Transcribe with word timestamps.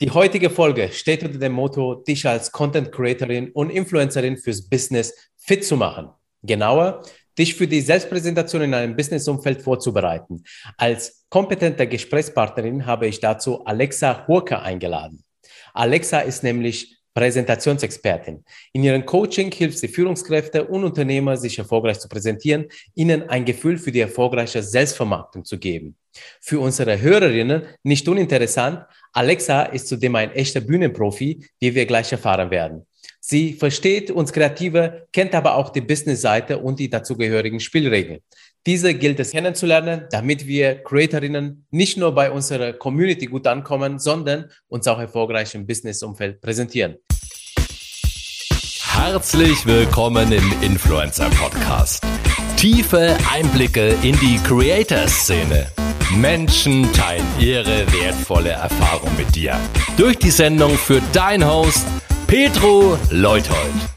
Die 0.00 0.10
heutige 0.10 0.50
Folge 0.50 0.90
steht 0.92 1.22
unter 1.22 1.38
dem 1.38 1.52
Motto, 1.52 1.94
dich 1.94 2.26
als 2.26 2.50
Content 2.50 2.90
Creatorin 2.90 3.52
und 3.52 3.70
Influencerin 3.70 4.36
fürs 4.36 4.68
Business 4.68 5.14
fit 5.36 5.64
zu 5.64 5.76
machen. 5.76 6.08
Genauer, 6.42 7.02
dich 7.38 7.54
für 7.54 7.68
die 7.68 7.80
Selbstpräsentation 7.80 8.62
in 8.62 8.74
einem 8.74 8.96
Businessumfeld 8.96 9.62
vorzubereiten. 9.62 10.42
Als 10.76 11.26
kompetente 11.28 11.86
Gesprächspartnerin 11.86 12.86
habe 12.86 13.06
ich 13.06 13.20
dazu 13.20 13.64
Alexa 13.64 14.26
Hurka 14.26 14.62
eingeladen. 14.62 15.22
Alexa 15.72 16.20
ist 16.20 16.42
nämlich 16.42 16.98
Präsentationsexpertin. 17.14 18.44
In 18.72 18.82
ihrem 18.82 19.06
Coaching 19.06 19.52
hilft 19.52 19.78
sie 19.78 19.88
Führungskräfte 19.88 20.64
und 20.64 20.84
Unternehmer, 20.84 21.36
sich 21.36 21.58
erfolgreich 21.58 22.00
zu 22.00 22.08
präsentieren, 22.08 22.66
ihnen 22.94 23.28
ein 23.28 23.44
Gefühl 23.44 23.78
für 23.78 23.92
die 23.92 24.00
erfolgreiche 24.00 24.62
Selbstvermarktung 24.62 25.44
zu 25.44 25.58
geben. 25.58 25.96
Für 26.40 26.60
unsere 26.60 27.00
Hörerinnen 27.00 27.62
nicht 27.82 28.08
uninteressant, 28.08 28.84
Alexa 29.12 29.62
ist 29.62 29.88
zudem 29.88 30.16
ein 30.16 30.32
echter 30.32 30.60
Bühnenprofi, 30.60 31.46
wie 31.60 31.74
wir 31.74 31.86
gleich 31.86 32.10
erfahren 32.12 32.50
werden. 32.50 32.86
Sie 33.20 33.54
versteht 33.54 34.10
uns 34.10 34.32
Kreative, 34.32 35.06
kennt 35.10 35.34
aber 35.34 35.56
auch 35.56 35.70
die 35.70 35.80
Business-Seite 35.80 36.58
und 36.58 36.78
die 36.78 36.90
dazugehörigen 36.90 37.58
Spielregeln. 37.58 38.20
Diese 38.66 38.94
gilt 38.94 39.20
es 39.20 39.32
kennenzulernen, 39.32 40.04
damit 40.10 40.46
wir 40.46 40.82
Creatorinnen 40.82 41.66
nicht 41.70 41.98
nur 41.98 42.14
bei 42.14 42.30
unserer 42.30 42.72
Community 42.72 43.26
gut 43.26 43.46
ankommen, 43.46 43.98
sondern 43.98 44.46
uns 44.68 44.88
auch 44.88 44.98
erfolgreich 44.98 45.54
im 45.54 45.66
Business-Umfeld 45.66 46.40
präsentieren. 46.40 46.96
Herzlich 48.80 49.66
willkommen 49.66 50.32
im 50.32 50.50
Influencer 50.62 51.28
Podcast. 51.30 52.02
Tiefe 52.56 53.18
Einblicke 53.30 53.96
in 54.02 54.18
die 54.20 54.40
Creator-Szene. 54.42 55.66
Menschen 56.16 56.90
teilen 56.94 57.26
ihre 57.38 57.84
wertvolle 57.92 58.50
Erfahrung 58.50 59.14
mit 59.18 59.34
dir. 59.36 59.60
Durch 59.98 60.16
die 60.16 60.30
Sendung 60.30 60.70
für 60.78 61.02
dein 61.12 61.46
Host 61.46 61.86
Petro 62.26 62.98
Leuthold. 63.10 63.93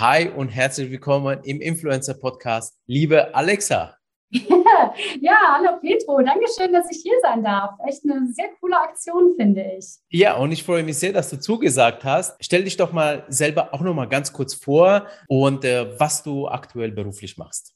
Hi 0.00 0.28
und 0.28 0.50
herzlich 0.50 0.92
willkommen 0.92 1.40
im 1.42 1.60
Influencer 1.60 2.14
Podcast, 2.14 2.78
liebe 2.86 3.34
Alexa. 3.34 3.96
ja, 4.30 5.36
hallo 5.56 5.76
Petro, 5.80 6.22
Dankeschön, 6.22 6.72
dass 6.72 6.88
ich 6.88 7.02
hier 7.02 7.16
sein 7.20 7.42
darf. 7.42 7.72
Echt 7.84 8.04
eine 8.04 8.32
sehr 8.32 8.48
coole 8.60 8.78
Aktion, 8.78 9.34
finde 9.36 9.64
ich. 9.76 9.96
Ja, 10.10 10.36
und 10.36 10.52
ich 10.52 10.62
freue 10.62 10.84
mich 10.84 10.98
sehr, 10.98 11.12
dass 11.12 11.30
du 11.30 11.40
zugesagt 11.40 12.04
hast. 12.04 12.36
Stell 12.38 12.62
dich 12.62 12.76
doch 12.76 12.92
mal 12.92 13.24
selber 13.26 13.74
auch 13.74 13.80
noch 13.80 13.92
mal 13.92 14.06
ganz 14.06 14.32
kurz 14.32 14.54
vor 14.54 15.08
und 15.26 15.64
äh, 15.64 15.98
was 15.98 16.22
du 16.22 16.46
aktuell 16.46 16.92
beruflich 16.92 17.36
machst 17.36 17.74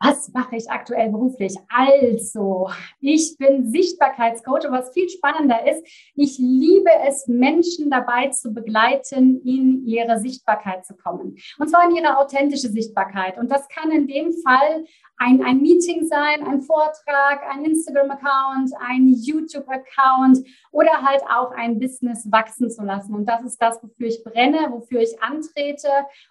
was 0.00 0.32
mache 0.32 0.56
ich 0.56 0.70
aktuell 0.70 1.10
beruflich? 1.10 1.56
Also, 1.68 2.70
ich 3.00 3.36
bin 3.38 3.70
Sichtbarkeitscoach 3.70 4.66
und 4.66 4.72
was 4.72 4.92
viel 4.92 5.08
spannender 5.10 5.66
ist, 5.70 5.86
ich 6.14 6.38
liebe 6.38 6.90
es, 7.06 7.26
Menschen 7.28 7.90
dabei 7.90 8.28
zu 8.28 8.52
begleiten, 8.52 9.40
in 9.44 9.86
ihre 9.86 10.18
Sichtbarkeit 10.18 10.86
zu 10.86 10.96
kommen. 10.96 11.36
Und 11.58 11.68
zwar 11.68 11.84
in 11.88 11.96
ihre 11.96 12.18
authentische 12.18 12.68
Sichtbarkeit. 12.68 13.38
Und 13.38 13.50
das 13.50 13.68
kann 13.68 13.90
in 13.90 14.08
dem 14.08 14.32
Fall 14.32 14.84
ein, 15.18 15.42
ein 15.44 15.60
Meeting 15.60 16.06
sein, 16.06 16.46
ein 16.46 16.62
Vortrag, 16.62 17.42
ein 17.50 17.64
Instagram-Account, 17.66 18.70
ein 18.80 19.08
YouTube-Account 19.08 20.38
oder 20.72 21.02
halt 21.02 21.22
auch 21.24 21.52
ein 21.52 21.78
Business 21.78 22.26
wachsen 22.32 22.70
zu 22.70 22.82
lassen. 22.82 23.14
Und 23.14 23.26
das 23.26 23.44
ist 23.44 23.60
das, 23.60 23.82
wofür 23.82 24.06
ich 24.06 24.24
brenne, 24.24 24.68
wofür 24.70 25.00
ich 25.00 25.22
antrete. 25.22 25.88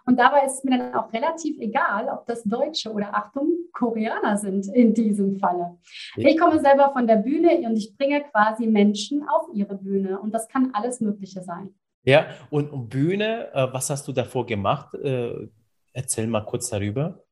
Und 0.08 0.18
dabei 0.18 0.46
ist 0.46 0.58
es 0.58 0.64
mir 0.64 0.80
dann 0.80 0.96
auch 0.96 1.14
relativ 1.14 1.60
egal, 1.60 2.10
ob 2.10 2.26
das 2.26 2.44
Deutsche 2.44 2.92
oder 2.92 3.14
Achtung, 3.14 3.59
Koreaner 3.74 4.38
sind 4.38 4.68
in 4.74 4.94
diesem 4.94 5.40
Falle. 5.40 5.78
Ich 6.16 6.38
komme 6.38 6.60
selber 6.60 6.92
von 6.92 7.08
der 7.08 7.18
Bühne 7.18 7.58
und 7.68 7.78
ich 7.78 7.96
bringe 7.98 8.22
quasi 8.32 8.68
Menschen 8.68 9.28
auf 9.28 9.48
ihre 9.54 9.76
Bühne. 9.76 10.20
Und 10.20 10.34
das 10.34 10.48
kann 10.48 10.72
alles 10.74 11.00
Mögliche 11.02 11.42
sein. 11.44 11.74
Ja, 12.04 12.28
und 12.50 12.90
Bühne, 12.90 13.54
äh, 13.54 13.68
was 13.72 13.90
hast 13.90 14.08
du 14.08 14.12
davor 14.12 14.46
gemacht? 14.46 14.94
Äh, 14.96 15.50
erzähl 15.94 16.28
mal 16.28 16.46
kurz 16.46 16.70
darüber. 16.70 17.24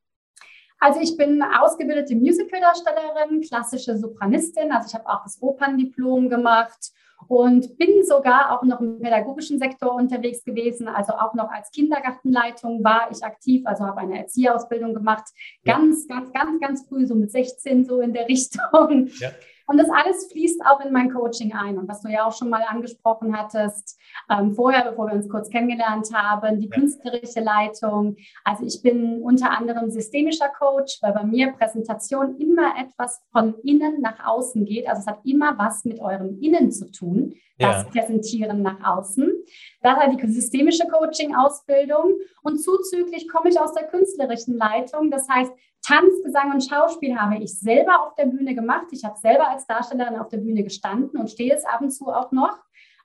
Also 0.80 1.00
ich 1.02 1.18
bin 1.18 1.42
ausgebildete 1.42 2.16
Musicaldarstellerin, 2.16 3.42
klassische 3.42 3.98
Sopranistin, 3.98 4.72
also 4.72 4.88
ich 4.88 4.94
habe 4.94 5.10
auch 5.10 5.24
das 5.24 5.42
Operndiplom 5.42 6.30
gemacht 6.30 6.92
und 7.28 7.78
bin 7.78 8.04
sogar 8.04 8.52
auch 8.52 8.64
noch 8.64 8.80
im 8.80 9.00
pädagogischen 9.00 9.60
Sektor 9.60 9.94
unterwegs 9.94 10.44
gewesen. 10.44 10.88
Also 10.88 11.14
auch 11.14 11.34
noch 11.34 11.50
als 11.50 11.72
Kindergartenleitung 11.72 12.84
war 12.84 13.10
ich 13.12 13.24
aktiv, 13.24 13.64
also 13.66 13.86
habe 13.86 14.02
eine 14.02 14.20
Erzieherausbildung 14.20 14.94
gemacht. 14.94 15.26
Ganz, 15.66 16.08
ganz, 16.08 16.32
ganz, 16.32 16.62
ganz 16.62 16.88
früh, 16.88 17.06
so 17.06 17.16
mit 17.16 17.32
16 17.32 17.86
so 17.86 18.02
in 18.02 18.14
der 18.14 18.28
Richtung. 18.30 19.10
Ja. 19.20 19.32
Und 19.68 19.78
das 19.78 19.90
alles 19.90 20.32
fließt 20.32 20.62
auch 20.66 20.80
in 20.80 20.94
mein 20.94 21.12
Coaching 21.14 21.54
ein. 21.54 21.78
Und 21.78 21.90
was 21.90 22.02
du 22.02 22.10
ja 22.10 22.26
auch 22.26 22.32
schon 22.32 22.50
mal 22.50 22.64
angesprochen 22.68 23.38
hattest, 23.38 24.00
ähm, 24.32 24.54
vorher, 24.54 24.90
bevor 24.90 25.08
wir 25.08 25.14
uns 25.14 25.30
kurz 25.30 25.50
kennengelernt 25.50 26.08
haben, 26.14 26.60
die 26.60 26.70
ja. 26.70 26.76
künstlerische 26.76 27.42
Leitung. 27.42 28.16
Also 28.46 28.66
ich 28.66 28.82
bin 28.82 29.22
unter 29.22 29.52
anderem 29.52 29.92
systemischer 29.92 30.50
Coach, 30.50 31.00
weil 31.02 31.14
bei 31.14 31.24
mir 31.24 31.52
Präsentation 31.52 32.38
immer 32.38 32.76
etwas 32.80 33.22
von 33.32 33.56
innen 33.64 34.00
nach 34.02 34.26
außen 34.26 34.66
geht. 34.66 34.88
Also 34.88 35.02
es 35.02 35.08
hat 35.08 35.20
immer 35.26 35.58
was 35.58 35.84
mit 35.84 36.00
eurem 36.00 36.40
Innen 36.42 36.72
zu 36.72 36.90
tun, 36.90 37.36
das 37.60 37.84
ja. 37.84 37.90
Präsentieren 37.90 38.62
nach 38.62 38.98
außen. 38.98 39.34
Das 39.82 39.98
hat 39.98 40.12
die 40.14 40.28
systemische 40.32 40.88
Coaching-Ausbildung. 40.88 42.14
Und 42.42 42.62
zuzüglich 42.62 43.28
komme 43.28 43.50
ich 43.50 43.60
aus 43.60 43.74
der 43.74 43.88
künstlerischen 43.88 44.58
Leitung. 44.58 45.12
Das 45.12 45.28
heißt, 45.28 45.52
Tanz, 45.86 46.22
Gesang 46.24 46.52
und 46.52 46.62
Schauspiel 46.62 47.16
habe 47.18 47.38
ich 47.38 47.60
selber 47.60 48.06
auf 48.06 48.16
der 48.16 48.26
Bühne 48.26 48.56
gemacht. 48.56 48.88
Ich 48.92 49.04
habe 49.04 49.18
selber 49.18 49.50
als 49.50 49.66
Darstellerin 49.68 50.20
auf 50.20 50.28
der 50.28 50.38
Bühne 50.38 50.64
gestanden 50.64 51.20
und 51.20 51.30
stehe 51.30 51.54
es 51.56 51.66
ab 51.66 51.82
und 51.82 51.92
zu 51.92 52.08
auch 52.08 52.32
noch. 52.32 52.58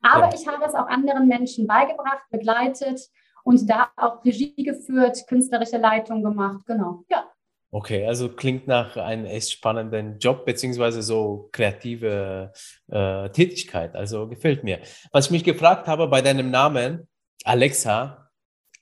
Aber 0.02 0.28
ja. 0.28 0.34
ich 0.34 0.46
habe 0.48 0.64
es 0.64 0.74
auch 0.74 0.88
anderen 0.88 1.28
Menschen 1.28 1.66
beigebracht, 1.66 2.24
begleitet 2.30 3.00
und 3.44 3.68
da 3.68 3.90
auch 3.96 4.24
Regie 4.24 4.54
geführt, 4.56 5.26
künstlerische 5.28 5.78
Leitung 5.78 6.22
gemacht. 6.22 6.64
Genau, 6.66 7.04
ja. 7.08 7.24
Okay, 7.74 8.06
also 8.06 8.28
klingt 8.28 8.66
nach 8.66 8.98
einem 8.98 9.24
echt 9.24 9.50
spannenden 9.50 10.18
Job 10.18 10.44
beziehungsweise 10.44 11.00
so 11.00 11.48
kreative 11.52 12.52
äh, 12.90 13.30
Tätigkeit. 13.30 13.94
Also 13.96 14.28
gefällt 14.28 14.62
mir. 14.62 14.80
Was 15.10 15.26
ich 15.26 15.30
mich 15.30 15.44
gefragt 15.44 15.86
habe 15.86 16.06
bei 16.08 16.20
deinem 16.20 16.50
Namen, 16.50 17.08
Alexa, 17.44 18.21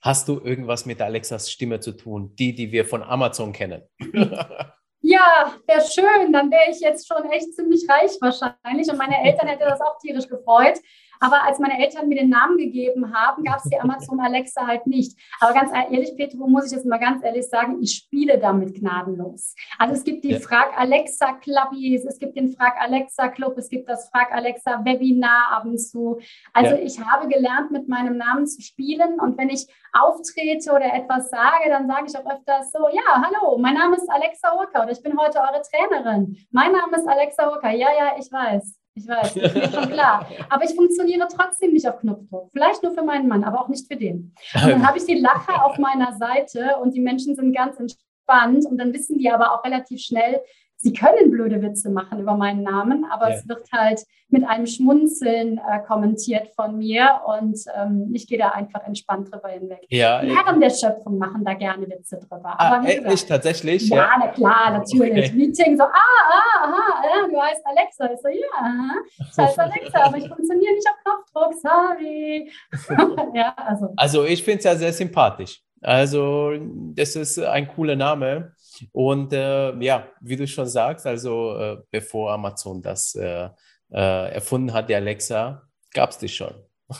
Hast 0.01 0.27
du 0.27 0.39
irgendwas 0.39 0.85
mit 0.85 1.01
Alexas 1.01 1.51
Stimme 1.51 1.79
zu 1.79 1.91
tun, 1.91 2.35
die, 2.35 2.55
die 2.55 2.71
wir 2.71 2.85
von 2.85 3.03
Amazon 3.03 3.53
kennen? 3.53 3.83
Ja, 5.03 5.55
wäre 5.65 5.81
schön. 5.81 6.31
Dann 6.31 6.51
wäre 6.51 6.69
ich 6.69 6.79
jetzt 6.79 7.07
schon 7.07 7.29
echt 7.31 7.53
ziemlich 7.55 7.87
reich 7.89 8.11
wahrscheinlich. 8.21 8.89
Und 8.89 8.97
meine 8.97 9.23
Eltern 9.23 9.47
hätte 9.47 9.65
das 9.65 9.81
auch 9.81 9.97
tierisch 9.97 10.27
gefreut. 10.27 10.79
Aber 11.21 11.43
als 11.43 11.59
meine 11.59 11.79
Eltern 11.79 12.09
mir 12.09 12.17
den 12.17 12.29
Namen 12.29 12.57
gegeben 12.57 13.13
haben, 13.13 13.43
gab 13.43 13.57
es 13.57 13.69
die 13.69 13.79
Amazon 13.79 14.19
Alexa 14.19 14.65
halt 14.65 14.87
nicht. 14.87 15.17
Aber 15.39 15.53
ganz 15.53 15.71
ehrlich, 15.71 16.15
Petro, 16.17 16.47
muss 16.47 16.65
ich 16.65 16.71
jetzt 16.71 16.85
mal 16.85 16.97
ganz 16.97 17.23
ehrlich 17.23 17.47
sagen, 17.47 17.77
ich 17.81 17.93
spiele 17.93 18.39
damit 18.39 18.73
gnadenlos. 18.73 19.55
Also 19.77 19.93
es 19.93 20.03
gibt 20.03 20.23
die 20.23 20.31
ja. 20.31 20.39
Frag 20.39 20.77
Alexa 20.77 21.33
Clubbies, 21.33 22.05
es 22.05 22.17
gibt 22.17 22.35
den 22.35 22.49
Frag 22.49 22.73
Alexa 22.81 23.27
Club, 23.29 23.55
es 23.57 23.69
gibt 23.69 23.87
das 23.87 24.09
Frag 24.09 24.33
Alexa 24.33 24.83
Webinar 24.83 25.51
ab 25.51 25.65
und 25.65 25.77
zu. 25.77 26.19
Also 26.53 26.75
ja. 26.75 26.81
ich 26.81 26.99
habe 26.99 27.27
gelernt, 27.27 27.69
mit 27.69 27.87
meinem 27.87 28.17
Namen 28.17 28.47
zu 28.47 28.59
spielen. 28.61 29.19
Und 29.19 29.37
wenn 29.37 29.49
ich 29.49 29.67
auftrete 29.93 30.71
oder 30.71 30.91
etwas 30.91 31.29
sage, 31.29 31.69
dann 31.69 31.87
sage 31.87 32.07
ich 32.07 32.17
auch 32.17 32.25
öfters 32.25 32.71
so, 32.71 32.79
ja, 32.91 33.23
hallo, 33.23 33.59
mein 33.59 33.75
Name 33.75 33.95
ist 33.95 34.09
Alexa 34.09 34.55
Urka 34.57 34.83
oder 34.83 34.91
ich 34.91 35.03
bin 35.03 35.15
heute 35.19 35.39
eure 35.39 35.61
Trainerin. 35.61 36.35
Mein 36.49 36.71
Name 36.71 36.97
ist 36.97 37.07
Alexa 37.07 37.47
Urka. 37.47 37.69
Ja, 37.71 37.89
ja, 37.95 38.13
ich 38.17 38.31
weiß. 38.31 38.80
Ich 38.93 39.07
weiß, 39.07 39.33
das 39.33 39.43
ist 39.43 39.55
mir 39.55 39.71
schon 39.71 39.89
klar. 39.89 40.27
Aber 40.49 40.63
ich 40.65 40.75
funktioniere 40.75 41.27
trotzdem 41.33 41.71
nicht 41.71 41.87
auf 41.87 41.99
Knopfdruck. 41.99 42.49
Vielleicht 42.51 42.83
nur 42.83 42.93
für 42.93 43.03
meinen 43.03 43.27
Mann, 43.27 43.43
aber 43.43 43.61
auch 43.61 43.69
nicht 43.69 43.87
für 43.87 43.97
den. 43.97 44.33
Und 44.53 44.69
dann 44.69 44.87
habe 44.87 44.97
ich 44.97 45.05
die 45.05 45.19
Lache 45.19 45.63
auf 45.63 45.77
meiner 45.77 46.13
Seite 46.17 46.75
und 46.81 46.93
die 46.93 46.99
Menschen 46.99 47.35
sind 47.35 47.53
ganz 47.53 47.77
entspannt. 47.79 48.65
Und 48.65 48.77
dann 48.77 48.93
wissen 48.93 49.17
die 49.17 49.29
aber 49.29 49.53
auch 49.53 49.63
relativ 49.63 50.01
schnell, 50.01 50.41
sie 50.81 50.93
können 50.93 51.29
blöde 51.29 51.61
Witze 51.61 51.89
machen 51.89 52.19
über 52.19 52.35
meinen 52.35 52.63
Namen, 52.63 53.05
aber 53.11 53.29
ja. 53.29 53.35
es 53.35 53.47
wird 53.47 53.71
halt 53.71 54.01
mit 54.29 54.47
einem 54.47 54.65
Schmunzeln 54.65 55.57
äh, 55.59 55.79
kommentiert 55.85 56.47
von 56.55 56.77
mir 56.77 57.21
und 57.25 57.59
ähm, 57.75 58.09
ich 58.13 58.27
gehe 58.27 58.37
da 58.37 58.49
einfach 58.49 58.83
entspannt 58.85 59.31
drüber 59.31 59.49
hinweg. 59.49 59.85
Ja, 59.89 60.21
die 60.21 60.35
Herren 60.35 60.59
der 60.59 60.69
Schöpfung 60.69 61.17
machen 61.17 61.43
da 61.43 61.53
gerne 61.53 61.87
Witze 61.87 62.17
drüber. 62.17 62.55
Ah, 62.57 62.77
aber 62.77 62.87
äh, 62.87 63.13
ich 63.13 63.25
tatsächlich? 63.25 63.89
Ja, 63.89 63.97
ja, 63.97 64.09
na 64.19 64.27
klar, 64.29 64.71
natürlich. 64.71 65.29
Okay. 65.29 65.35
Meeting 65.35 65.77
so, 65.77 65.83
ah, 65.83 65.91
ah, 65.93 66.65
aha, 66.65 67.03
ja, 67.03 67.27
du 67.27 67.41
heißt 67.41 67.65
Alexa. 67.65 68.11
Ich 68.13 68.21
so, 68.21 68.29
ja, 68.29 68.91
ich 69.19 69.37
heiße 69.37 69.61
Alexa, 69.61 70.03
aber 70.03 70.17
ich 70.17 70.27
funktioniere 70.27 70.73
nicht 70.73 70.87
auf 70.87 71.03
Knopfdruck, 71.03 71.53
sorry. 71.61 72.51
ja, 73.35 73.53
also. 73.55 73.89
also 73.95 74.23
ich 74.23 74.43
finde 74.43 74.59
es 74.59 74.63
ja 74.63 74.75
sehr 74.75 74.93
sympathisch. 74.93 75.61
Also 75.81 76.53
das 76.93 77.15
ist 77.15 77.39
ein 77.39 77.67
cooler 77.67 77.95
Name. 77.95 78.53
Und 78.91 79.33
äh, 79.33 79.75
ja, 79.79 80.07
wie 80.21 80.35
du 80.35 80.47
schon 80.47 80.67
sagst, 80.67 81.05
also 81.05 81.57
äh, 81.57 81.77
bevor 81.89 82.31
Amazon 82.31 82.81
das 82.81 83.15
äh, 83.15 83.49
äh 83.91 84.33
erfunden 84.33 84.73
hat, 84.73 84.89
die 84.89 84.95
Alexa, 84.95 85.67
gab 85.93 86.11
es 86.11 86.17
die 86.17 86.29
schon. 86.29 86.53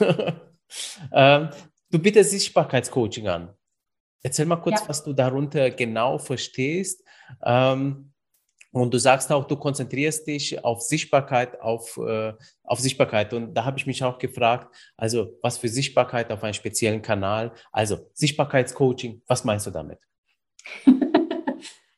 ähm, 1.13 1.49
du 1.89 1.99
bietest 1.99 2.31
Sichtbarkeitscoaching 2.31 3.27
an. 3.27 3.53
Erzähl 4.23 4.45
mal 4.45 4.57
kurz, 4.57 4.81
ja. 4.81 4.89
was 4.89 5.03
du 5.03 5.13
darunter 5.13 5.71
genau 5.71 6.17
verstehst. 6.17 7.03
Ähm, 7.43 8.11
Und 8.73 8.93
du 8.93 8.97
sagst 8.97 9.29
auch, 9.31 9.45
du 9.45 9.57
konzentrierst 9.57 10.25
dich 10.27 10.63
auf 10.63 10.81
Sichtbarkeit, 10.81 11.59
auf, 11.59 11.97
äh, 11.97 12.33
auf 12.63 12.79
Sichtbarkeit. 12.79 13.33
Und 13.33 13.53
da 13.53 13.65
habe 13.65 13.77
ich 13.77 13.85
mich 13.85 14.01
auch 14.03 14.17
gefragt, 14.17 14.73
also 14.95 15.37
was 15.41 15.57
für 15.57 15.67
Sichtbarkeit 15.67 16.31
auf 16.31 16.43
einem 16.43 16.53
speziellen 16.53 17.01
Kanal? 17.01 17.51
Also 17.71 18.09
Sichtbarkeitscoaching, 18.13 19.23
was 19.27 19.43
meinst 19.43 19.67
du 19.67 19.71
damit? 19.71 19.99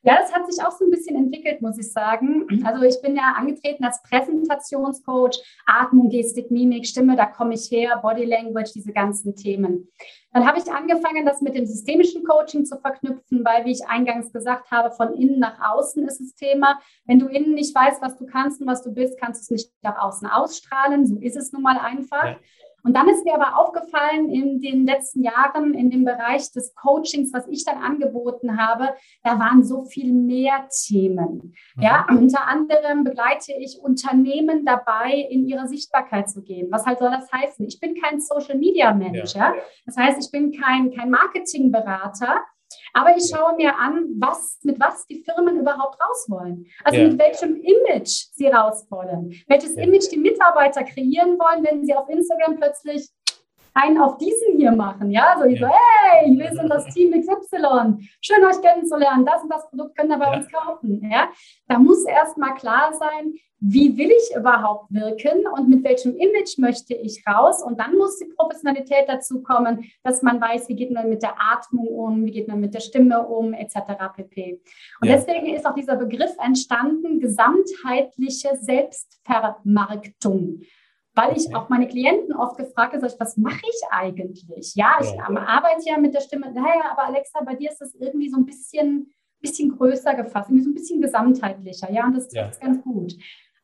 Ja, 0.06 0.18
das 0.20 0.34
hat 0.34 0.52
sich 0.52 0.64
auch 0.64 0.72
so 0.72 0.84
ein 0.84 0.92
bisschen 0.92 1.16
entwickelt, 1.16 1.62
muss 1.62 1.78
ich 1.78 1.92
sagen. 1.92 2.46
Also 2.66 2.84
ich 2.84 3.02
bin 3.02 3.16
ja 3.16 3.36
angetreten 3.38 3.86
als 3.86 4.02
Präsentationscoach, 4.04 5.42
Atmung, 5.66 6.10
Gestik, 6.10 6.52
Mimik, 6.52 6.86
Stimme, 6.86 7.16
da 7.16 7.26
komme 7.26 7.54
ich 7.54 7.72
her, 7.72 8.00
Body 8.02 8.26
Language, 8.26 8.74
diese 8.74 8.92
ganzen 8.92 9.34
Themen. 9.36 9.90
Dann 10.34 10.46
habe 10.46 10.58
ich 10.58 10.70
angefangen, 10.70 11.26
das 11.26 11.42
mit 11.42 11.56
dem 11.56 11.66
systemischen 11.66 12.24
Coaching 12.26 12.66
zu 12.66 12.78
verknüpfen, 12.80 13.46
weil, 13.46 13.66
wie 13.66 13.72
ich 13.72 13.88
eingangs 13.88 14.34
gesagt 14.34 14.72
habe, 14.72 14.92
von 14.92 15.14
innen 15.14 15.40
nach 15.40 15.60
außen 15.74 16.06
ist 16.06 16.20
das 16.20 16.36
Thema. 16.36 16.82
Wenn 17.06 17.20
du 17.20 17.28
innen 17.28 17.54
nicht 17.54 17.74
weißt, 17.74 18.02
was 18.02 18.18
du 18.18 18.26
kannst 18.26 18.60
und 18.60 18.68
was 18.68 18.84
du 18.84 18.92
bist, 18.92 19.18
kannst 19.20 19.42
du 19.42 19.44
es 19.56 19.64
nicht 19.64 19.74
nach 19.84 20.02
außen 20.02 20.28
ausstrahlen. 20.28 21.06
So 21.06 21.18
ist 21.18 21.38
es 21.38 21.54
nun 21.54 21.62
mal 21.62 21.78
einfach. 21.78 22.36
Und 22.84 22.96
dann 22.96 23.08
ist 23.08 23.24
mir 23.24 23.34
aber 23.34 23.58
aufgefallen 23.58 24.30
in 24.30 24.60
den 24.60 24.86
letzten 24.86 25.24
Jahren 25.24 25.74
in 25.74 25.90
dem 25.90 26.04
Bereich 26.04 26.52
des 26.52 26.76
Coachings, 26.76 27.34
was 27.34 27.48
ich 27.48 27.64
dann 27.64 27.78
angeboten 27.78 28.58
habe, 28.58 28.90
da 29.24 29.40
waren 29.40 29.64
so 29.64 29.86
viel 29.86 30.14
mehr 30.14 30.68
Themen. 30.86 31.54
Mhm. 31.76 31.82
Ja, 31.82 32.06
unter 32.10 32.48
anderem 32.48 33.04
begleite 33.04 33.54
ich 33.58 33.80
Unternehmen 33.80 34.66
dabei, 34.66 35.14
in 35.30 35.48
ihre 35.48 35.68
Sichtbarkeit 35.68 36.30
zu 36.30 36.44
gehen. 36.44 36.72
Was 36.72 36.86
halt 36.86 37.00
soll 37.00 37.12
das 37.12 37.32
heißen? 37.32 37.66
Ich 37.66 37.80
bin 37.80 37.96
kein 37.96 38.20
Social 38.20 38.58
Media 38.58 38.94
Mensch. 38.94 39.34
Ja. 39.34 39.54
ja? 39.54 39.62
Das 39.86 39.98
heißt, 39.98 40.20
ich 40.24 40.32
bin 40.32 40.52
kein, 40.52 40.92
kein 40.92 41.10
Marketingberater. 41.10 42.42
Aber 42.94 43.18
ich 43.18 43.30
schaue 43.30 43.56
mir 43.56 43.78
an, 43.78 44.06
was, 44.20 44.60
mit 44.64 44.80
was 44.80 45.06
die 45.08 45.24
Firmen 45.24 45.60
überhaupt 45.60 46.00
raus 46.00 46.28
wollen. 46.30 46.66
Also 46.84 47.00
ja. 47.00 47.08
mit 47.08 47.20
welchem 47.20 47.56
Image 47.56 48.28
sie 48.32 48.48
raus 48.48 48.86
wollen. 48.90 49.34
Welches 49.48 49.76
ja. 49.76 49.84
Image 49.84 50.12
die 50.12 50.20
Mitarbeiter 50.20 50.84
kreieren 50.84 51.40
wollen, 51.40 51.64
wenn 51.64 51.84
sie 51.84 51.96
auf 51.96 52.08
Instagram 52.08 52.58
plötzlich 52.58 53.10
einen 53.74 54.00
auf 54.00 54.18
diesen 54.18 54.58
hier 54.58 54.72
machen. 54.72 55.12
Ja, 55.12 55.36
so, 55.38 55.44
ich 55.46 55.60
ja. 55.60 55.68
so 55.68 55.74
hey, 55.74 56.38
wir 56.38 56.54
sind 56.54 56.70
das 56.70 56.86
Team 56.94 57.12
XY. 57.12 58.08
Schön, 58.22 58.46
euch 58.46 58.62
kennenzulernen. 58.62 59.26
Das 59.26 59.44
und 59.44 59.50
das 59.50 59.70
Produkt 59.70 59.98
können 59.98 60.12
ihr 60.12 60.20
bei 60.20 60.38
uns 60.38 60.48
kaufen. 60.52 61.10
Ja, 61.12 61.30
da 61.68 61.80
muss 61.80 62.06
erst 62.06 62.38
mal 62.38 62.54
klar 62.54 62.94
sein, 62.94 63.34
wie 63.66 63.98
will 63.98 64.12
ich 64.12 64.36
überhaupt 64.36 64.94
wirken 64.94 65.48
und 65.48 65.70
mit 65.70 65.86
welchem 65.86 66.18
Image 66.18 66.58
möchte 66.58 66.96
ich 66.96 67.24
raus? 67.26 67.64
Und 67.64 67.80
dann 67.80 67.98
muss 67.98 68.20
die 68.20 68.28
Professionalität 68.36 69.06
dazu 69.08 69.42
kommen, 69.42 69.86
dass 70.04 70.22
man 70.22 70.42
weiß, 70.42 70.68
wie 70.68 70.76
geht 70.76 70.92
man 70.92 71.08
mit 71.08 71.24
der 71.24 71.36
Atmung 71.40 71.88
um, 71.88 72.26
wie 72.26 72.32
geht 72.32 72.50
man 72.50 72.60
mit 72.60 72.74
der 72.74 72.82
Stimme 72.82 73.26
um, 73.26 73.54
etc. 73.54 73.76
pp. 74.18 74.60
Und 75.00 75.08
ja. 75.08 75.16
deswegen 75.16 75.56
ist 75.56 75.66
auch 75.66 75.76
dieser 75.76 75.96
Begriff 75.96 76.36
entstanden, 76.44 77.22
gesamtheitliche 77.22 78.58
Selbstvermarktung. 78.58 80.64
Weil 81.16 81.38
ich 81.38 81.56
auch 81.56 81.70
meine 81.70 81.88
Klienten 81.88 82.36
oft 82.36 82.58
gefragt 82.58 82.94
habe, 82.94 83.14
was 83.20 83.38
mache 83.38 83.62
ich 83.62 83.82
eigentlich? 83.92 84.74
Ja, 84.76 84.98
ich 85.00 85.10
arbeite 85.20 85.84
ja 85.86 85.98
mit 85.98 86.16
der 86.16 86.22
Stimme. 86.22 86.52
Naja, 86.52 86.92
aber 86.92 87.06
Alexa, 87.06 87.44
bei 87.44 87.56
dir 87.56 87.70
ist 87.70 87.80
das 87.80 87.94
irgendwie 87.94 88.30
so 88.30 88.38
ein 88.38 88.46
bisschen, 88.46 89.14
bisschen 89.40 89.78
größer 89.78 90.16
gefasst, 90.16 90.50
irgendwie 90.50 90.64
so 90.64 90.72
ein 90.72 90.74
bisschen 90.74 91.02
gesamtheitlicher. 91.02 91.92
Ja, 91.92 92.06
und 92.08 92.16
das 92.16 92.30
trifft 92.30 92.62
ja. 92.62 92.68
ganz 92.68 92.82
gut. 92.82 93.14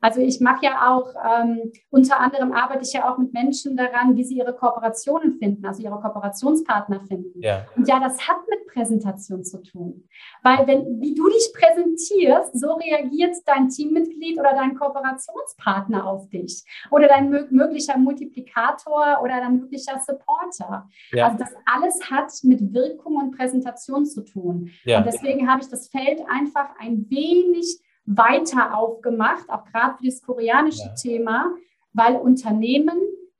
Also 0.01 0.21
ich 0.21 0.39
mache 0.39 0.65
ja 0.65 0.89
auch, 0.89 1.13
ähm, 1.29 1.71
unter 1.89 2.19
anderem 2.19 2.53
arbeite 2.53 2.83
ich 2.83 2.93
ja 2.93 3.11
auch 3.11 3.17
mit 3.17 3.33
Menschen 3.33 3.75
daran, 3.75 4.15
wie 4.15 4.23
sie 4.23 4.37
ihre 4.37 4.53
Kooperationen 4.53 5.33
finden, 5.33 5.65
also 5.65 5.83
ihre 5.83 5.99
Kooperationspartner 5.99 7.01
finden. 7.01 7.41
Ja. 7.41 7.65
Und 7.75 7.87
ja, 7.87 7.99
das 7.99 8.27
hat 8.27 8.37
mit 8.49 8.65
Präsentation 8.67 9.43
zu 9.43 9.61
tun. 9.61 10.07
Weil 10.41 10.67
wenn, 10.67 11.01
wie 11.01 11.13
du 11.15 11.27
dich 11.27 11.51
präsentierst, 11.53 12.57
so 12.57 12.73
reagiert 12.73 13.35
dein 13.45 13.69
Teammitglied 13.69 14.39
oder 14.39 14.53
dein 14.53 14.75
Kooperationspartner 14.75 16.05
auf 16.05 16.29
dich. 16.29 16.63
Oder 16.91 17.07
dein 17.07 17.29
möglicher 17.29 17.97
Multiplikator 17.97 19.19
oder 19.21 19.39
dein 19.41 19.57
möglicher 19.57 19.99
Supporter. 19.99 20.87
Ja. 21.11 21.25
Also 21.25 21.39
das 21.39 21.53
alles 21.65 22.09
hat 22.09 22.31
mit 22.43 22.73
Wirkung 22.73 23.17
und 23.17 23.35
Präsentation 23.35 24.05
zu 24.05 24.23
tun. 24.23 24.69
Ja. 24.85 24.99
Und 24.99 25.07
deswegen 25.07 25.49
habe 25.49 25.61
ich 25.61 25.69
das 25.69 25.89
Feld 25.89 26.21
einfach 26.29 26.69
ein 26.79 27.05
wenig 27.09 27.81
weiter 28.09 28.75
aufgemacht, 28.75 29.49
auch 29.49 29.65
gerade 29.65 29.97
für 29.97 30.05
das 30.05 30.21
koreanische 30.21 30.87
ja. 30.87 30.93
Thema, 30.95 31.51
weil 31.93 32.15
Unternehmen, 32.15 32.97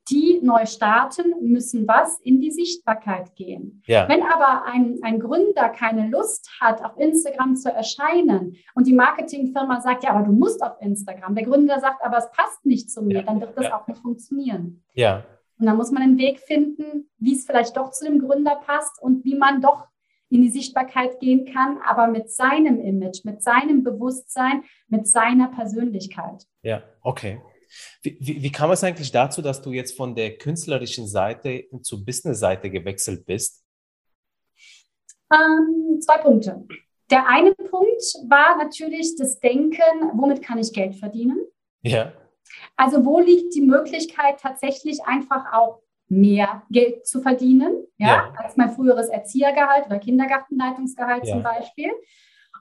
die 0.10 0.39
neu 0.42 0.66
starten, 0.66 1.33
müssen 1.42 1.88
was 1.88 2.19
in 2.21 2.39
die 2.39 2.51
Sichtbarkeit 2.51 3.36
gehen. 3.36 3.83
Ja. 3.86 4.07
Wenn 4.07 4.24
aber 4.24 4.66
ein, 4.66 5.00
ein 5.04 5.19
Gründer 5.19 5.69
keine 5.69 6.10
Lust 6.10 6.50
hat, 6.60 6.83
auf 6.83 6.98
Instagram 6.98 7.56
zu 7.56 7.71
erscheinen 7.71 8.56
und 8.74 8.88
die 8.88 8.94
Marketingfirma 8.94 9.81
sagt, 9.81 10.04
ja, 10.04 10.12
aber 10.12 10.25
du 10.25 10.31
musst 10.31 10.63
auf 10.63 10.81
Instagram, 10.81 11.36
der 11.36 11.45
Gründer 11.45 11.80
sagt, 11.80 12.04
aber 12.04 12.18
es 12.18 12.31
passt 12.31 12.66
nicht 12.66 12.92
zu 12.92 13.04
mir, 13.04 13.18
ja. 13.18 13.24
dann 13.24 13.39
wird 13.39 13.57
das 13.57 13.71
auch 13.71 13.88
nicht 13.88 14.01
funktionieren. 14.01 14.83
Ja. 14.94 15.24
Und 15.60 15.66
dann 15.66 15.77
muss 15.77 15.92
man 15.92 16.01
einen 16.01 16.18
Weg 16.18 16.39
finden, 16.39 17.10
wie 17.18 17.36
es 17.36 17.45
vielleicht 17.45 17.75
doch 17.75 17.92
zu 17.92 18.06
dem 18.06 18.19
Gründer 18.19 18.56
passt 18.66 19.01
und 19.01 19.25
wie 19.25 19.36
man 19.36 19.62
doch 19.62 19.86
in 20.30 20.42
die 20.42 20.50
Sichtbarkeit 20.50 21.20
gehen 21.20 21.46
kann, 21.52 21.80
aber 21.86 22.08
mit 22.08 22.30
seinem 22.30 22.80
Image, 22.80 23.26
mit 23.26 23.42
seinem 23.42 23.84
Bewusstsein, 23.84 24.64
mit 24.88 25.08
seiner 25.08 25.50
Persönlichkeit. 25.50 26.46
Ja, 26.62 26.84
okay. 27.02 27.42
Wie, 28.02 28.18
wie, 28.20 28.44
wie 28.44 28.52
kam 28.52 28.72
es 28.72 28.84
eigentlich 28.84 29.12
dazu, 29.12 29.42
dass 29.42 29.62
du 29.62 29.72
jetzt 29.72 29.96
von 29.96 30.16
der 30.16 30.38
künstlerischen 30.38 31.08
Seite 31.08 31.66
zur 31.81 32.04
Business-Seite 32.04 32.70
gewechselt 32.70 33.26
bist? 33.26 33.64
Ähm, 35.31 36.00
zwei 36.02 36.18
Punkte. 36.18 36.66
Der 37.12 37.28
eine 37.28 37.54
Punkt 37.56 38.04
war 38.28 38.58
natürlich 38.58 39.16
das 39.16 39.40
Denken, 39.40 39.81
womit 40.14 40.42
kann 40.42 40.60
ich 40.60 40.74
Geld 40.74 40.96
verdienen? 40.96 41.40
Ja. 41.81 42.14
Also 42.76 43.06
wo 43.06 43.20
liegt 43.20 43.56
die 43.56 43.62
Möglichkeit 43.62 44.40
tatsächlich 44.40 45.04
einfach 45.06 45.54
auch 45.54 45.81
mehr 46.10 46.64
Geld 46.70 47.08
zu 47.08 47.22
verdienen, 47.22 47.86
ja, 47.98 48.08
ja. 48.08 48.34
als 48.38 48.58
mein 48.58 48.72
früheres 48.72 49.10
Erziehergehalt 49.10 49.86
oder 49.86 50.00
Kindergartenleitungsgehalt 50.00 51.26
ja. 51.26 51.34
zum 51.34 51.44
Beispiel. 51.44 51.92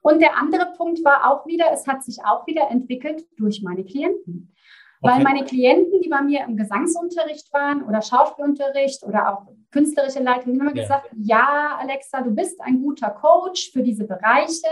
Und 0.03 0.21
der 0.21 0.37
andere 0.37 0.73
Punkt 0.77 1.05
war 1.05 1.31
auch 1.31 1.47
wieder, 1.47 1.73
es 1.73 1.87
hat 1.87 2.05
sich 2.05 2.19
auch 2.25 2.47
wieder 2.47 2.71
entwickelt 2.71 3.27
durch 3.37 3.63
meine 3.63 3.85
Klienten. 3.85 4.55
Okay. 5.01 5.15
Weil 5.15 5.23
meine 5.23 5.45
Klienten, 5.45 6.01
die 6.01 6.09
bei 6.09 6.23
mir 6.23 6.45
im 6.45 6.57
Gesangsunterricht 6.57 7.53
waren 7.53 7.85
oder 7.85 8.03
Schauspielunterricht 8.03 9.05
oder 9.05 9.33
auch 9.33 9.47
künstlerische 9.71 10.23
Leitung, 10.23 10.55
die 10.55 10.61
haben 10.61 10.69
immer 10.69 10.77
ja. 10.77 10.83
gesagt, 10.83 11.11
ja, 11.17 11.79
Alexa, 11.81 12.23
du 12.23 12.31
bist 12.31 12.61
ein 12.61 12.83
guter 12.83 13.11
Coach 13.11 13.71
für 13.73 13.83
diese 13.83 14.05
Bereiche, 14.05 14.69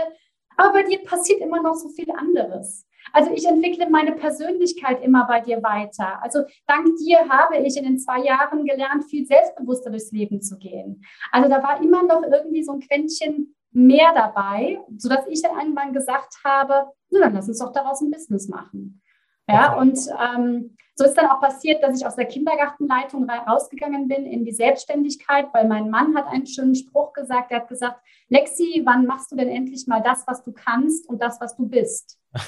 aber 0.57 0.73
bei 0.73 0.83
dir 0.83 1.03
passiert 1.03 1.39
immer 1.39 1.61
noch 1.61 1.75
so 1.75 1.89
viel 1.89 2.11
anderes. 2.11 2.86
Also 3.13 3.31
ich 3.31 3.45
entwickle 3.47 3.89
meine 3.89 4.13
Persönlichkeit 4.13 5.03
immer 5.03 5.25
bei 5.27 5.41
dir 5.41 5.63
weiter. 5.63 6.21
Also 6.21 6.43
dank 6.65 6.97
dir 6.97 7.29
habe 7.29 7.57
ich 7.57 7.77
in 7.77 7.83
den 7.83 7.99
zwei 7.99 8.23
Jahren 8.23 8.65
gelernt, 8.65 9.05
viel 9.05 9.25
selbstbewusster 9.25 9.89
durchs 9.89 10.11
Leben 10.11 10.41
zu 10.41 10.57
gehen. 10.57 11.03
Also 11.31 11.49
da 11.49 11.61
war 11.63 11.81
immer 11.81 12.03
noch 12.03 12.23
irgendwie 12.23 12.63
so 12.63 12.73
ein 12.73 12.79
Quäntchen 12.79 13.55
mehr 13.71 14.13
dabei, 14.13 14.79
sodass 14.97 15.27
ich 15.27 15.41
dann 15.41 15.57
irgendwann 15.57 15.93
gesagt 15.93 16.37
habe, 16.43 16.91
na, 17.09 17.19
dann 17.19 17.33
lass 17.33 17.47
uns 17.47 17.59
doch 17.59 17.71
daraus 17.71 18.01
ein 18.01 18.11
Business 18.11 18.47
machen. 18.47 19.01
Ja, 19.47 19.75
und 19.75 19.97
ähm, 20.21 20.75
so 20.95 21.05
ist 21.05 21.13
dann 21.13 21.27
auch 21.27 21.39
passiert, 21.39 21.83
dass 21.83 21.99
ich 21.99 22.05
aus 22.05 22.15
der 22.15 22.25
Kindergartenleitung 22.25 23.29
rausgegangen 23.29 24.07
bin 24.07 24.25
in 24.25 24.43
die 24.45 24.51
Selbstständigkeit, 24.51 25.47
weil 25.53 25.67
mein 25.67 25.89
Mann 25.89 26.15
hat 26.17 26.27
einen 26.27 26.47
schönen 26.47 26.75
Spruch 26.75 27.13
gesagt. 27.13 27.51
Er 27.51 27.61
hat 27.61 27.69
gesagt, 27.69 28.01
Lexi, 28.29 28.81
wann 28.83 29.05
machst 29.05 29.31
du 29.31 29.35
denn 29.35 29.49
endlich 29.49 29.85
mal 29.87 30.01
das, 30.01 30.25
was 30.25 30.43
du 30.43 30.51
kannst 30.51 31.07
und 31.07 31.21
das, 31.21 31.39
was 31.39 31.55
du 31.55 31.67
bist? 31.67 32.17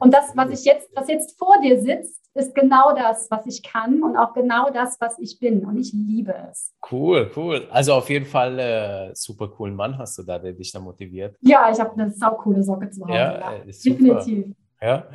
Und 0.00 0.12
das, 0.12 0.32
was 0.34 0.50
ich 0.50 0.64
jetzt, 0.64 0.90
was 0.96 1.06
jetzt 1.06 1.38
vor 1.38 1.60
dir 1.62 1.80
sitzt, 1.80 2.20
ist 2.34 2.56
genau 2.56 2.92
das, 2.92 3.30
was 3.30 3.46
ich 3.46 3.62
kann 3.62 4.02
und 4.02 4.16
auch 4.16 4.34
genau 4.34 4.70
das, 4.70 4.96
was 5.00 5.16
ich 5.20 5.38
bin. 5.38 5.64
Und 5.64 5.78
ich 5.78 5.92
liebe 5.92 6.34
es. 6.50 6.72
Cool, 6.90 7.30
cool. 7.36 7.68
Also 7.70 7.94
auf 7.94 8.10
jeden 8.10 8.26
Fall 8.26 8.58
äh, 8.58 9.14
super 9.14 9.48
coolen 9.48 9.74
Mann 9.76 9.96
hast 9.96 10.18
du 10.18 10.24
da, 10.24 10.40
der 10.40 10.54
dich 10.54 10.72
da 10.72 10.80
motiviert. 10.80 11.36
Ja, 11.40 11.70
ich 11.70 11.78
habe 11.78 11.92
eine 11.92 12.10
saukoole 12.10 12.64
Socke 12.64 12.90
zu 12.90 13.02
Hause. 13.02 13.14
Ja, 13.14 13.38
ja. 13.38 13.52
Äh, 13.54 13.66
definitiv. 13.66 14.56
Ja. 14.81 15.07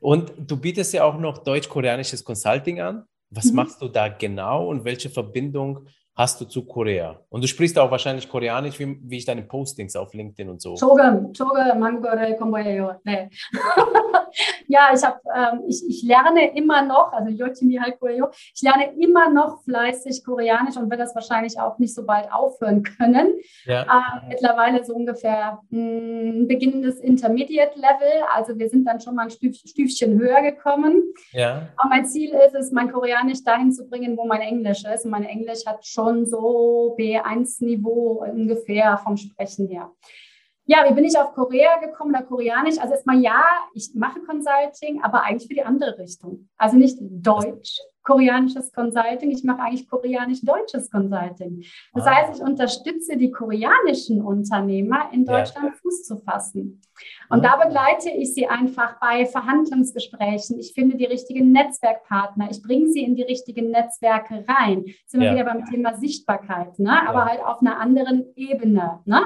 Und 0.00 0.32
du 0.38 0.56
bietest 0.56 0.92
ja 0.92 1.04
auch 1.04 1.18
noch 1.18 1.38
deutsch-koreanisches 1.38 2.22
Consulting 2.24 2.80
an. 2.80 3.04
Was 3.30 3.46
mhm. 3.46 3.56
machst 3.56 3.82
du 3.82 3.88
da 3.88 4.08
genau 4.08 4.68
und 4.68 4.84
welche 4.84 5.10
Verbindung 5.10 5.86
hast 6.14 6.40
du 6.40 6.44
zu 6.44 6.64
Korea? 6.64 7.20
Und 7.28 7.42
du 7.42 7.48
sprichst 7.48 7.78
auch 7.78 7.90
wahrscheinlich 7.90 8.28
Koreanisch, 8.28 8.78
wie, 8.78 8.98
wie 9.02 9.18
ich 9.18 9.24
deine 9.24 9.42
Postings 9.42 9.96
auf 9.96 10.14
LinkedIn 10.14 10.48
und 10.48 10.62
so. 10.62 10.76
조금, 10.76 11.32
조금 11.34 11.82
한국어를 11.82 12.36
공부해요. 12.36 13.00
네. 13.04 13.28
ja, 14.67 14.89
ich, 14.93 15.03
hab, 15.03 15.21
ähm, 15.35 15.63
ich, 15.67 15.83
ich 15.87 16.03
lerne 16.03 16.55
immer 16.55 16.81
noch, 16.81 17.13
also 17.13 17.31
Halkoyo, 17.31 18.29
ich 18.53 18.61
lerne 18.61 18.93
immer 18.99 19.29
noch 19.29 19.63
fleißig 19.63 20.23
Koreanisch 20.23 20.77
und 20.77 20.89
werde 20.89 21.03
das 21.03 21.15
wahrscheinlich 21.15 21.59
auch 21.59 21.77
nicht 21.79 21.93
so 21.93 22.05
bald 22.05 22.31
aufhören 22.31 22.83
können. 22.83 23.33
Ja. 23.65 23.83
Äh, 23.83 24.29
mittlerweile 24.29 24.83
so 24.83 24.93
ungefähr 24.93 25.59
ein 25.71 26.47
beginnendes 26.47 26.99
Intermediate 26.99 27.77
Level, 27.77 28.23
also 28.33 28.57
wir 28.57 28.69
sind 28.69 28.85
dann 28.85 28.99
schon 28.99 29.15
mal 29.15 29.23
ein 29.23 29.29
Stüf, 29.29 29.55
Stüfchen 29.57 30.19
höher 30.19 30.41
gekommen. 30.41 31.13
Ja. 31.31 31.69
Aber 31.77 31.89
mein 31.89 32.05
Ziel 32.05 32.31
ist 32.45 32.55
es, 32.55 32.71
mein 32.71 32.91
Koreanisch 32.91 33.43
dahin 33.43 33.71
zu 33.71 33.87
bringen, 33.87 34.17
wo 34.17 34.25
mein 34.25 34.41
Englisch 34.41 34.83
ist. 34.85 35.05
Und 35.05 35.11
mein 35.11 35.25
Englisch 35.25 35.65
hat 35.65 35.85
schon 35.85 36.25
so 36.25 36.95
B1-Niveau 36.97 38.25
ungefähr 38.29 38.97
vom 38.97 39.17
Sprechen 39.17 39.67
her. 39.67 39.91
Ja, 40.71 40.89
wie 40.89 40.93
bin 40.93 41.03
ich 41.03 41.17
auf 41.17 41.33
Korea 41.33 41.79
gekommen 41.79 42.15
oder 42.15 42.23
koreanisch? 42.23 42.77
Also 42.79 42.93
erstmal 42.93 43.19
ja, 43.19 43.43
ich 43.73 43.91
mache 43.93 44.21
Consulting, 44.21 45.03
aber 45.03 45.21
eigentlich 45.23 45.49
für 45.49 45.53
die 45.53 45.63
andere 45.63 45.97
Richtung. 45.97 46.47
Also 46.57 46.77
nicht 46.77 46.97
Deutsch, 47.01 47.77
koreanisches 48.03 48.71
Consulting, 48.71 49.31
ich 49.31 49.43
mache 49.43 49.61
eigentlich 49.61 49.89
koreanisch-deutsches 49.89 50.89
Consulting. 50.89 51.65
Das 51.93 52.07
ah. 52.07 52.15
heißt, 52.15 52.37
ich 52.37 52.41
unterstütze 52.41 53.17
die 53.17 53.31
koreanischen 53.31 54.21
Unternehmer 54.21 55.09
in 55.11 55.25
Deutschland 55.25 55.73
ja. 55.73 55.79
Fuß 55.81 56.03
zu 56.03 56.17
fassen. 56.19 56.81
Und 57.29 57.43
da 57.43 57.57
begleite 57.57 58.09
ich 58.09 58.33
sie 58.33 58.47
einfach 58.47 58.99
bei 58.99 59.25
Verhandlungsgesprächen. 59.25 60.59
Ich 60.59 60.73
finde 60.73 60.97
die 60.97 61.05
richtigen 61.05 61.51
Netzwerkpartner. 61.51 62.49
Ich 62.49 62.61
bringe 62.61 62.87
sie 62.87 63.03
in 63.03 63.15
die 63.15 63.23
richtigen 63.23 63.71
Netzwerke 63.71 64.45
rein. 64.47 64.85
Sind 65.05 65.19
wir 65.19 65.27
ja. 65.27 65.35
wieder 65.35 65.45
beim 65.45 65.65
Thema 65.65 65.95
Sichtbarkeit, 65.95 66.79
ne? 66.79 67.07
aber 67.07 67.25
halt 67.25 67.43
auf 67.43 67.61
einer 67.61 67.79
anderen 67.79 68.25
Ebene. 68.35 68.99
Ne? 69.05 69.23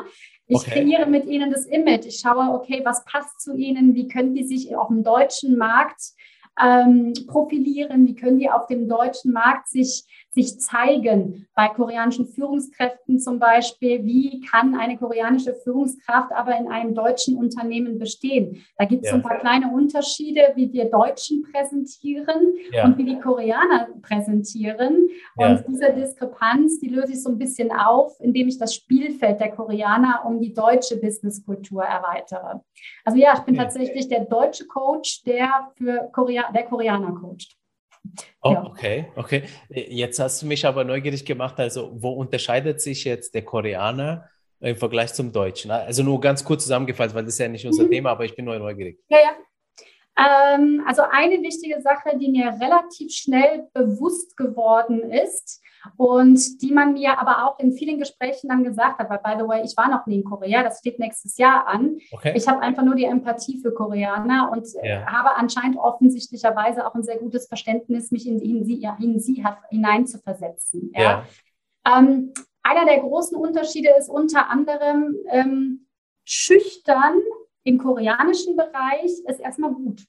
Ich 0.48 0.58
okay. 0.58 0.84
kreiere 0.84 1.08
mit 1.08 1.26
ihnen 1.26 1.52
das 1.52 1.66
Image. 1.66 2.06
Ich 2.06 2.20
schaue, 2.20 2.54
okay, 2.54 2.82
was 2.84 3.04
passt 3.06 3.42
zu 3.42 3.56
ihnen? 3.56 3.96
Wie 3.96 4.08
können 4.08 4.36
die 4.36 4.44
sich 4.44 4.76
auf 4.76 4.90
dem 4.90 5.04
deutschen 5.04 5.58
Markt 5.58 6.14
ähm, 6.62 7.14
profilieren? 7.28 8.06
Wie 8.08 8.16
können 8.16 8.40
die 8.40 8.50
auf 8.50 8.68
dem 8.68 8.88
deutschen 8.88 9.32
Markt 9.32 9.68
sich 9.68 10.06
sich 10.36 10.60
zeigen. 10.60 11.48
Bei 11.56 11.70
koreanischen 11.70 12.28
Führungskräften 12.28 13.20
zum 13.20 13.40
Beispiel, 13.40 14.04
wie 14.04 14.42
kann 14.42 14.76
eine 14.76 14.98
koreanische 14.98 15.56
Führungskraft 15.56 16.34
aber 16.34 16.58
in 16.58 16.68
einem 16.68 16.94
deutschen 16.94 17.38
Unternehmen 17.38 17.98
bestehen? 17.98 18.64
Da 18.78 18.86
gibt 18.86 19.06
es 19.06 19.12
ja. 19.12 19.16
ein 19.16 19.24
paar 19.24 19.40
kleine 19.40 19.72
Unterschiede, 19.72 20.42
wie 20.56 20.72
wir 20.72 20.86
Deutschen 20.86 21.44
präsentieren 21.44 22.54
ja. 22.72 22.84
und 22.84 22.98
wie 22.98 23.06
die 23.06 23.20
Koreaner 23.20 23.88
präsentieren. 24.02 25.08
Ja. 25.38 25.52
Und 25.52 25.66
diese 25.70 25.94
Diskrepanz, 25.94 26.80
die 26.80 26.90
löse 26.90 27.14
ich 27.14 27.24
so 27.24 27.30
ein 27.30 27.40
bisschen 27.40 27.72
auf, 27.72 28.20
indem 28.20 28.50
ich 28.50 28.58
das 28.58 28.76
Spielfeld 28.76 29.40
der 29.40 29.52
Koreaner 29.52 30.24
um 30.26 30.42
die 30.42 30.54
deutsche 30.54 30.98
Businesskultur 30.98 31.84
erweitere. 31.84 32.60
Also 33.06 33.18
ja, 33.18 33.34
ich 33.36 33.44
bin 33.44 33.56
tatsächlich 33.56 34.10
der 34.10 34.26
deutsche 34.26 34.68
Coach, 34.68 35.24
der 35.24 35.72
für 35.76 36.10
Korea 36.12 36.52
der 36.52 36.64
Koreaner 36.64 37.14
coacht. 37.14 37.56
Oh, 38.42 38.52
ja. 38.52 38.64
okay, 38.66 39.12
okay. 39.16 39.44
Jetzt 39.70 40.20
hast 40.20 40.42
du 40.42 40.46
mich 40.46 40.66
aber 40.66 40.84
neugierig 40.84 41.26
gemacht. 41.26 41.60
Also, 41.60 41.92
wo 41.96 42.12
unterscheidet 42.12 42.82
sich 42.82 43.04
jetzt 43.04 43.34
der 43.34 43.44
Koreaner 43.44 44.30
im 44.60 44.76
Vergleich 44.76 45.14
zum 45.14 45.32
Deutschen? 45.32 45.72
Also 45.72 46.04
nur 46.04 46.20
ganz 46.22 46.44
kurz 46.44 46.64
zusammengefasst, 46.64 47.16
weil 47.16 47.24
das 47.24 47.34
ist 47.34 47.40
ja 47.40 47.48
nicht 47.48 47.66
unser 47.66 47.84
mhm. 47.84 47.92
Thema, 47.92 48.12
aber 48.12 48.26
ich 48.26 48.36
bin 48.36 48.46
nur 48.46 48.58
neugierig. 48.58 49.00
Ja, 49.10 49.18
ja. 49.20 49.36
Ähm, 50.18 50.84
also 50.88 51.02
eine 51.12 51.42
wichtige 51.42 51.82
Sache, 51.82 52.18
die 52.18 52.32
mir 52.32 52.48
relativ 52.62 53.12
schnell 53.12 53.68
bewusst 53.74 54.38
geworden 54.38 55.12
ist 55.12 55.62
und 55.98 56.62
die 56.62 56.72
man 56.72 56.94
mir 56.94 57.20
aber 57.20 57.46
auch 57.46 57.60
in 57.60 57.72
vielen 57.72 58.00
Gesprächen 58.00 58.50
dann 58.50 58.64
gesagt 58.64 59.00
hat, 59.00 59.10
weil 59.10 59.20
by 59.20 59.42
the 59.42 59.48
way, 59.48 59.64
ich 59.64 59.76
war 59.78 59.90
noch 59.90 60.06
nie 60.06 60.18
in 60.18 60.24
Korea, 60.24 60.64
das 60.64 60.80
steht 60.80 61.00
nächstes 61.00 61.38
Jahr 61.38 61.68
an. 61.68 61.98
Okay. 62.12 62.34
Ich 62.36 62.48
habe 62.48 62.62
einfach 62.62 62.84
nur 62.84 62.96
die 62.96 63.06
Empathie 63.06 63.60
für 63.62 63.74
Koreaner 63.74 64.52
und 64.52 64.68
äh, 64.82 64.90
ja. 64.90 65.06
habe 65.06 65.36
anscheinend 65.36 65.78
offensichtlicherweise 65.78 66.86
auch 66.86 66.96
ein 66.96 67.04
sehr 67.04 67.18
gutes 67.18 67.48
Verständnis, 67.48 68.12
mich 68.12 68.28
in, 68.28 68.40
in 68.40 68.66
sie, 68.66 68.88
in 69.00 69.20
sie 69.20 69.44
hineinzuversetzen. 69.70 70.92
Ja. 70.94 71.02
ja. 71.02 71.26
Ähm, 71.98 72.34
einer 72.64 72.86
der 72.86 73.00
großen 73.00 73.38
Unterschiede 73.38 73.90
ist 73.98 74.10
unter 74.10 74.50
anderem 74.50 75.16
ähm, 75.30 75.88
schüchtern 76.24 77.22
im 77.64 77.78
koreanischen 77.80 78.56
Bereich 78.56 79.12
ist 79.26 79.40
erstmal 79.40 79.74
gut. 79.74 80.06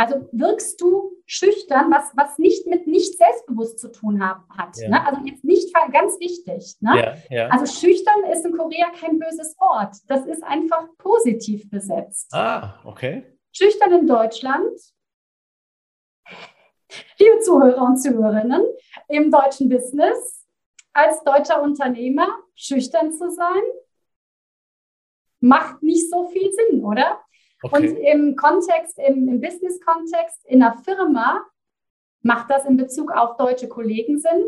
Also 0.00 0.26
wirkst 0.32 0.80
du 0.80 1.12
schüchtern, 1.26 1.90
was, 1.90 2.10
was 2.16 2.38
nicht 2.38 2.66
mit 2.66 2.86
nicht 2.86 3.18
selbstbewusst 3.18 3.78
zu 3.78 3.92
tun 3.92 4.26
haben, 4.26 4.44
hat. 4.48 4.78
Ja. 4.78 4.88
Ne? 4.88 5.06
Also 5.06 5.20
jetzt 5.26 5.44
nicht 5.44 5.74
ganz 5.92 6.18
wichtig. 6.18 6.76
Ne? 6.80 7.18
Ja, 7.28 7.36
ja. 7.36 7.48
Also 7.48 7.66
schüchtern 7.66 8.24
ist 8.32 8.46
in 8.46 8.56
Korea 8.56 8.86
kein 8.98 9.18
böses 9.18 9.54
Wort. 9.58 9.96
Das 10.08 10.24
ist 10.24 10.42
einfach 10.42 10.88
positiv 10.96 11.68
besetzt. 11.68 12.32
Ah, 12.32 12.80
okay. 12.86 13.38
Schüchtern 13.52 13.92
in 13.92 14.06
Deutschland. 14.06 14.80
Liebe 17.18 17.40
Zuhörer 17.40 17.82
und 17.82 17.98
Zuhörerinnen, 17.98 18.64
im 19.08 19.30
deutschen 19.30 19.68
Business 19.68 20.46
als 20.94 21.22
deutscher 21.24 21.60
Unternehmer 21.60 22.38
schüchtern 22.54 23.12
zu 23.12 23.30
sein, 23.30 23.62
macht 25.40 25.82
nicht 25.82 26.08
so 26.08 26.26
viel 26.28 26.50
Sinn, 26.50 26.82
oder? 26.86 27.20
Okay. 27.62 27.88
Und 27.90 27.96
im 27.96 28.36
Kontext, 28.36 28.98
im, 28.98 29.28
im 29.28 29.40
Business-Kontext, 29.40 30.46
in 30.46 30.62
einer 30.62 30.78
Firma 30.78 31.44
macht 32.22 32.50
das 32.50 32.64
in 32.64 32.76
Bezug 32.76 33.12
auf 33.12 33.36
deutsche 33.36 33.68
Kollegen 33.68 34.18
Sinn? 34.18 34.44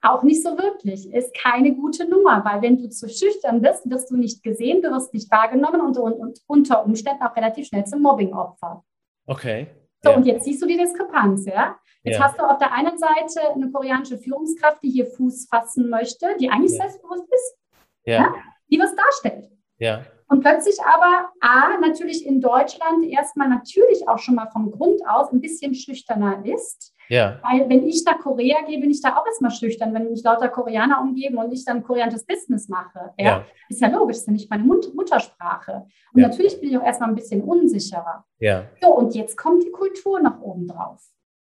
Auch 0.00 0.22
nicht 0.22 0.42
so 0.42 0.56
wirklich. 0.56 1.12
Ist 1.12 1.34
keine 1.34 1.74
gute 1.74 2.08
Nummer, 2.08 2.44
weil 2.44 2.62
wenn 2.62 2.78
du 2.78 2.88
zu 2.88 3.08
schüchtern 3.08 3.60
bist, 3.60 3.88
wirst 3.90 4.10
du 4.10 4.16
nicht 4.16 4.42
gesehen, 4.42 4.80
du 4.80 4.90
wirst 4.90 5.12
nicht 5.12 5.30
wahrgenommen 5.30 5.80
und, 5.80 5.98
und, 5.98 6.12
und 6.12 6.40
unter 6.46 6.84
Umständen 6.84 7.22
auch 7.22 7.34
relativ 7.34 7.66
schnell 7.66 7.84
zum 7.84 8.02
Mobbing-Opfer. 8.02 8.84
Okay. 9.26 9.66
So, 10.02 10.10
ja. 10.10 10.16
und 10.16 10.26
jetzt 10.26 10.44
siehst 10.44 10.62
du 10.62 10.66
die 10.66 10.76
Diskrepanz, 10.76 11.46
ja? 11.46 11.76
Jetzt 12.04 12.18
ja. 12.18 12.24
hast 12.24 12.38
du 12.38 12.44
auf 12.44 12.58
der 12.58 12.72
einen 12.72 12.96
Seite 12.96 13.40
eine 13.52 13.72
koreanische 13.72 14.18
Führungskraft, 14.18 14.82
die 14.82 14.90
hier 14.90 15.06
Fuß 15.06 15.48
fassen 15.50 15.90
möchte, 15.90 16.28
die 16.40 16.48
eigentlich 16.48 16.72
ja. 16.72 16.82
selbstbewusst 16.82 17.26
ist, 17.32 17.58
ja. 18.04 18.32
die 18.70 18.78
was 18.78 18.94
darstellt. 18.94 19.50
Ja. 19.78 20.04
Und 20.28 20.40
plötzlich 20.40 20.76
aber, 20.82 21.30
A, 21.40 21.78
natürlich 21.80 22.26
in 22.26 22.40
Deutschland 22.40 23.06
erstmal 23.06 23.48
natürlich 23.48 24.06
auch 24.08 24.18
schon 24.18 24.34
mal 24.34 24.50
vom 24.52 24.70
Grund 24.70 25.00
aus 25.08 25.32
ein 25.32 25.40
bisschen 25.40 25.74
schüchterner 25.74 26.44
ist. 26.44 26.94
Ja. 27.08 27.40
Weil 27.42 27.68
wenn 27.70 27.86
ich 27.86 28.04
nach 28.04 28.18
Korea 28.18 28.58
gehe, 28.66 28.78
bin 28.78 28.90
ich 28.90 29.00
da 29.00 29.16
auch 29.16 29.26
erstmal 29.26 29.50
schüchtern, 29.50 29.94
wenn 29.94 30.10
mich 30.10 30.22
lauter 30.22 30.48
Koreaner 30.50 31.00
umgeben 31.00 31.38
und 31.38 31.50
ich 31.52 31.64
dann 31.64 31.82
koreanisches 31.82 32.26
Business 32.26 32.68
mache. 32.68 33.14
Ja? 33.18 33.24
ja. 33.24 33.46
Ist 33.70 33.80
ja 33.80 33.88
logisch, 33.88 34.18
ist 34.18 34.26
ja 34.26 34.34
nicht 34.34 34.50
meine 34.50 34.64
Mut 34.64 34.94
Muttersprache. 34.94 35.86
Und 36.12 36.20
ja. 36.20 36.28
natürlich 36.28 36.60
bin 36.60 36.70
ich 36.70 36.78
auch 36.78 36.84
erstmal 36.84 37.08
ein 37.08 37.14
bisschen 37.14 37.42
unsicherer. 37.42 38.26
Ja. 38.38 38.66
So, 38.82 38.94
und 38.94 39.14
jetzt 39.14 39.38
kommt 39.38 39.62
die 39.64 39.70
Kultur 39.70 40.20
nach 40.20 40.40
oben 40.42 40.66
drauf. 40.68 41.02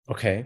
Okay. 0.08 0.46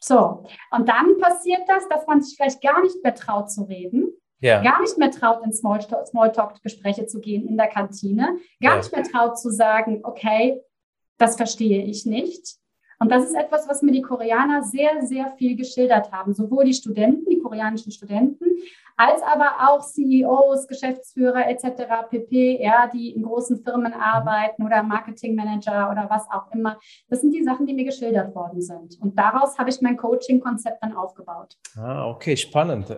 So, 0.00 0.44
und 0.70 0.88
dann 0.88 1.18
passiert 1.18 1.62
das, 1.68 1.86
dass 1.88 2.06
man 2.06 2.22
sich 2.22 2.36
vielleicht 2.36 2.62
gar 2.62 2.82
nicht 2.82 2.96
mehr 3.04 3.14
traut 3.14 3.50
zu 3.50 3.64
reden 3.64 4.14
ja. 4.42 4.62
gar 4.62 4.80
nicht 4.80 4.98
mehr 4.98 5.10
traut, 5.10 5.44
in 5.44 5.52
Smalltalk-Gespräche 5.52 7.06
zu 7.06 7.20
gehen 7.20 7.48
in 7.48 7.56
der 7.56 7.68
Kantine, 7.68 8.36
gar 8.60 8.72
ja. 8.72 8.76
nicht 8.76 8.92
mehr 8.92 9.04
traut 9.04 9.38
zu 9.38 9.50
sagen, 9.50 10.00
okay, 10.02 10.60
das 11.18 11.36
verstehe 11.36 11.84
ich 11.84 12.04
nicht. 12.04 12.56
Und 12.98 13.10
das 13.10 13.24
ist 13.24 13.34
etwas, 13.34 13.68
was 13.68 13.82
mir 13.82 13.90
die 13.90 14.02
Koreaner 14.02 14.62
sehr, 14.62 15.02
sehr 15.02 15.28
viel 15.36 15.56
geschildert 15.56 16.12
haben. 16.12 16.34
Sowohl 16.34 16.64
die 16.64 16.74
Studenten, 16.74 17.28
die 17.28 17.40
koreanischen 17.40 17.90
Studenten, 17.90 18.44
als 18.96 19.22
aber 19.22 19.68
auch 19.68 19.80
CEOs, 19.80 20.66
Geschäftsführer 20.68 21.48
etc. 21.48 22.08
pp, 22.10 22.62
ja, 22.62 22.88
die 22.92 23.10
in 23.10 23.22
großen 23.22 23.62
Firmen 23.62 23.92
arbeiten 23.92 24.64
oder 24.64 24.82
Marketingmanager 24.82 25.90
oder 25.90 26.06
was 26.08 26.26
auch 26.30 26.52
immer. 26.52 26.78
Das 27.08 27.20
sind 27.20 27.34
die 27.34 27.42
Sachen, 27.42 27.66
die 27.66 27.74
mir 27.74 27.84
geschildert 27.84 28.34
worden 28.34 28.60
sind. 28.60 28.98
Und 29.00 29.18
daraus 29.18 29.58
habe 29.58 29.70
ich 29.70 29.80
mein 29.80 29.96
Coaching-Konzept 29.96 30.82
dann 30.82 30.96
aufgebaut. 30.96 31.56
Ah, 31.76 32.08
okay, 32.08 32.36
spannend. 32.36 32.90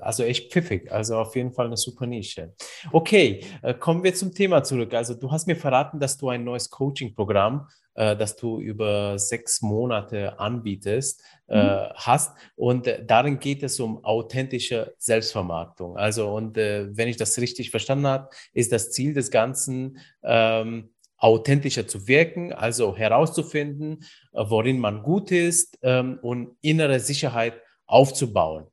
Also 0.00 0.22
echt 0.22 0.52
pfiffig. 0.52 0.90
Also 0.90 1.18
auf 1.18 1.36
jeden 1.36 1.52
Fall 1.52 1.66
eine 1.66 1.76
super 1.76 2.06
Nische. 2.06 2.54
Okay, 2.92 3.44
äh, 3.62 3.74
kommen 3.74 4.02
wir 4.02 4.14
zum 4.14 4.32
Thema 4.32 4.62
zurück. 4.62 4.94
Also 4.94 5.14
du 5.14 5.30
hast 5.30 5.46
mir 5.46 5.56
verraten, 5.56 6.00
dass 6.00 6.16
du 6.18 6.28
ein 6.28 6.44
neues 6.44 6.70
Coaching-Programm 6.70 7.66
äh, 7.94 8.16
das 8.16 8.36
du 8.36 8.58
über 8.60 9.18
sechs 9.18 9.62
Monate 9.62 10.38
anbietest, 10.38 11.22
äh, 11.48 11.62
mhm. 11.62 11.92
hast. 11.94 12.36
Und 12.56 12.86
äh, 12.86 13.04
darin 13.04 13.38
geht 13.38 13.62
es 13.62 13.78
um 13.80 14.04
authentische 14.04 14.94
Selbstvermarktung. 14.98 15.96
Also, 15.96 16.34
und 16.34 16.56
äh, 16.56 16.96
wenn 16.96 17.08
ich 17.08 17.16
das 17.16 17.38
richtig 17.38 17.70
verstanden 17.70 18.06
habe, 18.06 18.28
ist 18.52 18.72
das 18.72 18.90
Ziel 18.92 19.14
des 19.14 19.30
Ganzen, 19.30 19.98
ähm, 20.22 20.90
authentischer 21.22 21.86
zu 21.86 22.08
wirken, 22.08 22.52
also 22.52 22.96
herauszufinden, 22.96 24.00
äh, 24.32 24.44
worin 24.48 24.78
man 24.80 25.02
gut 25.02 25.30
ist 25.30 25.78
ähm, 25.82 26.18
und 26.20 26.56
innere 26.62 26.98
Sicherheit 26.98 27.54
aufzubauen. 27.86 28.66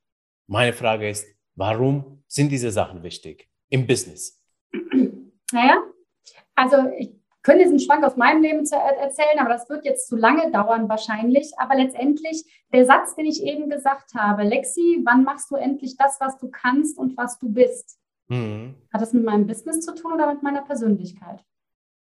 Meine 0.47 0.73
Frage 0.73 1.07
ist, 1.09 1.27
warum 1.55 2.23
sind 2.27 2.51
diese 2.51 2.71
Sachen 2.71 3.03
wichtig 3.03 3.47
im 3.69 3.85
Business? 3.85 4.43
Naja, 5.51 5.77
also 6.55 6.77
ich 6.97 7.18
könnte 7.41 7.61
jetzt 7.61 7.69
einen 7.69 7.79
Schwank 7.79 8.03
aus 8.03 8.17
meinem 8.17 8.41
Leben 8.41 8.59
erzählen, 8.59 9.39
aber 9.39 9.49
das 9.49 9.69
wird 9.69 9.85
jetzt 9.85 10.07
zu 10.07 10.15
lange 10.15 10.51
dauern 10.51 10.89
wahrscheinlich. 10.89 11.53
Aber 11.57 11.75
letztendlich 11.75 12.43
der 12.73 12.85
Satz, 12.85 13.15
den 13.15 13.25
ich 13.25 13.43
eben 13.43 13.69
gesagt 13.69 14.13
habe, 14.15 14.43
Lexi, 14.43 15.01
wann 15.05 15.23
machst 15.23 15.49
du 15.51 15.55
endlich 15.55 15.97
das, 15.97 16.17
was 16.19 16.37
du 16.37 16.49
kannst 16.49 16.97
und 16.97 17.17
was 17.17 17.39
du 17.39 17.51
bist? 17.51 17.97
Mhm. 18.27 18.75
Hat 18.93 19.01
das 19.01 19.13
mit 19.13 19.23
meinem 19.23 19.47
Business 19.47 19.81
zu 19.81 19.95
tun 19.95 20.13
oder 20.13 20.31
mit 20.31 20.43
meiner 20.43 20.61
Persönlichkeit? 20.61 21.43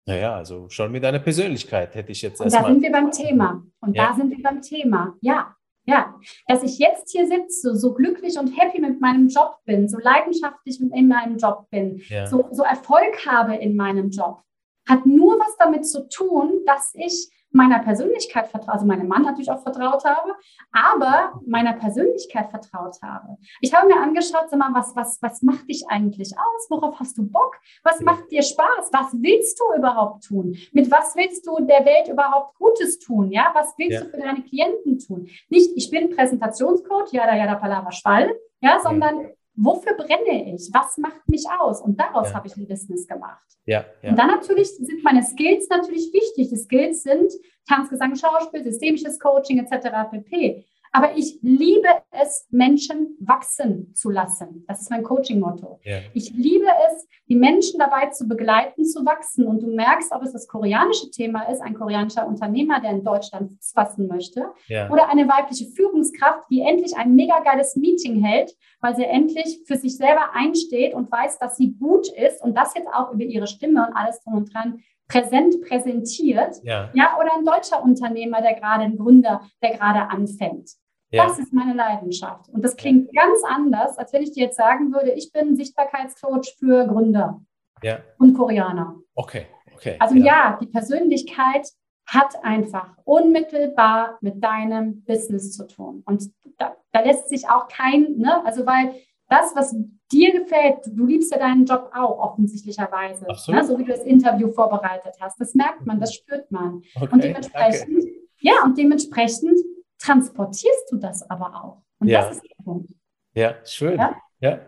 Naja, 0.06 0.34
also 0.34 0.68
schon 0.68 0.90
mit 0.90 1.04
deiner 1.04 1.20
Persönlichkeit 1.20 1.94
hätte 1.94 2.12
ich 2.12 2.22
jetzt 2.22 2.40
erstmal. 2.40 2.62
Da 2.62 2.68
sind 2.68 2.82
wir 2.82 2.92
beim 2.92 3.10
Thema. 3.10 3.62
Und 3.80 3.96
ja. 3.96 4.08
da 4.08 4.14
sind 4.14 4.30
wir 4.30 4.42
beim 4.42 4.60
Thema. 4.60 5.14
Ja, 5.20 5.54
ja, 5.84 6.14
dass 6.46 6.62
ich 6.62 6.78
jetzt 6.78 7.10
hier 7.10 7.26
sitze, 7.26 7.74
so 7.74 7.92
glücklich 7.92 8.38
und 8.38 8.56
happy 8.56 8.80
mit 8.80 9.00
meinem 9.00 9.28
Job 9.28 9.58
bin, 9.64 9.88
so 9.88 9.98
leidenschaftlich 9.98 10.80
in 10.80 11.08
meinem 11.08 11.38
Job 11.38 11.68
bin, 11.70 12.00
ja. 12.08 12.26
so, 12.26 12.48
so 12.52 12.62
Erfolg 12.62 13.26
habe 13.26 13.56
in 13.56 13.74
meinem 13.74 14.10
Job, 14.10 14.42
hat 14.88 15.06
nur 15.06 15.38
was 15.38 15.56
damit 15.58 15.86
zu 15.86 16.08
tun, 16.08 16.62
dass 16.66 16.92
ich 16.94 17.30
meiner 17.52 17.80
Persönlichkeit 17.80 18.48
vertraut, 18.48 18.74
also 18.74 18.86
meinem 18.86 19.08
Mann 19.08 19.22
natürlich 19.22 19.50
auch 19.50 19.62
vertraut 19.62 20.04
habe, 20.04 20.34
aber 20.72 21.40
meiner 21.46 21.74
Persönlichkeit 21.74 22.50
vertraut 22.50 22.96
habe. 23.02 23.36
Ich 23.60 23.74
habe 23.74 23.86
mir 23.86 24.00
angeschaut, 24.00 24.48
sag 24.48 24.58
mal, 24.58 24.72
was, 24.72 24.96
was, 24.96 25.20
was 25.20 25.42
macht 25.42 25.68
dich 25.68 25.84
eigentlich 25.88 26.32
aus? 26.36 26.70
Worauf 26.70 26.98
hast 26.98 27.18
du 27.18 27.28
Bock? 27.28 27.56
Was 27.84 28.00
macht 28.00 28.30
dir 28.30 28.42
Spaß? 28.42 28.90
Was 28.92 29.12
willst 29.12 29.60
du 29.60 29.78
überhaupt 29.78 30.24
tun? 30.24 30.56
Mit 30.72 30.90
was 30.90 31.14
willst 31.14 31.46
du 31.46 31.58
der 31.60 31.84
Welt 31.84 32.08
überhaupt 32.08 32.56
Gutes 32.58 32.98
tun? 32.98 33.30
Ja, 33.30 33.50
was 33.54 33.74
willst 33.76 33.98
ja. 33.98 34.04
du 34.04 34.10
für 34.10 34.18
deine 34.18 34.42
Klienten 34.42 34.98
tun? 34.98 35.28
Nicht, 35.48 35.72
ich 35.76 35.90
bin 35.90 36.10
Präsentationscoach, 36.10 37.12
ja, 37.12 37.26
da, 37.26 37.36
ja, 37.36 37.46
da, 37.46 37.56
palava, 37.56 37.92
schwall, 37.92 38.34
ja, 38.60 38.80
sondern 38.80 39.28
wofür 39.54 39.94
brenne 39.94 40.54
ich? 40.54 40.70
Was 40.72 40.98
macht 40.98 41.28
mich 41.28 41.44
aus? 41.60 41.80
Und 41.80 41.98
daraus 41.98 42.28
ja. 42.28 42.34
habe 42.34 42.46
ich 42.48 42.56
ein 42.56 42.66
Business 42.66 43.06
gemacht. 43.06 43.44
Ja, 43.64 43.84
ja. 44.02 44.10
Und 44.10 44.18
dann 44.18 44.28
natürlich 44.28 44.68
sind 44.76 45.04
meine 45.04 45.22
Skills 45.22 45.68
natürlich 45.68 46.12
wichtig. 46.12 46.48
Die 46.48 46.56
Skills 46.56 47.02
sind 47.02 47.32
Tanz, 47.68 47.90
Gesang, 47.90 48.16
Schauspiel, 48.16 48.64
systemisches 48.64 49.20
Coaching 49.20 49.58
etc. 49.64 50.10
pp. 50.10 50.64
Aber 50.94 51.16
ich 51.16 51.38
liebe 51.40 51.88
es, 52.10 52.46
Menschen 52.50 53.16
wachsen 53.18 53.94
zu 53.94 54.10
lassen. 54.10 54.64
Das 54.68 54.82
ist 54.82 54.90
mein 54.90 55.02
Coaching-Motto. 55.02 55.80
Ja. 55.84 56.00
Ich 56.12 56.30
liebe 56.34 56.66
es, 56.66 57.08
die 57.28 57.34
Menschen 57.34 57.78
dabei 57.78 58.10
zu 58.10 58.28
begleiten, 58.28 58.84
zu 58.84 59.04
wachsen. 59.06 59.46
Und 59.46 59.62
du 59.62 59.68
merkst, 59.68 60.12
ob 60.12 60.22
es 60.22 60.32
das 60.32 60.46
koreanische 60.46 61.10
Thema 61.10 61.44
ist, 61.44 61.62
ein 61.62 61.72
koreanischer 61.72 62.26
Unternehmer, 62.26 62.78
der 62.80 62.90
in 62.90 63.04
Deutschland 63.04 63.52
Fuß 63.52 63.72
fassen 63.74 64.06
möchte, 64.06 64.44
ja. 64.68 64.90
oder 64.90 65.08
eine 65.08 65.26
weibliche 65.26 65.66
Führungskraft, 65.66 66.50
die 66.50 66.60
endlich 66.60 66.94
ein 66.94 67.14
mega 67.14 67.40
geiles 67.40 67.74
Meeting 67.74 68.22
hält, 68.22 68.54
weil 68.82 68.94
sie 68.94 69.04
endlich 69.04 69.62
für 69.66 69.76
sich 69.76 69.96
selber 69.96 70.34
einsteht 70.34 70.92
und 70.92 71.10
weiß, 71.10 71.38
dass 71.38 71.56
sie 71.56 71.72
gut 71.72 72.08
ist 72.12 72.42
und 72.42 72.54
das 72.54 72.74
jetzt 72.74 72.88
auch 72.88 73.12
über 73.12 73.24
ihre 73.24 73.46
Stimme 73.46 73.86
und 73.86 73.94
alles 73.94 74.20
drum 74.20 74.34
und 74.34 74.52
dran 74.52 74.82
präsent 75.12 75.60
präsentiert. 75.62 76.56
Ja. 76.62 76.90
ja, 76.94 77.16
oder 77.18 77.36
ein 77.36 77.44
deutscher 77.44 77.82
Unternehmer, 77.82 78.40
der 78.40 78.54
gerade 78.54 78.84
ein 78.84 78.96
Gründer, 78.96 79.42
der 79.62 79.76
gerade 79.76 80.08
anfängt. 80.10 80.70
Ja. 81.10 81.26
Das 81.26 81.38
ist 81.38 81.52
meine 81.52 81.74
Leidenschaft. 81.74 82.48
Und 82.48 82.64
das 82.64 82.76
klingt 82.76 83.10
ja. 83.12 83.22
ganz 83.22 83.40
anders, 83.44 83.98
als 83.98 84.12
wenn 84.12 84.22
ich 84.22 84.32
dir 84.32 84.44
jetzt 84.44 84.56
sagen 84.56 84.92
würde, 84.92 85.10
ich 85.12 85.30
bin 85.30 85.56
Sichtbarkeitscoach 85.56 86.56
für 86.58 86.86
Gründer 86.86 87.42
ja. 87.82 87.98
und 88.18 88.34
Koreaner. 88.34 88.96
Okay, 89.14 89.46
okay. 89.74 89.96
Also 89.98 90.16
ja. 90.16 90.58
die 90.60 90.66
Persönlichkeit 90.66 91.68
hat 92.06 92.42
einfach 92.42 92.88
unmittelbar 93.04 94.18
mit 94.22 94.42
deinem 94.42 95.04
Business 95.04 95.52
zu 95.52 95.66
tun. 95.66 96.02
Und 96.06 96.30
da, 96.56 96.74
da 96.92 97.00
lässt 97.02 97.28
sich 97.28 97.48
auch 97.48 97.68
kein, 97.68 98.16
ne, 98.16 98.44
also 98.44 98.64
weil 98.66 98.94
das, 99.32 99.56
was 99.56 99.74
dir 100.12 100.32
gefällt, 100.32 100.86
du 100.86 101.06
liebst 101.06 101.32
ja 101.32 101.38
deinen 101.38 101.64
Job 101.64 101.90
auch 101.94 102.18
offensichtlicherweise, 102.18 103.26
so. 103.34 103.52
ne, 103.52 103.64
so 103.64 103.78
wie 103.78 103.84
du 103.84 103.92
das 103.92 104.02
Interview 104.02 104.52
vorbereitet 104.52 105.14
hast. 105.20 105.40
Das 105.40 105.54
merkt 105.54 105.86
man, 105.86 105.98
das 105.98 106.14
spürt 106.14 106.50
man. 106.50 106.82
Okay, 106.94 107.08
und 107.10 107.24
dementsprechend, 107.24 108.04
danke. 108.04 108.12
ja, 108.40 108.52
und 108.64 108.76
dementsprechend 108.76 109.58
transportierst 109.98 110.90
du 110.90 110.98
das 110.98 111.28
aber 111.30 111.64
auch. 111.64 111.82
Und 111.98 112.08
ja. 112.08 112.22
das 112.22 112.36
ist 112.36 112.42
der 112.42 112.64
Punkt. 112.64 112.92
Ja, 113.34 113.54
schön. 113.64 113.98
Ja. 113.98 114.16
ja. 114.40 114.60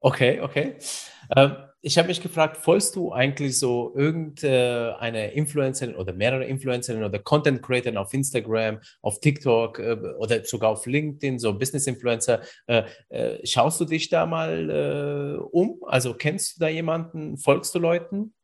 Okay, 0.00 0.40
okay. 0.42 0.76
Ähm, 1.34 1.56
ich 1.80 1.96
habe 1.96 2.08
mich 2.08 2.20
gefragt, 2.20 2.56
folgst 2.56 2.96
du 2.96 3.12
eigentlich 3.12 3.58
so 3.58 3.92
irgendeine 3.94 5.32
Influencerin 5.32 5.94
oder 5.94 6.12
mehrere 6.12 6.44
Influencerinnen 6.44 7.04
oder 7.04 7.20
Content 7.20 7.62
Creatoren 7.62 7.96
auf 7.96 8.12
Instagram, 8.12 8.80
auf 9.00 9.20
TikTok 9.20 9.78
äh, 9.78 9.96
oder 10.18 10.44
sogar 10.44 10.70
auf 10.70 10.86
LinkedIn, 10.86 11.38
so 11.38 11.56
Business 11.56 11.86
Influencer? 11.86 12.40
Äh, 12.66 12.82
äh, 13.10 13.46
schaust 13.46 13.80
du 13.80 13.84
dich 13.84 14.08
da 14.08 14.26
mal 14.26 15.38
um? 15.52 15.78
Also 15.86 16.14
kennst 16.14 16.56
du 16.56 16.60
da 16.60 16.68
jemanden? 16.68 17.38
Folgst 17.38 17.74
du 17.74 17.78
Leuten? 17.78 18.34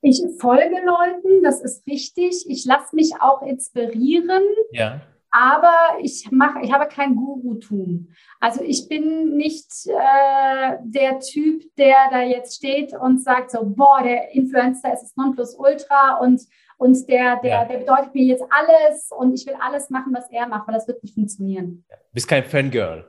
Ich 0.00 0.20
folge 0.38 0.76
Leuten, 0.84 1.42
das 1.42 1.62
ist 1.62 1.86
richtig. 1.86 2.44
Ich 2.48 2.64
lasse 2.64 2.94
mich 2.94 3.12
auch 3.20 3.42
inspirieren. 3.42 4.42
Ja. 4.70 5.00
Aber 5.36 5.98
ich 6.00 6.30
mache, 6.30 6.60
ich 6.62 6.72
habe 6.72 6.86
kein 6.86 7.16
Gurutum. 7.16 8.14
Also 8.38 8.62
ich 8.62 8.88
bin 8.88 9.36
nicht 9.36 9.66
äh, 9.86 10.76
der 10.84 11.18
Typ, 11.18 11.74
der 11.76 11.96
da 12.12 12.22
jetzt 12.22 12.54
steht 12.54 12.94
und 12.94 13.20
sagt 13.20 13.50
so, 13.50 13.64
boah, 13.64 14.00
der 14.04 14.32
Influencer 14.32 14.92
ist 14.92 15.02
das 15.02 15.16
Nonplusultra 15.16 16.18
und 16.20 16.40
und 16.76 17.08
der, 17.08 17.40
der, 17.40 17.50
ja. 17.50 17.64
der 17.64 17.78
bedeutet 17.78 18.14
mir 18.14 18.24
jetzt 18.24 18.44
alles 18.50 19.10
und 19.16 19.32
ich 19.32 19.46
will 19.46 19.54
alles 19.60 19.90
machen, 19.90 20.12
was 20.12 20.28
er 20.30 20.48
macht, 20.48 20.66
weil 20.66 20.74
das 20.74 20.88
wird 20.88 21.02
nicht 21.02 21.14
funktionieren. 21.14 21.84
Du 21.88 21.96
bist 22.12 22.28
kein 22.28 22.44
Fangirl. 22.44 23.08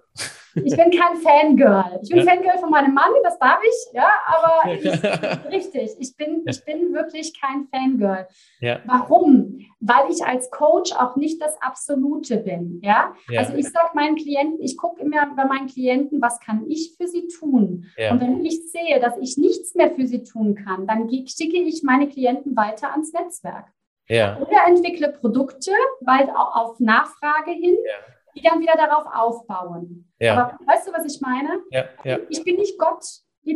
Ich 0.64 0.76
bin 0.76 0.92
kein 0.92 1.18
Fangirl. 1.18 2.00
Ich 2.02 2.10
bin 2.10 2.20
ja. 2.20 2.26
Fangirl 2.26 2.58
von 2.60 2.70
meinem 2.70 2.94
Mann, 2.94 3.12
das 3.24 3.38
darf 3.40 3.60
ich, 3.64 3.94
ja, 3.94 4.08
aber 4.28 4.72
ich, 4.74 5.52
richtig, 5.52 5.96
ich 6.00 6.16
bin, 6.16 6.44
ich 6.46 6.64
bin 6.64 6.94
wirklich 6.94 7.40
kein 7.40 7.68
Fangirl. 7.68 8.28
Ja. 8.62 8.80
Warum? 8.86 9.60
Weil 9.80 10.10
ich 10.10 10.26
als 10.26 10.50
Coach 10.52 10.94
auch 10.94 11.16
nicht 11.16 11.42
das 11.42 11.62
Absolute 11.62 12.38
bin, 12.38 12.80
ja. 12.84 13.14
ja. 13.30 13.40
Also 13.42 13.56
ich 13.56 13.70
sage 13.70 13.90
meinen 13.94 14.16
Klienten, 14.16 14.62
ich 14.62 14.78
gucke 14.78 15.02
immer 15.02 15.28
bei 15.36 15.46
meinen 15.46 15.68
Klienten, 15.68 16.22
was 16.22 16.40
kann 16.40 16.66
ich 16.68 16.96
für 16.98 17.08
sie 17.08 17.28
tun? 17.28 17.86
Und 18.10 18.22
wenn 18.22 18.46
ich 18.46 18.72
sehe, 18.72 19.00
dass 19.00 19.18
ich 19.20 19.38
nichts 19.38 19.76
mehr 19.76 19.92
für 19.92 20.08
sie 20.08 20.24
tun 20.24 20.56
kann, 20.56 20.88
dann 20.88 21.10
schicke 21.10 21.58
ich 21.58 21.84
meine 21.84 22.08
Klienten 22.08 22.56
weiter 22.56 22.92
ans 22.92 23.12
Netzwerk. 23.12 23.66
Ja. 24.08 24.38
Oder 24.38 24.68
entwickle 24.68 25.12
Produkte, 25.12 25.72
weil 26.02 26.30
auch 26.30 26.56
auf 26.56 26.80
Nachfrage 26.80 27.52
hin. 27.52 27.76
Ja 27.86 28.15
die 28.36 28.42
dann 28.42 28.60
wieder 28.60 28.76
darauf 28.76 29.06
aufbauen. 29.14 30.12
Ja. 30.20 30.34
Aber 30.34 30.60
weißt 30.66 30.88
du, 30.88 30.94
was 30.94 31.06
ich 31.06 31.22
meine? 31.22 31.62
Ja, 31.72 31.86
ja. 32.04 32.20
Ich 32.30 32.44
bin 32.44 32.58
nicht 32.58 32.78
Gott. 32.78 33.04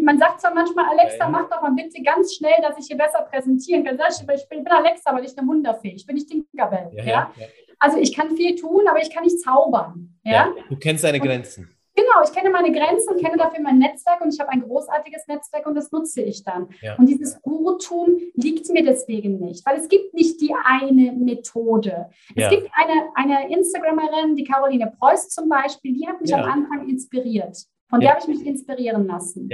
Man 0.02 0.20
sagt 0.20 0.42
zwar 0.42 0.54
manchmal, 0.54 0.86
Alexa, 0.86 1.28
mach 1.28 1.50
doch 1.50 1.62
mal 1.62 1.72
bitte 1.72 2.02
ganz 2.04 2.36
schnell, 2.36 2.54
dass 2.62 2.78
ich 2.78 2.86
hier 2.86 2.98
besser 2.98 3.24
präsentieren 3.24 3.84
kann. 3.84 3.98
Ich 4.36 4.48
bin 4.48 4.68
Alexa, 4.68 5.14
weil 5.16 5.26
ich 5.26 5.36
eine 5.38 5.48
Wunderfee. 5.48 5.94
Ich 5.96 6.06
bin 6.06 6.14
nicht 6.16 6.30
Tinkerbell. 6.30 6.92
Ja? 6.94 7.32
Also 7.80 7.98
ich 7.98 8.16
kann 8.16 8.36
viel 8.36 8.56
tun, 8.56 8.88
aber 8.88 9.02
ich 9.02 9.10
kann 9.10 9.24
nicht 9.24 9.42
zaubern. 9.42 10.20
Ja? 10.24 10.54
Du 10.70 10.78
kennst 10.78 11.04
deine 11.04 11.20
Grenzen. 11.20 11.76
Genau, 12.00 12.24
ich 12.24 12.32
kenne 12.32 12.50
meine 12.50 12.72
Grenzen 12.72 13.10
und 13.10 13.20
kenne 13.20 13.36
dafür 13.36 13.62
mein 13.62 13.78
Netzwerk 13.78 14.22
und 14.22 14.34
ich 14.34 14.40
habe 14.40 14.52
ein 14.52 14.62
großartiges 14.62 15.28
Netzwerk 15.28 15.68
und 15.68 15.76
das 15.76 15.92
nutze 15.92 16.22
ich 16.22 16.44
dann. 16.44 16.70
Ja. 16.82 16.96
Und 16.96 17.08
dieses 17.08 17.42
Gurutum 17.42 18.18
liegt 18.36 18.70
mir 18.70 18.84
deswegen 18.84 19.40
nicht, 19.40 19.66
weil 19.66 19.78
es 19.78 19.90
gibt 19.90 20.14
nicht 20.14 20.40
die 20.40 20.54
eine 20.64 21.12
Methode. 21.12 22.10
Es 22.36 22.44
ja. 22.44 22.50
gibt 22.50 22.70
eine, 22.74 23.10
eine 23.16 23.54
Instagramerin, 23.54 24.36
die 24.36 24.46
Caroline 24.46 24.94
Preuß 24.98 25.30
zum 25.30 25.50
Beispiel, 25.50 25.94
die 25.94 26.08
hat 26.08 26.22
mich 26.22 26.30
ja. 26.30 26.38
am 26.38 26.50
Anfang 26.50 26.88
inspiriert. 26.88 27.58
Von 27.90 28.00
der 28.00 28.12
habe 28.12 28.22
ich 28.22 28.28
mich 28.28 28.46
inspirieren 28.46 29.06
lassen. 29.08 29.50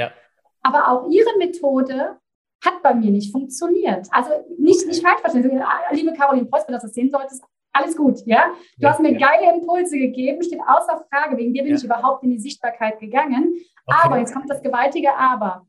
Aber 0.61 0.89
auch 0.89 1.09
ihre 1.09 1.37
Methode 1.37 2.17
hat 2.63 2.81
bei 2.83 2.93
mir 2.93 3.11
nicht 3.11 3.31
funktioniert. 3.31 4.07
Also 4.11 4.31
nicht, 4.57 4.85
nicht 4.85 5.01
falsch 5.01 5.21
verstehen. 5.21 5.63
Liebe 5.91 6.13
Caroline 6.13 6.45
Preuß, 6.45 6.67
wenn 6.67 6.75
du 6.75 6.81
das 6.81 6.93
sehen 6.93 7.09
solltest, 7.09 7.43
alles 7.75 7.95
gut, 7.95 8.19
ja. 8.25 8.53
Du 8.77 8.83
ja, 8.83 8.89
hast 8.89 9.01
mir 9.01 9.17
ja. 9.17 9.27
geile 9.27 9.53
Impulse 9.55 9.97
gegeben, 9.97 10.41
steht 10.43 10.61
außer 10.61 11.05
Frage. 11.11 11.37
Wegen 11.37 11.53
dir 11.53 11.63
bin 11.63 11.71
ja. 11.71 11.77
ich 11.77 11.83
überhaupt 11.83 12.23
in 12.23 12.31
die 12.31 12.39
Sichtbarkeit 12.39 12.99
gegangen. 12.99 13.53
Okay. 13.85 13.99
Aber, 14.03 14.17
jetzt 14.19 14.33
kommt 14.33 14.49
das 14.49 14.61
gewaltige 14.61 15.15
Aber. 15.15 15.67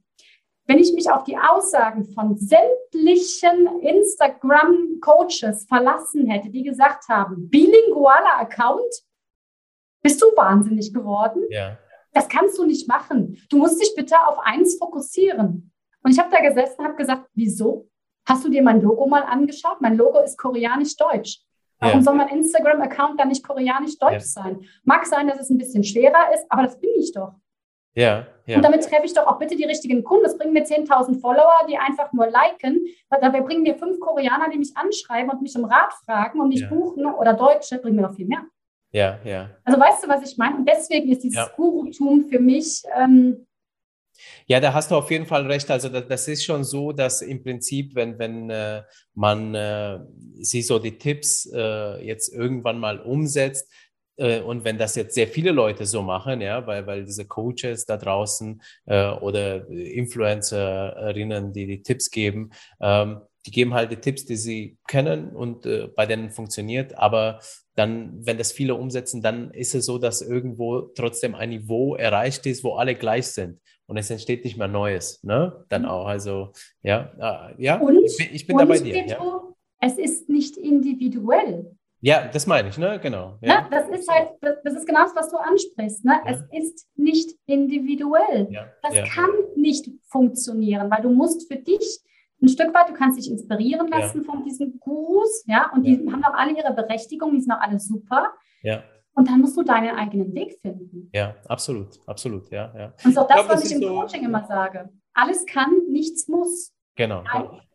Wenn 0.69 0.79
ich 0.79 0.93
mich 0.95 1.11
auf 1.11 1.23
die 1.25 1.37
Aussagen 1.37 2.05
von 2.07 2.37
sämtlichen 2.37 3.81
Instagram-Coaches 3.83 5.67
verlassen 5.69 6.27
hätte, 6.29 6.51
die 6.51 6.65
gesagt 6.65 7.09
haben, 7.09 7.49
bilingualer 7.51 8.39
Account, 8.39 9.05
bist 10.03 10.21
du 10.21 10.27
wahnsinnig 10.37 10.93
geworden? 10.93 11.43
Ja. 11.51 11.79
Das 12.13 12.29
kannst 12.29 12.59
du 12.59 12.65
nicht 12.65 12.89
machen. 12.89 13.39
Du 13.51 13.59
musst 13.59 13.81
dich 13.81 13.95
bitte 13.95 14.17
auf 14.27 14.39
eins 14.41 14.79
fokussieren. 14.79 15.73
Und 16.03 16.11
ich 16.11 16.19
habe 16.19 16.31
da 16.31 16.41
gesessen 16.41 16.77
und 16.79 16.85
habe 16.87 16.97
gesagt, 16.97 17.29
wieso? 17.35 17.89
Hast 18.27 18.45
du 18.45 18.49
dir 18.49 18.63
mein 18.63 18.81
Logo 18.81 19.07
mal 19.07 19.23
angeschaut? 19.23 19.81
Mein 19.81 19.97
Logo 19.97 20.21
ist 20.21 20.37
koreanisch-deutsch. 20.37 21.46
Warum 21.79 21.99
ja. 21.99 22.03
soll 22.03 22.15
mein 22.15 22.29
Instagram-Account 22.29 23.21
dann 23.21 23.29
nicht 23.29 23.47
koreanisch-deutsch 23.47 24.13
ja. 24.13 24.21
sein? 24.21 24.61
Mag 24.85 25.07
sein, 25.07 25.29
dass 25.29 25.41
es 25.41 25.51
ein 25.51 25.59
bisschen 25.59 25.85
schwerer 25.85 26.33
ist, 26.35 26.47
aber 26.49 26.63
das 26.63 26.81
bin 26.81 26.91
ich 26.97 27.13
doch. 27.13 27.35
Ja, 27.95 28.27
ja. 28.45 28.57
Und 28.57 28.63
damit 28.63 28.85
treffe 28.85 29.07
ich 29.07 29.15
doch 29.15 29.27
auch 29.27 29.39
bitte 29.39 29.57
die 29.57 29.65
richtigen 29.65 30.05
Kunden. 30.05 30.25
Das 30.25 30.37
bringen 30.37 30.53
mir 30.53 30.65
10.000 30.65 31.19
Follower, 31.21 31.67
die 31.69 31.79
einfach 31.79 32.13
nur 32.13 32.27
liken. 32.27 32.87
Dabei 33.09 33.41
bringen 33.41 33.63
mir 33.63 33.75
fünf 33.75 33.99
Koreaner, 34.01 34.51
die 34.51 34.59
mich 34.59 34.77
anschreiben 34.77 35.31
und 35.31 35.41
mich 35.43 35.57
um 35.57 35.65
Rat 35.65 35.95
fragen 36.05 36.41
und 36.41 36.49
mich 36.49 36.61
ja. 36.61 36.69
buchen 36.69 37.07
oder 37.07 37.33
Deutsche, 37.33 37.79
bringen 37.79 37.97
mir 37.97 38.03
noch 38.03 38.15
viel 38.15 38.27
mehr. 38.27 38.45
Ja, 38.93 39.19
ja. 39.25 39.51
Also 39.65 39.81
weißt 39.81 40.05
du, 40.05 40.09
was 40.09 40.31
ich 40.31 40.37
meine? 40.37 40.57
Und 40.57 40.69
deswegen 40.69 41.11
ist 41.11 41.23
dieses 41.23 41.37
ja. 41.37 41.51
Gurutum 41.57 42.25
für 42.25 42.39
mich 42.39 42.83
ähm, 42.97 43.46
ja, 44.47 44.61
da 44.61 44.73
hast 44.73 44.91
du 44.91 44.97
auf 44.97 45.11
jeden 45.11 45.27
Fall 45.27 45.47
recht. 45.47 45.71
Also 45.71 45.89
das, 45.89 46.07
das 46.09 46.29
ist 46.29 46.45
schon 46.45 46.65
so, 46.65 46.93
dass 46.93 47.23
im 47.23 47.43
Prinzip, 47.43 47.95
wenn, 47.95 48.19
wenn 48.19 48.51
äh, 48.51 48.83
man 49.15 49.55
äh, 49.55 49.99
sich 50.41 50.67
so 50.67 50.79
die 50.79 50.99
Tipps 50.99 51.51
äh, 51.53 52.05
jetzt 52.05 52.33
irgendwann 52.33 52.79
mal 52.79 53.01
umsetzt, 53.01 53.69
äh, 54.17 54.41
und 54.41 54.65
wenn 54.65 54.79
das 54.79 54.95
jetzt 54.97 55.15
sehr 55.15 55.29
viele 55.29 55.53
Leute 55.53 55.87
so 55.87 56.03
machen, 56.03 56.41
ja, 56.41 56.67
weil, 56.67 56.87
weil 56.87 57.05
diese 57.05 57.27
Coaches 57.27 57.85
da 57.87 57.97
draußen 57.97 58.63
äh, 58.87 59.11
oder 59.11 59.69
Influencerinnen, 59.69 61.53
die 61.53 61.67
die 61.67 61.83
Tipps 61.83 62.11
geben, 62.11 62.51
ähm, 62.81 63.21
die 63.45 63.51
geben 63.53 63.75
halt 63.75 63.93
die 63.93 63.97
Tipps, 63.97 64.25
die 64.25 64.37
sie 64.37 64.77
kennen 64.89 65.31
und 65.31 65.67
äh, 65.67 65.89
bei 65.95 66.07
denen 66.07 66.31
funktioniert. 66.31 66.99
Aber 66.99 67.41
dann, 67.77 68.27
wenn 68.27 68.39
das 68.39 68.53
viele 68.53 68.75
umsetzen, 68.75 69.23
dann 69.23 69.53
ist 69.53 69.75
es 69.75 69.87
so, 69.87 69.99
dass 69.99 70.21
irgendwo 70.21 70.81
trotzdem 70.81 71.35
ein 71.35 71.51
Niveau 71.51 71.95
erreicht 71.95 72.47
ist, 72.47 72.65
wo 72.65 72.75
alle 72.75 72.95
gleich 72.97 73.29
sind 73.29 73.61
und 73.87 73.97
es 73.97 74.11
entsteht 74.11 74.45
nicht 74.45 74.57
mehr 74.57 74.69
Neues, 74.69 75.23
ne? 75.23 75.65
Dann 75.69 75.83
mhm. 75.83 75.89
auch, 75.89 76.07
also 76.07 76.53
ja, 76.83 77.13
äh, 77.19 77.63
ja, 77.63 77.79
und, 77.79 78.05
ich 78.05 78.17
bin, 78.17 78.27
ich 78.33 78.47
bin 78.47 78.59
da 78.59 78.65
bei 78.65 78.79
dir. 78.79 78.93
Petro, 78.93 79.25
ja. 79.25 79.89
es 79.89 79.99
ist 79.99 80.29
nicht 80.29 80.57
individuell. 80.57 81.77
Ja, 82.01 82.29
das 82.29 82.47
meine 82.47 82.69
ich, 82.69 82.79
ne? 82.79 83.01
Genau. 83.03 83.39
Ja. 83.41 83.63
Ne? 83.63 83.69
Das 83.71 83.89
ist 83.89 84.09
halt, 84.09 84.31
das 84.41 84.75
ist 84.75 84.87
genau 84.87 85.03
das, 85.03 85.17
was 85.17 85.31
du 85.31 85.37
ansprichst. 85.39 86.05
Ne? 86.05 86.21
Ja. 86.25 86.31
Es 86.31 86.65
ist 86.65 86.89
nicht 86.95 87.37
individuell. 87.47 88.49
Ja. 88.51 88.67
Das 88.83 89.09
kann 89.09 89.31
nicht 89.57 89.91
funktionieren, 90.07 90.91
weil 90.91 91.03
du 91.03 91.11
musst 91.11 91.51
für 91.51 91.59
dich 91.59 92.01
ein 92.43 92.49
Stück 92.49 92.75
weit, 92.75 92.91
du 92.91 92.93
kannst 92.93 93.19
dich 93.19 93.31
inspirieren 93.31 93.89
lassen 93.89 94.23
von 94.25 94.45
diesen 94.45 94.79
Gurus, 94.79 95.43
ja, 95.47 95.71
und 95.73 95.85
die 95.85 95.97
haben 96.13 96.23
auch 96.23 96.35
alle 96.35 96.57
ihre 96.57 96.75
Berechtigung, 96.75 97.33
die 97.33 97.41
sind 97.41 97.51
auch 97.53 97.61
alle 97.61 97.81
super. 97.81 98.33
Ja. 98.63 98.83
Und 99.17 99.29
dann 99.29 99.41
musst 99.41 99.57
du 99.57 99.63
deinen 99.63 99.97
eigenen 99.97 100.35
Weg 100.35 100.59
finden. 100.61 101.11
Ja, 101.13 101.35
absolut, 101.49 101.99
absolut, 102.07 102.51
ja, 102.51 102.73
ja. 102.77 102.93
Und 103.03 103.15
so 103.15 103.23
das, 103.23 103.29
glaub, 103.29 103.49
was 103.49 103.65
ich 103.65 103.73
im 103.73 103.81
so 103.81 103.89
Coaching 103.89 104.25
immer 104.25 104.47
sage. 104.47 104.91
Alles 105.15 105.47
kann, 105.47 105.73
nichts 105.91 106.29
muss. 106.29 106.73
Genau. 106.97 107.25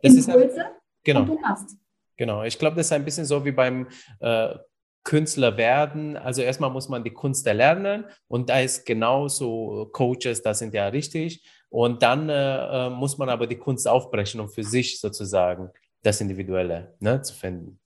Das 0.04 0.14
Impulse 0.14 0.46
ist 0.46 0.60
ein, 0.60 0.66
genau. 1.04 1.22
du 1.24 1.42
hast. 1.44 1.78
Genau, 2.16 2.44
ich 2.44 2.60
glaube, 2.60 2.76
das 2.76 2.86
ist 2.86 2.92
ein 2.92 3.04
bisschen 3.04 3.26
so 3.26 3.44
wie 3.44 3.52
beim 3.52 3.88
äh, 4.20 4.56
Künstler 5.04 5.58
werden. 5.58 6.16
Also 6.16 6.44
erstmal 6.44 6.70
muss 6.70 6.90
man 6.90 7.04
die 7.04 7.12
Kunst 7.12 7.48
erlernen 7.48 8.06
und 8.28 8.50
da 8.50 8.60
ist 8.60 8.86
genauso 8.86 9.90
Coaches, 9.92 10.44
das 10.44 10.60
sind 10.60 10.76
ja 10.76 10.88
richtig. 10.90 11.44
Und 11.70 12.04
dann 12.04 12.30
äh, 12.30 12.88
äh, 12.88 12.90
muss 12.92 13.18
man 13.18 13.30
aber 13.30 13.48
die 13.48 13.58
Kunst 13.58 13.88
aufbrechen, 13.88 14.40
um 14.40 14.50
für 14.50 14.64
sich 14.64 15.00
sozusagen 15.00 15.72
das 16.04 16.22
Individuelle 16.22 16.96
ne, 17.00 17.22
zu 17.24 17.34
finden. 17.34 17.80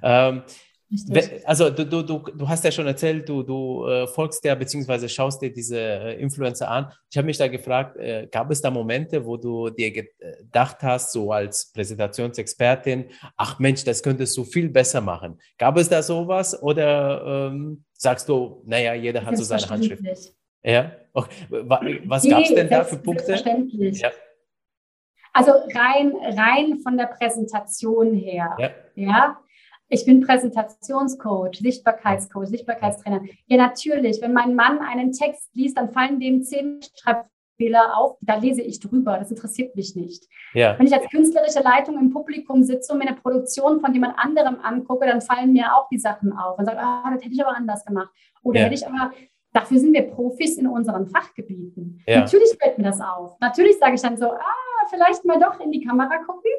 Ähm, 0.00 0.44
Richtig. 0.90 1.46
Also 1.46 1.70
du, 1.70 1.86
du, 1.86 2.02
du, 2.02 2.18
du 2.18 2.48
hast 2.48 2.64
ja 2.64 2.72
schon 2.72 2.86
erzählt, 2.86 3.28
du, 3.28 3.44
du 3.44 3.86
äh, 3.86 4.08
folgst 4.08 4.44
ja 4.44 4.56
beziehungsweise 4.56 5.08
schaust 5.08 5.40
dir 5.40 5.52
diese 5.52 5.78
äh, 5.78 6.20
Influencer 6.20 6.68
an. 6.68 6.92
Ich 7.08 7.16
habe 7.16 7.26
mich 7.26 7.38
da 7.38 7.46
gefragt, 7.46 7.96
äh, 7.96 8.26
gab 8.30 8.50
es 8.50 8.60
da 8.60 8.72
Momente, 8.72 9.24
wo 9.24 9.36
du 9.36 9.70
dir 9.70 9.92
gedacht 9.92 10.78
hast, 10.82 11.12
so 11.12 11.30
als 11.30 11.70
Präsentationsexpertin, 11.72 13.04
ach 13.36 13.60
Mensch, 13.60 13.84
das 13.84 14.02
könntest 14.02 14.36
du 14.36 14.42
viel 14.42 14.68
besser 14.68 15.00
machen. 15.00 15.38
Gab 15.58 15.76
es 15.76 15.88
da 15.88 16.02
sowas 16.02 16.60
oder 16.60 17.50
ähm, 17.52 17.84
sagst 17.92 18.28
du, 18.28 18.60
naja, 18.66 18.94
jeder 18.94 19.24
hat 19.24 19.38
so 19.38 19.44
seine 19.44 19.68
Handschrift? 19.68 20.02
Ja, 20.64 20.90
okay. 21.12 21.30
was 21.50 22.24
nee, 22.24 22.30
gab 22.30 22.42
es 22.42 22.54
denn 22.54 22.68
da 22.68 22.82
für 22.82 22.96
Punkte? 22.96 23.26
Selbstverständlich. 23.26 24.00
Ja. 24.00 24.10
Also 25.32 25.52
rein, 25.52 26.12
rein 26.36 26.80
von 26.82 26.96
der 26.96 27.06
Präsentation 27.06 28.12
her. 28.12 28.56
Ja. 28.58 28.70
ja 28.96 29.40
ich 29.90 30.06
bin 30.06 30.20
Präsentationscoach, 30.20 31.56
Sichtbarkeitscoach, 31.56 32.46
Sichtbarkeitstrainer. 32.46 33.22
Ja, 33.46 33.56
natürlich, 33.56 34.22
wenn 34.22 34.32
mein 34.32 34.54
Mann 34.54 34.78
einen 34.78 35.12
Text 35.12 35.50
liest, 35.52 35.76
dann 35.76 35.90
fallen 35.90 36.20
dem 36.20 36.44
zehn 36.44 36.80
Schreibfehler 36.96 37.96
auf, 37.98 38.16
da 38.20 38.36
lese 38.36 38.62
ich 38.62 38.78
drüber, 38.78 39.18
das 39.18 39.32
interessiert 39.32 39.74
mich 39.74 39.96
nicht. 39.96 40.28
Ja. 40.54 40.78
Wenn 40.78 40.86
ich 40.86 40.94
als 40.94 41.10
künstlerische 41.10 41.60
Leitung 41.60 41.98
im 41.98 42.10
Publikum 42.10 42.62
sitze 42.62 42.92
und 42.92 43.00
mir 43.00 43.08
eine 43.08 43.16
Produktion 43.16 43.80
von 43.80 43.92
jemand 43.92 44.16
anderem 44.16 44.60
angucke, 44.62 45.06
dann 45.06 45.20
fallen 45.20 45.52
mir 45.52 45.74
auch 45.74 45.88
die 45.88 45.98
Sachen 45.98 46.32
auf 46.32 46.56
und 46.56 46.66
sage, 46.66 46.78
ah, 46.78 47.10
das 47.12 47.24
hätte 47.24 47.34
ich 47.34 47.44
aber 47.44 47.56
anders 47.56 47.84
gemacht. 47.84 48.10
Oder 48.44 48.60
ja. 48.60 48.66
hätte 48.66 48.76
ich 48.76 48.86
aber, 48.86 49.10
dafür 49.52 49.80
sind 49.80 49.92
wir 49.92 50.02
Profis 50.02 50.56
in 50.56 50.68
unseren 50.68 51.08
Fachgebieten. 51.08 52.00
Ja. 52.06 52.20
Natürlich 52.20 52.56
fällt 52.60 52.78
mir 52.78 52.84
das 52.84 53.00
auf. 53.00 53.36
Natürlich 53.40 53.76
sage 53.80 53.96
ich 53.96 54.02
dann 54.02 54.16
so, 54.16 54.30
ah, 54.30 54.86
vielleicht 54.88 55.24
mal 55.24 55.40
doch 55.40 55.58
in 55.58 55.72
die 55.72 55.84
Kamera 55.84 56.18
gucken. 56.18 56.52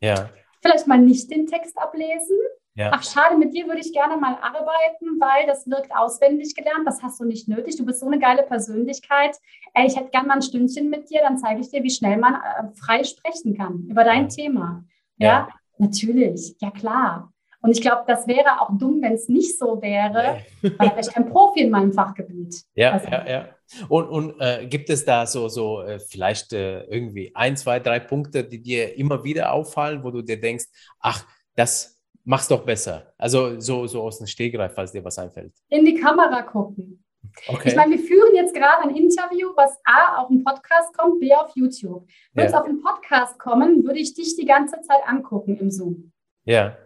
Ja. 0.00 0.28
Vielleicht 0.60 0.88
mal 0.88 0.98
nicht 0.98 1.30
den 1.30 1.46
Text 1.46 1.78
ablesen. 1.78 2.36
Ja. 2.76 2.90
Ach, 2.92 3.04
schade, 3.04 3.36
mit 3.38 3.54
dir 3.54 3.66
würde 3.66 3.80
ich 3.80 3.92
gerne 3.92 4.16
mal 4.16 4.36
arbeiten, 4.42 5.20
weil 5.20 5.46
das 5.46 5.68
wirkt 5.68 5.94
auswendig 5.94 6.56
gelernt. 6.56 6.86
Das 6.86 7.02
hast 7.02 7.20
du 7.20 7.24
nicht 7.24 7.46
nötig. 7.46 7.76
Du 7.76 7.86
bist 7.86 8.00
so 8.00 8.06
eine 8.06 8.18
geile 8.18 8.42
Persönlichkeit. 8.42 9.36
Ey, 9.74 9.86
ich 9.86 9.96
hätte 9.96 10.10
gerne 10.10 10.26
mal 10.26 10.34
ein 10.34 10.42
Stündchen 10.42 10.90
mit 10.90 11.08
dir, 11.08 11.20
dann 11.22 11.38
zeige 11.38 11.60
ich 11.60 11.70
dir, 11.70 11.84
wie 11.84 11.90
schnell 11.90 12.16
man 12.16 12.34
äh, 12.34 12.74
frei 12.74 13.04
sprechen 13.04 13.56
kann 13.56 13.86
über 13.88 14.02
dein. 14.02 14.28
Thema. 14.28 14.84
Ja? 15.18 15.28
ja, 15.28 15.48
natürlich. 15.78 16.56
Ja, 16.60 16.70
klar. 16.70 17.32
Und 17.60 17.70
ich 17.70 17.80
glaube, 17.80 18.04
das 18.06 18.26
wäre 18.26 18.60
auch 18.60 18.70
dumm, 18.76 19.00
wenn 19.00 19.14
es 19.14 19.28
nicht 19.28 19.58
so 19.58 19.80
wäre, 19.80 20.40
weil 20.62 20.70
da 20.72 20.84
wäre 20.84 21.00
ich 21.00 21.10
kein 21.10 21.26
Profi 21.26 21.60
in 21.60 21.70
meinem 21.70 21.92
Fachgebiet. 21.92 22.62
Ja, 22.74 22.92
also, 22.92 23.08
ja, 23.08 23.28
ja. 23.28 23.48
Und, 23.88 24.08
und 24.08 24.40
äh, 24.40 24.66
gibt 24.66 24.90
es 24.90 25.04
da 25.04 25.26
so, 25.26 25.48
so 25.48 25.82
äh, 25.82 25.98
vielleicht 25.98 26.52
äh, 26.52 26.82
irgendwie 26.84 27.34
ein, 27.34 27.56
zwei, 27.56 27.80
drei 27.80 28.00
Punkte, 28.00 28.44
die 28.44 28.60
dir 28.60 28.96
immer 28.98 29.24
wieder 29.24 29.52
auffallen, 29.52 30.02
wo 30.04 30.10
du 30.10 30.20
dir 30.20 30.38
denkst, 30.38 30.66
ach, 31.00 31.26
das 31.54 31.93
mach's 32.24 32.48
doch 32.48 32.64
besser. 32.64 33.12
Also 33.18 33.60
so, 33.60 33.86
so 33.86 34.02
aus 34.02 34.18
dem 34.18 34.26
Stegreif, 34.26 34.72
falls 34.74 34.92
dir 34.92 35.04
was 35.04 35.18
einfällt. 35.18 35.52
In 35.68 35.84
die 35.84 35.94
Kamera 35.94 36.42
gucken. 36.42 37.04
Okay. 37.48 37.70
Ich 37.70 37.76
meine, 37.76 37.92
wir 37.92 37.98
führen 37.98 38.34
jetzt 38.34 38.54
gerade 38.54 38.82
ein 38.82 38.94
Interview, 38.94 39.50
was 39.56 39.78
A 39.84 40.22
auf 40.22 40.28
dem 40.28 40.44
Podcast 40.44 40.96
kommt, 40.96 41.20
B 41.20 41.34
auf 41.34 41.50
YouTube. 41.54 42.06
Würde 42.32 42.46
es 42.46 42.52
ja. 42.52 42.60
auf 42.60 42.66
dem 42.66 42.80
Podcast 42.82 43.38
kommen, 43.38 43.84
würde 43.84 43.98
ich 43.98 44.14
dich 44.14 44.36
die 44.36 44.44
ganze 44.44 44.80
Zeit 44.82 45.00
angucken 45.06 45.56
im 45.58 45.70
Zoom. 45.70 46.12
Ja. 46.44 46.76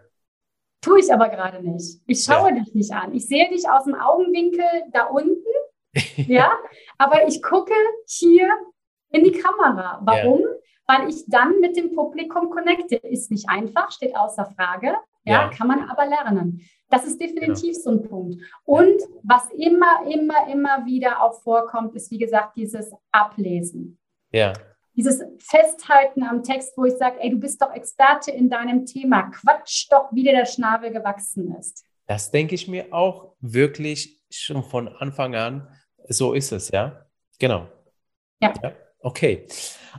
Tue 0.81 1.01
ich 1.01 1.13
aber 1.13 1.29
gerade 1.29 1.63
nicht. 1.63 2.01
Ich 2.07 2.23
schaue 2.23 2.51
ja. 2.51 2.57
dich 2.57 2.75
nicht 2.75 2.93
an. 2.93 3.15
Ich 3.15 3.27
sehe 3.27 3.49
dich 3.51 3.69
aus 3.69 3.85
dem 3.85 3.95
Augenwinkel 3.95 4.65
da 4.93 5.05
unten. 5.07 5.45
ja, 6.17 6.53
aber 6.99 7.27
ich 7.27 7.43
gucke 7.43 7.75
hier 8.07 8.49
in 9.11 9.25
die 9.25 9.33
Kamera. 9.33 10.01
Warum? 10.05 10.43
Weil 10.87 11.09
ich 11.09 11.25
dann 11.27 11.61
mit 11.61 11.77
dem 11.77 11.95
Publikum 11.95 12.51
connecte. 12.51 12.97
Ist 12.97 13.31
nicht 13.31 13.49
einfach, 13.49 13.91
steht 13.91 14.17
außer 14.17 14.47
Frage. 14.57 14.95
Ja, 15.25 15.43
ja, 15.43 15.49
kann 15.49 15.69
man 15.69 15.89
aber 15.89 16.07
lernen. 16.07 16.63
Das 16.89 17.05
ist 17.05 17.21
definitiv 17.21 17.75
genau. 17.75 17.81
so 17.83 17.91
ein 17.91 18.03
Punkt. 18.03 18.43
Und 18.65 19.03
was 19.23 19.51
immer, 19.51 20.07
immer, 20.11 20.49
immer 20.51 20.87
wieder 20.87 21.23
auch 21.23 21.43
vorkommt, 21.43 21.95
ist, 21.95 22.11
wie 22.11 22.19
gesagt, 22.19 22.57
dieses 22.57 22.93
Ablesen. 23.13 23.99
Ja. 24.33 24.55
Dieses 24.95 25.23
Festhalten 25.39 26.23
am 26.23 26.43
Text, 26.43 26.77
wo 26.77 26.85
ich 26.87 26.95
sage, 26.95 27.19
ey, 27.21 27.31
du 27.31 27.39
bist 27.39 27.61
doch 27.63 27.73
Experte 27.73 28.31
in 28.31 28.49
deinem 28.49 28.85
Thema, 28.87 29.31
quatsch 29.31 29.87
doch, 29.91 30.09
wie 30.13 30.25
dir 30.25 30.33
der 30.33 30.47
Schnabel 30.47 30.91
gewachsen 30.91 31.55
ist. 31.57 31.85
Das 32.07 32.31
denke 32.31 32.55
ich 32.55 32.67
mir 32.69 32.93
auch 32.93 33.35
wirklich 33.41 34.23
schon 34.31 34.63
von 34.63 34.89
Anfang 34.89 35.35
an. 35.35 35.69
So 36.09 36.33
ist 36.33 36.53
es, 36.53 36.71
ja? 36.71 37.07
Genau. 37.39 37.69
ja. 38.41 38.53
ja. 38.63 38.73
Okay, 39.01 39.47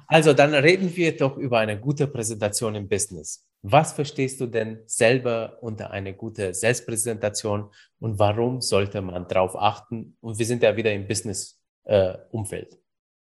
also 0.07 0.33
dann 0.33 0.53
reden 0.53 0.93
wir 0.95 1.15
doch 1.15 1.37
über 1.37 1.59
eine 1.59 1.79
gute 1.79 2.05
Präsentation 2.07 2.75
im 2.75 2.89
Business. 2.89 3.48
Was 3.61 3.91
verstehst 3.93 4.39
du 4.39 4.45
denn 4.47 4.83
selber 4.85 5.57
unter 5.61 5.91
eine 5.91 6.13
gute 6.13 6.53
Selbstpräsentation 6.53 7.71
und 7.99 8.17
warum 8.17 8.61
sollte 8.61 9.01
man 9.01 9.27
darauf 9.27 9.55
achten? 9.57 10.17
Und 10.21 10.39
wir 10.39 10.45
sind 10.45 10.63
ja 10.63 10.77
wieder 10.77 10.93
im 10.93 11.07
Business-Umfeld. 11.07 12.73
Äh, 12.73 12.77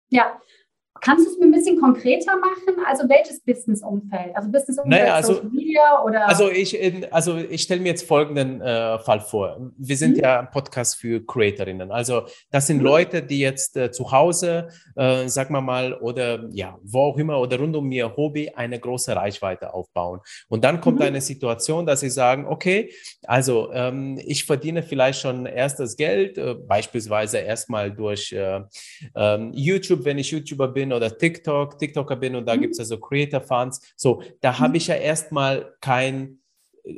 ja, 0.10 0.40
Kannst 1.02 1.26
du 1.26 1.32
es 1.32 1.38
mir 1.38 1.46
ein 1.46 1.52
bisschen 1.52 1.80
konkreter 1.80 2.38
machen? 2.38 2.84
Also 2.86 3.08
welches 3.10 3.40
Businessumfeld? 3.42 4.36
Also 4.36 4.50
Businessumfeld 4.50 5.02
naja, 5.02 5.16
also, 5.16 5.34
Social 5.34 5.50
Media 5.50 6.04
oder? 6.04 6.28
Also 6.28 6.50
ich, 6.50 6.78
also 7.14 7.38
ich 7.38 7.62
stelle 7.62 7.82
mir 7.82 7.90
jetzt 7.90 8.08
folgenden 8.08 8.62
äh, 8.62 9.00
Fall 9.00 9.22
vor. 9.22 9.72
Wir 9.78 9.98
sind 9.98 10.18
mhm. 10.18 10.24
ja 10.24 10.40
ein 10.40 10.52
Podcast 10.52 10.96
für 10.96 11.26
Creatorinnen. 11.26 11.92
Also 11.92 12.24
das 12.52 12.68
sind 12.68 12.78
mhm. 12.78 12.84
Leute, 12.84 13.22
die 13.22 13.40
jetzt 13.40 13.78
äh, 13.78 13.92
zu 13.92 14.12
Hause, 14.12 14.70
äh, 14.96 15.28
sag 15.28 15.50
mal 15.50 15.62
mal, 15.62 15.94
oder 15.94 16.48
ja, 16.52 16.78
wo 16.84 17.02
auch 17.02 17.18
immer 17.18 17.40
oder 17.40 17.60
rund 17.60 17.76
um 17.76 17.92
ihr 17.92 18.16
Hobby 18.16 18.50
eine 18.50 18.80
große 18.80 19.16
Reichweite 19.16 19.74
aufbauen. 19.74 20.20
Und 20.50 20.64
dann 20.64 20.82
kommt 20.82 21.00
mhm. 21.00 21.06
eine 21.06 21.22
Situation, 21.22 21.86
dass 21.86 22.00
sie 22.02 22.10
sagen, 22.10 22.46
okay, 22.48 22.92
also 23.24 23.72
ähm, 23.74 24.20
ich 24.26 24.46
verdiene 24.46 24.84
vielleicht 24.84 25.22
schon 25.22 25.46
erstes 25.46 25.98
Geld, 25.98 26.38
äh, 26.38 26.56
beispielsweise 26.56 27.40
erstmal 27.40 27.92
durch 27.92 28.32
äh, 28.32 28.62
ähm, 29.16 29.52
YouTube, 29.54 30.06
wenn 30.06 30.18
ich 30.18 30.32
YouTuber 30.32 30.68
bin 30.68 30.87
bin 30.88 30.94
oder 30.94 31.18
TikTok, 31.18 31.78
TikToker 31.78 32.16
bin 32.16 32.36
und 32.36 32.46
da 32.46 32.56
mhm. 32.56 32.62
gibt 32.62 32.74
es 32.74 32.80
also 32.80 32.98
Creator 32.98 33.42
Funds. 33.42 33.82
So, 33.96 34.22
da 34.42 34.52
mhm. 34.52 34.60
habe 34.60 34.78
ich 34.78 34.88
ja 34.88 34.96
erstmal 34.96 35.74
kein 35.82 36.40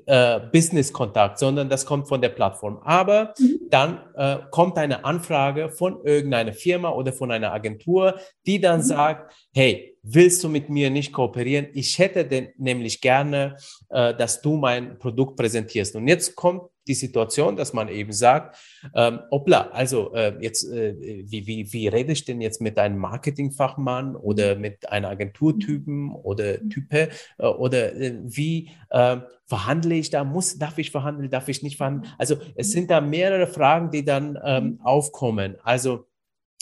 äh, 0.05 0.39
Business-Kontakt, 0.51 1.39
sondern 1.39 1.67
das 1.67 1.85
kommt 1.85 2.07
von 2.07 2.21
der 2.21 2.29
Plattform. 2.29 2.79
Aber 2.83 3.33
mhm. 3.39 3.59
dann 3.69 3.99
äh, 4.15 4.37
kommt 4.51 4.77
eine 4.77 5.03
Anfrage 5.03 5.69
von 5.69 6.03
irgendeiner 6.03 6.53
Firma 6.53 6.89
oder 6.89 7.11
von 7.11 7.31
einer 7.31 7.51
Agentur, 7.51 8.19
die 8.45 8.61
dann 8.61 8.79
mhm. 8.79 8.83
sagt, 8.83 9.48
hey, 9.59 9.97
willst 10.03 10.41
du 10.41 10.47
mit 10.47 10.69
mir 10.69 10.89
nicht 10.89 11.11
kooperieren? 11.11 11.67
Ich 11.73 11.99
hätte 11.99 12.23
denn 12.23 12.47
nämlich 12.57 13.01
gerne, 13.01 13.57
äh, 13.89 14.15
dass 14.15 14.41
du 14.41 14.55
mein 14.55 14.97
Produkt 14.97 15.35
präsentierst. 15.35 15.97
Und 15.97 16.07
jetzt 16.07 16.33
kommt 16.37 16.61
die 16.87 16.93
Situation, 16.93 17.57
dass 17.57 17.73
man 17.73 17.89
eben 17.89 18.13
sagt, 18.13 18.55
ähm, 18.95 19.19
obla, 19.29 19.69
also 19.71 20.13
äh, 20.13 20.33
jetzt, 20.39 20.63
äh, 20.63 20.95
wie, 20.97 21.45
wie, 21.45 21.73
wie 21.73 21.89
rede 21.89 22.13
ich 22.13 22.23
denn 22.23 22.39
jetzt 22.39 22.61
mit 22.61 22.79
einem 22.79 22.99
Marketingfachmann 22.99 24.15
oder 24.15 24.55
mit 24.55 24.89
einem 24.89 25.07
Agenturtypen 25.07 26.13
oder 26.13 26.57
Type 26.69 27.09
äh, 27.37 27.45
oder 27.45 27.93
äh, 27.97 28.17
wie 28.23 28.69
äh, 28.91 29.17
verhandle 29.45 29.95
ich 29.95 30.09
da, 30.09 30.23
muss, 30.23 30.57
darf 30.57 30.77
ich 30.77 30.89
verhandeln, 30.89 31.29
darf 31.29 31.49
ich 31.49 31.63
nicht 31.63 31.75
verhandeln? 31.75 32.09
Also 32.17 32.37
es 32.55 32.71
sind 32.71 32.89
da 32.89 33.01
mehrere 33.01 33.45
Fragen, 33.45 33.91
die 33.91 34.05
dann 34.05 34.39
ähm, 34.41 34.79
aufkommen. 34.81 35.57
Also, 35.63 36.07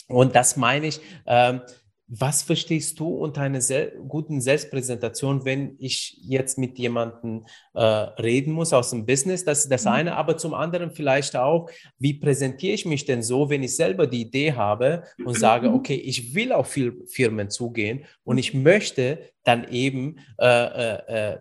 und 0.08 0.36
das 0.36 0.58
meine 0.58 0.88
ich, 0.88 1.00
ähm, 1.28 1.62
was 2.10 2.42
verstehst 2.42 3.00
du 3.00 3.08
unter 3.10 3.42
einer 3.42 3.60
guten 4.08 4.40
Selbstpräsentation, 4.40 5.44
wenn 5.44 5.76
ich 5.78 6.18
jetzt 6.22 6.58
mit 6.58 6.80
jemandem 6.80 7.46
äh, 7.74 7.82
reden 7.82 8.54
muss 8.54 8.72
aus 8.72 8.92
dem 8.92 9.06
Business? 9.06 9.44
Das 9.44 9.60
ist 9.60 9.72
das 9.72 9.84
mhm. 9.84 9.92
eine, 9.92 10.16
aber 10.16 10.38
zum 10.38 10.54
anderen 10.54 10.92
vielleicht 10.92 11.36
auch, 11.36 11.70
wie 12.00 12.14
präsentiere 12.14 12.74
ich 12.74 12.86
mich 12.86 13.06
denn 13.06 13.22
so, 13.22 13.50
wenn 13.50 13.62
ich 13.62 13.76
selber 13.76 14.08
die 14.08 14.22
Idee 14.22 14.54
habe 14.54 15.04
und 15.26 15.38
sage, 15.38 15.70
mhm. 15.70 15.76
okay, 15.76 15.96
ich 15.96 16.34
will 16.34 16.54
auf 16.54 16.68
viel 16.68 17.06
Firmen 17.08 17.50
zugehen 17.50 18.06
und 18.24 18.38
ich 18.38 18.54
möchte 18.54 19.20
dann 19.44 19.68
eben 19.70 20.20
äh, 20.40 20.46
äh, 20.48 21.34
äh, 21.34 21.40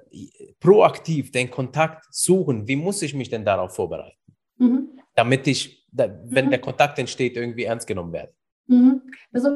proaktiv 0.58 1.30
den 1.30 1.48
Kontakt 1.48 2.06
suchen. 2.10 2.66
Wie 2.66 2.76
muss 2.76 3.02
ich 3.02 3.14
mich 3.14 3.30
denn 3.30 3.44
darauf 3.44 3.74
vorbereiten? 3.76 4.18
Mhm. 4.58 4.88
Damit 5.14 5.46
ich, 5.46 5.86
wenn 5.92 6.46
mhm. 6.46 6.50
der 6.50 6.60
Kontakt 6.60 6.98
entsteht, 6.98 7.36
irgendwie 7.36 7.64
ernst 7.64 7.86
genommen 7.86 8.12
werde. 8.12 8.32
Mhm. 8.66 9.02
Also, 9.32 9.50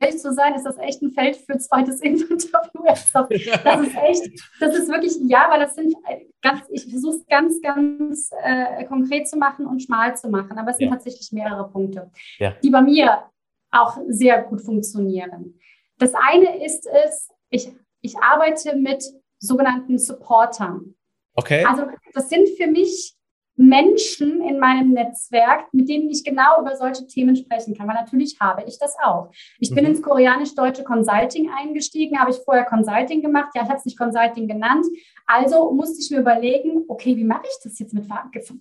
ehrlich 0.00 0.20
zu 0.20 0.32
sein, 0.32 0.54
ist 0.54 0.64
das 0.64 0.78
echt 0.78 1.02
ein 1.02 1.12
Feld 1.12 1.36
für 1.36 1.58
zweites 1.58 2.00
Interview. 2.00 2.36
Das 2.84 3.80
ist 3.80 3.96
echt, 3.96 4.42
das 4.60 4.76
ist 4.76 4.88
wirklich, 4.88 5.12
ja, 5.26 5.46
weil 5.50 5.60
das 5.60 5.74
sind 5.74 5.94
ganz, 6.42 6.62
ich 6.70 6.86
versuche 6.90 7.16
es 7.16 7.26
ganz, 7.26 7.60
ganz 7.62 8.30
äh, 8.42 8.84
konkret 8.84 9.28
zu 9.28 9.36
machen 9.36 9.66
und 9.66 9.82
schmal 9.82 10.16
zu 10.16 10.28
machen, 10.28 10.58
aber 10.58 10.70
es 10.70 10.76
sind 10.76 10.88
ja. 10.88 10.92
tatsächlich 10.92 11.32
mehrere 11.32 11.68
Punkte, 11.70 12.10
ja. 12.38 12.54
die 12.62 12.70
bei 12.70 12.82
mir 12.82 13.24
auch 13.70 13.98
sehr 14.08 14.42
gut 14.42 14.60
funktionieren. 14.60 15.58
Das 15.98 16.12
eine 16.14 16.64
ist 16.64 16.86
es, 16.86 17.28
ich, 17.50 17.72
ich 18.00 18.16
arbeite 18.18 18.76
mit 18.76 19.04
sogenannten 19.38 19.98
Supportern. 19.98 20.94
Okay. 21.34 21.64
Also 21.64 21.86
das 22.12 22.28
sind 22.28 22.48
für 22.56 22.66
mich 22.66 23.16
Menschen 23.56 24.40
in 24.42 24.58
meinem 24.58 24.92
Netzwerk, 24.92 25.72
mit 25.72 25.88
denen 25.88 26.10
ich 26.10 26.24
genau 26.24 26.60
über 26.60 26.76
solche 26.76 27.06
Themen 27.06 27.36
sprechen 27.36 27.74
kann, 27.74 27.86
weil 27.86 27.94
natürlich 27.94 28.38
habe 28.40 28.64
ich 28.66 28.78
das 28.78 28.96
auch. 29.02 29.30
Ich 29.60 29.70
mhm. 29.70 29.74
bin 29.76 29.84
ins 29.86 30.02
koreanisch-deutsche 30.02 30.84
Consulting 30.84 31.50
eingestiegen, 31.50 32.18
habe 32.18 32.30
ich 32.30 32.38
vorher 32.44 32.64
Consulting 32.64 33.22
gemacht, 33.22 33.50
ja, 33.54 33.62
ich 33.62 33.68
habe 33.68 33.78
es 33.78 33.84
nicht 33.84 33.98
Consulting 33.98 34.48
genannt, 34.48 34.86
also 35.26 35.72
musste 35.72 36.00
ich 36.00 36.10
mir 36.10 36.20
überlegen, 36.20 36.84
okay, 36.88 37.16
wie 37.16 37.24
mache 37.24 37.44
ich 37.44 37.56
das 37.62 37.78
jetzt 37.78 37.94
mit 37.94 38.06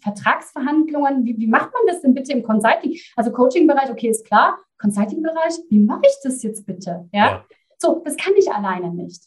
Vertragsverhandlungen, 0.01 1.25
wie, 1.25 1.37
wie 1.37 1.47
macht 1.47 1.73
man 1.73 1.83
das 1.87 2.01
denn 2.01 2.13
bitte 2.13 2.33
im 2.33 2.43
Consulting? 2.43 2.95
Also 3.15 3.31
Coaching-Bereich, 3.31 3.89
okay, 3.89 4.09
ist 4.09 4.25
klar, 4.25 4.59
Consulting-Bereich, 4.79 5.55
wie 5.69 5.79
mache 5.79 6.03
ich 6.05 6.15
das 6.23 6.43
jetzt 6.43 6.65
bitte? 6.65 7.09
Ja? 7.11 7.25
ja, 7.25 7.45
so, 7.77 8.01
das 8.05 8.15
kann 8.15 8.33
ich 8.37 8.51
alleine 8.51 8.93
nicht. 8.93 9.23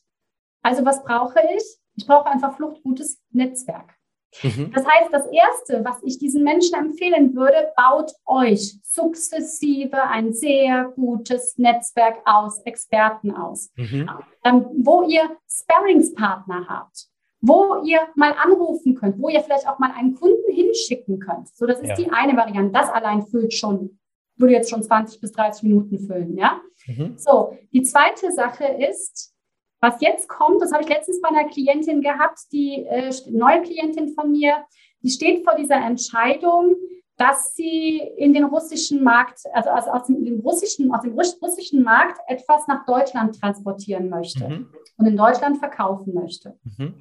Also 0.62 0.84
was 0.84 1.02
brauche 1.02 1.40
ich? 1.56 1.64
Ich 1.96 2.06
brauche 2.06 2.26
einfach 2.26 2.56
fluchtgutes 2.56 3.20
Netzwerk. 3.30 3.95
Mhm. 4.42 4.72
Das 4.74 4.84
heißt, 4.86 5.12
das 5.12 5.26
Erste, 5.26 5.84
was 5.84 6.02
ich 6.02 6.18
diesen 6.18 6.42
Menschen 6.42 6.74
empfehlen 6.74 7.34
würde, 7.34 7.72
baut 7.76 8.12
euch 8.24 8.78
sukzessive 8.82 10.02
ein 10.02 10.32
sehr 10.32 10.92
gutes 10.96 11.58
Netzwerk 11.58 12.18
aus 12.24 12.60
Experten 12.60 13.32
aus, 13.32 13.70
mhm. 13.76 14.10
ähm, 14.44 14.66
wo 14.78 15.02
ihr 15.02 15.22
Sparringspartner 15.48 16.66
habt, 16.68 17.06
wo 17.40 17.82
ihr 17.84 18.00
mal 18.14 18.32
anrufen 18.32 18.94
könnt, 18.94 19.18
wo 19.20 19.28
ihr 19.28 19.40
vielleicht 19.40 19.68
auch 19.68 19.78
mal 19.78 19.92
einen 19.92 20.14
Kunden 20.14 20.52
hinschicken 20.52 21.18
könnt. 21.18 21.48
So, 21.48 21.66
das 21.66 21.80
ist 21.80 21.88
ja. 21.90 21.94
die 21.94 22.10
eine 22.10 22.36
Variante. 22.36 22.72
Das 22.72 22.88
allein 22.90 23.22
füllt 23.22 23.54
schon, 23.54 23.98
würde 24.36 24.54
jetzt 24.54 24.70
schon 24.70 24.82
20 24.82 25.20
bis 25.20 25.32
30 25.32 25.62
Minuten 25.64 25.98
füllen, 25.98 26.36
ja. 26.36 26.60
Mhm. 26.86 27.14
So, 27.16 27.56
die 27.72 27.82
zweite 27.82 28.32
Sache 28.32 28.64
ist, 28.64 29.35
was 29.80 30.00
jetzt 30.00 30.28
kommt, 30.28 30.62
das 30.62 30.72
habe 30.72 30.82
ich 30.82 30.88
letztens 30.88 31.20
bei 31.20 31.28
einer 31.28 31.48
Klientin 31.48 32.00
gehabt, 32.00 32.40
die 32.52 32.84
äh, 32.86 33.12
neue 33.30 33.62
Klientin 33.62 34.14
von 34.14 34.32
mir, 34.32 34.64
die 35.02 35.10
steht 35.10 35.44
vor 35.44 35.54
dieser 35.54 35.76
Entscheidung, 35.76 36.76
dass 37.16 37.54
sie 37.54 37.98
in 38.16 38.34
den 38.34 38.44
russischen 38.44 39.02
Markt, 39.02 39.40
also, 39.52 39.70
also 39.70 39.90
aus, 39.90 40.06
dem, 40.06 40.40
russischen, 40.40 40.92
aus 40.92 41.02
dem 41.02 41.14
russischen 41.14 41.82
Markt 41.82 42.18
etwas 42.26 42.66
nach 42.66 42.84
Deutschland 42.84 43.40
transportieren 43.40 44.10
möchte 44.10 44.46
mhm. 44.46 44.68
und 44.98 45.06
in 45.06 45.16
Deutschland 45.16 45.58
verkaufen 45.58 46.12
möchte. 46.14 46.58
Mhm. 46.64 46.94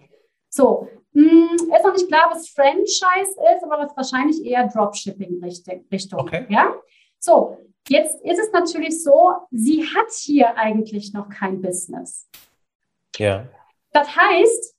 So, 0.50 0.88
mh, 1.12 1.22
hm, 1.22 1.56
ist 1.56 1.86
noch 1.86 1.94
nicht 1.94 2.08
klar, 2.08 2.30
was 2.32 2.48
Franchise 2.48 3.36
ist, 3.56 3.64
aber 3.64 3.78
was 3.78 3.96
wahrscheinlich 3.98 4.44
eher 4.46 4.68
Dropshipping-Richtung. 4.68 6.20
Okay. 6.20 6.46
Ja? 6.50 6.74
So, 7.20 7.58
jetzt 7.90 8.24
ist 8.24 8.40
es 8.40 8.52
natürlich 8.54 9.04
so, 9.04 9.34
sie 9.52 9.84
hat 9.84 10.12
hier 10.14 10.56
eigentlich 10.58 11.14
noch 11.14 11.28
kein 11.28 11.62
Business. 11.62 12.30
Ja. 13.18 13.48
Das 13.92 14.16
heißt, 14.16 14.76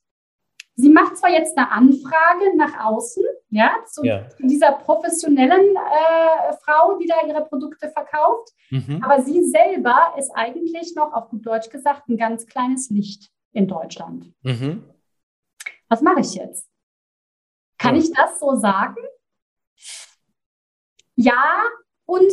sie 0.75 0.91
macht 0.91 1.17
zwar 1.17 1.31
jetzt 1.31 1.57
eine 1.57 1.71
Anfrage 1.71 2.57
nach 2.57 2.85
außen, 2.85 3.25
ja, 3.51 3.77
zu 3.87 4.05
ja. 4.05 4.29
dieser 4.39 4.73
professionellen 4.73 5.75
äh, 5.77 6.53
Frau, 6.63 6.99
die 6.99 7.07
da 7.07 7.27
ihre 7.27 7.45
Produkte 7.47 7.89
verkauft, 7.89 8.53
mhm. 8.71 9.03
aber 9.03 9.23
sie 9.23 9.43
selber 9.45 10.15
ist 10.19 10.31
eigentlich 10.35 10.95
noch, 10.95 11.13
auf 11.13 11.31
gut 11.31 11.47
Deutsch 11.47 11.71
gesagt, 11.71 12.09
ein 12.09 12.17
ganz 12.17 12.47
kleines 12.47 12.91
Licht 12.91 13.31
in 13.53 13.67
Deutschland. 13.67 14.33
Mhm. 14.43 14.85
Was 15.89 16.03
mache 16.03 16.21
ich 16.21 16.35
jetzt? 16.35 16.69
Kann 17.79 17.95
ja. 17.95 18.03
ich 18.03 18.13
das 18.13 18.39
so 18.39 18.57
sagen? 18.57 18.97
Ja 21.15 21.63
und 22.05 22.33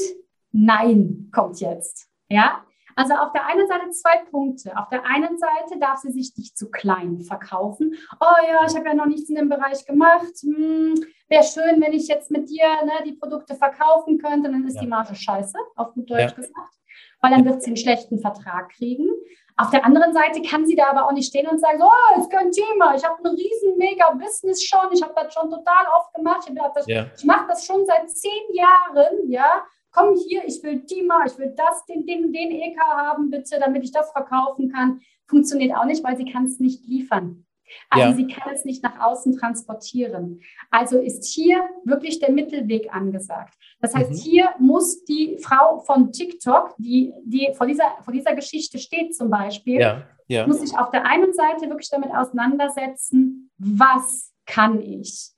nein 0.51 1.29
kommt 1.31 1.61
jetzt. 1.61 2.09
Ja, 2.27 2.65
also 2.95 3.13
auf 3.15 3.31
der 3.31 3.45
einen 3.47 3.67
Seite 3.67 3.89
zwei 3.89 4.17
Punkte. 4.29 4.77
Auf 4.77 4.89
der 4.89 5.05
einen 5.05 5.37
Seite 5.37 5.79
darf 5.79 5.99
sie 5.99 6.11
sich 6.11 6.33
nicht 6.37 6.57
zu 6.57 6.69
klein 6.69 7.21
verkaufen. 7.21 7.95
Oh 8.19 8.47
ja, 8.47 8.65
ich 8.65 8.75
habe 8.75 8.87
ja 8.87 8.93
noch 8.93 9.05
nichts 9.05 9.29
in 9.29 9.35
dem 9.35 9.49
Bereich 9.49 9.85
gemacht. 9.85 10.33
Hm, 10.41 10.95
Wäre 11.29 11.43
schön, 11.43 11.81
wenn 11.81 11.93
ich 11.93 12.07
jetzt 12.07 12.29
mit 12.31 12.49
dir 12.49 12.67
ne, 12.85 13.03
die 13.05 13.13
Produkte 13.13 13.55
verkaufen 13.55 14.19
könnte. 14.19 14.51
Dann 14.51 14.67
ist 14.67 14.75
ja. 14.75 14.81
die 14.81 14.87
Marge 14.87 15.15
scheiße, 15.15 15.57
auf 15.75 15.93
gut 15.93 16.09
Deutsch 16.09 16.31
ja. 16.31 16.35
gesagt. 16.35 16.75
Weil 17.21 17.31
dann 17.31 17.45
wird 17.45 17.61
sie 17.61 17.67
einen 17.67 17.77
schlechten 17.77 18.19
Vertrag 18.19 18.69
kriegen. 18.69 19.09
Auf 19.55 19.69
der 19.69 19.85
anderen 19.85 20.13
Seite 20.13 20.41
kann 20.41 20.65
sie 20.65 20.75
da 20.75 20.87
aber 20.89 21.05
auch 21.05 21.11
nicht 21.11 21.29
stehen 21.29 21.47
und 21.47 21.59
sagen, 21.59 21.77
so, 21.77 21.85
oh, 21.85 22.19
ist 22.19 22.31
kein 22.31 22.51
Thema, 22.51 22.95
ich 22.95 23.03
habe 23.03 23.17
ein 23.23 23.35
riesen 23.35 23.77
mega 23.77 24.09
Business 24.11 24.63
schon, 24.63 24.91
ich 24.91 25.03
habe 25.03 25.13
das 25.15 25.31
schon 25.31 25.49
total 25.49 25.85
oft 25.95 26.11
gemacht, 26.15 26.49
ich, 26.49 26.87
ja. 26.87 27.05
ich 27.15 27.23
mache 27.23 27.45
das 27.47 27.63
schon 27.63 27.85
seit 27.85 28.09
zehn 28.09 28.31
Jahren, 28.53 29.29
ja, 29.29 29.63
komm 29.93 30.15
hier, 30.15 30.43
ich 30.45 30.61
will 30.63 30.79
die 30.79 31.03
mal, 31.03 31.25
ich 31.27 31.37
will 31.37 31.53
das, 31.55 31.85
den, 31.85 32.05
den, 32.05 32.33
den 32.33 32.51
EK 32.51 32.77
haben, 32.79 33.29
bitte, 33.29 33.59
damit 33.59 33.83
ich 33.83 33.91
das 33.91 34.11
verkaufen 34.11 34.71
kann. 34.71 34.99
Funktioniert 35.27 35.75
auch 35.75 35.85
nicht, 35.85 36.03
weil 36.03 36.17
sie 36.17 36.25
kann 36.25 36.45
es 36.45 36.59
nicht 36.59 36.85
liefern. 36.85 37.45
Also 37.89 38.09
ja. 38.09 38.13
sie 38.13 38.27
kann 38.27 38.53
es 38.53 38.65
nicht 38.65 38.83
nach 38.83 38.99
außen 38.99 39.37
transportieren. 39.37 40.41
Also 40.69 40.99
ist 40.99 41.25
hier 41.25 41.63
wirklich 41.85 42.19
der 42.19 42.31
Mittelweg 42.31 42.93
angesagt. 42.93 43.55
Das 43.79 43.95
heißt, 43.95 44.11
mhm. 44.11 44.15
hier 44.15 44.49
muss 44.59 45.03
die 45.05 45.37
Frau 45.41 45.79
von 45.79 46.11
TikTok, 46.11 46.75
die, 46.77 47.13
die 47.23 47.51
vor, 47.53 47.67
dieser, 47.67 47.97
vor 48.01 48.13
dieser 48.13 48.35
Geschichte 48.35 48.79
steht 48.79 49.15
zum 49.15 49.29
Beispiel, 49.29 49.79
ja. 49.79 50.07
Ja. 50.27 50.47
muss 50.47 50.59
sich 50.59 50.77
auf 50.77 50.89
der 50.89 51.05
einen 51.05 51.33
Seite 51.33 51.69
wirklich 51.69 51.89
damit 51.89 52.11
auseinandersetzen, 52.11 53.51
was 53.57 54.33
kann 54.45 54.81
ich? 54.81 55.32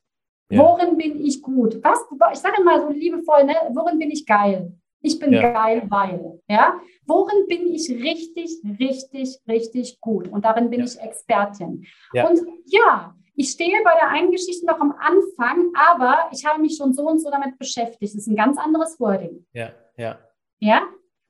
Ja. 0.50 0.60
Worin 0.60 0.98
bin 0.98 1.26
ich 1.26 1.42
gut? 1.42 1.84
Was, 1.84 2.06
ich 2.34 2.40
sage 2.40 2.62
immer 2.62 2.82
so 2.82 2.90
liebevoll, 2.90 3.46
ne, 3.46 3.56
worin 3.72 3.98
bin 3.98 4.12
ich 4.12 4.26
geil? 4.26 4.74
Ich 5.02 5.20
bin 5.20 5.34
ja. 5.34 5.52
geil, 5.52 5.84
weil, 5.90 6.40
ja. 6.48 6.80
Worin 7.06 7.46
bin 7.48 7.68
ich 7.72 7.90
richtig, 7.90 8.60
richtig, 8.80 9.40
richtig 9.48 10.00
gut? 10.02 10.28
Und 10.28 10.46
darin 10.46 10.70
bin 10.70 10.80
ja. 10.80 10.86
ich 10.86 11.00
Expertin. 11.00 11.86
Und 12.14 12.42
ja, 12.66 13.16
ich 13.36 13.52
stehe 13.52 13.84
bei 13.84 13.94
der 13.96 14.10
einen 14.10 14.32
Geschichte 14.32 14.66
noch 14.66 14.80
am 14.80 14.94
Anfang, 14.94 15.72
aber 15.76 16.30
ich 16.32 16.46
habe 16.46 16.62
mich 16.62 16.78
schon 16.78 16.94
so 16.94 17.08
und 17.08 17.20
so 17.20 17.30
damit 17.30 17.58
beschäftigt. 17.60 18.02
Das 18.02 18.16
ist 18.16 18.28
ein 18.28 18.36
ganz 18.36 18.58
anderes 18.58 19.00
Wording. 19.00 19.46
Ja, 19.54 19.72
ja. 19.98 20.18
Ja? 20.60 20.84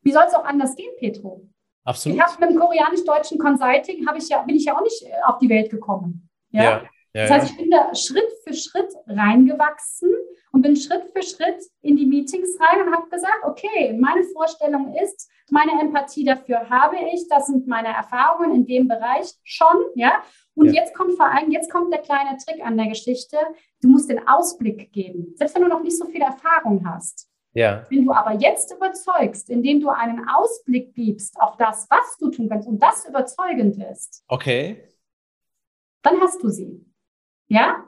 Wie 0.03 0.11
soll 0.11 0.23
es 0.27 0.35
auch 0.35 0.45
anders 0.45 0.75
gehen, 0.75 0.91
Petro? 0.99 1.41
Absolut. 1.83 2.17
Ich 2.17 2.23
habe 2.23 2.33
mit 2.39 2.51
dem 2.51 2.59
koreanisch-deutschen 2.59 3.39
Consulting, 3.39 4.07
ich 4.17 4.29
ja, 4.29 4.41
bin 4.43 4.55
ich 4.55 4.65
ja 4.65 4.77
auch 4.77 4.81
nicht 4.83 5.03
äh, 5.03 5.11
auf 5.25 5.37
die 5.39 5.49
Welt 5.49 5.69
gekommen. 5.69 6.29
Ja. 6.51 6.63
ja. 6.63 6.83
Das 7.21 7.31
heißt, 7.31 7.51
ich 7.51 7.57
bin 7.57 7.71
da 7.71 7.95
Schritt 7.95 8.29
für 8.43 8.53
Schritt 8.53 8.93
reingewachsen 9.07 10.13
und 10.51 10.61
bin 10.61 10.75
Schritt 10.75 11.05
für 11.13 11.23
Schritt 11.23 11.63
in 11.81 11.95
die 11.95 12.05
Meetings 12.05 12.57
rein 12.59 12.85
und 12.85 12.93
habe 12.93 13.09
gesagt, 13.09 13.43
okay, 13.43 13.97
meine 13.97 14.23
Vorstellung 14.23 14.93
ist, 14.95 15.29
meine 15.49 15.79
Empathie 15.79 16.25
dafür 16.25 16.69
habe 16.69 16.97
ich, 17.13 17.27
das 17.29 17.47
sind 17.47 17.67
meine 17.67 17.87
Erfahrungen 17.89 18.53
in 18.53 18.65
dem 18.65 18.87
Bereich 18.87 19.31
schon, 19.43 19.77
ja. 19.95 20.23
Und 20.55 20.67
ja. 20.67 20.81
jetzt 20.81 20.93
kommt 20.93 21.15
vor 21.15 21.25
allem, 21.25 21.51
jetzt 21.51 21.71
kommt 21.71 21.93
der 21.93 22.01
kleine 22.01 22.37
Trick 22.37 22.65
an 22.65 22.77
der 22.77 22.87
Geschichte. 22.87 23.37
Du 23.81 23.89
musst 23.89 24.09
den 24.09 24.27
Ausblick 24.27 24.91
geben, 24.91 25.33
selbst 25.35 25.55
wenn 25.55 25.63
du 25.63 25.69
noch 25.69 25.83
nicht 25.83 25.97
so 25.97 26.05
viel 26.05 26.21
Erfahrung 26.21 26.85
hast. 26.87 27.29
Ja. 27.53 27.85
Wenn 27.89 28.05
du 28.05 28.11
aber 28.11 28.33
jetzt 28.33 28.73
überzeugst, 28.73 29.49
indem 29.49 29.79
du 29.79 29.89
einen 29.89 30.27
Ausblick 30.27 30.93
gibst 30.93 31.39
auf 31.39 31.55
das, 31.57 31.87
was 31.89 32.17
du 32.19 32.29
tun 32.29 32.49
kannst 32.49 32.67
und 32.67 32.81
das 32.83 33.05
überzeugend 33.07 33.81
ist. 33.91 34.23
Okay. 34.27 34.89
Dann 36.01 36.19
hast 36.19 36.43
du 36.43 36.49
sie. 36.49 36.84
Ja? 37.47 37.85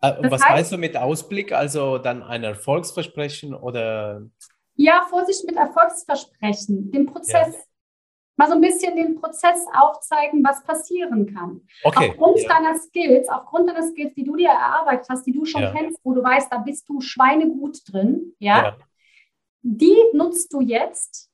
Äh, 0.00 0.22
das 0.22 0.30
Was 0.30 0.42
heißt, 0.42 0.50
meinst 0.50 0.72
du 0.72 0.78
mit 0.78 0.96
Ausblick? 0.96 1.52
Also 1.52 1.98
dann 1.98 2.22
ein 2.22 2.44
Erfolgsversprechen 2.44 3.54
oder? 3.54 4.22
Ja, 4.74 5.06
Vorsicht 5.08 5.44
mit 5.44 5.56
Erfolgsversprechen. 5.56 6.90
Den 6.90 7.06
Prozess, 7.06 7.54
ja. 7.54 7.62
mal 8.36 8.48
so 8.48 8.54
ein 8.54 8.60
bisschen 8.60 8.96
den 8.96 9.20
Prozess 9.20 9.64
aufzeigen, 9.74 10.42
was 10.44 10.64
passieren 10.64 11.32
kann. 11.32 11.60
Okay. 11.84 12.10
Aufgrund 12.10 12.40
ja. 12.40 12.48
deiner 12.48 12.76
Skills, 12.76 13.28
aufgrund 13.28 13.68
deiner 13.68 13.82
Skills, 13.82 14.14
die 14.14 14.24
du 14.24 14.36
dir 14.36 14.48
erarbeitet 14.48 15.06
hast, 15.08 15.26
die 15.26 15.32
du 15.32 15.44
schon 15.44 15.62
ja. 15.62 15.72
kennst, 15.72 16.00
wo 16.02 16.14
du 16.14 16.22
weißt, 16.22 16.50
da 16.50 16.58
bist 16.58 16.88
du 16.88 17.00
schweinegut 17.00 17.80
drin, 17.86 18.34
ja, 18.38 18.76
die 19.62 19.96
nutzt 20.12 20.52
du 20.52 20.60
jetzt, 20.60 21.30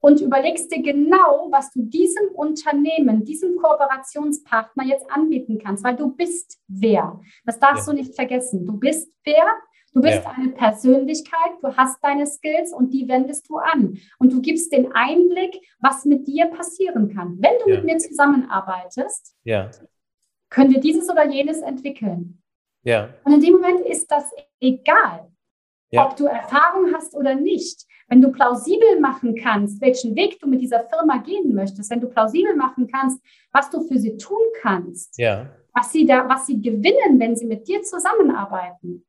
und 0.00 0.20
überlegst 0.20 0.70
dir 0.70 0.82
genau, 0.82 1.48
was 1.50 1.72
du 1.72 1.82
diesem 1.82 2.28
Unternehmen, 2.34 3.24
diesem 3.24 3.56
Kooperationspartner 3.56 4.84
jetzt 4.84 5.10
anbieten 5.10 5.58
kannst, 5.58 5.84
weil 5.84 5.96
du 5.96 6.14
bist 6.14 6.58
wer. 6.68 7.20
Das 7.44 7.58
darfst 7.58 7.86
ja. 7.86 7.92
du 7.92 7.98
nicht 7.98 8.14
vergessen. 8.14 8.64
Du 8.64 8.78
bist 8.78 9.12
wer, 9.24 9.46
du 9.92 10.00
bist 10.00 10.22
ja. 10.22 10.30
eine 10.36 10.50
Persönlichkeit, 10.50 11.52
du 11.62 11.76
hast 11.76 11.98
deine 12.02 12.26
Skills 12.26 12.72
und 12.72 12.92
die 12.92 13.08
wendest 13.08 13.48
du 13.48 13.56
an. 13.56 13.98
Und 14.18 14.32
du 14.32 14.40
gibst 14.40 14.72
den 14.72 14.92
Einblick, 14.92 15.60
was 15.80 16.04
mit 16.04 16.28
dir 16.28 16.46
passieren 16.46 17.14
kann. 17.14 17.38
Wenn 17.40 17.58
du 17.64 17.70
ja. 17.70 17.76
mit 17.76 17.84
mir 17.84 17.98
zusammenarbeitest, 17.98 19.36
können 20.50 20.70
wir 20.70 20.80
dieses 20.80 21.10
oder 21.10 21.26
jenes 21.28 21.60
entwickeln. 21.60 22.42
Und 23.24 23.34
in 23.34 23.40
dem 23.40 23.54
Moment 23.54 23.80
ist 23.80 24.10
das 24.10 24.30
egal, 24.60 25.30
ob 25.96 26.16
du 26.16 26.26
Erfahrung 26.26 26.94
hast 26.94 27.14
oder 27.16 27.34
nicht. 27.34 27.84
Wenn 28.08 28.22
du 28.22 28.32
plausibel 28.32 29.00
machen 29.00 29.34
kannst, 29.34 29.80
welchen 29.80 30.16
Weg 30.16 30.40
du 30.40 30.48
mit 30.48 30.62
dieser 30.62 30.84
Firma 30.88 31.18
gehen 31.18 31.54
möchtest, 31.54 31.90
wenn 31.90 32.00
du 32.00 32.08
plausibel 32.08 32.56
machen 32.56 32.88
kannst, 32.90 33.22
was 33.52 33.68
du 33.70 33.82
für 33.82 33.98
sie 33.98 34.16
tun 34.16 34.40
kannst, 34.62 35.18
ja. 35.18 35.50
was, 35.74 35.92
sie 35.92 36.06
da, 36.06 36.26
was 36.28 36.46
sie 36.46 36.60
gewinnen, 36.60 37.20
wenn 37.20 37.36
sie 37.36 37.46
mit 37.46 37.68
dir 37.68 37.82
zusammenarbeiten. 37.82 39.04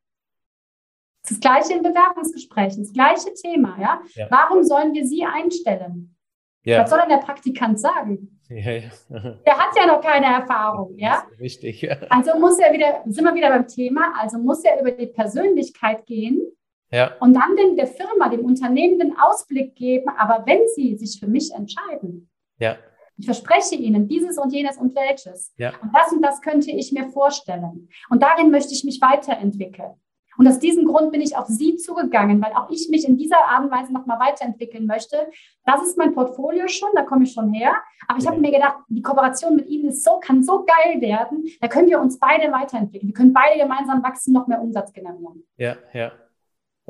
Das 1.27 1.39
gleiche 1.39 1.73
in 1.73 1.81
Bewerbungsgesprächen, 1.81 2.83
das 2.83 2.93
gleiche 2.93 3.33
Thema. 3.33 3.77
Ja? 3.79 4.01
ja. 4.15 4.27
Warum 4.29 4.63
sollen 4.63 4.93
wir 4.93 5.05
sie 5.05 5.23
einstellen? 5.23 6.15
Ja. 6.63 6.81
Was 6.81 6.89
soll 6.89 6.99
denn 6.99 7.09
der 7.09 7.17
Praktikant 7.17 7.79
sagen? 7.79 8.39
Ja, 8.49 8.71
ja. 8.71 8.89
Der 9.45 9.57
hat 9.57 9.75
ja 9.77 9.85
noch 9.85 10.01
keine 10.01 10.25
Erfahrung, 10.25 10.97
ja? 10.97 11.23
Richtig, 11.39 11.81
ja. 11.81 11.97
Also 12.09 12.37
muss 12.37 12.59
er 12.59 12.73
wieder, 12.73 13.03
sind 13.05 13.23
wir 13.23 13.33
wieder 13.33 13.49
beim 13.49 13.67
Thema, 13.67 14.13
also 14.19 14.39
muss 14.39 14.63
er 14.63 14.81
über 14.81 14.91
die 14.91 15.07
Persönlichkeit 15.07 16.05
gehen 16.05 16.41
ja. 16.91 17.15
Und 17.19 17.33
dann 17.33 17.55
den, 17.55 17.75
der 17.75 17.87
Firma, 17.87 18.29
dem 18.29 18.45
Unternehmen 18.45 18.99
den 18.99 19.17
Ausblick 19.17 19.75
geben, 19.75 20.09
aber 20.17 20.45
wenn 20.45 20.61
sie 20.75 20.97
sich 20.97 21.19
für 21.19 21.27
mich 21.27 21.53
entscheiden, 21.53 22.29
ja. 22.57 22.77
ich 23.17 23.25
verspreche 23.25 23.75
Ihnen 23.75 24.07
dieses 24.07 24.37
und 24.37 24.51
jenes 24.51 24.77
und 24.77 24.95
welches. 24.95 25.53
Ja. 25.57 25.73
Und 25.81 25.91
das 25.93 26.11
und 26.11 26.21
das 26.21 26.41
könnte 26.41 26.71
ich 26.71 26.91
mir 26.91 27.09
vorstellen. 27.09 27.89
Und 28.09 28.23
darin 28.23 28.51
möchte 28.51 28.73
ich 28.73 28.83
mich 28.83 29.01
weiterentwickeln. 29.01 29.93
Und 30.39 30.47
aus 30.47 30.57
diesem 30.57 30.85
Grund 30.85 31.11
bin 31.11 31.19
ich 31.19 31.35
auf 31.35 31.47
Sie 31.47 31.75
zugegangen, 31.75 32.41
weil 32.41 32.53
auch 32.53 32.69
ich 32.69 32.87
mich 32.89 33.05
in 33.05 33.17
dieser 33.17 33.43
Art 33.45 33.65
und 33.65 33.71
Weise 33.71 33.91
nochmal 33.91 34.21
weiterentwickeln 34.21 34.85
möchte. 34.85 35.17
Das 35.65 35.81
ist 35.81 35.97
mein 35.97 36.13
Portfolio 36.13 36.69
schon, 36.69 36.87
da 36.95 37.03
komme 37.03 37.25
ich 37.25 37.33
schon 37.33 37.51
her. 37.51 37.73
Aber 38.07 38.19
ich 38.19 38.25
habe 38.25 38.39
mir 38.39 38.51
gedacht, 38.51 38.77
die 38.87 39.01
Kooperation 39.01 39.57
mit 39.57 39.67
Ihnen 39.67 39.89
ist 39.89 40.01
so, 40.01 40.17
kann 40.21 40.41
so 40.41 40.65
geil 40.65 41.01
werden. 41.01 41.43
Da 41.59 41.67
können 41.67 41.89
wir 41.89 41.99
uns 41.99 42.17
beide 42.19 42.53
weiterentwickeln. 42.53 43.09
Wir 43.09 43.13
können 43.13 43.33
beide 43.33 43.59
gemeinsam 43.59 44.01
wachsen, 44.01 44.31
noch 44.31 44.47
mehr 44.47 44.61
Umsatz 44.61 44.93
generieren. 44.93 45.43
Ja, 45.57 45.75
ja. 45.91 46.13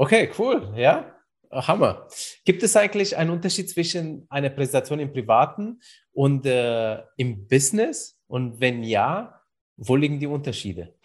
Okay, 0.02 0.30
cool. 0.40 0.74
Ja, 0.78 1.14
Hammer. 1.52 2.08
Gibt 2.46 2.64
es 2.64 2.78
eigentlich 2.78 3.18
einen 3.18 3.32
Unterschied 3.32 3.70
zwischen 3.70 4.26
einer 4.30 4.50
Präsentation 4.50 5.02
im 5.02 5.12
Privaten 5.12 5.82
und 6.14 6.46
äh, 6.46 7.00
im 7.18 7.46
Business? 7.50 8.18
Und 8.28 8.62
wenn 8.62 8.82
ja, 8.82 9.42
wo 9.76 9.98
liegen 9.98 10.18
die 10.18 10.28
Unterschiede? 10.28 10.96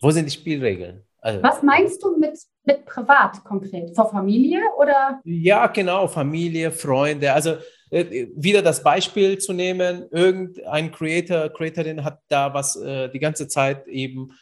Wo 0.00 0.10
sind 0.10 0.26
die 0.26 0.32
Spielregeln? 0.32 1.04
Also, 1.20 1.40
Was 1.40 1.62
meinst 1.62 2.02
du 2.02 2.18
mit, 2.18 2.36
mit 2.64 2.84
privat 2.84 3.44
konkret? 3.44 3.94
Vor 3.94 4.10
Familie 4.10 4.60
oder? 4.76 5.20
Ja, 5.22 5.68
genau, 5.68 6.08
Familie, 6.08 6.72
Freunde. 6.72 7.32
Also 7.32 7.58
äh, 7.92 8.26
wieder 8.34 8.60
das 8.60 8.82
Beispiel 8.82 9.38
zu 9.38 9.52
nehmen, 9.52 10.08
irgendein 10.10 10.90
Creator, 10.90 11.48
Creatorin 11.50 12.02
hat 12.02 12.18
da 12.26 12.52
was 12.52 12.74
äh, 12.74 13.08
die 13.08 13.20
ganze 13.20 13.46
Zeit 13.46 13.86
eben 13.86 14.32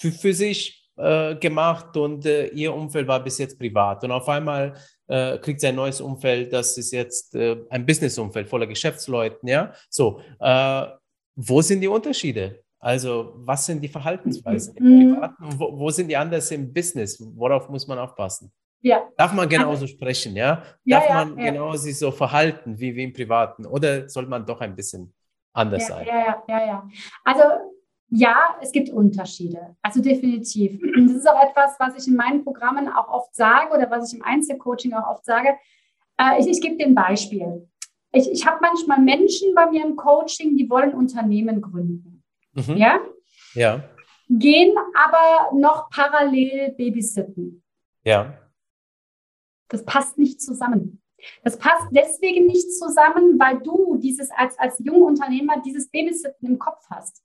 für, 0.00 0.10
für 0.10 0.34
sich 0.34 0.81
äh, 0.96 1.36
gemacht 1.36 1.96
und 1.96 2.26
äh, 2.26 2.48
ihr 2.48 2.74
Umfeld 2.74 3.08
war 3.08 3.22
bis 3.22 3.38
jetzt 3.38 3.58
privat. 3.58 4.04
Und 4.04 4.12
auf 4.12 4.28
einmal 4.28 4.74
äh, 5.08 5.38
kriegt 5.38 5.60
sie 5.60 5.68
ein 5.68 5.76
neues 5.76 6.00
Umfeld, 6.00 6.52
das 6.52 6.76
ist 6.76 6.92
jetzt 6.92 7.34
äh, 7.34 7.56
ein 7.70 7.86
Businessumfeld 7.86 8.48
voller 8.48 8.66
Geschäftsleuten. 8.66 9.48
Ja, 9.48 9.72
so. 9.88 10.20
Äh, 10.40 10.86
wo 11.34 11.62
sind 11.62 11.80
die 11.80 11.88
Unterschiede? 11.88 12.62
Also, 12.78 13.34
was 13.36 13.64
sind 13.64 13.80
die 13.80 13.88
Verhaltensweisen 13.88 14.76
im 14.76 14.84
mhm. 14.84 15.14
Privaten 15.14 15.44
und 15.44 15.60
wo, 15.60 15.78
wo, 15.78 15.90
sind 15.90 16.08
die 16.08 16.16
anders 16.16 16.50
im 16.50 16.72
Business? 16.72 17.22
Worauf 17.36 17.68
muss 17.68 17.86
man 17.86 17.98
aufpassen? 17.98 18.52
Ja. 18.80 19.08
Darf 19.16 19.32
man 19.32 19.48
genauso 19.48 19.86
sprechen, 19.86 20.34
ja? 20.34 20.62
ja 20.84 20.98
Darf 20.98 21.08
ja, 21.08 21.24
man 21.24 21.38
ja. 21.38 21.52
genauso 21.52 21.78
sich 21.78 21.96
so 21.96 22.10
verhalten 22.10 22.78
wie, 22.78 22.94
wie 22.96 23.04
im 23.04 23.12
Privaten? 23.12 23.66
Oder 23.66 24.08
soll 24.08 24.26
man 24.26 24.44
doch 24.44 24.60
ein 24.60 24.74
bisschen 24.74 25.14
anders 25.52 25.86
sein? 25.86 26.06
Ja, 26.06 26.18
ja, 26.18 26.42
ja, 26.48 26.66
ja. 26.66 26.88
Also 27.24 27.42
ja, 28.14 28.56
es 28.60 28.72
gibt 28.72 28.90
Unterschiede. 28.90 29.74
Also 29.80 30.02
definitiv. 30.02 30.78
Das 30.94 31.12
ist 31.12 31.26
auch 31.26 31.42
etwas, 31.42 31.76
was 31.78 31.96
ich 31.96 32.06
in 32.08 32.14
meinen 32.14 32.44
Programmen 32.44 32.88
auch 32.88 33.08
oft 33.08 33.34
sage 33.34 33.74
oder 33.74 33.90
was 33.90 34.12
ich 34.12 34.18
im 34.18 34.24
Einzelcoaching 34.24 34.92
auch 34.92 35.08
oft 35.08 35.24
sage. 35.24 35.56
Äh, 36.18 36.38
ich, 36.38 36.46
ich 36.46 36.60
gebe 36.60 36.76
dir 36.76 36.86
ein 36.86 36.94
Beispiel. 36.94 37.66
Ich, 38.12 38.30
ich 38.30 38.46
habe 38.46 38.58
manchmal 38.60 39.00
Menschen 39.00 39.54
bei 39.54 39.70
mir 39.70 39.82
im 39.82 39.96
Coaching, 39.96 40.58
die 40.58 40.68
wollen 40.68 40.92
Unternehmen 40.92 41.62
gründen. 41.62 42.22
Mhm. 42.52 42.76
Ja? 42.76 43.00
Ja. 43.54 43.82
Gehen 44.28 44.76
aber 44.94 45.56
noch 45.56 45.88
parallel 45.88 46.74
babysitten. 46.76 47.62
Ja. 48.04 48.38
Das 49.68 49.86
passt 49.86 50.18
nicht 50.18 50.42
zusammen. 50.42 51.00
Das 51.44 51.56
passt 51.56 51.86
deswegen 51.92 52.44
nicht 52.44 52.74
zusammen, 52.74 53.38
weil 53.38 53.60
du 53.60 53.96
dieses 53.96 54.30
als, 54.32 54.58
als 54.58 54.78
Jungunternehmer 54.80 55.62
dieses 55.64 55.88
Babysitten 55.88 56.46
im 56.46 56.58
Kopf 56.58 56.84
hast. 56.90 57.22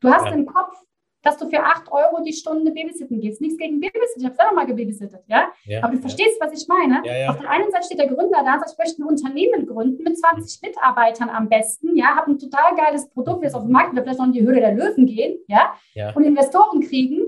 Du 0.00 0.10
hast 0.10 0.26
ja. 0.26 0.32
im 0.32 0.46
Kopf, 0.46 0.76
dass 1.22 1.36
du 1.36 1.48
für 1.48 1.62
8 1.62 1.92
Euro 1.92 2.22
die 2.24 2.32
Stunde 2.32 2.70
babysitten 2.72 3.20
gehst. 3.20 3.40
Nichts 3.40 3.58
gegen 3.58 3.78
Babysitten, 3.78 4.22
ich 4.22 4.24
habe 4.24 4.34
selber 4.34 4.54
mal 4.54 4.66
gebabysittet, 4.66 5.22
ja? 5.26 5.50
ja? 5.64 5.82
Aber 5.82 5.94
du 5.94 6.00
verstehst, 6.00 6.40
was 6.40 6.52
ich 6.52 6.66
meine. 6.66 7.02
Ja, 7.04 7.30
Auf 7.30 7.38
der 7.38 7.50
einen 7.50 7.70
Seite 7.70 7.84
steht 7.84 7.98
der 7.98 8.08
Gründer 8.08 8.42
da 8.42 8.54
und 8.54 8.60
sagt, 8.60 8.72
ich 8.72 8.78
möchte 8.78 9.02
ein 9.02 9.06
Unternehmen 9.06 9.66
gründen 9.66 10.02
mit 10.02 10.18
20 10.18 10.62
Mitarbeitern 10.62 11.28
am 11.28 11.48
besten, 11.48 11.94
ja, 11.94 12.16
habe 12.16 12.30
ein 12.30 12.38
total 12.38 12.74
geiles 12.74 13.08
Produkt, 13.10 13.42
wir 13.42 13.54
auf 13.54 13.64
den 13.64 13.72
Markt, 13.72 13.94
wir 13.94 14.02
vielleicht 14.02 14.18
noch 14.18 14.26
in 14.26 14.32
die 14.32 14.42
Höhle 14.42 14.60
der 14.60 14.72
Löwen 14.72 15.06
gehen, 15.06 15.38
ja, 15.46 15.74
und 16.14 16.24
Investoren 16.24 16.80
kriegen. 16.80 17.26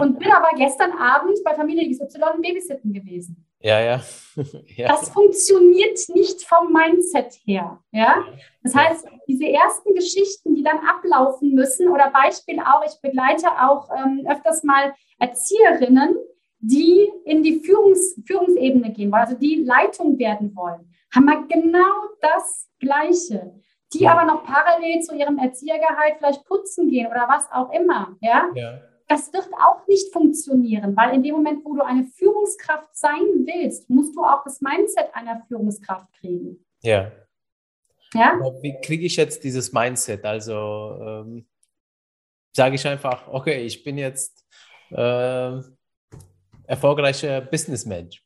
Und 0.00 0.20
bin 0.20 0.30
aber 0.30 0.56
gestern 0.56 0.92
Abend 0.92 1.42
bei 1.44 1.54
Familie 1.54 1.90
XY 1.90 2.40
babysitten 2.40 2.92
gewesen. 2.92 3.44
Ja, 3.62 3.80
ja. 3.80 4.00
ja. 4.76 4.88
Das 4.88 5.10
funktioniert 5.10 5.98
nicht 6.08 6.42
vom 6.42 6.72
Mindset 6.72 7.34
her. 7.44 7.80
Ja? 7.92 8.24
Das 8.62 8.74
heißt, 8.74 9.06
diese 9.28 9.46
ersten 9.46 9.94
Geschichten, 9.94 10.54
die 10.54 10.62
dann 10.62 10.78
ablaufen 10.78 11.54
müssen, 11.54 11.88
oder 11.88 12.10
Beispiel 12.10 12.58
auch, 12.60 12.84
ich 12.84 13.00
begleite 13.00 13.46
auch 13.60 13.88
ähm, 13.96 14.26
öfters 14.28 14.62
mal 14.64 14.94
Erzieherinnen, 15.18 16.16
die 16.58 17.10
in 17.24 17.42
die 17.42 17.60
Führungs 17.60 18.20
Führungsebene 18.26 18.92
gehen 18.92 19.10
wollen, 19.12 19.22
also 19.22 19.36
die 19.36 19.64
Leitung 19.64 20.18
werden 20.18 20.54
wollen, 20.54 20.92
haben 21.14 21.26
wir 21.26 21.46
genau 21.46 21.92
das 22.20 22.68
Gleiche. 22.78 23.54
Die 23.92 24.08
aber 24.08 24.24
noch 24.24 24.42
parallel 24.44 25.02
zu 25.02 25.14
ihrem 25.14 25.36
Erziehergehalt 25.36 26.14
vielleicht 26.16 26.46
putzen 26.46 26.88
gehen 26.88 27.08
oder 27.08 27.26
was 27.28 27.46
auch 27.52 27.70
immer. 27.72 28.16
Ja. 28.22 28.48
ja 28.54 28.80
das 29.12 29.30
wird 29.30 29.46
auch 29.52 29.86
nicht 29.88 30.10
funktionieren, 30.10 30.96
weil 30.96 31.14
in 31.14 31.22
dem 31.22 31.34
Moment, 31.34 31.62
wo 31.66 31.74
du 31.74 31.82
eine 31.82 32.04
Führungskraft 32.04 32.96
sein 32.96 33.44
willst, 33.44 33.90
musst 33.90 34.16
du 34.16 34.24
auch 34.24 34.42
das 34.42 34.62
Mindset 34.62 35.14
einer 35.14 35.42
Führungskraft 35.48 36.10
kriegen. 36.14 36.64
Ja. 36.80 37.12
Ja? 38.14 38.40
Wie 38.62 38.80
kriege 38.80 39.04
ich 39.04 39.16
jetzt 39.16 39.44
dieses 39.44 39.70
Mindset? 39.70 40.24
Also 40.24 40.98
ähm, 41.02 41.46
sage 42.56 42.76
ich 42.76 42.86
einfach, 42.86 43.28
okay, 43.28 43.66
ich 43.66 43.84
bin 43.84 43.98
jetzt 43.98 44.46
äh, 44.90 45.60
erfolgreicher 46.64 47.42
Businessmensch. 47.42 48.24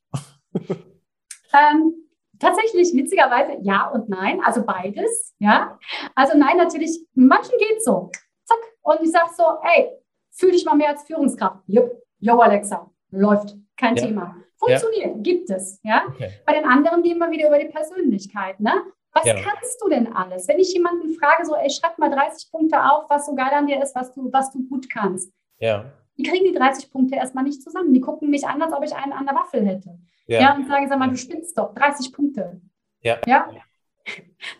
ähm, 0.54 1.94
tatsächlich, 2.38 2.94
witzigerweise, 2.94 3.58
ja 3.62 3.88
und 3.88 4.08
nein, 4.08 4.40
also 4.44 4.64
beides. 4.64 5.34
Ja, 5.40 5.80
also 6.14 6.38
nein, 6.38 6.58
natürlich, 6.58 7.04
manchen 7.14 7.58
geht 7.58 7.82
so. 7.82 8.12
Zack. 8.44 8.58
Und 8.82 9.00
ich 9.02 9.10
sage 9.10 9.30
so, 9.36 9.42
ey, 9.64 9.90
fühl 10.36 10.52
dich 10.52 10.64
mal 10.64 10.74
mehr 10.74 10.90
als 10.90 11.04
Führungskraft. 11.04 11.62
Jupp, 11.66 12.02
yo 12.18 12.38
Alexa, 12.38 12.90
läuft, 13.10 13.56
kein 13.76 13.96
ja. 13.96 14.06
Thema. 14.06 14.36
Funktioniert, 14.58 15.16
ja. 15.16 15.22
gibt 15.22 15.50
es. 15.50 15.80
Ja? 15.82 16.04
Okay. 16.08 16.30
Bei 16.46 16.54
den 16.54 16.64
anderen 16.64 17.02
gehen 17.02 17.18
wir 17.18 17.30
wieder 17.30 17.48
über 17.48 17.58
die 17.58 17.68
Persönlichkeit. 17.68 18.58
Ne? 18.60 18.72
Was 19.12 19.24
ja. 19.24 19.34
kannst 19.34 19.82
du 19.82 19.88
denn 19.88 20.12
alles? 20.12 20.48
Wenn 20.48 20.58
ich 20.58 20.72
jemanden 20.72 21.10
frage, 21.14 21.44
so, 21.44 21.54
ey, 21.54 21.70
schreib 21.70 21.98
mal 21.98 22.10
30 22.10 22.50
Punkte 22.50 22.82
auf, 22.82 23.08
was 23.08 23.26
so 23.26 23.34
geil 23.34 23.50
an 23.52 23.66
dir 23.66 23.82
ist, 23.82 23.94
was 23.94 24.12
du, 24.12 24.30
was 24.32 24.50
du 24.52 24.66
gut 24.68 24.90
kannst. 24.90 25.32
Ja. 25.58 25.92
Die 26.18 26.22
kriegen 26.22 26.44
die 26.44 26.58
30 26.58 26.90
Punkte 26.90 27.16
erstmal 27.16 27.44
nicht 27.44 27.62
zusammen. 27.62 27.92
Die 27.92 28.00
gucken 28.00 28.30
mich 28.30 28.46
an, 28.46 28.60
als 28.60 28.72
ob 28.72 28.84
ich 28.84 28.94
einen 28.94 29.12
an 29.12 29.26
der 29.26 29.34
Waffel 29.34 29.66
hätte. 29.66 29.98
Ja. 30.26 30.40
ja 30.40 30.54
und 30.54 30.66
sagen, 30.66 30.88
sag 30.88 30.98
mal, 30.98 31.08
du 31.08 31.16
spinnst 31.16 31.56
doch, 31.56 31.74
30 31.74 32.12
Punkte. 32.12 32.60
Ja. 33.00 33.18
ja? 33.26 33.48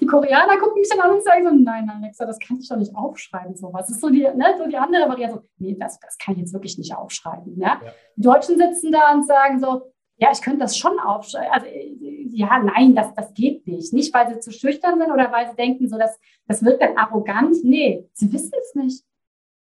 Die 0.00 0.06
Koreaner 0.06 0.58
gucken 0.58 0.80
mich 0.80 0.88
dann 0.88 1.00
an 1.00 1.12
und 1.12 1.22
sagen 1.22 1.44
so, 1.44 1.54
nein, 1.54 1.88
Alexa, 1.88 2.26
das 2.26 2.38
kann 2.38 2.58
ich 2.58 2.68
doch 2.68 2.76
nicht 2.76 2.94
aufschreiben. 2.94 3.56
So, 3.56 3.72
was 3.72 3.90
ist 3.90 4.00
so 4.00 4.08
die, 4.08 4.22
ne, 4.22 4.54
so 4.58 4.66
die 4.66 4.76
andere 4.76 5.08
Variante? 5.08 5.36
So, 5.36 5.42
nee, 5.58 5.76
das, 5.78 6.00
das 6.00 6.18
kann 6.18 6.34
ich 6.34 6.40
jetzt 6.40 6.52
wirklich 6.52 6.78
nicht 6.78 6.94
aufschreiben. 6.94 7.58
Ja? 7.58 7.80
ja? 7.84 7.92
Die 8.16 8.22
Deutschen 8.22 8.58
sitzen 8.58 8.92
da 8.92 9.12
und 9.12 9.26
sagen 9.26 9.60
so, 9.60 9.92
ja, 10.18 10.30
ich 10.32 10.40
könnte 10.40 10.60
das 10.60 10.76
schon 10.76 10.98
aufschreiben. 10.98 11.50
Also, 11.52 11.66
ja, 11.68 12.58
nein, 12.58 12.94
das, 12.94 13.14
das 13.14 13.34
geht 13.34 13.66
nicht. 13.66 13.92
Nicht, 13.92 14.12
weil 14.14 14.28
sie 14.28 14.40
zu 14.40 14.50
schüchtern 14.50 14.98
sind 14.98 15.10
oder 15.10 15.30
weil 15.30 15.48
sie 15.48 15.56
denken, 15.56 15.88
so, 15.88 15.98
das, 15.98 16.18
das 16.46 16.64
wirkt 16.64 16.82
dann 16.82 16.96
arrogant. 16.96 17.56
Nee, 17.62 18.08
sie 18.12 18.32
wissen 18.32 18.52
es 18.60 18.74
nicht. 18.74 19.04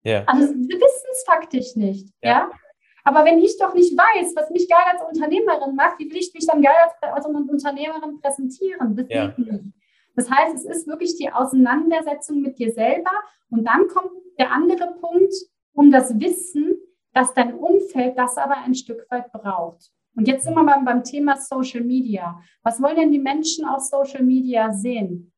Ja. 0.05 0.25
Also, 0.27 0.47
sie 0.47 0.69
wissen 0.69 1.09
es 1.13 1.25
faktisch 1.27 1.77
nicht. 1.77 2.09
Ja. 2.23 2.31
ja? 2.31 2.51
Aber 3.07 3.25
wenn 3.25 3.39
ich 3.39 3.57
doch 3.57 3.73
nicht 3.73 3.97
weiß, 3.97 4.35
was 4.35 4.51
mich 4.51 4.69
geil 4.69 4.83
als 4.91 5.01
Unternehmerin 5.01 5.77
macht, 5.77 5.97
wie 6.01 6.11
will 6.11 6.17
ich 6.17 6.35
mich 6.35 6.45
dann 6.45 6.61
geil 6.61 6.75
als, 6.83 6.95
als 7.01 7.25
Unternehmerin 7.25 8.21
präsentieren? 8.21 8.97
Das 8.97 9.07
ja. 9.09 9.33
nicht. 9.37 9.63
Das 10.17 10.29
heißt, 10.29 10.57
es 10.57 10.65
ist 10.65 10.89
wirklich 10.89 11.17
die 11.17 11.31
Auseinandersetzung 11.31 12.41
mit 12.41 12.59
dir 12.59 12.73
selber. 12.73 13.13
Und 13.49 13.65
dann 13.65 13.87
kommt 13.87 14.11
der 14.41 14.51
andere 14.51 14.97
Punkt 15.01 15.33
um 15.73 15.93
das 15.93 16.19
Wissen, 16.19 16.79
dass 17.13 17.33
dein 17.33 17.55
Umfeld 17.55 18.19
das 18.19 18.37
aber 18.39 18.57
ein 18.57 18.75
Stück 18.75 19.07
weit 19.09 19.31
braucht. 19.31 19.93
Und 20.17 20.27
jetzt 20.27 20.43
sind 20.43 20.55
wir 20.55 20.65
beim, 20.65 20.85
beim 20.85 21.05
Thema 21.05 21.37
Social 21.37 21.85
Media. 21.85 22.43
Was 22.65 22.83
wollen 22.83 22.97
denn 22.97 23.13
die 23.13 23.21
Menschen 23.21 23.67
auf 23.67 23.83
Social 23.83 24.25
Media 24.25 24.73
sehen? 24.73 25.33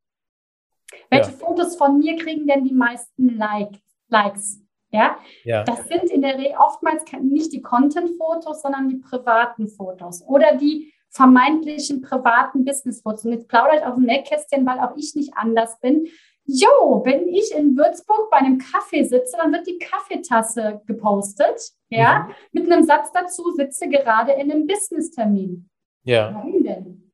Welche 1.10 1.32
ja. 1.32 1.36
Fotos 1.36 1.76
von 1.76 1.98
mir 1.98 2.16
kriegen 2.16 2.46
denn 2.46 2.64
die 2.64 2.72
meisten 2.72 3.36
like, 3.36 3.78
Likes? 4.08 4.62
Ja? 4.90 5.18
ja? 5.44 5.64
das 5.64 5.86
sind 5.88 6.10
in 6.10 6.22
der 6.22 6.38
Regel 6.38 6.56
oftmals 6.58 7.04
nicht 7.20 7.52
die 7.52 7.62
Content-Fotos, 7.62 8.62
sondern 8.62 8.88
die 8.88 8.96
privaten 8.96 9.68
Fotos 9.68 10.22
oder 10.26 10.56
die 10.56 10.92
vermeintlichen 11.10 12.02
privaten 12.02 12.64
Business-Fotos. 12.64 13.24
Und 13.24 13.32
jetzt 13.32 13.48
plaudere 13.48 13.78
ich 13.78 13.84
auf 13.84 13.94
dem 13.94 14.04
Nähkästchen, 14.04 14.66
weil 14.66 14.78
auch 14.78 14.96
ich 14.96 15.14
nicht 15.14 15.32
anders 15.36 15.78
bin. 15.80 16.08
Jo, 16.44 17.02
wenn 17.04 17.28
ich 17.28 17.54
in 17.54 17.76
Würzburg 17.76 18.30
bei 18.30 18.38
einem 18.38 18.58
Kaffee 18.58 19.04
sitze, 19.04 19.36
dann 19.36 19.52
wird 19.52 19.66
die 19.66 19.78
Kaffeetasse 19.78 20.80
gepostet, 20.86 21.72
ja, 21.90 22.20
mhm. 22.20 22.34
mit 22.52 22.72
einem 22.72 22.84
Satz 22.84 23.12
dazu, 23.12 23.50
sitze 23.52 23.88
gerade 23.88 24.32
in 24.32 24.50
einem 24.50 24.66
Business-Termin. 24.66 25.68
Ja. 26.04 26.34
Warum 26.34 26.64
denn? 26.64 27.12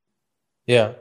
Ja, 0.67 0.95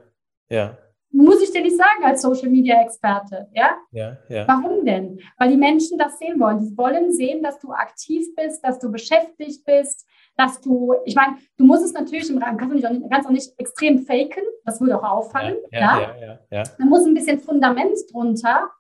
ja. 0.50 0.78
Muss 1.16 1.44
ich 1.44 1.52
dir 1.52 1.62
nicht 1.62 1.78
sagen 1.78 2.04
als 2.04 2.24
Social 2.24 2.50
Media 2.50 2.82
Experte, 2.82 3.48
ja? 3.54 3.78
Ja, 3.92 4.18
ja. 4.30 4.48
Warum 4.48 4.84
denn? 4.84 5.20
Weil 5.38 5.50
die 5.50 5.58
Menschen 5.58 6.00
das 6.00 6.18
sehen 6.18 6.40
wollen. 6.40 6.60
Die 6.60 6.76
wollen 6.76 7.14
sehen, 7.14 7.44
dass 7.44 7.60
du 7.60 7.72
aktiv 7.72 8.26
bist, 8.36 8.66
dass 8.66 8.80
du 8.80 8.92
beschäftigt 8.92 9.64
bist, 9.64 10.08
dass 10.38 10.60
du, 10.60 10.96
ich 11.06 11.16
meine, 11.16 11.38
du 11.58 11.66
musst 11.66 11.86
es 11.86 11.94
natürlich 11.94 12.30
im 12.32 12.40
Rahmen, 12.40 12.58
kannst 12.58 12.74
du 12.74 12.80
nicht, 12.80 13.12
kannst 13.12 13.28
auch 13.28 13.32
nicht 13.32 13.54
extrem 13.60 14.00
faken, 14.00 14.44
das 14.66 14.82
würde 14.82 14.98
auch 14.98 15.04
auffallen. 15.04 15.58
Ja, 15.72 15.80
ja, 15.80 16.02
ja. 16.02 16.16
ja, 16.20 16.40
ja. 16.50 16.64
Man 16.80 16.90
muss 16.90 17.06
ein 17.06 17.14
bisschen 17.14 17.40
Fundament 17.40 17.96
drunter, 18.12 18.72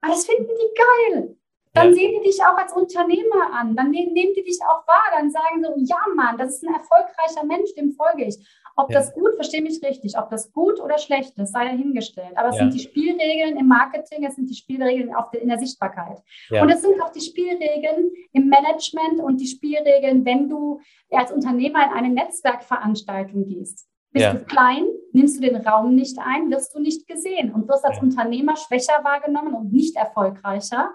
aber 0.00 0.12
das 0.12 0.26
finden 0.26 0.48
die 0.48 1.14
geil. 1.14 1.36
Dann 1.74 1.94
sehen 1.94 2.12
die 2.18 2.28
dich 2.28 2.42
auch 2.42 2.56
als 2.56 2.72
Unternehmer 2.72 3.52
an, 3.52 3.76
dann 3.76 3.90
nehmen, 3.90 4.12
nehmen 4.12 4.32
die 4.34 4.42
dich 4.42 4.58
auch 4.62 4.84
wahr, 4.88 5.04
dann 5.14 5.30
sagen 5.30 5.62
so, 5.62 5.74
ja 5.76 5.98
Mann, 6.16 6.36
das 6.36 6.54
ist 6.54 6.66
ein 6.66 6.74
erfolgreicher 6.74 7.46
Mensch, 7.46 7.72
dem 7.74 7.92
folge 7.92 8.24
ich. 8.24 8.36
Ob 8.78 8.92
ja. 8.92 9.00
das 9.00 9.12
gut, 9.12 9.34
verstehe 9.34 9.60
mich 9.60 9.82
richtig, 9.82 10.16
ob 10.16 10.30
das 10.30 10.52
gut 10.52 10.80
oder 10.80 10.98
schlecht 10.98 11.36
ist, 11.36 11.52
sei 11.52 11.64
dahingestellt. 11.64 12.30
Aber 12.36 12.50
es 12.50 12.54
ja. 12.54 12.62
sind 12.62 12.74
die 12.74 12.78
Spielregeln 12.78 13.56
im 13.56 13.66
Marketing, 13.66 14.24
es 14.24 14.36
sind 14.36 14.48
die 14.48 14.54
Spielregeln 14.54 15.12
auf 15.12 15.32
der, 15.32 15.42
in 15.42 15.48
der 15.48 15.58
Sichtbarkeit. 15.58 16.22
Ja. 16.48 16.62
Und 16.62 16.70
es 16.70 16.82
sind 16.82 16.94
auch 17.02 17.10
die 17.10 17.20
Spielregeln 17.20 18.12
im 18.32 18.48
Management 18.48 19.20
und 19.20 19.40
die 19.40 19.48
Spielregeln, 19.48 20.24
wenn 20.24 20.48
du 20.48 20.80
als 21.10 21.32
Unternehmer 21.32 21.86
in 21.86 21.92
eine 21.92 22.10
Netzwerkveranstaltung 22.10 23.46
gehst. 23.46 23.88
Bist 24.12 24.32
du 24.32 24.44
klein, 24.44 24.84
nimmst 25.12 25.36
du 25.36 25.40
den 25.40 25.56
Raum 25.56 25.96
nicht 25.96 26.16
ein, 26.20 26.48
wirst 26.48 26.72
du 26.72 26.78
nicht 26.78 27.08
gesehen 27.08 27.52
und 27.52 27.68
wirst 27.68 27.84
als 27.84 28.00
Unternehmer 28.00 28.56
schwächer 28.56 29.02
wahrgenommen 29.02 29.54
und 29.54 29.72
nicht 29.72 29.96
erfolgreicher, 29.96 30.92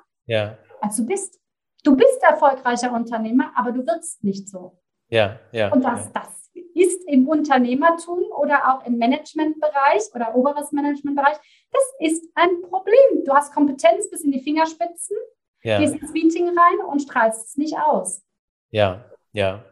als 0.80 0.96
du 0.96 1.06
bist. 1.06 1.38
Du 1.84 1.98
bist 1.98 2.24
erfolgreicher 2.24 2.94
Unternehmer, 2.94 3.52
aber 3.56 3.74
du 3.74 3.86
wirkst 3.86 4.24
nicht 4.24 4.48
so. 4.48 4.80
Ja, 5.10 5.38
ja. 5.52 5.72
Und 5.74 5.84
das, 5.84 6.12
das 6.14 6.43
ist 6.76 7.04
im 7.08 7.28
Unternehmertum 7.28 8.24
oder 8.38 8.74
auch 8.74 8.86
im 8.86 8.98
Managementbereich 8.98 10.04
oder 10.14 10.36
oberes 10.36 10.72
Managementbereich, 10.72 11.38
das 11.72 11.84
ist 12.00 12.30
ein 12.36 12.62
Problem. 12.62 13.24
Du 13.26 13.34
hast 13.34 13.54
Kompetenz 13.54 14.10
bis 14.10 14.22
in 14.24 14.32
die 14.32 14.42
Fingerspitzen, 14.42 15.18
ja. 15.64 15.80
gehst 15.80 15.96
ins 15.96 16.12
Meeting 16.12 16.48
rein 16.48 16.86
und 16.90 17.02
strahlst 17.02 17.48
es 17.48 17.58
nicht 17.58 17.78
aus. 17.78 18.24
Ja, 18.72 19.06
ja, 19.32 19.64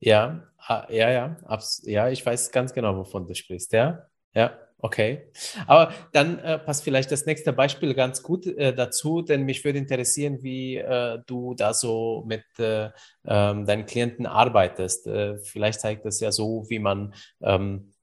ja, 0.00 0.42
ah, 0.58 0.86
ja, 0.90 1.10
ja, 1.10 1.36
ja, 1.82 2.08
ich 2.08 2.24
weiß 2.24 2.50
ganz 2.50 2.72
genau, 2.72 2.96
wovon 2.96 3.26
du 3.26 3.34
sprichst, 3.34 3.72
ja, 3.72 4.06
ja. 4.34 4.58
Okay, 4.84 5.22
aber 5.66 5.94
dann 6.12 6.38
äh, 6.40 6.58
passt 6.58 6.84
vielleicht 6.84 7.10
das 7.10 7.24
nächste 7.24 7.54
Beispiel 7.54 7.94
ganz 7.94 8.22
gut 8.22 8.46
äh, 8.46 8.74
dazu, 8.74 9.22
denn 9.22 9.44
mich 9.44 9.64
würde 9.64 9.78
interessieren, 9.78 10.42
wie 10.42 10.76
äh, 10.76 11.20
du 11.26 11.54
da 11.54 11.72
so 11.72 12.22
mit 12.26 12.44
äh, 12.58 12.90
ähm, 13.26 13.64
deinen 13.64 13.86
Klienten 13.86 14.26
arbeitest. 14.26 15.06
Äh, 15.06 15.38
vielleicht 15.38 15.80
zeigt 15.80 16.04
das 16.04 16.20
ja 16.20 16.30
so, 16.30 16.66
wie 16.68 16.80
man 16.80 17.14
ähm, 17.40 17.94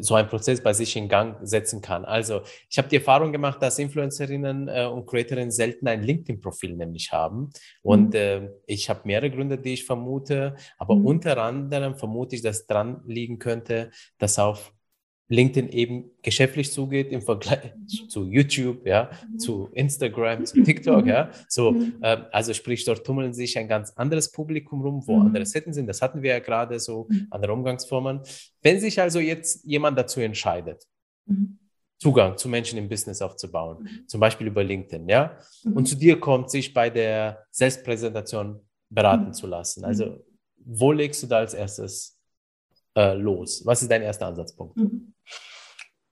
so 0.00 0.14
einen 0.14 0.26
Prozess 0.26 0.62
bei 0.62 0.72
sich 0.72 0.96
in 0.96 1.06
Gang 1.06 1.36
setzen 1.42 1.82
kann. 1.82 2.06
Also 2.06 2.40
ich 2.70 2.78
habe 2.78 2.88
die 2.88 2.96
Erfahrung 2.96 3.30
gemacht, 3.30 3.60
dass 3.60 3.78
Influencerinnen 3.78 4.68
äh, 4.68 4.86
und 4.86 5.04
Creatorinnen 5.04 5.50
selten 5.50 5.86
ein 5.86 6.02
LinkedIn-Profil 6.02 6.76
nämlich 6.76 7.12
haben. 7.12 7.50
Und 7.82 8.14
mhm. 8.14 8.48
ich 8.64 8.88
habe 8.88 9.00
mehrere 9.04 9.30
Gründe, 9.30 9.58
die 9.58 9.74
ich 9.74 9.84
vermute, 9.84 10.56
aber 10.78 10.94
mhm. 10.94 11.04
unter 11.04 11.36
anderem 11.36 11.94
vermute 11.94 12.36
ich, 12.36 12.40
dass 12.40 12.66
dran 12.66 13.02
liegen 13.06 13.38
könnte, 13.38 13.90
dass 14.16 14.38
auf 14.38 14.72
LinkedIn 15.32 15.70
eben 15.70 16.10
geschäftlich 16.20 16.72
zugeht 16.72 17.10
im 17.10 17.22
Vergleich 17.22 17.72
zu 18.08 18.26
YouTube, 18.26 18.86
ja, 18.86 19.10
mhm. 19.10 19.38
zu 19.38 19.70
Instagram, 19.72 20.44
zu 20.44 20.62
TikTok, 20.62 21.06
ja. 21.06 21.30
So, 21.48 21.74
äh, 22.02 22.18
also 22.30 22.52
sprich, 22.52 22.84
dort 22.84 23.06
tummeln 23.06 23.32
sich 23.32 23.56
ein 23.58 23.66
ganz 23.66 23.92
anderes 23.92 24.30
Publikum 24.30 24.82
rum, 24.82 25.02
wo 25.06 25.16
mhm. 25.16 25.26
andere 25.26 25.46
Setten 25.46 25.72
sind. 25.72 25.86
Das 25.86 26.02
hatten 26.02 26.22
wir 26.22 26.30
ja 26.32 26.38
gerade 26.38 26.78
so, 26.78 27.06
mhm. 27.08 27.28
andere 27.30 27.54
Umgangsformen. 27.54 28.20
Wenn 28.60 28.78
sich 28.78 29.00
also 29.00 29.20
jetzt 29.20 29.64
jemand 29.64 29.98
dazu 29.98 30.20
entscheidet, 30.20 30.84
mhm. 31.24 31.58
Zugang 31.98 32.36
zu 32.36 32.48
Menschen 32.48 32.78
im 32.78 32.88
Business 32.88 33.22
aufzubauen, 33.22 33.84
mhm. 33.84 34.08
zum 34.08 34.20
Beispiel 34.20 34.48
über 34.48 34.62
LinkedIn, 34.62 35.08
ja, 35.08 35.38
und 35.64 35.86
zu 35.86 35.96
dir 35.96 36.20
kommt, 36.20 36.50
sich 36.50 36.74
bei 36.74 36.90
der 36.90 37.46
Selbstpräsentation 37.50 38.60
beraten 38.90 39.32
zu 39.32 39.46
lassen. 39.46 39.84
Also, 39.84 40.22
wo 40.56 40.92
legst 40.92 41.22
du 41.22 41.26
da 41.26 41.38
als 41.38 41.54
erstes 41.54 42.18
äh, 42.94 43.14
los? 43.14 43.64
Was 43.64 43.80
ist 43.80 43.90
dein 43.90 44.02
erster 44.02 44.26
Ansatzpunkt? 44.26 44.76
Mhm. 44.76 45.11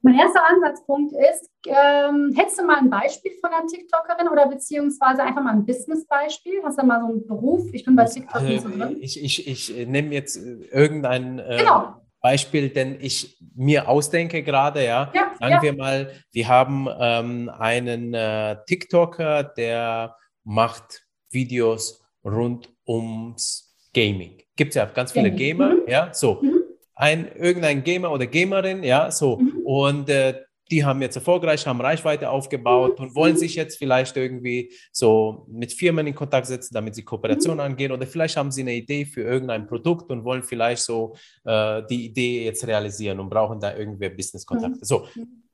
Mein 0.03 0.14
erster 0.14 0.40
Ansatzpunkt 0.48 1.12
ist, 1.12 1.51
ähm, 1.66 2.32
hättest 2.34 2.59
du 2.59 2.64
mal 2.64 2.78
ein 2.78 2.88
Beispiel 2.88 3.32
von 3.40 3.51
einer 3.51 3.66
TikTokerin 3.66 4.28
oder 4.28 4.48
beziehungsweise 4.48 5.22
einfach 5.22 5.42
mal 5.42 5.53
ein 5.53 5.66
Business-Beispiel? 5.66 6.62
Hast 6.64 6.80
du 6.80 6.86
mal 6.86 7.01
so 7.01 7.07
einen 7.07 7.26
Beruf? 7.26 7.68
Ich 7.72 7.84
bin 7.84 7.96
bei 7.96 8.07
TikTok 8.07 8.42
nicht 8.42 8.62
so 8.62 8.70
drin. 8.70 8.96
Ich, 9.01 9.22
ich, 9.22 9.46
ich 9.46 9.86
nehme 9.86 10.14
jetzt 10.14 10.36
irgendein 10.36 11.38
äh, 11.38 11.59
genau. 11.59 11.96
Beispiel, 12.22 12.70
denn 12.70 12.96
ich 13.01 13.38
mir 13.55 13.88
ausdenke 13.88 14.42
gerade, 14.42 14.84
ja. 14.84 15.11
ja 15.14 15.32
Sagen 15.38 15.53
ja. 15.53 15.62
wir 15.62 15.76
mal, 15.76 16.12
wir 16.32 16.48
haben 16.48 16.88
ähm, 16.98 17.51
einen 17.59 18.14
äh, 18.14 18.57
TikToker, 18.66 19.44
der 19.44 20.16
macht 20.44 21.03
Videos 21.30 22.03
rund 22.24 22.70
ums 22.86 23.76
Gaming. 23.92 24.38
Gibt 24.57 24.70
es 24.70 24.76
ja 24.76 24.86
ganz 24.86 25.12
viele 25.12 25.30
Gaming. 25.30 25.59
Gamer, 25.59 25.68
mhm. 25.74 25.88
ja, 25.88 26.09
so. 26.14 26.38
Mhm 26.40 26.59
ein 27.01 27.32
irgendein 27.34 27.82
Gamer 27.82 28.12
oder 28.12 28.26
Gamerin, 28.26 28.82
ja, 28.82 29.11
so. 29.11 29.38
Mhm. 29.38 29.61
Und 29.64 30.11
äh, 30.11 30.34
die 30.70 30.84
haben 30.84 31.01
jetzt 31.03 31.16
erfolgreich, 31.16 31.66
haben 31.66 31.80
Reichweite 31.80 32.30
aufgebaut 32.30 32.98
mhm. 32.98 33.07
und 33.07 33.14
wollen 33.14 33.36
sich 33.36 33.55
jetzt 33.55 33.78
vielleicht 33.78 34.16
irgendwie 34.16 34.72
so 34.92 35.46
mit 35.48 35.72
Firmen 35.72 36.07
in 36.07 36.14
Kontakt 36.14 36.46
setzen, 36.46 36.74
damit 36.74 36.94
sie 36.94 37.03
Kooperation 37.03 37.55
mhm. 37.55 37.61
angehen 37.61 37.92
oder 37.92 38.07
vielleicht 38.07 38.36
haben 38.36 38.51
sie 38.51 38.61
eine 38.61 38.74
Idee 38.74 39.07
für 39.07 39.22
irgendein 39.22 39.66
Produkt 39.66 40.11
und 40.11 40.24
wollen 40.24 40.42
vielleicht 40.42 40.82
so 40.82 41.16
äh, 41.44 41.82
die 41.88 42.05
Idee 42.05 42.44
jetzt 42.44 42.66
realisieren 42.66 43.18
und 43.18 43.30
brauchen 43.30 43.59
da 43.61 43.74
irgendwie 43.74 44.11
Business-Kontakte. 44.11 44.80
Mhm. 44.80 44.84
So, 44.84 45.09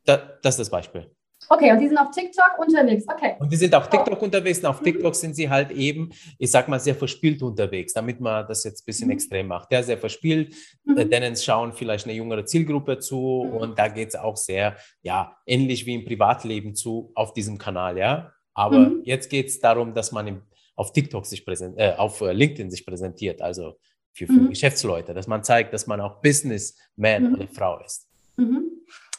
da, 0.05 0.17
das 0.43 0.55
ist 0.55 0.59
das 0.59 0.71
Beispiel. 0.71 1.11
Okay, 1.49 1.73
und 1.73 1.79
die 1.79 1.89
sind 1.89 1.99
auf 1.99 2.11
TikTok 2.11 2.59
unterwegs. 2.59 3.05
Okay. 3.09 3.37
Und 3.39 3.53
die 3.53 3.57
sind 3.57 3.75
auf 3.75 3.89
TikTok 3.89 4.21
oh. 4.21 4.25
unterwegs. 4.25 4.59
Und 4.59 4.67
auf 4.67 4.81
TikTok 4.81 5.15
sind 5.15 5.35
sie 5.37 5.49
halt 5.49 5.71
eben, 5.71 6.11
ich 6.39 6.51
sag 6.51 6.69
mal, 6.69 6.81
sehr 6.81 6.95
verspielt 6.95 7.43
unterwegs, 7.43 7.93
damit 7.93 8.21
man 8.21 8.47
das 8.47 8.65
jetzt 8.65 8.83
ein 8.83 8.87
bisschen 8.87 9.09
mhm. 9.09 9.15
extrem 9.15 9.47
macht. 9.49 9.71
Ja, 9.73 9.83
sehr 9.83 9.99
verspielt. 9.99 10.55
Mhm. 10.85 10.99
Äh, 10.99 11.07
denen 11.07 11.37
schauen 11.37 11.73
vielleicht 11.73 12.07
eine 12.07 12.15
jüngere 12.15 12.45
Zielgruppe 12.45 12.99
zu. 12.99 13.49
Mhm. 13.49 13.57
Und 13.57 13.79
da 13.79 13.89
geht 13.89 14.09
es 14.09 14.17
auch 14.17 14.37
sehr, 14.37 14.77
ja, 15.03 15.37
ähnlich 15.47 15.87
wie 15.87 15.95
im 15.95 16.05
Privatleben 16.05 16.75
zu 16.75 17.13
auf 17.15 17.33
diesem 17.33 17.59
Kanal. 17.59 17.97
Ja, 17.99 18.33
aber 18.55 18.79
mhm. 18.79 19.03
jetzt 19.05 19.31
geht 19.31 19.49
es 19.49 19.61
darum, 19.61 19.95
dass 19.95 20.13
man 20.13 20.27
im, 20.27 20.43
auf 20.75 20.93
TikTok 20.93 21.27
sich 21.27 21.45
präsent, 21.45 21.79
äh, 21.79 21.95
auf 21.97 22.21
äh, 22.21 22.33
LinkedIn 22.33 22.71
sich 22.71 22.85
präsentiert. 22.85 23.41
Also 23.41 23.77
für, 24.13 24.27
für 24.27 24.33
mhm. 24.33 24.49
Geschäftsleute, 24.49 25.13
dass 25.13 25.27
man 25.27 25.45
zeigt, 25.45 25.75
dass 25.75 25.87
man 25.87 26.01
auch 26.01 26.23
Businessman 26.23 27.23
mhm. 27.29 27.35
oder 27.35 27.49
Frau 27.49 27.81
ist. 27.85 28.09
Mhm. 28.37 28.66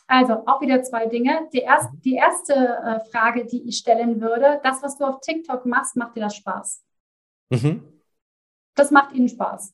Also 0.07 0.43
auch 0.45 0.61
wieder 0.61 0.81
zwei 0.83 1.05
Dinge. 1.05 1.49
Die, 1.53 1.59
erst, 1.59 1.89
die 2.05 2.15
erste 2.15 2.53
äh, 2.53 2.99
Frage, 3.11 3.45
die 3.45 3.67
ich 3.67 3.77
stellen 3.77 4.21
würde, 4.21 4.59
das, 4.63 4.81
was 4.81 4.97
du 4.97 5.05
auf 5.05 5.19
TikTok 5.19 5.65
machst, 5.65 5.97
macht 5.97 6.15
dir 6.15 6.21
das 6.21 6.35
Spaß? 6.35 6.81
Mhm. 7.49 7.83
Das 8.75 8.89
macht 8.91 9.13
ihnen 9.13 9.27
Spaß. 9.27 9.73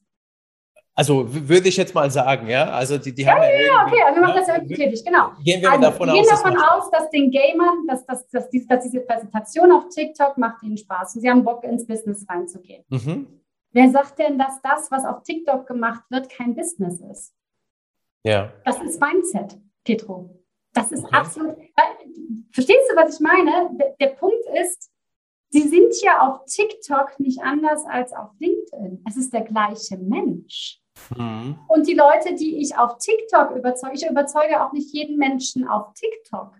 Also 0.96 1.26
würde 1.28 1.70
ich 1.70 1.78
jetzt 1.78 1.96
mal 1.96 2.10
sagen, 2.12 2.48
ja. 2.48 2.70
Also 2.70 2.98
die, 2.98 3.14
die 3.14 3.24
ja, 3.24 3.34
haben 3.34 3.42
ja, 3.42 3.50
ja, 3.50 3.86
okay, 3.86 4.02
also 4.06 4.16
wir 4.16 4.22
machen 4.22 4.36
das 4.38 4.48
ja 4.48 4.56
irgendwie 4.56 4.76
tätig, 4.76 5.04
genau. 5.04 5.32
Gehen 5.44 5.62
wir 5.62 5.72
also, 5.72 5.82
davon 5.82 6.10
gehen 6.10 6.22
aus, 6.22 6.30
davon 6.30 6.58
aus, 6.58 6.92
dass 6.92 7.10
den 7.10 7.32
Gamern, 7.32 7.88
dass, 7.88 8.06
dass, 8.06 8.28
dass, 8.28 8.50
diese, 8.50 8.68
dass 8.68 8.84
diese 8.84 9.02
Präsentation 9.02 9.72
auf 9.72 9.90
TikTok 9.90 10.38
macht 10.38 10.62
ihnen 10.62 10.78
Spaß 10.78 11.16
und 11.16 11.22
sie 11.22 11.30
haben 11.30 11.44
Bock 11.44 11.64
ins 11.64 11.88
Business 11.88 12.26
reinzugehen. 12.30 12.84
Mhm. 12.90 13.42
Wer 13.72 13.90
sagt 13.90 14.20
denn, 14.20 14.38
dass 14.38 14.62
das, 14.62 14.92
was 14.92 15.04
auf 15.04 15.24
TikTok 15.24 15.66
gemacht 15.66 16.04
wird, 16.10 16.30
kein 16.30 16.56
Business 16.56 17.02
ist? 17.02 17.34
Ja. 18.24 18.54
Das 18.64 18.80
ist 18.80 19.02
Mindset. 19.02 19.58
Petro. 19.84 20.40
Das 20.74 20.92
ist 20.92 21.04
okay. 21.04 21.16
absolut. 21.16 21.56
Verstehst 22.52 22.90
du, 22.90 22.96
was 22.96 23.16
ich 23.16 23.20
meine? 23.20 23.70
Der, 23.78 23.96
der 24.00 24.16
Punkt 24.16 24.46
ist, 24.62 24.92
Sie 25.54 25.68
sind 25.68 25.94
ja 26.02 26.28
auf 26.28 26.46
TikTok 26.46 27.20
nicht 27.20 27.44
anders 27.44 27.86
als 27.86 28.12
auf 28.12 28.32
LinkedIn. 28.40 29.04
Es 29.08 29.18
ist 29.18 29.32
der 29.32 29.42
gleiche 29.42 29.98
Mensch. 29.98 30.82
Mhm. 31.16 31.60
Und 31.68 31.88
die 31.88 31.94
Leute, 31.94 32.34
die 32.34 32.58
ich 32.58 32.76
auf 32.76 32.98
TikTok 32.98 33.52
überzeuge, 33.56 33.94
ich 33.94 34.10
überzeuge 34.10 34.66
auch 34.66 34.74
nicht 34.74 34.92
jeden 34.94 35.18
Menschen 35.18 35.68
auf 35.68 35.94
TikTok. 35.94 36.56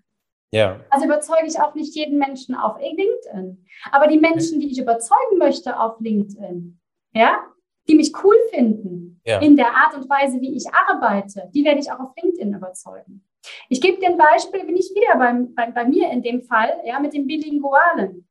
Ja. 0.52 0.80
Also 0.92 1.06
überzeuge 1.06 1.48
ich 1.48 1.60
auch 1.60 1.74
nicht 1.74 1.96
jeden 1.96 2.20
Menschen 2.20 2.54
auf 2.54 2.80
LinkedIn. 2.80 3.66
Aber 3.92 4.06
die 4.06 4.20
Menschen, 4.20 4.60
die 4.60 4.72
ich 4.72 4.78
überzeugen 4.78 5.40
möchte 5.40 5.80
auf 5.80 6.00
LinkedIn, 6.00 6.80
ja, 7.14 7.44
die 7.88 7.96
mich 7.96 8.14
cool 8.24 8.36
finden 8.50 9.22
ja. 9.26 9.40
in 9.40 9.56
der 9.56 9.68
Art 9.68 9.96
und 9.96 10.10
Weise, 10.10 10.40
wie 10.42 10.56
ich 10.56 10.66
arbeite, 10.74 11.50
die 11.54 11.64
werde 11.64 11.80
ich 11.80 11.92
auch 11.92 12.00
auf 12.00 12.12
LinkedIn 12.22 12.54
überzeugen. 12.54 13.26
Ich 13.70 13.82
gebe 13.82 14.00
dir 14.00 14.10
ein 14.10 14.18
Beispiel, 14.18 14.64
bin 14.66 14.78
ich 14.78 14.90
wieder 14.96 15.18
beim, 15.18 15.54
bei, 15.54 15.70
bei 15.72 15.86
mir 15.86 16.10
in 16.12 16.22
dem 16.22 16.42
Fall, 16.44 16.82
ja, 16.86 17.00
mit 17.00 17.14
dem 17.14 17.28
Bilingualen. 17.28 18.28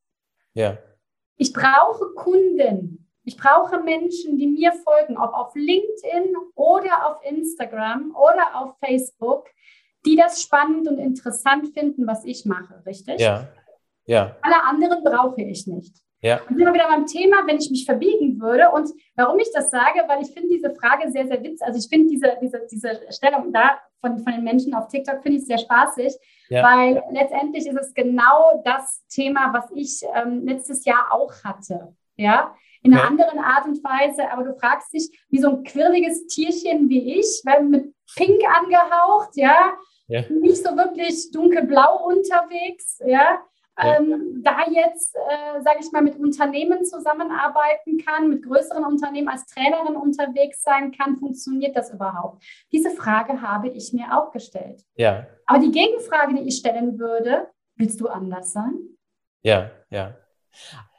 Ja. 0.54 0.78
Ich 1.36 1.52
brauche 1.52 2.14
Kunden. 2.14 3.10
Ich 3.24 3.36
brauche 3.36 3.78
Menschen, 3.78 4.36
die 4.36 4.48
mir 4.48 4.72
folgen, 4.72 5.16
ob 5.16 5.32
auf 5.32 5.54
LinkedIn 5.54 6.34
oder 6.54 7.06
auf 7.06 7.24
Instagram 7.24 8.16
oder 8.16 8.60
auf 8.60 8.74
Facebook, 8.84 9.48
die 10.04 10.16
das 10.16 10.42
spannend 10.42 10.88
und 10.88 10.98
interessant 10.98 11.68
finden, 11.68 12.06
was 12.06 12.24
ich 12.24 12.44
mache, 12.46 12.82
richtig? 12.84 13.20
Ja. 13.20 13.48
Ja. 14.06 14.36
Alle 14.42 14.62
anderen 14.64 15.04
brauche 15.04 15.42
ich 15.42 15.66
nicht. 15.66 16.02
Ja. 16.22 16.40
Und 16.48 16.58
immer 16.58 16.72
wieder 16.72 16.88
beim 16.88 17.04
Thema, 17.06 17.38
wenn 17.46 17.58
ich 17.58 17.68
mich 17.70 17.84
verbiegen 17.84 18.40
würde. 18.40 18.70
Und 18.70 18.88
warum 19.16 19.38
ich 19.40 19.50
das 19.52 19.70
sage, 19.70 20.04
weil 20.06 20.22
ich 20.22 20.32
finde 20.32 20.48
diese 20.48 20.70
Frage 20.70 21.10
sehr, 21.10 21.26
sehr 21.26 21.42
witzig. 21.42 21.66
Also 21.66 21.78
ich 21.80 21.88
finde 21.88 22.08
diese, 22.08 22.36
diese, 22.40 22.66
diese 22.70 23.00
Stellung 23.10 23.52
da 23.52 23.80
von, 24.00 24.18
von 24.20 24.32
den 24.32 24.44
Menschen 24.44 24.72
auf 24.74 24.88
TikTok 24.88 25.22
finde 25.22 25.38
ich 25.38 25.46
sehr 25.46 25.58
spaßig, 25.58 26.14
ja. 26.48 26.62
weil 26.62 27.02
letztendlich 27.10 27.66
ist 27.66 27.78
es 27.78 27.92
genau 27.92 28.62
das 28.64 29.04
Thema, 29.08 29.52
was 29.52 29.70
ich 29.74 30.00
ähm, 30.14 30.46
letztes 30.46 30.84
Jahr 30.84 31.12
auch 31.12 31.32
hatte. 31.44 31.94
Ja, 32.16 32.54
in 32.82 32.92
einer 32.92 33.02
ja. 33.02 33.08
anderen 33.08 33.38
Art 33.38 33.64
und 33.66 33.82
Weise, 33.82 34.30
aber 34.30 34.44
du 34.44 34.54
fragst 34.54 34.92
dich, 34.92 35.08
wie 35.30 35.38
so 35.38 35.48
ein 35.48 35.62
quirliges 35.62 36.26
Tierchen 36.26 36.88
wie 36.88 37.18
ich, 37.18 37.42
mit 37.62 37.94
Pink 38.16 38.42
angehaucht, 38.56 39.30
ja, 39.34 39.72
ja. 40.08 40.22
nicht 40.28 40.62
so 40.62 40.76
wirklich 40.76 41.30
dunkelblau 41.32 42.06
unterwegs, 42.06 43.00
ja, 43.04 43.06
ja. 43.08 43.40
Ähm, 43.78 44.42
da 44.44 44.58
jetzt, 44.68 45.16
äh, 45.16 45.62
sage 45.62 45.78
ich 45.80 45.90
mal, 45.92 46.02
mit 46.02 46.16
Unternehmen 46.16 46.84
zusammenarbeiten 46.84 47.96
kann, 48.04 48.28
mit 48.28 48.42
größeren 48.42 48.84
Unternehmen 48.84 49.28
als 49.28 49.46
Trainerin 49.46 49.96
unterwegs 49.96 50.62
sein 50.62 50.92
kann, 50.92 51.16
funktioniert 51.16 51.74
das 51.74 51.90
überhaupt? 51.90 52.42
Diese 52.70 52.90
Frage 52.90 53.40
habe 53.40 53.68
ich 53.70 53.92
mir 53.94 54.16
auch 54.16 54.30
gestellt. 54.30 54.84
Ja. 54.94 55.26
Aber 55.46 55.58
die 55.58 55.70
Gegenfrage, 55.70 56.34
die 56.34 56.48
ich 56.48 56.56
stellen 56.56 56.98
würde, 56.98 57.48
willst 57.76 58.00
du 58.00 58.08
anders 58.08 58.52
sein? 58.52 58.74
Ja, 59.42 59.70
ja. 59.90 60.16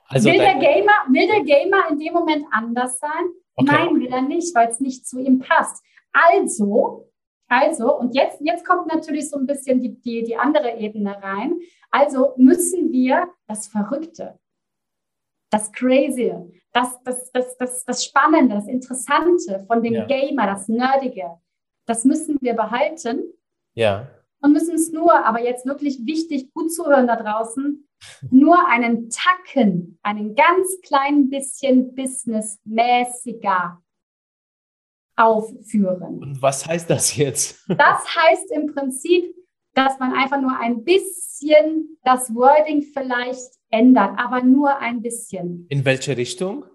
Also 0.07 0.30
will, 0.30 0.38
der 0.38 0.55
Gamer, 0.55 0.91
will 1.09 1.28
der 1.28 1.43
Gamer 1.43 1.89
in 1.89 1.99
dem 1.99 2.13
Moment 2.13 2.45
anders 2.51 2.99
sein? 2.99 3.26
Okay. 3.55 3.71
Nein, 3.71 3.99
will 3.99 4.11
er 4.11 4.21
nicht, 4.21 4.55
weil 4.55 4.67
es 4.69 4.80
nicht 4.80 5.07
zu 5.07 5.19
ihm 5.19 5.39
passt. 5.39 5.84
Also, 6.11 7.09
also, 7.48 7.98
und 7.98 8.16
jetzt, 8.16 8.41
jetzt 8.41 8.66
kommt 8.66 8.88
natürlich 8.88 9.30
so 9.30 9.38
ein 9.38 9.46
bisschen 9.46 9.80
die, 9.80 10.00
die, 10.02 10.24
die 10.24 10.36
andere 10.36 10.78
Ebene 10.78 11.22
rein. 11.22 11.60
Also 11.91 12.34
müssen 12.38 12.91
wir 12.91 13.28
das 13.48 13.68
Verrückte, 13.68 14.39
das 15.52 15.72
Crazy, 15.72 16.34
das, 16.72 17.02
das, 17.04 17.32
das, 17.32 17.56
das, 17.58 17.86
das 17.86 18.04
Spannende, 18.04 18.56
das 18.56 18.68
Interessante 18.68 19.64
von 19.68 19.84
dem 19.84 19.94
ja. 19.94 20.06
Gamer, 20.06 20.48
das 20.48 20.68
Nerdige, 20.68 21.38
das 21.86 22.04
müssen 22.06 22.38
wir 22.41 22.56
behalten. 22.56 23.24
Ja. 23.76 24.08
Und 24.41 24.54
müssen 24.54 24.76
es 24.76 24.91
nur, 24.91 25.14
aber 25.26 25.41
jetzt 25.41 25.66
wirklich 25.66 26.06
wichtig, 26.06 26.52
gut 26.54 26.74
zuhören 26.74 27.08
da 27.08 27.16
draußen, 27.16 27.88
nur 28.32 28.68
einen 28.68 29.10
Tacken, 29.10 30.00
einen 30.02 30.36
ganz 30.36 30.82
kleinen 30.82 31.30
bisschen 31.30 31.94
businessmäßiger 31.94 33.82
aufführen. 35.16 36.20
Und 36.20 36.41
was 36.41 36.66
heißt 36.66 36.89
das 36.89 37.16
jetzt? 37.16 37.64
Das 37.78 38.05
heißt 38.16 38.51
im 38.51 38.74
Prinzip, 38.74 39.34
dass 39.74 39.97
man 39.99 40.14
einfach 40.14 40.39
nur 40.39 40.57
ein 40.59 40.84
bisschen 40.84 41.97
das 42.03 42.34
Wording 42.34 42.84
vielleicht 42.84 43.53
ändert, 43.70 44.11
aber 44.18 44.43
nur 44.43 44.78
ein 44.78 45.01
bisschen. 45.01 45.66
In 45.70 45.84
welche 45.86 46.16
Richtung? 46.16 46.66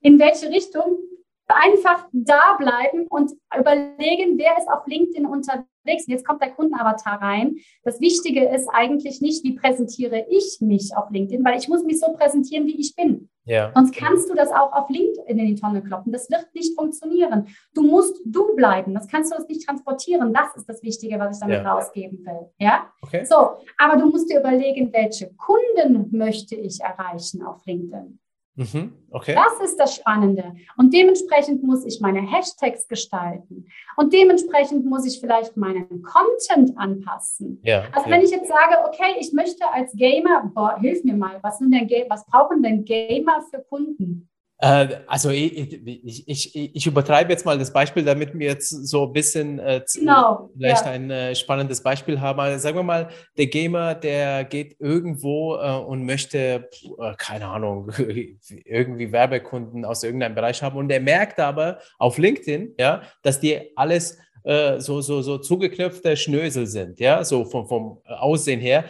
In 0.00 0.18
welche 0.18 0.48
Richtung? 0.48 0.98
Einfach 1.46 2.06
da 2.12 2.56
bleiben 2.58 3.06
und 3.08 3.32
überlegen, 3.58 4.36
wer 4.36 4.58
ist 4.58 4.68
auf 4.68 4.86
LinkedIn 4.86 5.24
unterwegs. 5.24 6.06
Und 6.06 6.08
jetzt 6.08 6.26
kommt 6.26 6.42
der 6.42 6.50
Kundenavatar 6.50 7.22
rein. 7.22 7.56
Das 7.84 8.00
Wichtige 8.00 8.46
ist 8.48 8.68
eigentlich 8.68 9.22
nicht, 9.22 9.44
wie 9.44 9.54
präsentiere 9.54 10.26
ich 10.28 10.58
mich 10.60 10.94
auf 10.94 11.10
LinkedIn, 11.10 11.44
weil 11.44 11.58
ich 11.58 11.68
muss 11.68 11.84
mich 11.84 12.00
so 12.00 12.12
präsentieren, 12.12 12.66
wie 12.66 12.78
ich 12.78 12.94
bin. 12.94 13.30
Ja. 13.48 13.72
Sonst 13.74 13.96
kannst 13.96 14.28
du 14.28 14.34
das 14.34 14.50
auch 14.50 14.72
auf 14.72 14.90
LinkedIn 14.90 15.38
in 15.38 15.46
die 15.46 15.54
Tonne 15.54 15.82
kloppen. 15.82 16.12
Das 16.12 16.30
wird 16.30 16.46
nicht 16.54 16.78
funktionieren. 16.78 17.48
Du 17.74 17.82
musst 17.82 18.20
du 18.24 18.54
bleiben. 18.54 18.94
Das 18.94 19.08
kannst 19.08 19.32
du 19.32 19.36
das 19.36 19.48
nicht 19.48 19.66
transportieren. 19.66 20.34
Das 20.34 20.54
ist 20.54 20.68
das 20.68 20.82
Wichtige, 20.82 21.18
was 21.18 21.36
ich 21.36 21.40
damit 21.40 21.64
ja. 21.64 21.72
rausgeben 21.72 22.24
will. 22.26 22.50
Ja? 22.58 22.92
Okay. 23.00 23.24
So, 23.24 23.56
aber 23.78 23.96
du 23.96 24.10
musst 24.10 24.30
dir 24.30 24.40
überlegen, 24.40 24.92
welche 24.92 25.32
Kunden 25.34 26.16
möchte 26.16 26.56
ich 26.56 26.80
erreichen 26.80 27.42
auf 27.42 27.64
LinkedIn? 27.64 28.18
Mhm, 28.58 28.92
okay. 29.12 29.36
Das 29.36 29.70
ist 29.70 29.76
das 29.76 29.94
Spannende. 29.94 30.52
Und 30.76 30.92
dementsprechend 30.92 31.62
muss 31.62 31.84
ich 31.84 32.00
meine 32.00 32.20
Hashtags 32.20 32.88
gestalten. 32.88 33.66
Und 33.96 34.12
dementsprechend 34.12 34.84
muss 34.84 35.06
ich 35.06 35.20
vielleicht 35.20 35.56
meinen 35.56 36.02
Content 36.02 36.76
anpassen. 36.76 37.60
Ja, 37.62 37.84
also 37.92 38.10
wenn 38.10 38.20
ich 38.20 38.32
jetzt 38.32 38.48
sage, 38.48 38.84
okay, 38.88 39.14
ich 39.20 39.32
möchte 39.32 39.64
als 39.72 39.92
Gamer, 39.92 40.50
boah, 40.52 40.76
hilf 40.80 41.04
mir 41.04 41.14
mal, 41.14 41.38
was, 41.40 41.58
sind 41.58 41.70
denn, 41.70 41.88
was 42.10 42.26
brauchen 42.26 42.64
denn 42.64 42.84
Gamer 42.84 43.42
für 43.48 43.60
Kunden? 43.60 44.28
Äh, 44.60 45.00
also 45.06 45.30
ich, 45.30 45.86
ich, 45.86 46.28
ich, 46.28 46.74
ich, 46.74 46.86
übertreibe 46.86 47.30
jetzt 47.30 47.46
mal 47.46 47.58
das 47.58 47.72
Beispiel, 47.72 48.04
damit 48.04 48.36
wir 48.36 48.48
jetzt 48.48 48.70
so 48.70 49.06
ein 49.06 49.12
bisschen 49.12 49.60
äh, 49.60 49.84
genau, 49.94 50.50
vielleicht 50.56 50.84
ja. 50.84 50.90
ein 50.90 51.10
äh, 51.10 51.34
spannendes 51.36 51.80
Beispiel 51.80 52.20
haben. 52.20 52.40
Also 52.40 52.58
sagen 52.58 52.76
wir 52.76 52.82
mal, 52.82 53.08
der 53.36 53.46
Gamer, 53.46 53.94
der 53.94 54.44
geht 54.44 54.76
irgendwo 54.80 55.56
äh, 55.56 55.76
und 55.76 56.04
möchte, 56.04 56.68
äh, 56.98 57.14
keine 57.16 57.46
Ahnung, 57.46 57.92
irgendwie 58.64 59.12
Werbekunden 59.12 59.84
aus 59.84 60.02
irgendeinem 60.02 60.34
Bereich 60.34 60.60
haben 60.60 60.76
und 60.76 60.90
er 60.90 61.00
merkt 61.00 61.38
aber 61.38 61.78
auf 61.98 62.18
LinkedIn, 62.18 62.74
ja, 62.80 63.02
dass 63.22 63.38
die 63.38 63.76
alles 63.76 64.18
äh, 64.42 64.80
so, 64.80 65.00
so, 65.00 65.22
so 65.22 65.38
zugeknöpfte 65.38 66.16
Schnösel 66.16 66.66
sind, 66.66 66.98
ja, 66.98 67.22
so 67.22 67.44
vom, 67.44 67.68
vom 67.68 68.02
Aussehen 68.04 68.60
her 68.60 68.86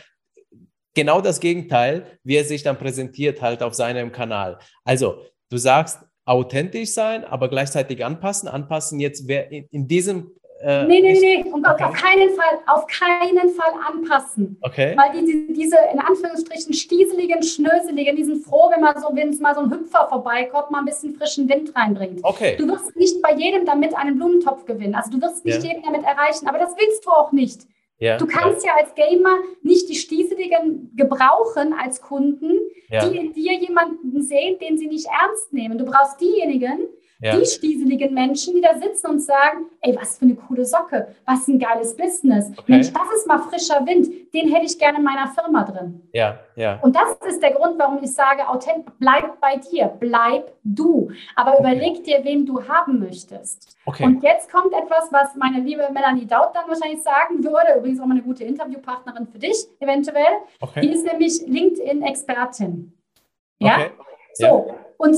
genau 0.94 1.20
das 1.20 1.38
Gegenteil, 1.40 2.18
wie 2.24 2.36
er 2.36 2.44
sich 2.44 2.62
dann 2.62 2.78
präsentiert 2.78 3.40
halt 3.40 3.62
auf 3.62 3.74
seinem 3.74 4.10
Kanal. 4.10 4.58
Also 4.84 5.22
Du 5.50 5.56
sagst 5.56 6.00
authentisch 6.24 6.92
sein, 6.92 7.24
aber 7.24 7.48
gleichzeitig 7.48 8.04
anpassen. 8.04 8.48
Anpassen 8.48 9.00
jetzt 9.00 9.26
wer 9.26 9.50
in, 9.50 9.66
in 9.70 9.88
diesem 9.88 10.30
äh, 10.60 10.84
nee, 10.86 11.00
nee, 11.00 11.12
nee, 11.12 11.44
nee. 11.44 11.52
okay. 11.52 11.84
auf 11.84 11.92
keinen 11.92 12.30
Fall, 12.30 12.58
auf 12.66 12.86
keinen 12.88 13.50
Fall 13.50 13.72
anpassen. 13.86 14.58
Okay. 14.62 14.96
Weil 14.96 15.12
die, 15.12 15.52
diese, 15.52 15.76
in 15.92 16.00
Anführungsstrichen, 16.00 16.74
stieseligen, 16.74 17.42
schnöseligen, 17.44 18.16
die 18.16 18.24
sind 18.24 18.44
froh, 18.44 18.68
wenn 18.74 18.80
man 18.80 19.00
so, 19.00 19.14
wenn 19.14 19.28
es 19.28 19.38
mal 19.38 19.54
so 19.54 19.60
ein 19.60 19.70
Hüpfer 19.70 20.08
vorbeikommt, 20.08 20.72
mal 20.72 20.80
ein 20.80 20.86
bisschen 20.86 21.14
frischen 21.14 21.48
Wind 21.48 21.74
reinbringt. 21.76 22.20
Okay. 22.24 22.56
Du 22.56 22.66
wirst 22.66 22.96
nicht 22.96 23.22
bei 23.22 23.34
jedem 23.34 23.66
damit 23.66 23.96
einen 23.96 24.16
Blumentopf 24.16 24.64
gewinnen. 24.64 24.96
Also 24.96 25.12
du 25.12 25.22
wirst 25.22 25.44
nicht 25.44 25.62
ja. 25.62 25.70
jeden 25.70 25.84
damit 25.84 26.02
erreichen, 26.02 26.48
aber 26.48 26.58
das 26.58 26.74
willst 26.76 27.06
du 27.06 27.10
auch 27.10 27.30
nicht. 27.30 27.60
Ja, 27.98 28.16
du 28.16 28.26
kannst 28.26 28.64
ja. 28.64 28.72
ja. 28.76 28.84
als 28.84 28.94
Gamer 28.94 29.38
nicht 29.62 29.88
die 29.88 29.96
Stieseligen 29.96 30.92
gebrauchen 30.94 31.72
als 31.72 32.00
Kunden, 32.00 32.58
ja. 32.88 33.08
die 33.08 33.16
in 33.16 33.32
dir 33.32 33.54
jemanden 33.54 34.22
sehen, 34.22 34.58
den 34.60 34.78
sie 34.78 34.86
nicht 34.86 35.06
ernst 35.06 35.52
nehmen. 35.52 35.78
Du 35.78 35.84
brauchst 35.84 36.20
diejenigen, 36.20 36.86
ja. 37.20 37.36
die 37.36 37.44
stieseligen 37.44 38.14
Menschen, 38.14 38.54
die 38.54 38.60
da 38.60 38.78
sitzen 38.78 39.08
und 39.08 39.20
sagen, 39.20 39.66
ey, 39.80 39.96
was 39.96 40.18
für 40.18 40.24
eine 40.24 40.36
coole 40.36 40.64
Socke, 40.64 41.14
was 41.26 41.48
ein 41.48 41.58
geiles 41.58 41.96
Business. 41.96 42.50
Okay. 42.56 42.72
Mensch, 42.72 42.92
das 42.92 43.02
ist 43.16 43.26
mal 43.26 43.38
frischer 43.38 43.84
Wind, 43.86 44.08
den 44.32 44.52
hätte 44.52 44.66
ich 44.66 44.78
gerne 44.78 44.98
in 44.98 45.04
meiner 45.04 45.28
Firma 45.28 45.64
drin. 45.64 46.08
Ja, 46.12 46.38
ja. 46.54 46.78
Und 46.80 46.94
das 46.94 47.16
ist 47.28 47.42
der 47.42 47.52
Grund, 47.52 47.78
warum 47.78 48.02
ich 48.02 48.12
sage, 48.12 48.48
authent 48.48 48.86
bleib 48.98 49.40
bei 49.40 49.56
dir, 49.56 49.86
bleib 49.98 50.52
du. 50.62 51.10
Aber 51.34 51.54
okay. 51.54 51.60
überleg 51.60 52.04
dir, 52.04 52.20
wen 52.22 52.46
du 52.46 52.62
haben 52.68 53.00
möchtest. 53.00 53.76
Okay. 53.84 54.04
Und 54.04 54.22
jetzt 54.22 54.50
kommt 54.50 54.72
etwas, 54.72 55.10
was 55.10 55.34
meine 55.34 55.60
liebe 55.60 55.88
Melanie 55.92 56.26
Daut 56.26 56.54
dann 56.54 56.68
wahrscheinlich 56.68 57.02
sagen 57.02 57.42
würde, 57.42 57.78
übrigens 57.78 58.00
auch 58.00 58.06
mal 58.06 58.14
eine 58.14 58.22
gute 58.22 58.44
Interviewpartnerin 58.44 59.26
für 59.26 59.38
dich, 59.38 59.56
eventuell. 59.80 60.38
Okay. 60.60 60.82
Die 60.82 60.92
ist 60.92 61.04
nämlich 61.04 61.44
LinkedIn-Expertin. 61.46 62.92
Ja? 63.58 63.74
Okay. 63.76 63.90
So, 64.34 64.74
und 64.98 65.16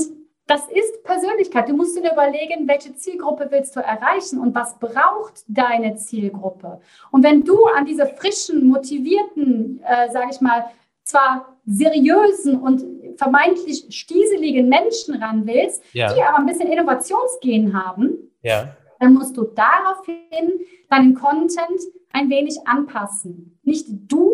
das 0.51 0.67
ist 0.67 1.05
Persönlichkeit. 1.05 1.69
Du 1.69 1.73
musst 1.73 1.95
dir 1.95 2.11
überlegen, 2.11 2.67
welche 2.67 2.93
Zielgruppe 2.93 3.47
willst 3.51 3.73
du 3.73 3.79
erreichen 3.79 4.37
und 4.37 4.53
was 4.53 4.77
braucht 4.79 5.45
deine 5.47 5.95
Zielgruppe. 5.95 6.81
Und 7.09 7.23
wenn 7.23 7.45
du 7.45 7.63
an 7.67 7.85
diese 7.85 8.05
frischen, 8.05 8.67
motivierten, 8.67 9.81
äh, 9.81 10.11
sage 10.11 10.27
ich 10.29 10.41
mal, 10.41 10.65
zwar 11.03 11.57
seriösen 11.65 12.59
und 12.59 12.83
vermeintlich 13.15 13.85
stieseligen 13.91 14.67
Menschen 14.67 15.23
ran 15.23 15.47
willst, 15.47 15.83
ja. 15.93 16.13
die 16.13 16.21
aber 16.21 16.39
ein 16.39 16.45
bisschen 16.45 16.69
Innovationsgehen 16.69 17.73
haben, 17.73 18.17
ja. 18.41 18.75
dann 18.99 19.13
musst 19.13 19.37
du 19.37 19.43
daraufhin 19.43 20.65
deinen 20.89 21.13
Content 21.13 21.79
ein 22.11 22.29
wenig 22.29 22.57
anpassen. 22.65 23.57
Nicht 23.63 23.87
du, 23.89 24.33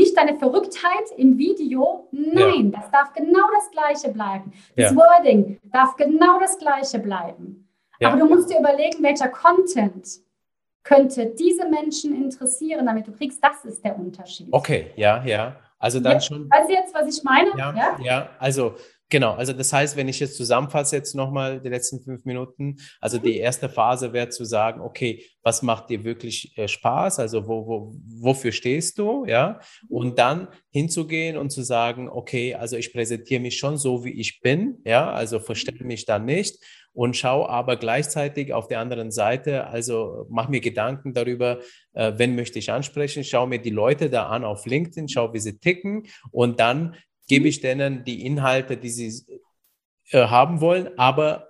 nicht 0.00 0.16
deine 0.16 0.36
Verrücktheit 0.38 1.10
im 1.16 1.36
Video. 1.38 2.08
Nein, 2.10 2.72
ja. 2.72 2.80
das 2.80 2.90
darf 2.90 3.12
genau 3.12 3.46
das 3.54 3.70
Gleiche 3.70 4.12
bleiben. 4.12 4.52
Das 4.76 4.92
Ja. 4.92 4.96
Wording 4.96 5.58
darf 5.72 5.96
genau 5.96 6.40
das 6.40 6.58
Gleiche 6.58 6.98
bleiben. 6.98 7.68
Ja. 8.00 8.08
Aber 8.08 8.18
du 8.18 8.26
musst 8.26 8.50
dir 8.50 8.58
überlegen, 8.58 9.02
welcher 9.02 9.28
Content 9.28 10.08
könnte 10.82 11.26
diese 11.26 11.68
Menschen 11.68 12.14
interessieren, 12.14 12.86
damit 12.86 13.06
du 13.06 13.12
kriegst, 13.12 13.44
das 13.44 13.64
ist 13.66 13.84
der 13.84 13.98
Unterschied. 13.98 14.48
Okay, 14.50 14.92
ja, 14.96 15.22
ja. 15.24 15.56
Also 15.78 16.00
dann 16.00 16.14
Ja, 16.14 16.20
schon. 16.20 16.50
Weißt 16.50 16.68
du 16.70 16.74
jetzt, 16.74 16.94
was 16.94 17.06
ich 17.16 17.22
meine? 17.22 17.50
Ja, 17.56 17.96
ja, 18.02 18.28
also 18.38 18.74
genau. 19.10 19.34
Also 19.34 19.52
das 19.52 19.72
heißt, 19.72 19.96
wenn 19.96 20.08
ich 20.08 20.20
jetzt 20.20 20.36
zusammenfasse 20.36 20.96
jetzt 20.96 21.14
nochmal 21.14 21.60
die 21.60 21.68
letzten 21.68 22.00
fünf 22.00 22.24
Minuten, 22.24 22.76
also 23.00 23.18
die 23.18 23.36
erste 23.36 23.68
Phase 23.68 24.12
wäre 24.12 24.30
zu 24.30 24.44
sagen, 24.44 24.80
okay, 24.80 25.24
was 25.42 25.62
macht 25.62 25.90
dir 25.90 26.04
wirklich 26.04 26.56
äh, 26.56 26.68
Spaß? 26.68 27.18
Also 27.18 27.46
wo, 27.46 27.66
wo, 27.66 27.94
wofür 28.20 28.52
stehst 28.52 28.98
du? 28.98 29.24
Ja. 29.26 29.60
Und 29.88 30.18
dann 30.18 30.48
hinzugehen 30.70 31.36
und 31.36 31.50
zu 31.50 31.62
sagen, 31.62 32.08
okay, 32.08 32.54
also 32.54 32.76
ich 32.76 32.92
präsentiere 32.92 33.40
mich 33.40 33.58
schon 33.58 33.76
so, 33.76 34.04
wie 34.04 34.18
ich 34.18 34.40
bin, 34.40 34.78
ja, 34.84 35.10
also 35.12 35.40
verstelle 35.40 35.84
mich 35.84 36.06
da 36.06 36.18
nicht 36.18 36.58
und 36.92 37.16
schau 37.16 37.46
aber 37.46 37.76
gleichzeitig 37.76 38.52
auf 38.52 38.68
der 38.68 38.80
anderen 38.80 39.10
Seite, 39.10 39.66
also 39.68 40.26
mach 40.28 40.48
mir 40.48 40.60
Gedanken 40.60 41.14
darüber, 41.14 41.60
äh, 41.92 42.12
wen 42.16 42.34
möchte 42.34 42.58
ich 42.58 42.72
ansprechen, 42.72 43.24
schau 43.24 43.46
mir 43.46 43.60
die 43.60 43.70
Leute 43.70 44.10
da 44.10 44.26
an 44.26 44.44
auf 44.44 44.66
LinkedIn, 44.66 45.08
schau, 45.08 45.32
wie 45.32 45.38
sie 45.38 45.58
ticken 45.58 46.04
und 46.30 46.60
dann 46.60 46.96
gebe 47.30 47.48
ich 47.48 47.60
denen 47.60 48.04
die 48.04 48.26
Inhalte, 48.26 48.76
die 48.76 48.90
sie 48.90 49.12
äh, 50.10 50.26
haben 50.26 50.60
wollen, 50.60 50.86
aber 50.98 51.46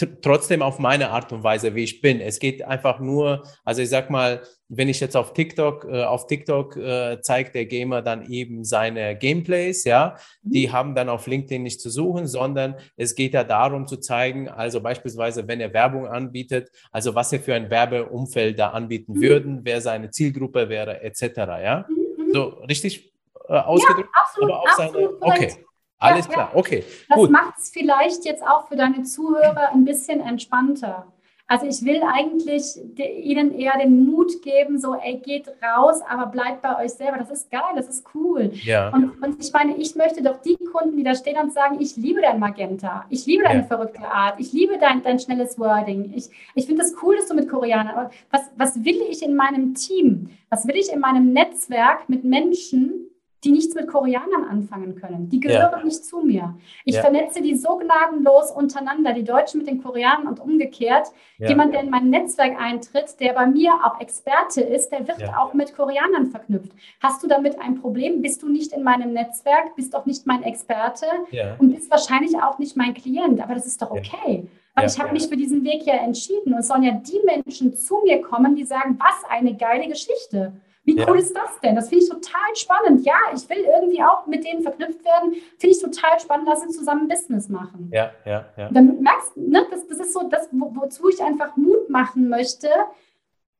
tr- 0.00 0.16
trotzdem 0.22 0.62
auf 0.62 0.78
meine 0.78 1.10
Art 1.10 1.32
und 1.32 1.42
Weise, 1.42 1.74
wie 1.74 1.82
ich 1.84 2.00
bin. 2.00 2.20
Es 2.20 2.38
geht 2.38 2.62
einfach 2.62 3.00
nur, 3.00 3.42
also 3.64 3.82
ich 3.82 3.88
sag 3.88 4.10
mal, 4.10 4.42
wenn 4.68 4.88
ich 4.88 5.00
jetzt 5.00 5.16
auf 5.16 5.32
TikTok, 5.34 5.86
äh, 5.90 6.04
auf 6.04 6.26
TikTok 6.26 6.76
äh, 6.76 7.20
zeigt 7.20 7.54
der 7.54 7.66
Gamer 7.66 8.00
dann 8.02 8.20
eben 8.30 8.64
seine 8.64 9.16
Gameplays, 9.18 9.84
ja, 9.84 10.16
die 10.42 10.70
haben 10.72 10.94
dann 10.94 11.08
auf 11.08 11.26
LinkedIn 11.26 11.62
nicht 11.62 11.80
zu 11.80 11.90
suchen, 11.90 12.26
sondern 12.28 12.76
es 12.96 13.14
geht 13.14 13.34
ja 13.34 13.44
darum 13.44 13.86
zu 13.86 13.96
zeigen, 13.98 14.48
also 14.48 14.80
beispielsweise, 14.80 15.46
wenn 15.48 15.60
er 15.60 15.72
Werbung 15.72 16.06
anbietet, 16.06 16.70
also 16.92 17.14
was 17.14 17.32
er 17.32 17.40
für 17.40 17.54
ein 17.54 17.70
Werbeumfeld 17.70 18.58
da 18.58 18.68
anbieten 18.70 19.12
Mhm. 19.14 19.20
würden, 19.20 19.60
wer 19.64 19.80
seine 19.80 20.10
Zielgruppe 20.10 20.68
wäre, 20.68 21.02
etc. 21.02 21.22
Ja, 21.62 21.86
Mhm, 21.88 22.24
mhm. 22.26 22.32
so 22.32 22.42
richtig 22.68 23.12
äh, 23.48 23.54
ausgedrückt, 23.58 24.10
absolut, 24.20 24.50
aber 24.50 24.60
auch 24.62 24.68
seine. 24.70 24.90
absolut 24.90 25.20
korrekt. 25.20 25.52
Okay, 25.52 25.64
alles 25.98 26.26
Ja, 26.26 26.32
klar, 26.34 26.50
okay, 26.54 26.84
Das 27.08 27.28
macht 27.30 27.58
es 27.58 27.70
vielleicht 27.70 28.24
jetzt 28.24 28.42
auch 28.46 28.68
für 28.68 28.76
deine 28.76 29.02
Zuhörer 29.04 29.72
ein 29.72 29.84
bisschen 29.84 30.20
entspannter. 30.20 31.06
Also 31.46 31.66
ich 31.66 31.84
will 31.84 32.02
eigentlich 32.02 32.64
ihnen 32.96 33.52
eher 33.52 33.76
den 33.78 34.06
Mut 34.06 34.40
geben, 34.42 34.78
so, 34.78 34.94
ey, 34.94 35.18
geht 35.18 35.46
raus, 35.62 36.00
aber 36.08 36.26
bleibt 36.26 36.62
bei 36.62 36.82
euch 36.82 36.92
selber. 36.92 37.18
Das 37.18 37.30
ist 37.30 37.50
geil, 37.50 37.60
das 37.76 37.86
ist 37.88 38.06
cool. 38.14 38.50
Ja, 38.62 38.88
Und, 38.90 39.10
und 39.22 39.44
ich 39.44 39.52
meine, 39.52 39.76
ich 39.76 39.94
möchte 39.94 40.22
doch 40.22 40.40
die 40.40 40.56
Kunden, 40.56 40.96
die 40.96 41.02
da 41.02 41.14
stehen 41.14 41.36
und 41.38 41.52
sagen, 41.52 41.78
ich 41.80 41.96
liebe 41.96 42.22
dein 42.22 42.38
Magenta, 42.40 43.04
ich 43.10 43.26
liebe 43.26 43.44
deine 43.44 43.60
Ja. 43.60 43.66
verrückte 43.66 44.06
Art, 44.08 44.40
ich 44.40 44.52
liebe 44.54 44.78
dein, 44.78 45.02
dein 45.02 45.18
schnelles 45.18 45.58
Wording. 45.58 46.12
Ich, 46.14 46.30
ich 46.54 46.64
finde 46.64 46.82
es 46.82 46.94
cool, 47.02 47.16
dass 47.16 47.26
du 47.28 47.34
mit 47.34 47.48
Koreanern, 47.50 47.94
aber 47.94 48.10
was, 48.30 48.50
was 48.56 48.82
will 48.82 49.02
ich 49.10 49.22
in 49.22 49.36
meinem 49.36 49.74
Team? 49.74 50.30
Was 50.48 50.66
will 50.66 50.76
ich 50.76 50.90
in 50.90 51.00
meinem 51.00 51.32
Netzwerk 51.34 52.08
mit 52.08 52.24
Menschen, 52.24 53.10
die 53.44 53.52
nichts 53.52 53.74
mit 53.74 53.86
Koreanern 53.88 54.44
anfangen 54.48 54.94
können? 54.96 55.28
Die 55.28 55.40
Ja. 55.40 55.66
gehören 55.68 55.84
nicht 55.84 56.04
zu 56.04 56.20
mir. 56.20 56.54
Ich 56.84 56.94
Ja. 56.96 57.02
vernetze 57.02 57.42
die 57.42 57.54
so 57.54 57.76
gnadenlos 57.76 58.50
untereinander, 58.50 59.12
die 59.12 59.24
Deutschen 59.24 59.58
mit 59.58 59.66
den 59.68 59.82
Koreanern 59.82 60.26
und 60.28 60.40
umgekehrt. 60.40 61.08
ja, 61.38 61.48
Jemand, 61.48 61.74
der 61.74 61.82
in 61.82 61.90
mein 61.90 62.10
Netzwerk 62.10 62.60
eintritt, 62.60 63.18
der 63.20 63.32
bei 63.34 63.46
mir 63.46 63.72
auch 63.84 64.00
Experte 64.00 64.60
ist, 64.62 64.90
der 64.90 65.06
wird 65.06 65.20
Ja. 65.20 65.36
auch 65.38 65.52
mit 65.54 65.74
Koreanern 65.76 66.26
verknüpft. 66.26 66.72
Hast 67.00 67.22
du 67.22 67.26
damit 67.26 67.58
ein 67.60 67.80
Problem? 67.80 68.22
Bist 68.22 68.42
du 68.42 68.48
nicht 68.48 68.72
in 68.72 68.82
meinem 68.82 69.12
Netzwerk? 69.12 69.74
Bist 69.76 69.94
doch 69.94 70.06
nicht 70.06 70.26
mein 70.26 70.42
Experte 70.44 71.06
ja, 71.30 71.56
und 71.58 71.74
bist 71.74 71.90
wahrscheinlich 71.90 72.36
auch 72.42 72.58
nicht 72.58 72.76
mein 72.76 72.94
Klient. 72.94 73.40
Aber 73.42 73.54
das 73.54 73.66
ist 73.66 73.82
doch 73.82 73.92
Ja. 73.94 74.00
okay. 74.00 74.48
Weil 74.76 74.84
Ja. 74.86 74.90
ich 74.92 74.98
habe 75.00 75.12
mich 75.12 75.28
für 75.28 75.36
diesen 75.36 75.62
Weg 75.64 75.84
ja 75.84 75.94
entschieden. 75.94 76.52
Und 76.52 76.58
es 76.60 76.68
sollen 76.68 76.82
ja 76.82 76.92
die 76.92 77.20
Menschen 77.24 77.76
zu 77.76 77.98
mir 78.04 78.20
kommen, 78.22 78.56
die 78.56 78.64
sagen, 78.64 78.98
was 78.98 79.28
eine 79.30 79.54
geile 79.56 79.86
Geschichte. 79.88 80.52
Wie 80.84 80.96
Ja. 80.98 81.08
cool 81.08 81.18
ist 81.18 81.34
das 81.34 81.58
denn? 81.62 81.74
Das 81.76 81.88
finde 81.88 82.04
ich 82.04 82.10
total 82.10 82.54
spannend. 82.54 83.04
Ja, 83.06 83.14
ich 83.34 83.48
will 83.48 83.58
irgendwie 83.64 84.02
auch 84.02 84.26
mit 84.26 84.44
denen 84.44 84.62
verknüpft 84.62 85.02
werden. 85.04 85.32
Finde 85.58 85.74
ich 85.76 85.80
total 85.80 86.20
spannend, 86.20 86.46
dass 86.48 86.60
sie 86.62 86.68
zusammen 86.68 87.08
Business 87.08 87.48
machen. 87.48 87.90
ja, 87.92 88.10
ja, 88.26 88.44
ja. 88.56 88.68
Dann 88.70 89.00
merkst 89.00 89.34
du, 89.34 89.40
ne, 89.50 89.66
das, 89.70 89.86
das 89.86 89.98
ist 90.00 90.12
so 90.12 90.28
das, 90.28 90.48
wo, 90.52 90.70
wozu 90.76 91.08
ich 91.08 91.22
einfach 91.22 91.56
Mut 91.56 91.88
machen 91.88 92.28
möchte. 92.28 92.68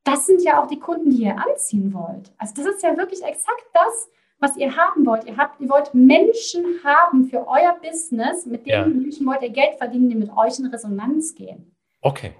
Das 0.04 0.26
sind 0.26 0.42
ja 0.42 0.62
auch 0.62 0.66
die 0.66 0.78
Kunden, 0.78 1.10
die 1.10 1.22
ihr 1.22 1.36
anziehen 1.38 1.94
wollt. 1.94 2.30
Also 2.36 2.52
das 2.56 2.66
ist 2.74 2.82
ja 2.82 2.94
wirklich 2.96 3.22
exakt 3.24 3.64
das, 3.72 4.10
was 4.38 4.54
ihr 4.58 4.76
haben 4.76 5.06
wollt. 5.06 5.24
Ihr, 5.24 5.38
habt, 5.38 5.58
ihr 5.62 5.70
wollt 5.70 5.94
Menschen 5.94 6.62
haben 6.84 7.24
für 7.24 7.48
euer 7.48 7.74
Business, 7.80 8.44
mit 8.44 8.66
Ja. 8.66 8.84
denen 8.84 9.00
Menschen 9.00 9.26
wollt 9.26 9.40
ihr 9.40 9.48
Geld 9.48 9.76
verdienen, 9.78 10.10
die 10.10 10.16
mit 10.16 10.30
euch 10.36 10.58
in 10.58 10.66
Resonanz 10.66 11.34
gehen. 11.34 11.74
Okay. 12.02 12.34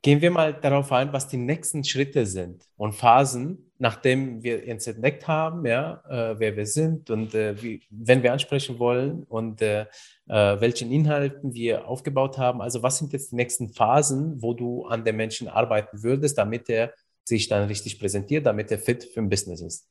Gehen 0.00 0.20
wir 0.20 0.30
mal 0.30 0.54
darauf 0.54 0.92
ein, 0.92 1.12
was 1.12 1.26
die 1.26 1.36
nächsten 1.36 1.82
Schritte 1.82 2.24
sind 2.24 2.64
und 2.76 2.94
Phasen, 2.94 3.72
nachdem 3.78 4.44
wir 4.44 4.66
uns 4.68 4.86
entdeckt 4.86 5.26
haben, 5.26 5.66
ja, 5.66 6.02
äh, 6.08 6.38
wer 6.38 6.56
wir 6.56 6.66
sind 6.66 7.10
und 7.10 7.34
äh, 7.34 7.60
wie, 7.60 7.82
wenn 7.90 8.22
wir 8.22 8.32
ansprechen 8.32 8.78
wollen 8.78 9.24
und 9.24 9.60
äh, 9.60 9.86
äh, 10.28 10.60
welchen 10.60 10.92
Inhalten 10.92 11.52
wir 11.52 11.88
aufgebaut 11.88 12.38
haben. 12.38 12.60
Also 12.60 12.82
was 12.82 12.98
sind 12.98 13.12
jetzt 13.12 13.32
die 13.32 13.36
nächsten 13.36 13.70
Phasen, 13.70 14.40
wo 14.40 14.54
du 14.54 14.86
an 14.86 15.04
den 15.04 15.16
Menschen 15.16 15.48
arbeiten 15.48 16.02
würdest, 16.02 16.38
damit 16.38 16.68
er 16.68 16.92
sich 17.24 17.48
dann 17.48 17.66
richtig 17.66 17.98
präsentiert, 17.98 18.46
damit 18.46 18.70
er 18.70 18.78
fit 18.78 19.02
für 19.02 19.20
ein 19.20 19.28
Business 19.28 19.60
ist? 19.60 19.88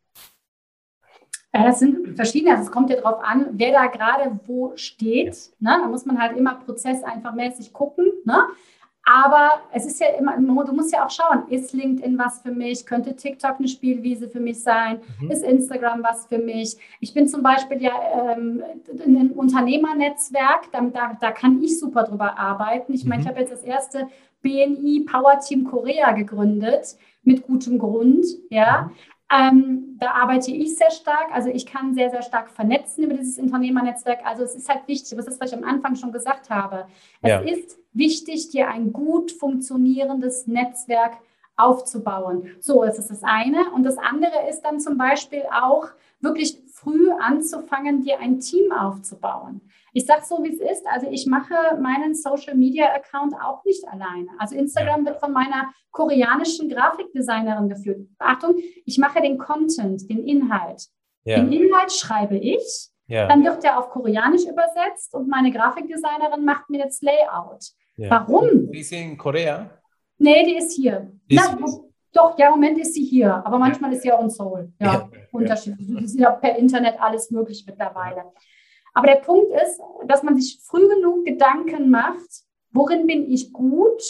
Ja, 1.53 1.66
das 1.66 1.80
sind 1.80 2.16
verschiedene, 2.16 2.51
also 2.51 2.64
es 2.64 2.72
kommt 2.72 2.89
ja 2.89 2.97
darauf 2.97 3.24
an, 3.24 3.47
wer 3.53 3.72
da 3.72 3.88
gerade 3.88 4.39
wo 4.45 4.74
steht. 4.76 5.51
Ne? 5.60 5.78
Da 5.82 5.88
muss 5.88 6.05
man 6.05 6.20
halt 6.20 6.38
immer 6.38 6.55
Prozess 6.55 7.03
einfach 7.03 7.34
mäßig 7.34 7.74
gucken. 7.74 8.05
Ne? 8.26 8.43
Aber 9.10 9.51
es 9.72 9.86
ist 9.86 10.01
ja 10.01 10.08
immer, 10.20 10.36
du 10.36 10.74
musst 10.74 10.91
ja 10.93 11.05
auch 11.05 11.10
schauen, 11.10 11.47
ist 11.49 11.72
LinkedIn 11.72 12.18
was 12.18 12.41
für 12.41 12.51
mich? 12.51 12.86
Könnte 12.86 13.16
TikTok 13.16 13.55
eine 13.58 13.70
Spielwiese 13.70 14.28
für 14.28 14.41
mich 14.41 14.62
sein? 14.62 14.99
Mhm. 15.22 15.32
Ist 15.32 15.43
Instagram 15.43 16.03
was 16.03 16.26
für 16.26 16.39
mich? 16.39 16.76
Ich 16.99 17.14
bin 17.14 17.26
zum 17.26 17.41
Beispiel 17.41 17.82
ja 17.82 17.93
ähm, 18.34 18.62
in 19.05 19.16
einem 19.18 19.32
Unternehmernetzwerk, 19.32 20.72
da, 20.74 20.82
da, 20.82 21.18
da 21.22 21.32
kann 21.32 21.62
ich 21.64 21.80
super 21.80 22.03
drüber 22.03 22.38
arbeiten. 22.38 22.93
Ich 22.93 23.05
meine, 23.05 23.22
Mhm. 23.22 23.24
ich 23.24 23.28
habe 23.30 23.39
jetzt 23.39 23.53
das 23.53 23.64
erste 23.64 24.08
BNI 24.41 25.05
Power 25.10 25.39
Team 25.39 25.64
Korea 25.64 26.12
gegründet, 26.12 26.97
mit 27.24 27.47
gutem 27.47 27.80
Grund, 27.80 28.26
ja. 28.49 28.91
Ähm, 29.30 29.97
da 29.99 30.12
arbeite 30.12 30.51
ich 30.51 30.78
sehr 30.78 30.89
stark. 30.91 31.28
Also 31.34 31.49
ich 31.49 31.66
kann 31.66 31.93
sehr, 31.93 32.10
sehr 32.10 32.22
stark 32.22 32.49
vernetzen 32.49 33.03
über 33.03 33.14
dieses 33.16 33.38
Unternehmernetzwerk. 33.38 34.20
Also 34.26 34.43
es 34.43 34.55
ist 34.55 34.70
halt 34.70 34.88
wichtig, 34.88 35.18
was 35.18 35.28
ist, 35.28 35.41
was 35.41 35.51
ich 35.51 35.58
am 35.58 35.66
Anfang 35.66 35.95
schon 35.95 36.14
gesagt 36.14 36.49
habe. 36.49 36.86
Es 37.22 37.30
Ja. 37.30 37.39
ist 37.39 37.78
wichtig, 37.97 38.49
dir 38.49 38.69
ein 38.69 38.93
gut 38.93 39.31
funktionierendes 39.31 40.47
Netzwerk 40.47 41.17
aufzubauen. 41.55 42.55
So, 42.59 42.83
das 42.83 42.99
ist 42.99 43.09
das 43.09 43.23
eine. 43.23 43.71
Und 43.71 43.83
das 43.83 43.97
andere 43.97 44.47
ist 44.49 44.61
dann 44.61 44.79
zum 44.79 44.97
Beispiel 44.97 45.43
auch 45.51 45.87
wirklich 46.19 46.61
früh 46.71 47.09
anzufangen, 47.11 48.01
dir 48.01 48.19
ein 48.19 48.39
Team 48.39 48.71
aufzubauen. 48.71 49.61
Ich 49.93 50.05
sage 50.05 50.23
so, 50.25 50.43
wie 50.43 50.53
es 50.53 50.59
ist. 50.59 50.85
Also 50.85 51.07
ich 51.09 51.25
mache 51.25 51.55
meinen 51.81 52.13
Social-Media-Account 52.13 53.33
auch 53.41 53.63
nicht 53.65 53.87
alleine. 53.87 54.29
Also 54.37 54.55
Instagram 54.55 55.05
wird 55.05 55.19
von 55.19 55.31
meiner 55.31 55.71
koreanischen 55.91 56.69
Grafikdesignerin 56.69 57.69
geführt. 57.69 58.07
Achtung, 58.19 58.55
ich 58.85 58.99
mache 58.99 59.21
den 59.21 59.39
Content, 59.39 60.07
den 60.09 60.23
Inhalt. 60.23 60.87
Ja, 61.23 61.37
Den 61.39 61.51
Inhalt 61.51 61.91
schreibe 61.91 62.37
ich, 62.37 62.89
ja, 63.07 63.27
dann 63.27 63.43
wird 63.43 63.63
der 63.63 63.79
auf 63.79 63.89
Koreanisch 63.89 64.45
übersetzt 64.45 65.13
und 65.13 65.27
meine 65.27 65.51
Grafikdesignerin 65.51 66.45
macht 66.45 66.69
mir 66.69 66.83
das 66.83 67.01
Layout. 67.01 67.71
Ja. 67.97 68.09
Warum? 68.09 68.71
Wie 68.71 68.79
ist 68.79 68.91
in 68.91 69.17
Korea? 69.17 69.69
Nee, 70.17 70.43
die 70.45 70.57
ist 70.57 70.73
hier. 70.73 71.11
Die 71.29 71.35
ist 71.35 71.55
Na, 71.59 71.67
doch, 72.13 72.37
ja, 72.39 72.47
im 72.47 72.53
Moment 72.53 72.79
ist 72.79 72.93
sie 72.95 73.03
hier, 73.03 73.45
aber 73.45 73.59
manchmal 73.59 73.93
ist 73.93 74.01
sie 74.01 74.11
auch 74.11 74.21
in 74.23 74.29
Seoul. 74.29 74.71
Ja, 74.79 74.93
Ja. 74.93 75.09
unterschiedlich. 75.31 75.89
Es 76.03 76.11
ist 76.13 76.19
ja 76.19 76.31
per 76.31 76.55
Internet 76.57 76.99
alles 76.99 77.29
möglich 77.31 77.63
mittlerweile. 77.67 78.23
Aber 78.93 79.05
der 79.07 79.17
Punkt 79.17 79.51
ist, 79.63 79.79
dass 80.07 80.23
man 80.23 80.35
sich 80.39 80.59
früh 80.63 80.87
genug 80.87 81.25
Gedanken 81.25 81.89
macht, 81.91 82.29
worin 82.71 83.05
bin 83.05 83.29
ich 83.31 83.53
gut 83.53 84.01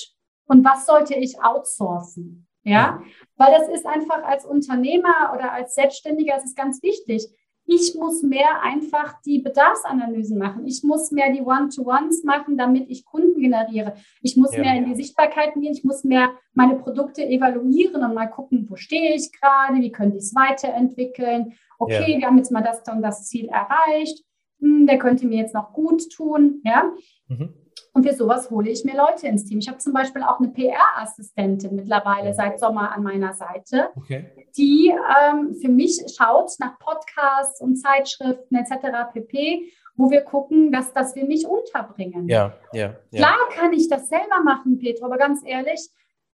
und 0.45 0.63
was 0.63 0.85
sollte 0.85 1.15
ich 1.15 1.41
outsourcen? 1.43 2.47
Ja, 2.63 3.01
weil 3.37 3.53
das 3.57 3.67
ist 3.69 3.85
einfach 3.85 4.23
als 4.23 4.45
Unternehmer 4.45 5.31
oder 5.33 5.51
als 5.53 5.75
Selbstständiger, 5.75 6.35
das 6.35 6.45
ist 6.45 6.55
ganz 6.57 6.81
wichtig. 6.83 7.27
Ich 7.69 7.95
muss 7.95 8.23
mehr 8.23 8.61
einfach 8.63 9.21
die 9.23 9.39
Bedarfsanalysen 9.39 10.37
machen. 10.37 10.65
Ich 10.65 10.83
muss 10.83 11.11
mehr 11.11 11.33
die 11.33 11.41
One-to-Ones 11.41 12.23
machen, 12.23 12.57
damit 12.57 12.89
ich 12.89 13.03
Kunden 13.05 13.39
generiere. 13.41 13.93
Ich 14.21 14.37
muss 14.37 14.55
Ja. 14.55 14.61
mehr 14.61 14.75
in 14.75 14.85
die 14.85 14.95
Sichtbarkeiten 14.95 15.61
gehen. 15.61 15.73
Ich 15.73 15.83
muss 15.83 16.05
mehr 16.05 16.29
meine 16.53 16.75
Produkte 16.77 17.25
evaluieren 17.27 18.01
und 18.03 18.13
mal 18.13 18.27
gucken, 18.27 18.65
wo 18.69 18.77
stehe 18.77 19.13
ich 19.13 19.31
gerade, 19.33 19.81
wie 19.81 19.91
könnte 19.91 20.15
ich 20.17 20.23
es 20.23 20.33
weiterentwickeln. 20.35 21.53
Okay, 21.77 22.13
Ja. 22.13 22.19
wir 22.19 22.25
haben 22.27 22.37
jetzt 22.37 22.51
mal 22.51 22.63
das 22.63 22.81
und 22.91 23.01
das 23.01 23.25
Ziel 23.27 23.47
erreicht. 23.49 24.23
Hm, 24.59 24.87
der 24.87 24.97
könnte 24.97 25.27
mir 25.27 25.37
jetzt 25.37 25.53
noch 25.53 25.73
gut 25.73 26.09
tun. 26.11 26.61
Ja, 26.63 26.91
Mhm. 27.27 27.53
Und 27.97 28.03
für 28.03 28.13
sowas 28.13 28.51
hole 28.51 28.69
ich 28.69 28.85
mir 28.85 28.95
Leute 28.95 29.25
ins 29.25 29.45
Team. 29.45 29.57
Ich 29.57 29.67
habe 29.67 29.79
zum 29.79 29.91
Beispiel 29.91 30.21
auch 30.21 30.37
eine 30.39 30.49
PR-Assistentin 30.49 31.75
mittlerweile 31.75 32.31
seit 32.31 32.59
Sommer 32.59 32.91
an 32.91 33.01
meiner 33.01 33.33
Seite, 33.33 33.89
okay. 33.95 34.45
die 34.55 34.93
ähm, 34.93 35.55
für 35.59 35.69
mich 35.69 35.99
schaut 36.15 36.51
nach 36.59 36.77
Podcasts 36.77 37.59
und 37.59 37.75
Zeitschriften 37.75 38.55
etc. 38.55 39.11
pp 39.11 39.71
wo 39.95 40.11
wir 40.11 40.21
gucken, 40.21 40.71
dass, 40.71 40.93
dass 40.93 41.15
wir 41.15 41.25
mich 41.25 41.47
unterbringen. 41.47 42.29
Ja, 42.29 42.53
ja, 42.71 42.93
ja. 43.09 43.17
Klar 43.17 43.37
kann 43.55 43.73
ich 43.73 43.89
das 43.89 44.09
selber 44.09 44.43
machen, 44.43 44.77
Petro, 44.77 45.05
aber 45.05 45.17
ganz 45.17 45.41
ehrlich, 45.43 45.89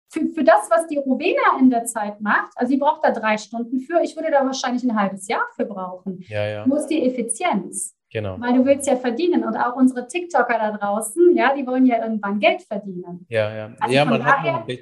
für, 0.09 0.27
für 0.35 0.43
das, 0.43 0.69
was 0.69 0.87
die 0.87 0.97
Rowena 0.97 1.57
in 1.61 1.69
der 1.69 1.85
Zeit 1.85 2.19
macht, 2.19 2.51
also 2.55 2.71
sie 2.71 2.77
braucht 2.77 3.05
da 3.05 3.11
drei 3.11 3.37
Stunden 3.37 3.79
für, 3.79 4.01
ich 4.01 4.17
würde 4.17 4.31
da 4.31 4.45
wahrscheinlich 4.45 4.83
ein 4.83 4.99
halbes 4.99 5.29
Jahr 5.29 5.47
für 5.55 5.63
brauchen. 5.63 6.25
Ja, 6.27 6.45
ja. 6.45 6.65
Wo 6.67 6.75
ist 6.75 6.87
die 6.87 7.07
Effizienz? 7.07 7.95
Genau. 8.13 8.39
Weil 8.39 8.53
du 8.53 8.63
willst 8.63 8.87
ja 8.87 8.95
verdienen 8.95 9.43
und 9.43 9.57
auch 9.57 9.75
unsere 9.75 10.07
TikToker 10.07 10.59
da 10.59 10.77
draußen, 10.77 11.35
ja, 11.35 11.53
die 11.55 11.65
wollen 11.65 11.87
ja 11.87 12.03
irgendwann 12.03 12.39
Geld 12.39 12.61
verdienen. 12.61 13.25
Ja, 13.27 13.53
ja. 13.53 13.73
Also 13.79 13.95
ja, 13.95 14.05
man 14.05 14.19
daher, 14.19 14.53
hat 14.53 14.67
be 14.67 14.79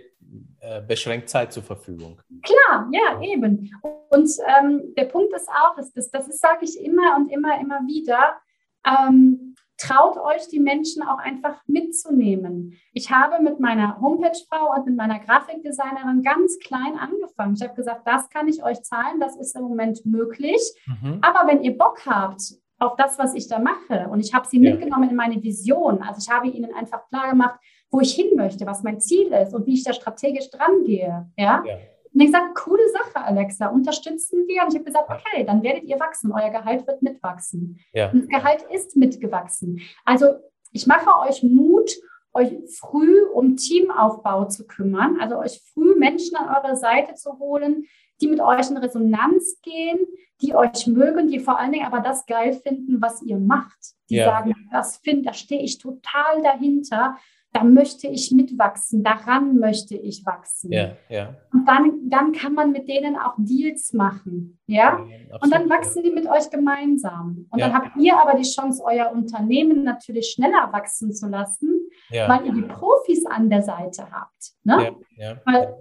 äh, 0.60 0.82
beschränkt 0.82 1.30
Zeit 1.30 1.52
zur 1.54 1.64
Verfügung. 1.64 2.22
Klar, 2.44 2.90
ja, 2.92 3.22
eben. 3.22 3.72
Und 4.10 4.30
ähm, 4.60 4.94
der 4.98 5.06
Punkt 5.06 5.34
ist 5.34 5.50
auch, 5.50 5.76
das, 5.76 5.94
das, 5.94 6.12
das 6.12 6.40
sage 6.40 6.66
ich 6.66 6.80
immer 6.84 7.16
und 7.16 7.32
immer, 7.32 7.60
immer 7.60 7.80
wieder, 7.88 8.38
ähm, 8.86 9.56
traut 9.78 10.18
euch, 10.18 10.48
die 10.50 10.60
Menschen 10.60 11.02
auch 11.02 11.18
einfach 11.18 11.56
mitzunehmen. 11.66 12.78
Ich 12.94 13.12
habe 13.12 13.42
mit 13.42 13.60
meiner 13.60 14.00
Homepage-Frau 14.00 14.76
und 14.76 14.86
mit 14.86 14.96
meiner 14.96 15.20
Grafikdesignerin 15.20 16.22
ganz 16.22 16.60
klein 16.60 16.98
angefangen. 17.00 17.56
Ich 17.56 17.64
habe 17.64 17.74
gesagt, 17.74 18.06
das 18.06 18.30
kann 18.30 18.48
ich 18.48 18.64
euch 18.64 18.84
zahlen, 18.84 19.20
das 19.20 19.36
ist 19.38 19.56
im 19.56 19.64
Moment 19.64 20.06
möglich. 20.06 20.62
Mhm. 20.86 21.20
Aber 21.22 21.50
wenn 21.50 21.64
ihr 21.64 21.78
Bock 21.78 22.06
habt 22.06 22.61
auf 22.82 22.96
das, 22.96 23.20
was 23.20 23.36
ich 23.36 23.48
da 23.48 23.60
mache, 23.60 24.08
und 24.10 24.20
ich 24.20 24.34
habe 24.34 24.48
sie 24.48 24.60
ja. 24.60 24.72
mitgenommen 24.72 25.10
in 25.10 25.16
meine 25.16 25.42
Vision, 25.42 26.02
also 26.02 26.20
ich 26.20 26.30
habe 26.30 26.48
ihnen 26.48 26.74
einfach 26.74 27.08
klar 27.10 27.30
gemacht, 27.30 27.60
wo 27.92 28.00
ich 28.00 28.14
hin 28.14 28.36
möchte, 28.36 28.66
was 28.66 28.82
mein 28.82 29.00
Ziel 29.00 29.32
ist 29.34 29.54
und 29.54 29.68
wie 29.68 29.74
ich 29.74 29.84
da 29.84 29.94
strategisch 29.94 30.50
dran 30.50 30.84
gehe. 30.84 31.30
Ja? 31.38 31.64
ja. 31.66 31.78
Und 32.14 32.20
ich 32.20 32.26
gesagt, 32.26 32.56
coole 32.56 32.90
Sache, 32.90 33.24
Alexa, 33.24 33.68
unterstützen 33.68 34.46
wir. 34.48 34.64
Und 34.64 34.70
ich 34.70 34.76
habe 34.76 34.84
gesagt, 34.84 35.10
okay, 35.10 35.46
dann 35.46 35.64
werdet 35.64 35.84
ihr 35.84 36.00
wachsen. 36.00 36.34
Euer 36.34 36.50
Gehalt 36.50 36.86
wird 36.86 37.02
mitwachsen. 37.02 37.80
Ja. 37.94 38.12
Und 38.12 38.22
das 38.22 38.28
Gehalt 38.28 38.66
ist 38.74 38.98
mitgewachsen. 38.98 39.82
Also 40.04 40.36
ich 40.74 40.88
mache 40.88 41.10
euch 41.28 41.44
Mut, 41.44 41.92
euch 42.34 42.54
früh 42.80 43.24
um 43.34 43.56
Teamaufbau 43.56 44.46
zu 44.46 44.66
kümmern, 44.66 45.20
also 45.22 45.38
euch 45.38 45.62
früh 45.74 45.96
Menschen 45.96 46.36
an 46.36 46.64
eure 46.64 46.76
Seite 46.76 47.14
zu 47.14 47.40
holen, 47.40 47.86
die 48.22 48.28
mit 48.28 48.42
euch 48.42 48.70
in 48.70 48.78
Resonanz 48.78 49.60
gehen, 49.62 50.00
die 50.42 50.56
euch 50.56 50.88
mögen, 50.88 51.28
die 51.28 51.40
vor 51.40 51.60
allen 51.60 51.72
Dingen 51.72 51.86
aber 51.86 52.00
das 52.00 52.26
geil 52.26 52.54
finden, 52.54 53.02
was 53.02 53.22
ihr 53.22 53.38
macht. 53.38 53.78
Die 54.10 54.16
ja. 54.16 54.26
sagen, 54.26 54.54
das 54.72 54.98
finde, 54.98 55.24
da 55.24 55.34
stehe 55.34 55.62
ich 55.62 55.78
total 55.78 56.42
dahinter 56.44 57.16
da 57.54 57.64
möchte 57.64 58.08
ich 58.08 58.32
mitwachsen, 58.32 59.04
daran 59.04 59.58
möchte 59.58 59.96
ich 59.96 60.26
wachsen. 60.26 60.72
Ja, 60.72 60.96
ja. 61.10 61.36
Und 61.52 61.68
dann, 61.68 62.10
dann 62.10 62.32
kann 62.32 62.54
man 62.54 62.72
mit 62.72 62.88
denen 62.88 63.18
auch 63.18 63.36
Deals 63.38 63.92
machen. 63.94 64.60
Ja? 64.68 65.06
ja 65.06 65.38
und 65.42 65.54
dann 65.54 65.70
wachsen 65.70 66.04
die 66.04 66.12
mit 66.12 66.28
euch 66.28 66.50
gemeinsam. 66.50 67.48
Und 67.50 67.62
dann 67.62 67.74
habt 67.74 67.98
ihr 67.98 68.18
aber 68.18 68.38
die 68.38 68.50
Chance, 68.50 68.82
euer 68.86 69.12
Unternehmen 69.12 69.84
natürlich 69.84 70.32
schneller 70.32 70.72
wachsen 70.72 71.14
zu 71.14 71.28
lassen, 71.28 71.90
weil 72.10 72.46
ihr 72.46 72.54
die 72.54 72.62
Profis 72.62 73.26
an 73.26 73.50
der 73.50 73.64
Seite 73.64 74.08
habt. 74.12 74.54
Ne? 74.64 74.96
Ja, 75.18 75.36
Weil, 75.46 75.76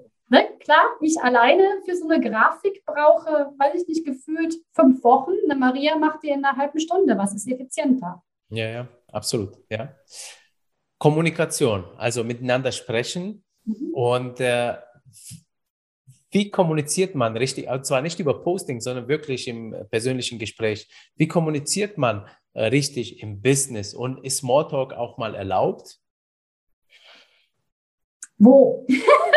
klar, 0.61 0.85
ich 1.01 1.21
alleine 1.21 1.81
für 1.85 1.97
so 1.97 2.09
eine 2.09 2.21
Grafik 2.21 2.85
brauche, 2.85 3.53
weiß 3.59 3.83
ich 3.83 3.89
nicht, 3.89 4.05
gefühlt 4.05 4.55
fünf 4.73 5.03
Wochen. 5.03 5.33
Eine 5.45 5.59
Maria 5.59 5.97
macht 5.97 6.23
die 6.23 6.29
in 6.29 6.45
einer 6.45 6.57
halben 6.57 6.79
Stunde. 6.79 7.17
Was 7.19 7.35
ist 7.35 7.49
effizienter? 7.49 8.23
Ja, 8.51 8.69
ja, 8.69 8.89
absolut. 9.09 9.57
Ja. 9.71 9.95
Kommunikation, 10.99 11.85
also 11.97 12.25
miteinander 12.25 12.73
sprechen 12.73 13.43
mhm. 13.65 13.95
und 13.95 14.41
äh, 14.41 14.77
wie 16.33 16.51
kommuniziert 16.51 17.15
man 17.15 17.37
richtig, 17.37 17.69
und 17.69 17.85
zwar 17.85 18.03
nicht 18.03 18.21
über 18.21 18.41
Posting, 18.43 18.81
sondern 18.81 19.09
wirklich 19.09 19.49
im 19.49 19.75
persönlichen 19.91 20.39
Gespräch. 20.39 20.89
Wie 21.17 21.27
kommuniziert 21.27 21.99
man 21.99 22.29
äh, 22.53 22.67
richtig 22.67 23.21
im 23.23 23.43
Business 23.43 23.95
und 23.95 24.25
ist 24.25 24.39
Smalltalk 24.39 24.93
auch 24.93 25.19
mal 25.19 25.35
erlaubt? 25.35 25.99
Wo? 28.39 28.87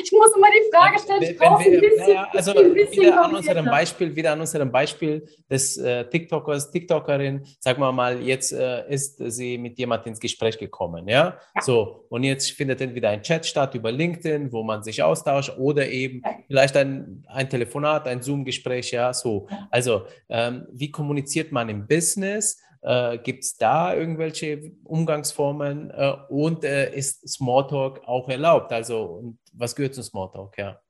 ich 0.04 0.12
muss 0.12 0.34
immer 0.36 0.48
die 0.48 0.70
Frage 0.74 0.98
stellen, 0.98 1.22
ich 1.22 1.36
brauche 1.36 1.64
ein 1.64 1.80
bisschen, 1.80 1.98
naja, 1.98 2.28
also 2.32 2.56
ein 2.56 2.74
bisschen 2.74 3.02
wieder 3.02 3.24
an 3.24 3.34
unserem 3.34 3.64
Beispiel, 3.66 4.16
wieder 4.16 4.32
an 4.32 4.40
unserem 4.40 4.70
Beispiel 4.72 5.26
des 5.50 5.76
äh, 5.76 6.04
TikTokers, 6.08 6.70
TikTokerin, 6.70 7.44
sagen 7.58 7.80
wir 7.80 7.92
mal, 7.92 8.20
jetzt 8.20 8.52
äh, 8.52 8.88
ist 8.88 9.18
sie 9.18 9.58
mit 9.58 9.78
jemandem 9.78 10.10
ins 10.10 10.20
Gespräch 10.20 10.58
gekommen, 10.58 11.08
ja? 11.08 11.38
ja? 11.54 11.62
So, 11.62 12.06
und 12.08 12.24
jetzt 12.24 12.52
findet 12.52 12.80
entweder 12.80 13.10
ein 13.10 13.22
Chat 13.22 13.46
statt 13.46 13.74
über 13.74 13.92
LinkedIn, 13.92 14.52
wo 14.52 14.62
man 14.62 14.82
sich 14.82 15.02
austauscht 15.02 15.52
oder 15.58 15.88
eben 15.88 16.22
ja. 16.24 16.34
vielleicht 16.46 16.76
ein, 16.76 17.24
ein 17.28 17.48
Telefonat, 17.48 18.06
ein 18.06 18.22
Zoom-Gespräch, 18.22 18.90
ja, 18.92 19.12
so. 19.12 19.46
Also, 19.70 20.02
ähm, 20.28 20.66
wie 20.72 20.90
kommuniziert 20.90 21.52
man 21.52 21.68
im 21.68 21.86
Business? 21.86 22.60
Äh, 22.82 23.18
Gibt 23.18 23.44
es 23.44 23.56
da 23.56 23.94
irgendwelche 23.94 24.72
Umgangsformen 24.84 25.90
äh, 25.90 26.14
und 26.28 26.64
äh, 26.64 26.94
ist 26.94 27.28
Smalltalk 27.28 28.02
auch 28.06 28.28
erlaubt? 28.28 28.72
Also, 28.72 29.02
und 29.02 29.38
was 29.52 29.76
gehört 29.76 29.94
zu 29.94 30.02
Smalltalk? 30.02 30.56
Ja. 30.56 30.80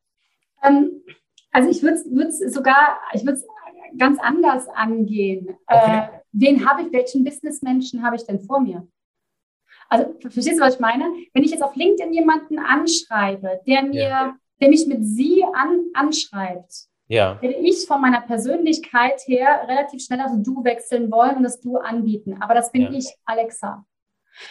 Ähm, 0.62 1.03
also 1.51 1.68
ich 1.68 1.82
würde 1.82 2.28
es 2.28 2.55
sogar, 2.55 3.01
ich 3.12 3.24
ganz 3.99 4.20
anders 4.20 4.68
angehen. 4.68 5.49
Äh, 5.66 5.76
okay. 5.76 6.09
wen 6.32 6.68
habe 6.68 6.82
ich, 6.82 6.93
welchen 6.93 7.24
Businessmenschen 7.24 8.03
habe 8.05 8.16
ich 8.16 8.24
denn 8.24 8.41
vor 8.41 8.61
mir? 8.61 8.86
Also 9.88 10.14
verstehst 10.20 10.59
du, 10.59 10.62
was 10.62 10.74
ich 10.74 10.80
meine? 10.80 11.05
Wenn 11.34 11.43
ich 11.43 11.51
jetzt 11.51 11.62
auf 11.62 11.74
LinkedIn 11.74 12.12
jemanden 12.12 12.61
anschreibe, 12.61 13.61
der 13.66 13.82
mir, 13.82 14.09
ja. 14.09 14.36
der 14.61 14.68
mich 14.68 14.86
mit 14.86 15.05
sie 15.05 15.45
an, 15.53 15.86
anschreibt, 15.95 16.86
ja. 17.11 17.42
Werde 17.42 17.56
ich 17.56 17.86
von 17.88 18.00
meiner 18.00 18.20
Persönlichkeit 18.20 19.20
her 19.26 19.66
relativ 19.66 20.00
schnell 20.00 20.20
das 20.20 20.40
Du 20.42 20.62
wechseln 20.62 21.11
wollen 21.11 21.38
und 21.38 21.42
das 21.42 21.61
Du 21.61 21.76
anbieten. 21.76 22.40
Aber 22.40 22.54
das 22.54 22.70
bin 22.70 22.82
ja. 22.82 22.92
ich, 22.92 23.06
Alexa. 23.24 23.84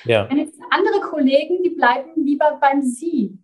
Ja. 0.03 0.29
Wenn 0.29 0.39
jetzt 0.39 0.59
andere 0.69 0.99
Kollegen, 0.99 1.63
die 1.63 1.69
bleiben 1.69 2.11
lieber 2.17 2.57
beim 2.59 2.81
Sie. 2.81 3.39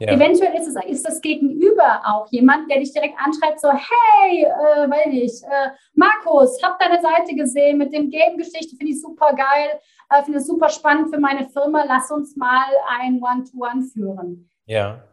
Ja. 0.00 0.08
Eventuell 0.08 0.60
ist, 0.60 0.66
es, 0.66 0.84
ist 0.86 1.06
das 1.06 1.20
Gegenüber 1.20 2.02
auch 2.04 2.26
jemand, 2.32 2.68
der 2.68 2.80
dich 2.80 2.92
direkt 2.92 3.14
anschreibt, 3.24 3.60
so, 3.60 3.68
hey, 3.70 4.42
äh, 4.42 4.90
weiß 4.90 5.12
ich, 5.12 5.44
äh, 5.44 5.70
Markus, 5.94 6.60
hab 6.64 6.80
deine 6.80 7.00
Seite 7.00 7.36
gesehen 7.36 7.78
mit 7.78 7.92
dem 7.92 8.10
Game-Geschichte, 8.10 8.74
finde 8.76 8.90
ich 8.92 9.00
super 9.00 9.32
geil, 9.34 9.78
äh, 10.10 10.24
finde 10.24 10.40
es 10.40 10.48
super 10.48 10.68
spannend 10.68 11.14
für 11.14 11.20
meine 11.20 11.48
Firma, 11.48 11.84
lass 11.86 12.10
uns 12.10 12.34
mal 12.34 12.66
ein 12.98 13.22
One-to-One 13.22 13.82
-One 13.82 13.92
führen. 13.92 14.50
Ja. 14.66 15.04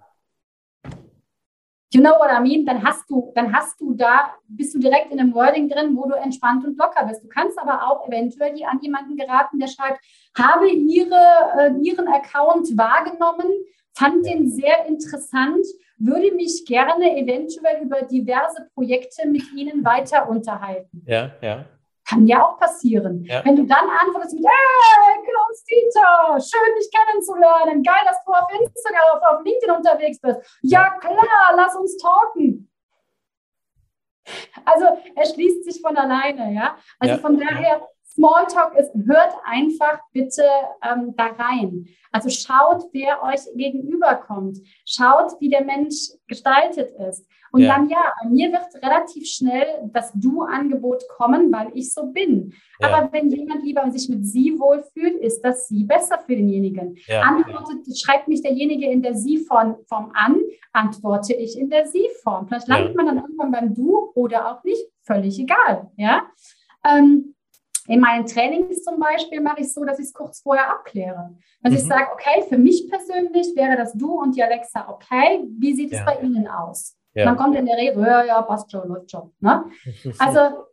You 1.91 2.01
know 2.01 2.19
what 2.19 2.29
I 2.31 2.39
mean? 2.39 2.65
Dann 2.65 2.83
hast 2.83 3.09
du, 3.09 3.31
dann 3.33 3.51
hast 3.51 3.81
du 3.81 3.93
da, 3.93 4.35
bist 4.47 4.75
du 4.75 4.79
direkt 4.79 5.11
in 5.11 5.19
einem 5.19 5.33
Wording 5.33 5.69
drin, 5.69 5.95
wo 5.95 6.07
du 6.07 6.15
entspannt 6.15 6.63
und 6.63 6.77
locker 6.77 7.05
bist. 7.07 7.23
Du 7.23 7.27
kannst 7.27 7.57
aber 7.57 7.87
auch 7.87 8.07
eventuell 8.07 8.53
an 8.65 8.79
jemanden 8.81 9.17
geraten, 9.17 9.57
der 9.59 9.67
schreibt, 9.67 9.99
habe 10.37 10.69
ihre, 10.69 11.15
äh, 11.57 11.71
ihren 11.81 12.07
Account 12.07 12.77
wahrgenommen, 12.77 13.47
fand 13.93 14.25
den 14.25 14.49
sehr 14.49 14.85
interessant, 14.85 15.65
würde 15.97 16.33
mich 16.33 16.63
gerne 16.65 17.17
eventuell 17.17 17.83
über 17.83 18.03
diverse 18.03 18.69
Projekte 18.73 19.27
mit 19.27 19.51
Ihnen 19.53 19.83
weiter 19.83 20.29
unterhalten. 20.29 21.03
Ja, 21.05 21.31
ja. 21.41 21.65
Kann 22.09 22.25
ja 22.25 22.43
auch 22.43 22.57
passieren. 22.57 23.23
Ja. 23.25 23.45
Wenn 23.45 23.55
du 23.55 23.67
dann 23.67 23.87
antwortest 23.87 24.33
mit, 24.33 24.43
hey, 24.43 25.23
Klaus 25.23 25.63
Dieter, 25.63 26.39
schön 26.39 26.75
dich 26.75 26.89
kennenzulernen, 26.91 27.83
geil, 27.83 28.01
dass 28.03 28.17
du 28.25 28.31
auf 28.31 28.47
Instagram, 28.51 29.01
auf, 29.13 29.21
auf 29.21 29.45
LinkedIn 29.45 29.75
unterwegs 29.75 30.19
bist. 30.19 30.39
Ja, 30.63 30.89
klar, 30.99 31.53
lass 31.55 31.75
uns 31.75 31.97
talken. 31.97 32.71
Also 34.65 34.85
er 35.15 35.25
schließt 35.25 35.65
sich 35.65 35.81
von 35.81 35.95
alleine, 35.97 36.53
ja. 36.53 36.77
Also 36.97 37.15
ja. 37.15 37.21
von 37.21 37.39
daher, 37.39 37.87
Smalltalk 38.11 38.75
ist, 38.75 38.91
hört 39.05 39.35
einfach 39.43 39.99
bitte 40.11 40.43
ähm, 40.83 41.15
da 41.15 41.27
rein. 41.27 41.87
Also 42.11 42.29
schaut, 42.29 42.85
wer 42.91 43.21
euch 43.21 43.41
gegenüberkommt. 43.55 44.57
Schaut, 44.83 45.39
wie 45.39 45.49
der 45.49 45.63
Mensch 45.63 46.09
gestaltet 46.27 46.89
ist. 47.07 47.27
Und 47.51 47.61
ja. 47.61 47.75
dann, 47.75 47.89
ja, 47.89 48.13
bei 48.21 48.29
mir 48.29 48.51
wird 48.51 48.83
relativ 48.83 49.27
schnell 49.27 49.89
das 49.91 50.11
Du-Angebot 50.13 51.07
kommen, 51.09 51.51
weil 51.51 51.71
ich 51.73 51.93
so 51.93 52.07
bin. 52.07 52.53
Ja. 52.79 52.89
Aber 52.89 53.11
wenn 53.11 53.29
jemand 53.29 53.63
lieber 53.63 53.89
sich 53.91 54.09
mit 54.09 54.25
Sie 54.25 54.57
wohlfühlt, 54.59 55.15
ist 55.15 55.41
das 55.41 55.67
Sie 55.67 55.83
besser 55.83 56.19
für 56.19 56.35
denjenigen. 56.35 56.97
Ja. 57.07 57.21
Antwortet, 57.21 57.85
schreibt 57.97 58.27
mich 58.27 58.41
derjenige 58.41 58.85
in 58.87 59.01
der 59.01 59.15
Sie-Form 59.15 59.77
an, 59.89 60.41
antworte 60.73 61.33
ich 61.33 61.57
in 61.57 61.69
der 61.69 61.85
Sie-Form. 61.87 62.47
Vielleicht 62.47 62.67
landet 62.67 62.95
man 62.95 63.05
dann 63.07 63.17
irgendwann 63.17 63.51
beim 63.51 63.73
Du 63.73 64.11
oder 64.15 64.51
auch 64.51 64.63
nicht, 64.63 64.83
völlig 65.01 65.39
egal. 65.39 65.91
Ja. 65.97 66.23
Ähm, 66.85 67.35
in 67.89 67.99
meinen 68.01 68.27
Trainings 68.27 68.83
zum 68.83 68.99
Beispiel 68.99 69.41
mache 69.41 69.61
ich 69.61 69.65
es 69.65 69.73
so, 69.73 69.83
dass 69.83 69.97
ich 69.97 70.05
es 70.05 70.13
kurz 70.13 70.41
vorher 70.41 70.69
abkläre. 70.69 71.35
Dass 71.63 71.71
mhm. 71.71 71.79
ich 71.79 71.83
sage, 71.85 72.07
okay, 72.13 72.43
für 72.47 72.59
mich 72.59 72.87
persönlich 72.87 73.55
wäre 73.55 73.75
das 73.75 73.93
Du 73.93 74.21
und 74.21 74.35
die 74.35 74.43
Alexa 74.43 74.87
okay. 74.89 75.43
Wie 75.57 75.73
sieht 75.73 75.91
es 75.91 76.05
bei 76.05 76.19
Ihnen 76.21 76.47
aus? 76.47 76.98
Ja. 77.19 77.25
Man 77.25 77.37
kommt 77.37 77.55
in 77.55 77.65
der 77.65 77.77
Regel, 77.77 78.01
ja, 78.03 78.23
ja, 78.23 78.41
passt 78.41 78.71
schon, 78.71 78.87
läuft 78.87 79.11
schon. 79.11 79.33
Ne? 79.39 79.65
Also 80.19 80.65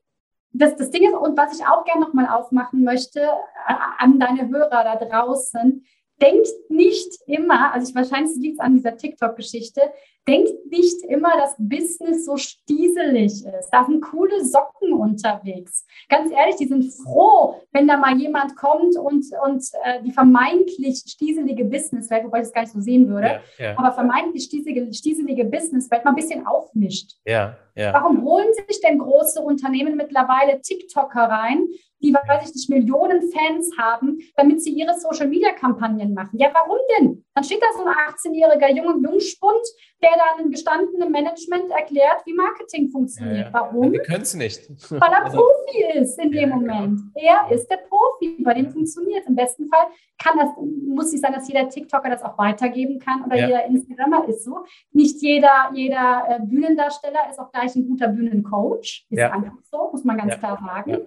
das, 0.52 0.76
das 0.76 0.90
Ding 0.90 1.08
ist, 1.08 1.14
und 1.14 1.36
was 1.36 1.58
ich 1.58 1.66
auch 1.66 1.84
gerne 1.84 2.00
nochmal 2.00 2.28
aufmachen 2.28 2.84
möchte 2.84 3.20
äh, 3.20 3.74
an 3.98 4.18
deine 4.18 4.48
Hörer 4.48 4.84
da 4.84 4.96
draußen, 4.96 5.84
denkt 6.20 6.48
nicht 6.68 7.18
immer, 7.26 7.72
also 7.72 7.88
ich, 7.88 7.94
wahrscheinlich 7.94 8.36
liegt 8.36 8.54
es 8.54 8.60
an 8.60 8.74
dieser 8.74 8.96
TikTok-Geschichte, 8.96 9.80
denkt 10.26 10.52
nicht 10.70 11.04
immer, 11.08 11.36
dass 11.36 11.54
Business 11.58 12.24
so 12.24 12.36
stieselig 12.36 13.44
ist. 13.44 13.70
Da 13.70 13.84
sind 13.84 14.00
coole 14.00 14.44
Socken 14.44 14.92
unterwegs. 14.92 15.86
Ganz 16.08 16.32
ehrlich, 16.32 16.56
die 16.56 16.66
sind 16.66 16.84
froh, 17.04 17.60
wenn 17.72 17.86
da 17.86 17.96
mal 17.96 18.16
jemand 18.16 18.56
kommt 18.56 18.96
und, 18.96 19.24
und 19.44 19.64
äh, 19.84 20.02
die 20.02 20.10
vermeintlich 20.10 21.04
stieselige 21.06 21.64
Businesswelt, 21.64 22.24
wobei 22.24 22.38
ich 22.38 22.44
das 22.44 22.52
gar 22.52 22.62
nicht 22.62 22.72
so 22.72 22.80
sehen 22.80 23.08
würde, 23.08 23.40
ja, 23.58 23.64
ja. 23.64 23.78
aber 23.78 23.92
vermeintlich 23.92 24.44
stieselige, 24.44 24.92
stieselige 24.92 25.44
Businesswelt 25.44 26.04
mal 26.04 26.10
ein 26.10 26.16
bisschen 26.16 26.46
aufmischt. 26.46 27.12
Ja, 27.24 27.56
ja. 27.76 27.92
Warum 27.92 28.24
holen 28.24 28.48
sich 28.66 28.80
denn 28.80 28.98
große 28.98 29.40
Unternehmen 29.40 29.96
mittlerweile 29.96 30.60
TikToker 30.60 31.24
rein, 31.24 31.66
die, 32.02 32.12
weiß 32.12 32.48
ich 32.48 32.54
nicht, 32.54 32.70
Millionen 32.70 33.30
Fans 33.32 33.70
haben, 33.78 34.18
damit 34.36 34.62
sie 34.62 34.70
ihre 34.70 34.98
Social-Media-Kampagnen 34.98 36.14
machen. 36.14 36.38
Ja, 36.38 36.50
warum 36.52 36.78
denn? 36.98 37.24
Dann 37.34 37.44
steht 37.44 37.62
da 37.62 37.66
so 37.76 37.84
ein 37.84 37.94
18-jähriger 37.94 38.74
Junge, 38.74 39.08
Jungspund, 39.08 39.60
der 40.02 40.10
dann 40.10 40.40
einem 40.40 40.50
gestandenen 40.50 41.10
Management 41.10 41.70
erklärt, 41.70 42.24
wie 42.24 42.34
Marketing 42.34 42.90
funktioniert. 42.90 43.36
Ja, 43.36 43.44
ja. 43.44 43.52
Warum? 43.52 43.92
Wir 43.92 44.02
können 44.02 44.22
es 44.22 44.34
nicht. 44.34 44.68
Weil 44.90 45.00
er 45.00 45.24
also, 45.24 45.38
Profi 45.38 45.98
ist 45.98 46.18
in 46.18 46.30
dem 46.30 46.50
Moment. 46.50 47.00
Er 47.14 47.50
ist 47.50 47.68
der 47.68 47.78
Profi, 47.78 48.42
bei 48.42 48.54
dem 48.54 48.70
funktioniert 48.70 49.26
Im 49.26 49.34
besten 49.34 49.68
Fall 49.68 49.86
kann 50.18 50.38
das, 50.38 50.48
muss 50.86 51.12
nicht 51.12 51.22
sein, 51.22 51.32
dass 51.32 51.48
jeder 51.48 51.68
TikToker 51.68 52.10
das 52.10 52.22
auch 52.22 52.38
weitergeben 52.38 52.98
kann 52.98 53.24
oder 53.24 53.36
jeder 53.36 53.64
Instagrammer 53.66 54.28
ist 54.28 54.44
so. 54.44 54.64
Nicht 54.92 55.20
jeder, 55.22 55.70
jeder 55.74 56.24
äh, 56.28 56.40
Bühnendarsteller 56.40 57.30
ist 57.30 57.38
auch 57.38 57.50
gleich 57.52 57.74
ein 57.74 57.86
guter 57.86 58.08
Bühnencoach. 58.08 59.06
Ist 59.08 59.20
einfach 59.20 59.58
so, 59.62 59.90
muss 59.92 60.04
man 60.04 60.18
ganz 60.18 60.38
klar 60.38 60.58
sagen. 60.58 61.06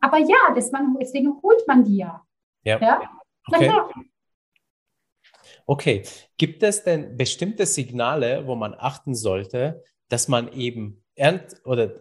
Aber 0.00 0.18
ja, 0.18 0.54
man, 0.72 0.96
deswegen 1.00 1.40
holt 1.42 1.66
man 1.66 1.84
die 1.84 1.98
ja. 1.98 2.22
Ja. 2.64 2.80
ja? 2.80 3.00
Okay. 3.46 3.72
okay. 5.66 6.02
Gibt 6.36 6.62
es 6.62 6.84
denn 6.84 7.16
bestimmte 7.16 7.66
Signale, 7.66 8.46
wo 8.46 8.54
man 8.54 8.74
achten 8.76 9.14
sollte, 9.14 9.82
dass 10.08 10.28
man 10.28 10.52
eben 10.52 11.04
ernst 11.14 11.64
oder 11.64 11.94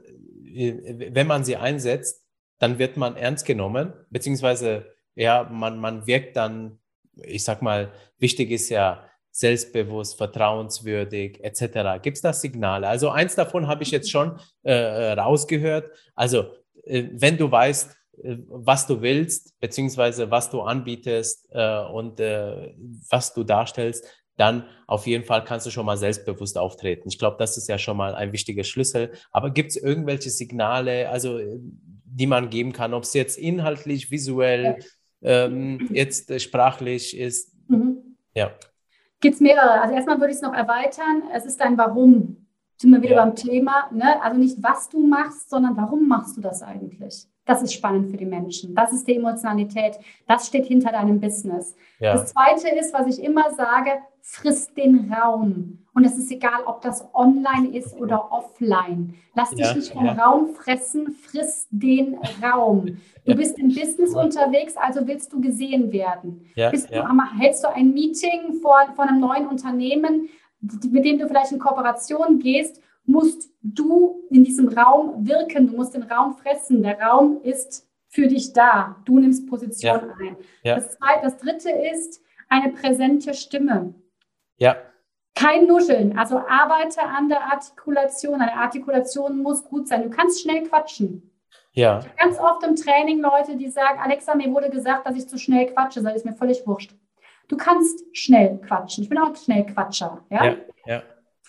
äh, 0.44 1.12
wenn 1.14 1.28
man 1.28 1.44
sie 1.44 1.56
einsetzt, 1.56 2.26
dann 2.60 2.80
wird 2.80 2.98
man 2.98 3.16
ernst 3.16 3.46
genommen, 3.46 3.94
beziehungsweise 4.10 4.86
ja, 5.16 5.44
man, 5.44 5.80
man 5.80 6.08
wirkt 6.08 6.36
dann, 6.36 6.80
ich 7.16 7.44
sag 7.44 7.62
mal, 7.62 7.92
wichtig 8.18 8.52
ist 8.52 8.70
ja 8.70 9.06
selbstbewusst, 9.32 10.18
vertrauenswürdig 10.18 11.44
etc. 11.44 12.02
Gibt 12.02 12.18
es 12.18 12.22
da 12.22 12.32
Signale? 12.32 12.88
Also 12.88 13.10
eins 13.10 13.36
davon 13.36 13.68
habe 13.68 13.84
ich 13.84 13.92
jetzt 13.92 14.10
schon 14.10 14.40
äh, 14.64 15.12
rausgehört. 15.12 15.92
Also 16.16 16.42
äh, 16.42 16.48
wenn 16.86 17.38
du 17.38 17.52
weißt, 17.52 17.96
äh, 18.24 18.38
was 18.48 18.88
du 18.88 19.02
willst, 19.02 19.60
beziehungsweise 19.60 20.32
was 20.32 20.50
du 20.50 20.62
anbietest 20.62 21.48
äh, 21.52 21.80
und 21.86 22.20
was 22.20 23.34
du 23.34 23.44
darstellst, 23.44 24.06
dann 24.38 24.66
auf 24.88 25.08
jeden 25.08 25.24
Fall 25.24 25.44
kannst 25.46 25.66
du 25.66 25.72
schon 25.72 25.86
mal 25.86 25.98
selbstbewusst 25.98 26.58
auftreten. 26.58 27.08
Ich 27.08 27.18
glaube, 27.18 27.38
das 27.40 27.58
ist 27.58 27.70
ja 27.70 27.78
schon 27.78 27.96
mal 27.98 28.16
ein 28.16 28.34
wichtiger 28.34 28.64
Schlüssel. 28.64 29.14
Aber 29.32 29.50
gibt 29.50 29.72
es 29.72 29.78
irgendwelche 29.78 30.30
Signale, 30.30 31.10
also 31.10 31.40
die 32.06 32.28
man 32.28 32.50
geben 32.50 32.74
kann, 32.74 32.94
ob 32.94 33.04
es 33.04 33.14
jetzt 33.14 33.38
inhaltlich, 33.38 34.12
visuell, 34.12 34.78
ja. 35.22 35.46
ähm, 35.46 35.88
jetzt 35.92 36.42
sprachlich 36.42 37.18
ist? 37.18 37.54
Mhm. 37.70 38.18
Ja. 38.34 38.52
Gibt 39.22 39.36
es 39.36 39.42
mehrere. 39.42 39.82
Also 39.82 39.96
erstmal 39.96 40.20
würde 40.20 40.32
ich 40.32 40.38
es 40.38 40.42
noch 40.42 40.54
erweitern. 40.54 41.24
Es 41.34 41.46
ist 41.46 41.62
ein 41.62 41.78
Warum 41.78 42.45
sind 42.78 42.92
wir 42.92 43.02
wieder 43.02 43.16
ja. 43.16 43.26
beim 43.26 43.36
Thema, 43.36 43.90
ne? 43.92 44.22
also 44.22 44.38
nicht 44.38 44.62
was 44.62 44.90
du 44.90 45.06
machst, 45.06 45.50
sondern 45.50 45.78
warum 45.78 46.08
machst 46.08 46.38
du 46.38 46.42
das 46.42 46.62
eigentlich? 46.62 47.28
Das 47.46 47.62
ist 47.62 47.74
spannend 47.74 48.10
für 48.10 48.18
die 48.18 48.26
Menschen. 48.26 48.74
Das 48.74 48.92
ist 48.92 49.08
die 49.08 49.16
Emotionalität. 49.16 50.00
Das 50.28 50.48
steht 50.48 50.66
hinter 50.66 50.92
deinem 50.92 51.20
Business. 51.20 51.76
Ja. 52.00 52.14
Das 52.14 52.34
Zweite 52.34 52.70
ist, 52.76 52.92
was 52.94 53.06
ich 53.06 53.24
immer 53.24 53.52
sage, 53.52 53.92
frisst 54.22 54.76
den 54.76 55.14
Raum. 55.14 55.86
Und 55.94 56.04
es 56.04 56.18
ist 56.18 56.32
egal, 56.32 56.64
ob 56.66 56.82
das 56.82 57.08
online 57.14 57.78
ist 57.78 57.96
oder 57.96 58.32
offline. 58.32 59.14
Lass 59.36 59.52
dich 59.52 59.60
ja, 59.60 59.76
nicht 59.76 59.94
vom 59.94 60.06
ja. 60.06 60.14
Raum 60.14 60.50
fressen, 60.50 61.12
friss 61.12 61.68
den 61.70 62.18
Raum. 62.44 62.98
Du 63.26 63.36
bist 63.36 63.60
im 63.60 63.68
Business 63.68 64.16
unterwegs, 64.16 64.76
also 64.76 65.08
willst 65.08 65.32
du 65.32 65.40
gesehen 65.40 65.92
werden. 65.94 66.48
Du, 66.56 67.40
hältst 67.40 67.64
du 67.64 67.74
ein 67.74 67.94
Meeting 67.94 68.56
vor, 68.62 68.80
vor 68.96 69.06
einem 69.06 69.20
neuen 69.20 69.48
Unternehmen, 69.48 70.30
mit 70.90 71.06
dem 71.06 71.20
du 71.20 71.28
vielleicht 71.28 71.52
in 71.52 71.60
Kooperation 71.60 72.40
gehst, 72.40 72.82
musst 73.06 73.50
du 73.62 74.24
in 74.30 74.44
diesem 74.44 74.68
Raum 74.70 75.26
wirken, 75.28 75.68
du 75.68 75.76
musst 75.76 75.94
den 75.94 76.04
Raum 76.04 76.36
fressen. 76.36 76.82
Der 76.82 77.00
Raum 77.00 77.42
ist 77.44 77.88
für 78.08 78.28
dich 78.28 78.54
da. 78.54 78.96
Du 79.06 79.20
nimmst 79.20 79.48
Position 79.48 79.94
ja. 79.94 80.16
ein. 80.20 80.38
Ja. 80.64 80.76
Das, 80.76 80.98
zweite, 80.98 81.22
das 81.24 81.38
dritte 81.38 81.70
ist 81.70 82.22
eine 82.50 82.74
präsente 82.74 83.34
Stimme. 83.34 83.94
Ja. 84.58 84.76
Kein 85.36 85.68
Nuscheln. 85.68 86.18
Also 86.18 86.38
arbeite 86.38 87.02
an 87.02 87.28
der 87.28 87.44
Artikulation. 87.44 88.42
Eine 88.42 88.56
Artikulation 88.56 89.40
muss 89.40 89.66
gut 89.66 89.88
sein. 89.88 90.04
Du 90.04 90.10
kannst 90.10 90.42
schnell 90.42 90.64
quatschen. 90.64 91.32
Ja. 91.74 92.00
Ich 92.00 92.06
habe 92.06 92.16
ganz 92.18 92.40
oft 92.40 92.64
im 92.64 92.76
Training 92.76 93.20
Leute, 93.20 93.58
die 93.58 93.70
sagen, 93.70 94.00
Alexa, 94.00 94.34
mir 94.34 94.52
wurde 94.54 94.70
gesagt, 94.70 95.06
dass 95.06 95.16
ich 95.16 95.28
zu 95.28 95.38
schnell 95.38 95.68
quatsche. 95.68 96.02
Das 96.02 96.16
ist 96.16 96.26
mir 96.26 96.34
völlig 96.34 96.66
wurscht. 96.66 96.96
Du 97.48 97.58
kannst 97.58 98.04
schnell 98.14 98.60
quatschen. 98.66 99.04
Ich 99.04 99.10
bin 99.10 99.18
auch 99.18 99.30
ein 99.30 99.36
Schnellquatscher. 99.36 100.24
Ja? 100.30 100.46
ja, 100.46 100.56
ja. 100.86 101.04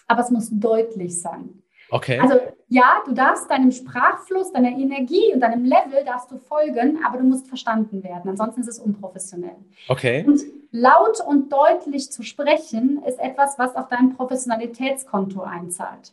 Aber 0.06 0.20
es 0.20 0.30
muss 0.30 0.48
deutlich 0.50 1.20
sein. 1.20 1.62
Okay. 1.90 2.18
Also 2.18 2.40
ja, 2.68 3.02
du 3.04 3.12
darfst 3.12 3.48
deinem 3.50 3.70
Sprachfluss, 3.70 4.52
deiner 4.52 4.70
Energie 4.70 5.32
und 5.32 5.40
deinem 5.40 5.64
Level 5.64 6.04
darfst 6.04 6.30
du 6.30 6.38
folgen, 6.38 6.98
aber 7.04 7.18
du 7.18 7.24
musst 7.24 7.46
verstanden 7.46 8.02
werden. 8.02 8.28
Ansonsten 8.28 8.60
ist 8.60 8.68
es 8.68 8.78
unprofessionell. 8.78 9.56
Okay. 9.88 10.24
Und 10.26 10.40
laut 10.72 11.20
und 11.20 11.52
deutlich 11.52 12.10
zu 12.10 12.22
sprechen 12.22 13.02
ist 13.06 13.20
etwas, 13.20 13.58
was 13.58 13.76
auf 13.76 13.88
dein 13.88 14.16
Professionalitätskonto 14.16 15.42
einzahlt. 15.42 16.12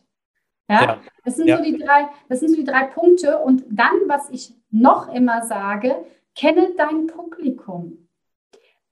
Ja, 0.68 0.82
ja. 0.82 0.98
Das, 1.24 1.36
sind 1.36 1.48
ja. 1.48 1.58
So 1.58 1.64
die 1.64 1.76
drei, 1.76 2.08
das 2.28 2.40
sind 2.40 2.50
so 2.50 2.56
die 2.56 2.64
drei 2.64 2.84
Punkte. 2.84 3.38
Und 3.38 3.64
dann, 3.68 3.92
was 4.06 4.30
ich 4.30 4.54
noch 4.70 5.12
immer 5.12 5.44
sage, 5.44 5.96
kenne 6.36 6.70
dein 6.76 7.08
Publikum. 7.08 8.03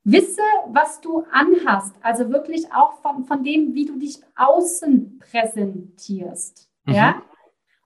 Wisse, 0.04 0.42
was 0.66 1.00
du 1.00 1.24
anhast, 1.30 1.94
also 2.02 2.30
wirklich 2.30 2.72
auch 2.72 2.94
von, 2.94 3.24
von 3.24 3.44
dem, 3.44 3.74
wie 3.74 3.84
du 3.84 3.98
dich 3.98 4.18
außen 4.36 5.20
präsentierst. 5.20 6.68
Mhm. 6.86 6.94
Ja? 6.94 7.22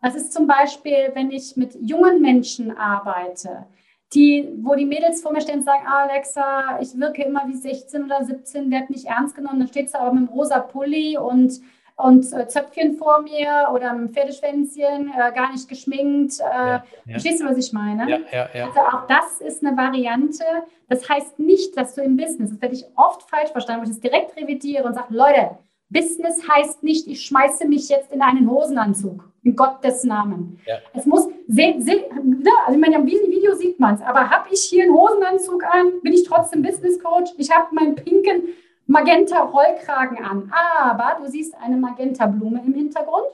Das 0.01 0.14
ist 0.14 0.33
zum 0.33 0.47
Beispiel, 0.47 1.11
wenn 1.14 1.31
ich 1.31 1.57
mit 1.57 1.75
jungen 1.75 2.23
Menschen 2.23 2.77
arbeite, 2.77 3.67
die, 4.14 4.49
wo 4.62 4.75
die 4.75 4.85
Mädels 4.85 5.21
vor 5.21 5.33
mir 5.33 5.41
stehen 5.41 5.59
und 5.59 5.64
sagen, 5.64 5.85
ah, 5.87 6.05
Alexa, 6.05 6.79
ich 6.81 6.99
wirke 6.99 7.25
immer 7.25 7.49
wie 7.49 7.57
16 7.57 8.05
oder 8.05 8.25
17, 8.25 8.71
werde 8.71 8.93
nicht 8.93 9.07
ernst 9.07 9.35
genommen, 9.35 9.59
dann 9.59 9.69
steht 9.69 9.91
sie 9.91 9.99
aber 9.99 10.12
mit 10.12 10.29
einem 10.29 10.39
rosa 10.39 10.61
Pulli 10.61 11.19
und 11.19 11.61
und 11.97 12.30
äh, 12.32 12.47
Zöpfchen 12.47 12.97
vor 12.97 13.22
mir 13.22 13.68
oder 13.72 13.90
ein 13.90 14.11
Pferdeschwänzchen, 14.11 15.12
äh, 15.12 15.32
gar 15.32 15.51
nicht 15.51 15.68
geschminkt. 15.68 16.40
Äh, 16.40 16.42
ja, 16.42 16.74
ja. 16.74 16.84
Verstehst 17.11 17.40
du, 17.40 17.47
was 17.47 17.57
ich 17.57 17.72
meine? 17.72 18.09
Ja, 18.09 18.18
ja, 18.30 18.49
ja. 18.55 18.66
Also 18.66 18.80
auch 18.80 19.07
das 19.07 19.40
ist 19.40 19.64
eine 19.64 19.76
Variante. 19.76 20.44
Das 20.88 21.09
heißt 21.09 21.38
nicht, 21.38 21.76
dass 21.76 21.94
du 21.94 22.03
im 22.03 22.16
Business, 22.16 22.51
das 22.51 22.61
werde 22.61 22.74
ich 22.74 22.84
oft 22.97 23.28
falsch 23.28 23.51
verstanden, 23.51 23.80
wo 23.80 23.84
ich 23.84 23.97
das 23.97 24.01
direkt 24.01 24.36
revidiere 24.36 24.84
und 24.84 24.94
sage, 24.94 25.14
Leute, 25.14 25.59
Business 25.88 26.47
heißt 26.49 26.82
nicht, 26.82 27.07
ich 27.07 27.24
schmeiße 27.24 27.66
mich 27.66 27.88
jetzt 27.88 28.12
in 28.12 28.20
einen 28.20 28.51
Hosenanzug. 28.51 29.24
In 29.42 29.55
Gottes 29.55 30.03
Namen. 30.03 30.59
Ja. 30.66 30.78
Es 30.92 31.07
muss, 31.07 31.26
se, 31.47 31.74
se, 31.78 32.05
ne, 32.20 32.51
also 32.66 32.76
ich 32.76 32.84
meine, 32.84 32.97
im 32.97 33.07
Video 33.07 33.55
sieht 33.55 33.78
man 33.78 33.94
es, 33.94 34.03
aber 34.03 34.28
habe 34.28 34.49
ich 34.51 34.62
hier 34.62 34.82
einen 34.82 34.92
Hosenanzug 34.92 35.62
an? 35.64 36.01
Bin 36.03 36.12
ich 36.12 36.24
trotzdem 36.24 36.62
Business 36.62 36.99
Coach? 36.99 37.30
Ich 37.36 37.49
habe 37.53 37.72
meinen 37.72 37.94
pinken 37.94 38.49
Magenta-Rollkragen 38.87 40.24
an, 40.24 40.53
aber 40.53 41.20
du 41.20 41.28
siehst 41.28 41.55
eine 41.57 41.76
Magenta-Blume 41.76 42.62
im 42.64 42.74
Hintergrund. 42.74 43.26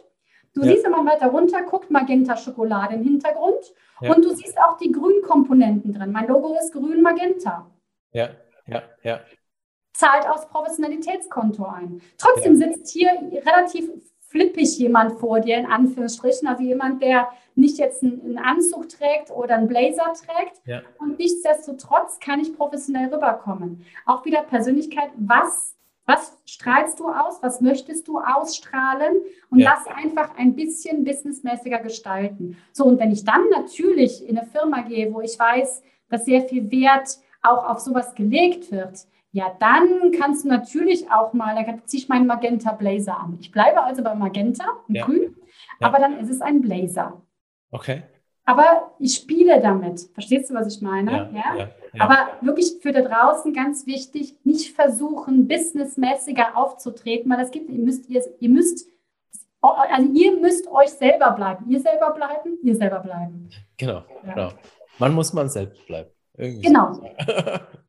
Du 0.54 0.62
ja. 0.62 0.72
siehst, 0.72 0.88
man 0.88 1.06
weiter 1.06 1.28
runter 1.28 1.62
guckt, 1.62 1.90
Magenta-Schokolade 1.90 2.94
im 2.94 3.02
Hintergrund. 3.02 3.72
Ja. 4.00 4.14
Und 4.14 4.24
du 4.24 4.34
siehst 4.34 4.58
auch 4.58 4.76
die 4.76 4.92
Grünkomponenten 4.92 5.92
drin. 5.92 6.12
Mein 6.12 6.26
Logo 6.26 6.54
ist 6.60 6.72
grün-magenta. 6.72 7.70
Ja, 8.12 8.30
ja, 8.66 8.82
ja. 9.02 9.20
Zahlt 9.94 10.28
aufs 10.28 10.48
Professionalitätskonto 10.48 11.64
ein. 11.64 12.02
Trotzdem 12.18 12.58
ja. 12.58 12.68
sitzt 12.68 12.92
hier 12.92 13.10
relativ 13.46 13.90
flippig 14.20 14.78
jemand 14.78 15.20
vor 15.20 15.40
dir, 15.40 15.56
in 15.56 15.66
Anführungsstrichen. 15.66 16.48
Also 16.48 16.62
jemand, 16.62 17.02
der 17.02 17.28
nicht 17.54 17.78
jetzt 17.78 18.02
einen 18.02 18.38
Anzug 18.38 18.88
trägt 18.88 19.30
oder 19.30 19.56
einen 19.56 19.68
Blazer 19.68 20.12
trägt. 20.14 20.60
Ja. 20.66 20.82
Und 20.98 21.18
nichtsdestotrotz 21.18 22.18
kann 22.20 22.40
ich 22.40 22.56
professionell 22.56 23.12
rüberkommen. 23.12 23.84
Auch 24.06 24.24
wieder 24.24 24.42
Persönlichkeit, 24.42 25.10
was, 25.16 25.76
was 26.06 26.38
strahlst 26.44 27.00
du 27.00 27.08
aus, 27.08 27.42
was 27.42 27.60
möchtest 27.60 28.08
du 28.08 28.18
ausstrahlen 28.18 29.16
und 29.50 29.60
ja. 29.60 29.74
das 29.74 29.86
einfach 29.94 30.36
ein 30.36 30.54
bisschen 30.54 31.04
businessmäßiger 31.04 31.78
gestalten. 31.78 32.56
So, 32.72 32.84
und 32.84 32.98
wenn 32.98 33.12
ich 33.12 33.24
dann 33.24 33.48
natürlich 33.50 34.26
in 34.26 34.38
eine 34.38 34.46
Firma 34.46 34.82
gehe, 34.82 35.12
wo 35.12 35.20
ich 35.20 35.38
weiß, 35.38 35.82
dass 36.08 36.24
sehr 36.24 36.42
viel 36.42 36.70
Wert 36.70 37.18
auch 37.42 37.68
auf 37.68 37.80
sowas 37.80 38.14
gelegt 38.14 38.70
wird, 38.70 39.06
ja, 39.32 39.56
dann 39.58 40.12
kannst 40.12 40.44
du 40.44 40.48
natürlich 40.48 41.10
auch 41.10 41.32
mal, 41.32 41.54
dann 41.54 41.80
ziehe 41.86 42.02
ich 42.02 42.08
meinen 42.08 42.26
Magenta 42.26 42.72
Blazer 42.72 43.18
an. 43.18 43.38
Ich 43.40 43.50
bleibe 43.50 43.82
also 43.82 44.02
bei 44.02 44.14
Magenta, 44.14 44.64
ja. 44.88 45.06
grün, 45.06 45.34
ja. 45.80 45.86
aber 45.86 45.98
dann 45.98 46.18
ist 46.18 46.30
es 46.30 46.42
ein 46.42 46.60
Blazer. 46.60 47.22
Okay. 47.72 48.02
aber 48.44 48.92
ich 48.98 49.14
spiele 49.14 49.60
damit. 49.60 50.00
Verstehst 50.12 50.50
du, 50.50 50.54
was 50.54 50.74
ich 50.74 50.82
meine? 50.82 51.10
Ja, 51.10 51.30
ja? 51.32 51.56
ja, 51.56 51.70
ja. 51.94 52.04
Aber 52.04 52.28
wirklich 52.42 52.74
für 52.80 52.92
da 52.92 53.02
draußen 53.02 53.52
ganz 53.52 53.86
wichtig, 53.86 54.36
nicht 54.44 54.74
versuchen, 54.74 55.48
businessmäßiger 55.48 56.56
aufzutreten, 56.56 57.30
weil 57.30 57.38
das 57.38 57.50
gibt, 57.50 57.70
ihr 57.70 57.78
müsst, 57.78 58.08
ihr, 58.10 58.22
ihr 58.40 58.48
müsst, 58.48 58.86
also 59.60 60.08
ihr 60.12 60.40
müsst 60.40 60.68
euch 60.68 60.90
selber 60.90 61.30
bleiben. 61.32 61.64
Ihr 61.68 61.80
selber 61.80 62.10
bleiben, 62.10 62.58
ihr 62.62 62.76
selber 62.76 63.00
bleiben. 63.00 63.48
Genau, 63.78 64.02
genau. 64.22 64.50
Man 64.98 65.14
muss 65.14 65.32
man 65.32 65.48
selbst 65.48 65.86
bleiben. 65.86 66.10
Irgendwie 66.36 66.66
genau. 66.66 66.92
So. 66.94 67.08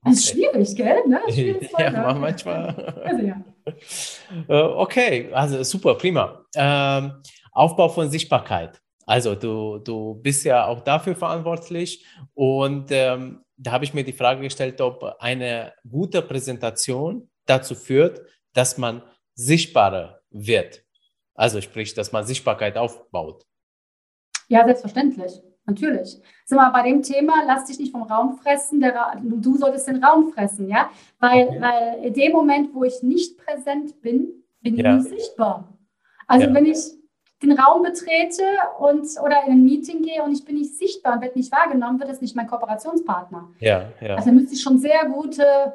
Das 0.04 0.14
ist 0.14 0.30
schwierig, 0.30 0.76
gell? 0.76 1.08
Ne? 1.08 1.22
Schwierig 1.30 1.72
ja, 1.78 1.90
ne? 1.90 2.20
manchmal. 2.20 2.94
Also, 3.06 3.22
ja. 3.26 3.42
Äh, 4.50 4.62
okay, 4.76 5.30
also 5.34 5.64
super, 5.64 5.96
prima. 5.96 6.46
Ähm, 6.56 7.22
Aufbau 7.54 7.88
von 7.88 8.10
Sichtbarkeit. 8.10 8.82
Also 9.06 9.36
du, 9.36 9.80
du 9.80 10.16
bist 10.16 10.46
ja 10.46 10.66
auch 10.68 10.82
dafür 10.82 11.16
verantwortlich 11.16 12.06
und 12.34 12.88
ähm, 12.92 13.44
da 13.58 13.72
habe 13.72 13.86
ich 13.86 13.94
mir 13.94 14.04
die 14.04 14.14
Frage 14.14 14.42
gestellt, 14.42 14.82
ob 14.82 15.04
eine 15.20 15.74
gute 15.90 16.22
Präsentation 16.22 17.30
dazu 17.46 17.76
führt, 17.76 18.22
dass 18.54 18.78
man 18.78 19.04
sichtbarer 19.36 20.22
wird. 20.30 20.84
Also 21.36 21.62
sprich, 21.62 21.94
dass 21.94 22.12
man 22.12 22.26
Sichtbarkeit 22.26 22.78
aufbaut. 22.78 23.46
Ja, 24.48 24.64
selbstverständlich. 24.66 25.42
Natürlich. 25.66 26.20
Sind 26.46 26.58
wir 26.58 26.72
bei 26.72 26.84
dem 26.84 27.02
Thema, 27.02 27.44
lass 27.48 27.66
dich 27.66 27.80
nicht 27.80 27.94
vom 27.94 28.04
Raum 28.04 28.38
fressen, 28.38 28.82
der, 28.82 29.18
du 29.24 29.58
solltest 29.58 29.88
den 29.88 30.04
Raum 30.04 30.34
fressen, 30.34 30.68
ja? 30.68 30.90
Weil, 31.20 31.48
okay. 31.48 31.62
weil 31.62 32.06
in 32.06 32.14
dem 32.14 32.32
Moment, 32.34 32.74
wo 32.74 32.84
ich 32.84 33.02
nicht 33.02 33.38
präsent 33.38 34.02
bin, 34.02 34.44
bin 34.62 34.76
ich 34.76 34.84
ja. 34.84 34.96
nicht 34.96 35.08
sichtbar. 35.08 35.78
Also 36.28 36.48
ja. 36.48 36.54
wenn 36.54 36.66
ich 36.66 36.80
den 37.44 37.58
Raum 37.60 37.84
betrete 37.84 38.44
und 38.80 39.08
oder 39.22 39.44
in 39.46 39.54
ein 39.54 39.64
Meeting 39.64 40.02
gehe 40.02 40.24
und 40.24 40.32
ich 40.32 40.46
bin 40.46 40.56
nicht 40.56 40.78
sichtbar 40.78 41.16
und 41.16 41.22
werde 41.22 41.38
nicht 41.38 41.52
wahrgenommen, 41.52 42.00
wird 42.00 42.10
es 42.10 42.22
nicht 42.22 42.36
mein 42.36 42.48
Kooperationspartner. 42.48 43.50
Ja, 43.60 43.90
ja. 44.02 44.16
Also 44.16 44.32
müsste 44.32 44.54
ich 44.54 44.62
schon 44.62 44.78
sehr 44.78 45.06
gute 45.06 45.74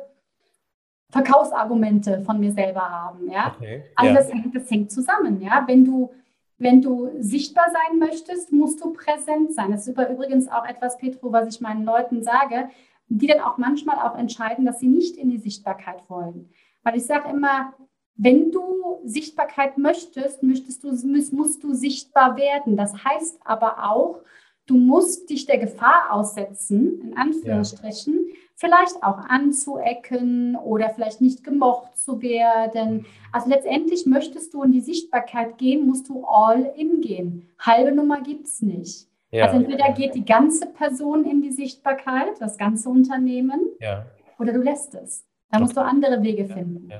Verkaufsargumente 1.10 2.20
von 2.22 2.38
mir 2.38 2.52
selber 2.52 2.88
haben. 2.88 3.30
Ja? 3.30 3.54
Okay, 3.56 3.84
also 3.96 4.14
ja. 4.14 4.20
Das, 4.20 4.30
das 4.52 4.70
hängt 4.70 4.90
zusammen. 4.90 5.40
Ja? 5.40 5.64
Wenn, 5.66 5.84
du, 5.84 6.10
wenn 6.58 6.82
du 6.82 7.10
sichtbar 7.18 7.66
sein 7.72 7.98
möchtest, 7.98 8.52
musst 8.52 8.82
du 8.84 8.92
präsent 8.92 9.54
sein. 9.54 9.70
Das 9.70 9.86
ist 9.86 9.98
übrigens 9.98 10.48
auch 10.48 10.66
etwas, 10.66 10.98
Petro, 10.98 11.32
was 11.32 11.48
ich 11.48 11.60
meinen 11.60 11.84
Leuten 11.84 12.22
sage, 12.22 12.68
die 13.08 13.26
dann 13.26 13.40
auch 13.40 13.56
manchmal 13.56 13.96
auch 14.06 14.18
entscheiden, 14.18 14.66
dass 14.66 14.80
sie 14.80 14.88
nicht 14.88 15.16
in 15.16 15.30
die 15.30 15.38
Sichtbarkeit 15.38 16.02
wollen. 16.08 16.50
Weil 16.82 16.96
ich 16.96 17.06
sage 17.06 17.30
immer, 17.30 17.72
wenn 18.18 18.50
du 18.50 18.98
Sichtbarkeit 19.04 19.78
möchtest, 19.78 20.42
möchtest 20.42 20.84
du, 20.84 20.88
musst 21.34 21.62
du 21.62 21.72
sichtbar 21.72 22.36
werden. 22.36 22.76
Das 22.76 22.92
heißt 23.04 23.40
aber 23.44 23.88
auch, 23.90 24.20
du 24.66 24.76
musst 24.76 25.30
dich 25.30 25.46
der 25.46 25.58
Gefahr 25.58 26.12
aussetzen, 26.12 27.00
in 27.00 27.16
Anführungsstrichen, 27.16 28.26
ja. 28.28 28.34
vielleicht 28.56 29.02
auch 29.04 29.18
anzuecken 29.18 30.56
oder 30.56 30.90
vielleicht 30.90 31.20
nicht 31.20 31.44
gemocht 31.44 31.96
zu 31.96 32.20
werden. 32.20 33.06
Also 33.32 33.48
letztendlich 33.48 34.04
möchtest 34.04 34.52
du 34.52 34.64
in 34.64 34.72
die 34.72 34.80
Sichtbarkeit 34.80 35.56
gehen, 35.56 35.86
musst 35.86 36.08
du 36.08 36.24
all 36.24 36.72
in 36.76 37.00
gehen. 37.00 37.48
Halbe 37.60 37.92
Nummer 37.92 38.20
gibt 38.20 38.46
es 38.46 38.60
nicht. 38.60 39.08
Ja. 39.30 39.46
Also 39.46 39.58
entweder 39.58 39.92
geht 39.92 40.16
die 40.16 40.24
ganze 40.24 40.66
Person 40.66 41.24
in 41.24 41.40
die 41.40 41.52
Sichtbarkeit, 41.52 42.40
das 42.40 42.58
ganze 42.58 42.88
Unternehmen, 42.88 43.60
ja. 43.78 44.06
oder 44.40 44.52
du 44.52 44.60
lässt 44.60 44.94
es. 44.94 45.24
Da 45.50 45.60
musst 45.60 45.76
du 45.76 45.82
andere 45.82 46.22
Wege 46.22 46.46
finden. 46.46 46.90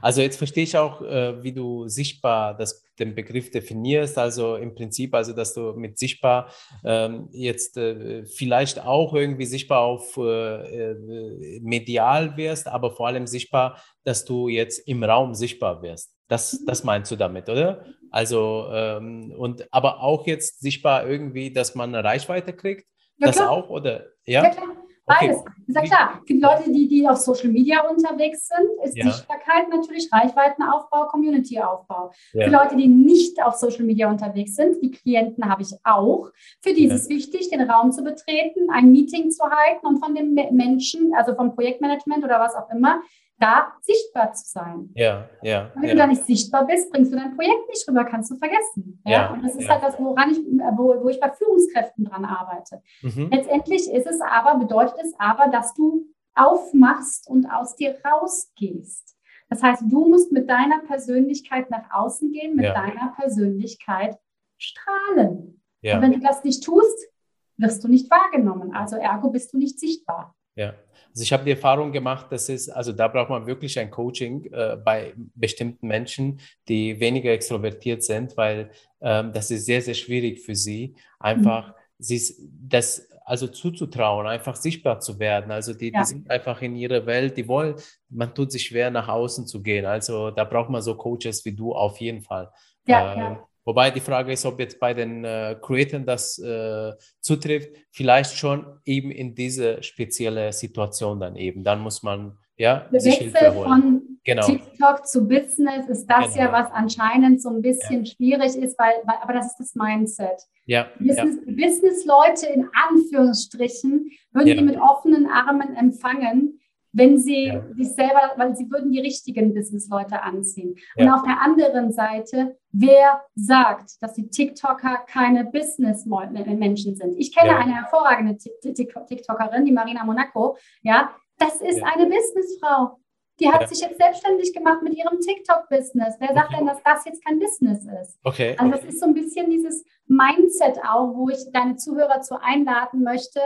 Also 0.00 0.20
jetzt 0.20 0.36
verstehe 0.36 0.64
ich 0.64 0.76
auch, 0.76 1.02
äh, 1.02 1.42
wie 1.42 1.52
du 1.52 1.88
sichtbar 1.88 2.56
das, 2.56 2.84
den 2.98 3.14
Begriff 3.14 3.50
definierst. 3.50 4.18
Also 4.18 4.56
im 4.56 4.74
Prinzip, 4.74 5.14
also 5.14 5.32
dass 5.32 5.54
du 5.54 5.72
mit 5.74 5.98
sichtbar 5.98 6.50
ähm, 6.84 7.28
jetzt 7.32 7.76
äh, 7.76 8.24
vielleicht 8.24 8.80
auch 8.80 9.14
irgendwie 9.14 9.46
sichtbar 9.46 9.80
auf 9.80 10.16
äh, 10.16 10.22
äh, 10.22 11.60
medial 11.62 12.36
wirst, 12.36 12.68
aber 12.68 12.92
vor 12.92 13.08
allem 13.08 13.26
sichtbar, 13.26 13.82
dass 14.04 14.24
du 14.24 14.48
jetzt 14.48 14.86
im 14.88 15.02
Raum 15.02 15.34
sichtbar 15.34 15.82
wirst. 15.82 16.14
Das, 16.28 16.62
das 16.66 16.84
meinst 16.84 17.10
du 17.10 17.16
damit, 17.16 17.48
oder? 17.48 17.84
Also 18.10 18.68
ähm, 18.72 19.34
und 19.36 19.72
aber 19.72 20.00
auch 20.00 20.26
jetzt 20.26 20.60
sichtbar 20.60 21.06
irgendwie, 21.06 21.52
dass 21.52 21.74
man 21.74 21.94
eine 21.94 22.04
Reichweite 22.04 22.52
kriegt. 22.52 22.86
Ja, 23.18 23.26
das 23.26 23.36
klar. 23.36 23.50
auch, 23.50 23.68
oder? 23.68 24.06
Ja, 24.24 24.44
ja 24.44 24.50
klar. 24.50 24.83
Beides. 25.06 25.38
Okay. 25.38 25.50
Ist 25.66 25.76
ja 25.76 25.82
klar. 25.82 26.18
Es 26.20 26.24
gibt 26.26 26.42
Leute, 26.42 26.72
die, 26.72 26.88
die 26.88 27.06
auf 27.06 27.18
Social 27.18 27.50
Media 27.50 27.82
unterwegs 27.88 28.48
sind, 28.48 28.68
ist 28.84 28.96
ja. 28.96 29.10
Sichtbarkeit 29.10 29.68
natürlich, 29.68 30.10
Reichweitenaufbau, 30.10 31.06
Communityaufbau. 31.06 32.10
Ja. 32.32 32.46
Für 32.46 32.50
Leute, 32.50 32.76
die 32.76 32.88
nicht 32.88 33.42
auf 33.42 33.54
Social 33.54 33.84
Media 33.84 34.08
unterwegs 34.08 34.56
sind, 34.56 34.82
die 34.82 34.90
Klienten 34.90 35.48
habe 35.48 35.62
ich 35.62 35.74
auch. 35.84 36.30
Für 36.60 36.72
die 36.72 36.86
ist 36.86 36.92
es 36.92 37.08
wichtig, 37.08 37.50
den 37.50 37.68
Raum 37.68 37.92
zu 37.92 38.02
betreten, 38.02 38.70
ein 38.72 38.92
Meeting 38.92 39.30
zu 39.30 39.44
halten 39.44 39.86
und 39.86 40.04
von 40.04 40.14
den 40.14 40.34
Menschen, 40.52 41.12
also 41.14 41.34
vom 41.34 41.54
Projektmanagement 41.54 42.24
oder 42.24 42.40
was 42.40 42.54
auch 42.54 42.70
immer, 42.70 43.02
da 43.38 43.72
sichtbar 43.82 44.32
zu 44.32 44.44
sein. 44.46 44.90
Ja, 44.94 45.28
ja. 45.42 45.70
Und 45.74 45.82
wenn 45.82 45.88
ja. 45.88 45.94
du 45.94 45.98
da 45.98 46.06
nicht 46.06 46.24
sichtbar 46.24 46.66
bist, 46.66 46.90
bringst 46.90 47.12
du 47.12 47.16
dein 47.16 47.36
Projekt 47.36 47.68
nicht 47.68 47.86
rüber, 47.88 48.04
kannst 48.04 48.30
du 48.30 48.36
vergessen. 48.36 49.02
Ja. 49.04 49.12
ja 49.12 49.32
und 49.32 49.42
das 49.42 49.56
ist 49.56 49.64
ja. 49.64 49.70
halt 49.70 49.82
das, 49.82 49.98
woran 49.98 50.30
ich, 50.30 50.38
wo, 50.38 51.02
wo 51.02 51.08
ich 51.08 51.20
bei 51.20 51.30
Führungskräften 51.30 52.04
dran 52.04 52.24
arbeite. 52.24 52.80
Mhm. 53.02 53.30
Letztendlich 53.30 53.90
ist 53.90 54.06
es 54.06 54.20
aber, 54.20 54.58
bedeutet 54.58 54.98
es 55.02 55.14
aber, 55.18 55.48
dass 55.48 55.74
du 55.74 56.06
aufmachst 56.34 57.28
und 57.28 57.46
aus 57.46 57.76
dir 57.76 57.96
rausgehst. 58.04 59.16
Das 59.48 59.62
heißt, 59.62 59.82
du 59.86 60.08
musst 60.08 60.32
mit 60.32 60.48
deiner 60.48 60.80
Persönlichkeit 60.86 61.70
nach 61.70 61.90
außen 61.92 62.32
gehen, 62.32 62.56
mit 62.56 62.64
deiner 62.66 63.14
Persönlichkeit 63.16 64.18
strahlen. 64.58 65.60
Und 65.82 66.02
wenn 66.02 66.12
du 66.12 66.20
das 66.20 66.42
nicht 66.44 66.64
tust, 66.64 67.08
wirst 67.56 67.84
du 67.84 67.88
nicht 67.88 68.10
wahrgenommen. 68.10 68.74
Also 68.74 68.96
ergo 68.96 69.30
bist 69.30 69.52
du 69.52 69.58
nicht 69.58 69.78
sichtbar. 69.78 70.34
Ja. 70.56 70.74
Also 71.14 71.22
ich 71.22 71.32
habe 71.32 71.44
die 71.44 71.52
Erfahrung 71.52 71.92
gemacht, 71.92 72.26
dass 72.30 72.48
es, 72.48 72.68
also 72.68 72.92
da 72.92 73.06
braucht 73.06 73.30
man 73.30 73.46
wirklich 73.46 73.78
ein 73.78 73.88
Coaching 73.88 74.46
äh, 74.52 74.76
bei 74.76 75.14
bestimmten 75.36 75.86
Menschen, 75.86 76.40
die 76.66 76.98
weniger 76.98 77.30
extrovertiert 77.30 78.02
sind, 78.02 78.36
weil 78.36 78.72
ähm, 79.00 79.32
das 79.32 79.52
ist 79.52 79.64
sehr, 79.66 79.80
sehr 79.80 79.94
schwierig 79.94 80.40
für 80.40 80.56
sie, 80.56 80.96
einfach 81.20 81.68
mhm. 81.68 81.72
sie, 81.98 82.50
das 82.68 83.08
also 83.24 83.46
zuzutrauen, 83.46 84.26
einfach 84.26 84.56
sichtbar 84.56 84.98
zu 84.98 85.20
werden. 85.20 85.52
Also 85.52 85.72
die, 85.72 85.92
ja. 85.92 86.00
die 86.00 86.04
sind 86.04 86.28
einfach 86.28 86.60
in 86.62 86.74
ihrer 86.74 87.06
Welt, 87.06 87.36
die 87.36 87.46
wollen, 87.46 87.76
man 88.10 88.34
tut 88.34 88.50
sich 88.50 88.64
schwer, 88.64 88.90
nach 88.90 89.08
außen 89.08 89.46
zu 89.46 89.62
gehen. 89.62 89.86
Also 89.86 90.32
da 90.32 90.42
braucht 90.42 90.68
man 90.68 90.82
so 90.82 90.96
Coaches 90.96 91.44
wie 91.44 91.54
du 91.54 91.72
auf 91.72 91.98
jeden 91.98 92.22
Fall. 92.22 92.50
Ja, 92.86 93.14
äh, 93.14 93.18
ja. 93.18 93.48
Wobei 93.64 93.90
die 93.90 94.00
Frage 94.00 94.32
ist, 94.32 94.44
ob 94.44 94.60
jetzt 94.60 94.78
bei 94.78 94.92
den 94.92 95.24
äh, 95.24 95.56
Creatoren 95.60 96.04
das 96.04 96.38
äh, 96.38 96.92
zutrifft, 97.20 97.70
vielleicht 97.90 98.36
schon 98.36 98.66
eben 98.84 99.10
in 99.10 99.34
diese 99.34 99.82
spezielle 99.82 100.52
Situation 100.52 101.20
dann 101.20 101.36
eben. 101.36 101.64
Dann 101.64 101.80
muss 101.80 102.02
man 102.02 102.36
ja 102.56 102.86
Der 102.92 103.00
sich 103.00 103.20
Wechsel 103.20 103.32
Hilfe 103.32 103.54
holen. 103.54 103.68
Von 103.68 104.02
genau. 104.24 104.46
TikTok 104.46 105.06
zu 105.06 105.26
Business 105.26 105.88
ist 105.88 106.06
das 106.06 106.34
genau. 106.34 106.46
ja, 106.46 106.52
was 106.52 106.70
anscheinend 106.72 107.40
so 107.40 107.48
ein 107.48 107.62
bisschen 107.62 108.04
ja. 108.04 108.12
schwierig 108.12 108.54
ist, 108.56 108.78
weil, 108.78 108.92
weil, 109.06 109.16
aber 109.22 109.32
das 109.32 109.46
ist 109.46 109.58
das 109.58 109.74
Mindset. 109.74 110.42
Ja. 110.66 110.88
Business, 110.98 111.36
ja. 111.46 111.52
Business-Leute 111.52 112.46
in 112.46 112.68
Anführungsstrichen 112.88 114.10
würden 114.32 114.56
die 114.58 114.62
mit 114.62 114.78
offenen 114.78 115.26
Armen 115.26 115.74
empfangen 115.74 116.60
wenn 116.94 117.18
sie 117.18 117.48
ja. 117.48 117.62
sich 117.74 117.88
selber, 117.90 118.32
weil 118.36 118.56
sie 118.56 118.70
würden 118.70 118.92
die 118.92 119.00
richtigen 119.00 119.52
Businessleute 119.52 120.22
anziehen. 120.22 120.76
Ja. 120.96 121.04
Und 121.04 121.10
auf 121.12 121.22
der 121.24 121.42
anderen 121.42 121.92
Seite, 121.92 122.56
wer 122.72 123.20
sagt, 123.34 124.00
dass 124.00 124.14
die 124.14 124.30
TikToker 124.30 125.04
keine 125.08 125.44
Business-Menschen 125.44 126.96
sind? 126.96 127.16
Ich 127.18 127.34
kenne 127.34 127.50
ja. 127.50 127.58
eine 127.58 127.74
hervorragende 127.74 128.38
TikTokerin, 128.38 129.64
die 129.64 129.72
Marina 129.72 130.04
Monaco. 130.04 130.56
Ja, 130.82 131.10
das 131.38 131.60
ist 131.60 131.82
eine 131.82 132.06
Businessfrau. 132.06 132.98
Die 133.40 133.48
hat 133.48 133.68
sich 133.68 133.80
jetzt 133.80 133.98
selbstständig 133.98 134.54
gemacht 134.54 134.80
mit 134.82 134.94
ihrem 134.94 135.18
TikTok-Business. 135.18 136.14
Wer 136.20 136.34
sagt 136.34 136.50
okay. 136.50 136.56
denn, 136.58 136.66
dass 136.66 136.80
das 136.84 137.04
jetzt 137.04 137.24
kein 137.24 137.40
Business 137.40 137.84
ist? 137.84 138.20
Okay. 138.22 138.54
Also 138.56 138.70
das 138.70 138.84
ist 138.84 139.00
so 139.00 139.06
ein 139.06 139.14
bisschen 139.14 139.50
dieses 139.50 139.84
Mindset 140.06 140.78
auch, 140.88 141.12
wo 141.16 141.28
ich 141.28 141.50
deine 141.52 141.74
Zuhörer 141.74 142.20
zu 142.20 142.40
einladen 142.40 143.02
möchte, 143.02 143.40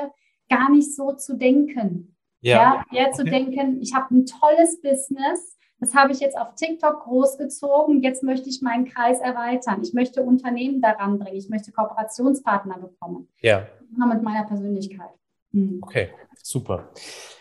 gar 0.51 0.71
nicht 0.71 0.95
so 0.95 1.13
zu 1.13 1.39
denken. 1.39 2.15
Ja, 2.41 2.85
ja 2.93 2.99
eher 2.99 3.13
zu 3.13 3.25
denken, 3.25 3.81
ich 3.81 3.95
habe 3.95 4.15
ein 4.15 4.27
tolles 4.27 4.81
Business, 4.81 5.57
das 5.81 5.95
habe 5.95 6.13
ich 6.13 6.21
jetzt 6.21 6.37
auf 6.37 6.55
TikTok 6.55 7.05
großgezogen, 7.05 8.03
jetzt 8.03 8.23
möchte 8.23 8.49
ich 8.49 8.63
meinen 8.63 8.85
Kreis 8.87 9.21
erweitern. 9.21 9.81
Ich 9.83 9.93
möchte 9.95 10.23
Unternehmen 10.23 10.81
daran 10.81 11.19
bringen, 11.19 11.37
ich 11.37 11.49
möchte 11.49 11.71
Kooperationspartner 11.73 12.79
bekommen. 12.79 13.29
Ja. 13.41 13.67
Mit 13.91 14.23
meiner 14.23 14.45
Persönlichkeit. 14.45 15.11
Hm. 15.53 15.79
Okay, 15.83 16.11
super. 16.43 16.91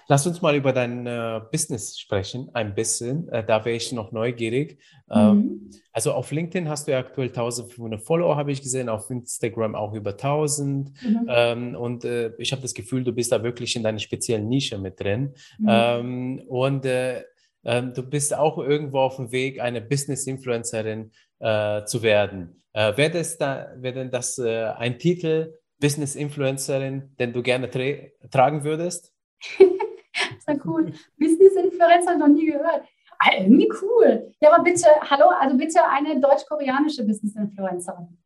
Lass 0.09 0.25
uns 0.25 0.41
mal 0.41 0.55
über 0.55 0.71
dein 0.71 1.05
äh, 1.05 1.41
Business 1.51 1.99
sprechen, 1.99 2.49
ein 2.53 2.75
bisschen. 2.75 3.27
Äh, 3.27 3.45
da 3.45 3.65
wäre 3.65 3.75
ich 3.75 3.91
noch 3.91 4.13
neugierig. 4.13 4.79
Ähm, 5.11 5.35
mhm. 5.35 5.71
Also 5.91 6.13
auf 6.13 6.31
LinkedIn 6.31 6.69
hast 6.69 6.87
du 6.87 6.93
ja 6.93 6.99
aktuell 6.99 7.27
1500 7.27 8.01
Follower, 8.01 8.37
habe 8.37 8.53
ich 8.53 8.61
gesehen, 8.61 8.87
auf 8.87 9.09
Instagram 9.09 9.75
auch 9.75 9.93
über 9.93 10.11
1000. 10.11 10.91
Mhm. 11.03 11.27
Ähm, 11.27 11.75
und 11.75 12.05
äh, 12.05 12.31
ich 12.37 12.53
habe 12.53 12.61
das 12.61 12.73
Gefühl, 12.73 13.03
du 13.03 13.11
bist 13.11 13.33
da 13.33 13.43
wirklich 13.43 13.75
in 13.75 13.83
deiner 13.83 13.99
speziellen 13.99 14.47
Nische 14.47 14.77
mit 14.77 14.97
drin. 14.97 15.33
Mhm. 15.59 15.67
Ähm, 15.69 16.41
und 16.47 16.85
äh, 16.85 17.23
ähm, 17.65 17.93
du 17.93 18.01
bist 18.01 18.33
auch 18.33 18.57
irgendwo 18.59 18.99
auf 18.99 19.17
dem 19.17 19.33
Weg, 19.33 19.59
eine 19.59 19.81
Business-Influencerin 19.81 21.11
äh, 21.39 21.83
zu 21.83 22.01
werden. 22.01 22.63
Äh, 22.71 22.95
wäre, 22.95 23.11
das 23.11 23.37
da, 23.37 23.73
wäre 23.75 23.95
denn 23.95 24.11
das 24.11 24.39
ein 24.39 24.99
Titel, 24.99 25.53
Business-Influencerin, 25.81 27.15
den 27.19 27.33
du 27.33 27.43
gerne 27.43 27.69
tra 27.69 27.83
tragen 28.31 28.63
würdest? 28.63 29.13
ja 30.47 30.55
cool. 30.65 30.91
Business-Influencer 31.17 32.17
noch 32.17 32.27
nie 32.27 32.45
gehört. 32.45 32.83
Ah, 33.19 33.31
irgendwie 33.39 33.69
cool. 33.81 34.31
Ja, 34.39 34.53
aber 34.53 34.63
bitte, 34.63 34.87
hallo, 35.09 35.29
also 35.29 35.57
bitte 35.57 35.79
eine 35.83 36.19
deutsch-koreanische 36.19 37.03
Business-Influencerin. 37.03 38.17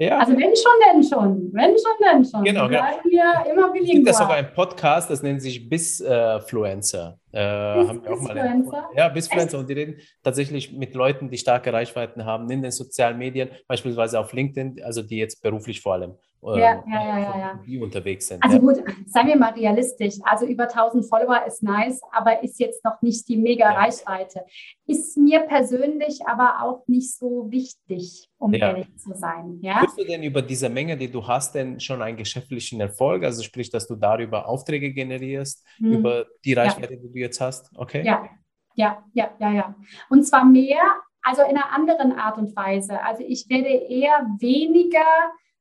Ja. 0.00 0.18
Also 0.18 0.32
wenn 0.32 0.56
schon, 0.56 0.72
denn 0.88 1.02
schon. 1.04 1.52
Wenn 1.52 1.76
schon, 1.76 1.92
denn 2.02 2.24
schon. 2.24 2.42
Genau, 2.42 2.68
genau. 2.68 2.82
Wir 3.04 3.52
immer 3.52 3.74
Es 3.74 3.86
gibt 3.86 4.08
da 4.08 4.14
sogar 4.14 4.36
einen 4.36 4.54
Podcast, 4.54 5.10
das 5.10 5.22
nennt 5.22 5.42
sich 5.42 5.68
Bisfluencer. 5.68 7.18
Äh, 7.30 7.38
äh, 7.38 7.86
haben 7.86 8.02
wir 8.02 8.12
auch 8.14 8.20
mal 8.22 8.38
einen, 8.38 8.72
ja, 8.96 9.10
Bisfluencer. 9.10 9.58
Und 9.58 9.68
die 9.68 9.74
reden 9.74 10.00
tatsächlich 10.22 10.72
mit 10.72 10.94
Leuten, 10.94 11.28
die 11.28 11.36
starke 11.36 11.70
Reichweiten 11.70 12.24
haben 12.24 12.48
in 12.50 12.62
den 12.62 12.70
sozialen 12.70 13.18
Medien, 13.18 13.50
beispielsweise 13.68 14.18
auf 14.18 14.32
LinkedIn, 14.32 14.82
also 14.82 15.02
die 15.02 15.18
jetzt 15.18 15.42
beruflich 15.42 15.82
vor 15.82 15.92
allem 15.92 16.14
ähm, 16.42 16.58
ja, 16.58 16.82
ja, 16.88 17.18
ja, 17.18 17.60
ja, 17.66 17.82
unterwegs 17.82 18.28
sind. 18.28 18.42
Also 18.42 18.58
gut, 18.58 18.76
seien 19.06 19.26
wir 19.26 19.36
mal 19.36 19.52
realistisch. 19.52 20.14
Also 20.22 20.46
über 20.46 20.64
1000 20.64 21.06
Follower 21.06 21.44
ist 21.46 21.62
nice, 21.62 22.00
aber 22.12 22.42
ist 22.42 22.58
jetzt 22.58 22.82
noch 22.84 23.02
nicht 23.02 23.28
die 23.28 23.36
mega 23.36 23.70
Reichweite. 23.70 24.44
Ist 24.86 25.18
mir 25.18 25.40
persönlich 25.40 26.20
aber 26.26 26.62
auch 26.62 26.86
nicht 26.88 27.14
so 27.14 27.50
wichtig, 27.50 28.28
um 28.38 28.54
ehrlich 28.54 28.96
zu 28.96 29.14
sein. 29.14 29.58
Ja? 29.60 29.82
Hast 29.82 29.98
du 29.98 30.04
denn 30.04 30.22
über 30.22 30.40
diese 30.40 30.70
Menge, 30.70 30.96
die 30.96 31.10
du 31.10 31.26
hast, 31.26 31.54
denn 31.54 31.78
schon 31.78 32.00
einen 32.00 32.16
geschäftlichen 32.16 32.80
Erfolg? 32.80 33.22
Also 33.24 33.42
sprich, 33.42 33.70
dass 33.70 33.86
du 33.86 33.94
darüber 33.96 34.48
Aufträge 34.48 34.92
generierst, 34.92 35.66
hm. 35.76 35.92
über 35.92 36.26
die 36.44 36.54
Reichweite, 36.54 36.96
die 36.96 37.12
du 37.12 37.18
jetzt 37.18 37.40
hast? 37.40 37.70
Okay. 37.76 38.02
Ja, 38.04 38.28
ja, 38.76 39.04
ja, 39.12 39.30
ja, 39.38 39.52
ja. 39.52 39.74
Und 40.08 40.24
zwar 40.24 40.46
mehr, 40.46 40.80
also 41.22 41.42
in 41.42 41.50
einer 41.50 41.70
anderen 41.72 42.12
Art 42.12 42.38
und 42.38 42.56
Weise. 42.56 43.02
Also 43.02 43.22
ich 43.26 43.48
werde 43.50 43.68
eher 43.68 44.26
weniger 44.38 45.04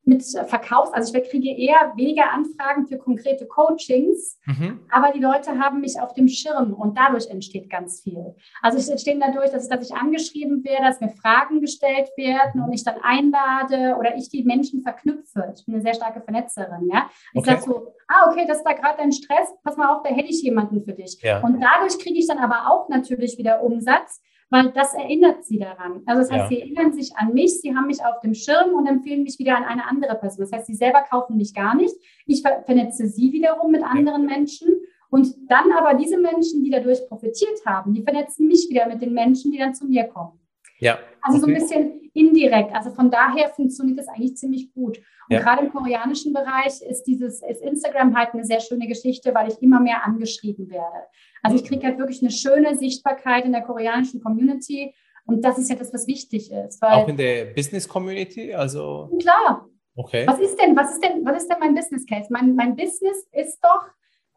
mit 0.10 0.24
Verkaufs, 0.24 0.92
also 0.92 1.16
ich 1.16 1.30
kriege 1.30 1.56
eher 1.56 1.94
weniger 1.96 2.32
Anfragen 2.32 2.88
für 2.88 2.98
konkrete 2.98 3.46
Coachings, 3.46 4.40
mhm. 4.46 4.80
aber 4.90 5.12
die 5.14 5.20
Leute 5.20 5.60
haben 5.60 5.82
mich 5.82 6.02
auf 6.02 6.14
dem 6.16 6.28
Schirm 6.28 6.74
und 6.74 6.98
dadurch 6.98 7.30
entsteht 7.30 7.70
ganz 7.70 8.02
viel. 8.02 8.36
Also 8.64 8.80
es 8.80 8.90
entsteht 8.90 9.22
dadurch, 9.22 9.52
dass, 9.52 9.70
dass 9.70 9.88
ich 9.88 9.96
angeschrieben 9.96 10.64
werde, 10.64 10.86
dass 10.86 11.00
mir 11.00 11.10
Fragen 11.10 11.62
gestellt 11.62 12.10
werden 12.18 12.62
und 12.62 12.74
ich 12.74 12.84
dann 12.84 12.96
einlade 13.04 13.96
oder 14.00 14.18
ich 14.18 14.30
die 14.30 14.44
Menschen 14.44 14.82
verknüpfe. 14.82 15.54
Ich 15.56 15.66
bin 15.66 15.76
eine 15.76 15.84
sehr 15.84 15.94
starke 15.94 16.22
Vernetzerin, 16.22 16.90
ja. 16.92 17.08
Ich 17.34 17.40
okay. 17.40 17.52
sage 17.52 17.62
so, 17.62 17.94
ah, 18.08 18.32
okay, 18.32 18.46
das 18.48 18.58
ist 18.58 18.64
da 18.66 18.74
gerade 18.74 18.98
dein 18.98 19.12
Stress, 19.12 19.54
pass 19.64 19.78
mal 19.78 19.96
auf, 19.96 20.02
da 20.02 20.10
hätte 20.10 20.30
ich 20.30 20.42
jemanden 20.42 20.84
für 20.84 20.94
dich. 20.94 21.22
Ja. 21.22 21.42
Und 21.42 21.62
dadurch 21.62 22.00
kriege 22.00 22.18
ich 22.18 22.28
dann 22.28 22.40
aber 22.40 22.72
auch 22.72 22.90
natürlich 22.90 23.38
wieder 23.38 23.62
Umsatz, 23.62 24.22
weil 24.50 24.72
das 24.72 24.94
erinnert 24.94 25.44
sie 25.46 25.60
daran. 25.60 26.02
Also 26.06 26.22
das 26.22 26.32
heißt, 26.32 26.44
ja. 26.44 26.48
sie 26.50 26.62
erinnern 26.62 26.94
sich 26.94 27.16
an 27.16 27.34
mich, 27.34 27.62
sie 27.62 27.76
haben 27.76 27.88
mich 27.88 28.04
auf 28.04 28.20
dem 28.22 28.34
Schirm 28.34 28.74
und 28.74 28.88
empfehlen 28.88 29.24
mich 29.24 29.38
wieder 29.38 29.58
an 29.58 29.64
eine 29.64 29.88
andere 29.88 30.16
Person. 30.16 30.46
Das 30.46 30.52
heißt, 30.52 30.68
sie 30.68 30.76
selber 30.76 31.02
kaufen 31.02 31.38
mich 31.38 31.54
gar 31.54 31.76
nicht. 31.76 31.96
Ich 32.26 32.42
vernetze 32.42 33.08
sie 33.08 33.32
wiederum 33.32 33.72
mit 33.72 33.84
anderen 33.84 34.28
ja. 34.28 34.36
Menschen. 34.36 34.70
Und 35.12 35.36
dann 35.50 35.72
aber 35.72 35.96
diese 35.96 36.20
Menschen, 36.20 36.64
die 36.64 36.70
dadurch 36.70 37.08
profitiert 37.08 37.66
haben, 37.66 37.94
die 37.94 38.04
vernetzen 38.04 38.48
mich 38.48 38.68
wieder 38.70 38.88
mit 38.88 39.02
den 39.02 39.14
Menschen, 39.14 39.52
die 39.52 39.58
dann 39.58 39.74
zu 39.74 39.86
mir 39.86 40.06
kommen. 40.06 40.39
Ja. 40.80 41.00
Also 41.22 41.40
so 41.40 41.48
ein 41.48 41.54
bisschen 41.54 42.10
indirekt. 42.14 42.74
Also 42.74 42.92
von 42.92 43.12
daher 43.12 43.50
funktioniert 43.50 44.00
das 44.00 44.08
eigentlich 44.08 44.38
ziemlich 44.38 44.74
gut. 44.74 44.98
Und 44.98 45.36
ja. 45.36 45.42
gerade 45.42 45.66
im 45.66 45.72
koreanischen 45.72 46.34
Bereich 46.34 46.82
ist 46.82 47.04
dieses 47.04 47.42
ist 47.42 47.62
Instagram 47.62 48.18
halt 48.18 48.34
eine 48.34 48.44
sehr 48.46 48.60
schöne 48.60 48.88
Geschichte, 48.88 49.34
weil 49.34 49.50
ich 49.50 49.62
immer 49.62 49.80
mehr 49.80 50.06
angeschrieben 50.06 50.70
werde. 50.70 51.08
Also 51.44 51.58
ich 51.58 51.64
kriege 51.64 51.86
halt 51.86 52.00
wirklich 52.00 52.22
eine 52.22 52.32
schöne 52.32 52.76
Sichtbarkeit 52.76 53.46
in 53.46 53.52
der 53.52 53.62
koreanischen 53.62 54.22
Community. 54.22 54.94
Und 55.26 55.46
das 55.46 55.58
ist 55.60 55.70
ja 55.70 55.76
das, 55.76 55.94
was 55.94 56.08
wichtig 56.08 56.52
ist. 56.52 56.82
Auch 56.82 57.08
in 57.08 57.18
der 57.18 57.46
Business 57.46 57.88
Community? 57.88 58.54
Also 58.54 59.10
klar. 59.22 59.70
Okay. 59.96 60.26
Was 60.26 60.40
ist 60.40 60.56
denn, 60.56 60.76
was 60.76 60.94
ist 60.94 61.04
denn, 61.04 61.26
was 61.26 61.44
ist 61.44 61.50
denn 61.52 61.60
mein 61.60 61.76
Business 61.76 62.06
Case? 62.06 62.28
Mein, 62.32 62.56
mein 62.56 62.76
Business 62.76 63.28
ist 63.32 63.60
doch, 63.62 63.86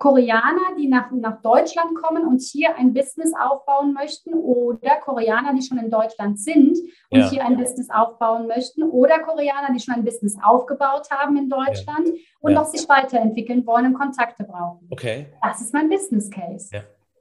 Koreaner, 0.02 0.74
die 0.76 0.88
nach, 0.88 1.12
nach 1.12 1.40
Deutschland 1.42 1.94
kommen 1.94 2.26
und 2.26 2.42
hier 2.42 2.74
ein 2.74 2.92
Business 2.92 3.32
aufbauen 3.40 3.92
möchten 3.92 4.34
oder 4.34 4.96
Koreaner, 4.96 5.54
die 5.54 5.62
schon 5.62 5.78
in 5.78 5.92
Deutschland 5.92 6.40
sind 6.40 6.76
und 7.08 7.20
ja. 7.20 7.30
hier 7.30 7.46
ein 7.46 7.56
Business 7.56 7.88
aufbauen 7.88 8.48
möchten 8.48 8.82
oder 8.82 9.20
Koreaner, 9.20 9.72
die 9.72 9.78
schon 9.78 9.94
ein 9.94 10.04
Business 10.04 10.36
aufgebaut 10.42 11.08
haben 11.12 11.36
in 11.36 11.48
Deutschland 11.48 12.08
ja. 12.08 12.14
und 12.40 12.52
noch 12.52 12.64
sich 12.64 12.88
weiterentwickeln 12.88 13.64
wollen 13.64 13.86
und 13.86 13.94
Kontakte 13.94 14.42
brauchen. 14.42 14.88
Okay. 14.90 15.28
Das 15.40 15.60
ist 15.60 15.72
mein 15.72 15.88
Business 15.88 16.28
Case. 16.28 16.70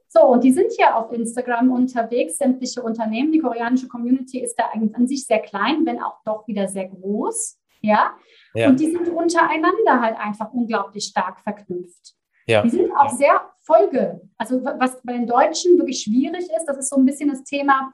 So, 0.08 0.22
und 0.22 0.44
die 0.44 0.52
sind 0.52 0.72
ja 0.80 0.96
auf 0.96 1.12
Instagram 1.12 1.70
unterwegs, 1.70 2.40
sämtliche 2.40 2.82
Unternehmen. 2.82 3.32
Die 3.32 3.40
koreanische 3.42 3.90
Community 3.90 4.40
ist 4.40 4.56
da 4.56 4.70
eigentlich 4.74 4.96
an 4.96 5.08
sich 5.08 5.28
sehr 5.28 5.40
klein, 5.40 5.86
wenn 5.86 6.02
auch 6.02 6.18
doch 6.26 6.48
wieder 6.48 6.68
sehr 6.68 6.88
groß. 6.88 7.60
Ja. 7.82 8.16
ja. 8.56 8.70
Und 8.70 8.80
die 8.80 8.90
sind 8.90 9.08
untereinander 9.08 10.02
halt 10.02 10.18
einfach 10.20 10.52
unglaublich 10.52 11.04
stark 11.04 11.42
verknüpft. 11.42 12.16
Ja. 12.48 12.62
Die 12.64 12.70
sind 12.70 12.92
auch 12.92 13.10
sehr 13.10 13.42
Folge. 13.60 14.22
Also 14.38 14.64
was 14.64 15.02
bei 15.04 15.14
den 15.14 15.28
Deutschen 15.28 15.78
wirklich 15.78 16.02
schwierig 16.02 16.46
ist, 16.58 16.66
das 16.66 16.78
ist 16.78 16.90
so 16.90 16.98
ein 16.98 17.06
bisschen 17.06 17.30
das 17.30 17.44
Thema, 17.44 17.94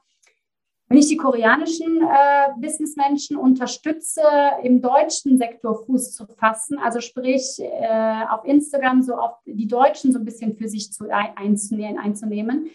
wenn 0.88 0.98
ich 0.98 1.08
die 1.08 1.18
koreanischen 1.18 2.00
äh, 2.00 2.48
Businessmenschen 2.56 3.36
unterstütze, 3.36 4.22
im 4.62 4.80
deutschen 4.80 5.36
Sektor 5.36 5.84
Fuß 5.84 6.14
zu 6.14 6.26
fassen, 6.26 6.78
also 6.78 7.00
sprich 7.00 7.58
äh, 7.58 8.24
auf 8.30 8.44
Instagram 8.44 9.02
so 9.02 9.14
auf 9.14 9.32
die 9.44 9.68
Deutschen 9.68 10.12
so 10.12 10.18
ein 10.18 10.24
bisschen 10.24 10.56
für 10.56 10.68
sich 10.68 10.90
zu, 10.92 11.10
einzunehmen, 11.10 11.98
einzunehmen, 11.98 12.70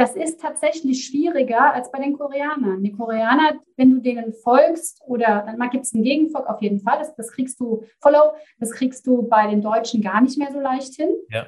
das 0.00 0.16
ist 0.16 0.40
tatsächlich 0.40 1.04
schwieriger 1.04 1.74
als 1.74 1.92
bei 1.92 1.98
den 1.98 2.16
Koreanern. 2.16 2.82
Die 2.82 2.92
Koreaner, 2.92 3.60
wenn 3.76 3.90
du 3.90 4.00
denen 4.00 4.32
folgst 4.32 5.02
oder 5.06 5.44
dann 5.44 5.70
gibt 5.70 5.84
es 5.84 5.94
einen 5.94 6.04
Gegenfolg 6.04 6.46
auf 6.46 6.62
jeden 6.62 6.80
Fall, 6.80 6.98
das, 6.98 7.14
das, 7.16 7.30
kriegst 7.30 7.60
du, 7.60 7.84
Follow, 8.00 8.32
das 8.58 8.70
kriegst 8.70 9.06
du 9.06 9.28
bei 9.28 9.46
den 9.48 9.60
Deutschen 9.60 10.00
gar 10.00 10.22
nicht 10.22 10.38
mehr 10.38 10.50
so 10.52 10.58
leicht 10.58 10.94
hin. 10.94 11.10
Ja. 11.28 11.46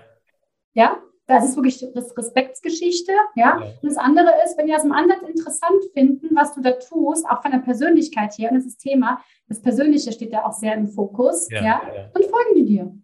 Ja, 0.75 0.99
das 1.27 1.49
ist 1.49 1.57
wirklich 1.57 1.83
das 1.95 2.15
Respektsgeschichte. 2.15 3.13
Ja? 3.37 3.59
ja. 3.59 3.67
Und 3.81 3.89
das 3.89 3.97
andere 3.97 4.31
ist, 4.45 4.59
wenn 4.59 4.67
die 4.67 4.73
das 4.73 4.85
im 4.85 4.93
Ansatz 4.93 5.23
interessant 5.27 5.83
finden, 5.95 6.37
was 6.37 6.55
du 6.55 6.61
da 6.61 6.73
tust, 6.73 7.27
auch 7.27 7.41
von 7.41 7.53
der 7.53 7.61
Persönlichkeit 7.61 8.37
her, 8.37 8.51
und 8.51 8.59
das 8.59 8.67
ist 8.67 8.83
Thema, 8.83 9.23
das 9.49 9.63
Persönliche 9.63 10.13
steht 10.13 10.35
da 10.35 10.45
auch 10.45 10.53
sehr 10.53 10.75
im 10.75 10.89
Fokus, 10.89 11.49
ja, 11.51 11.63
ja, 11.63 11.65
ja. 11.65 12.11
dann 12.13 12.23
folgen 12.25 12.55
die 12.57 12.67
dir. 12.67 12.95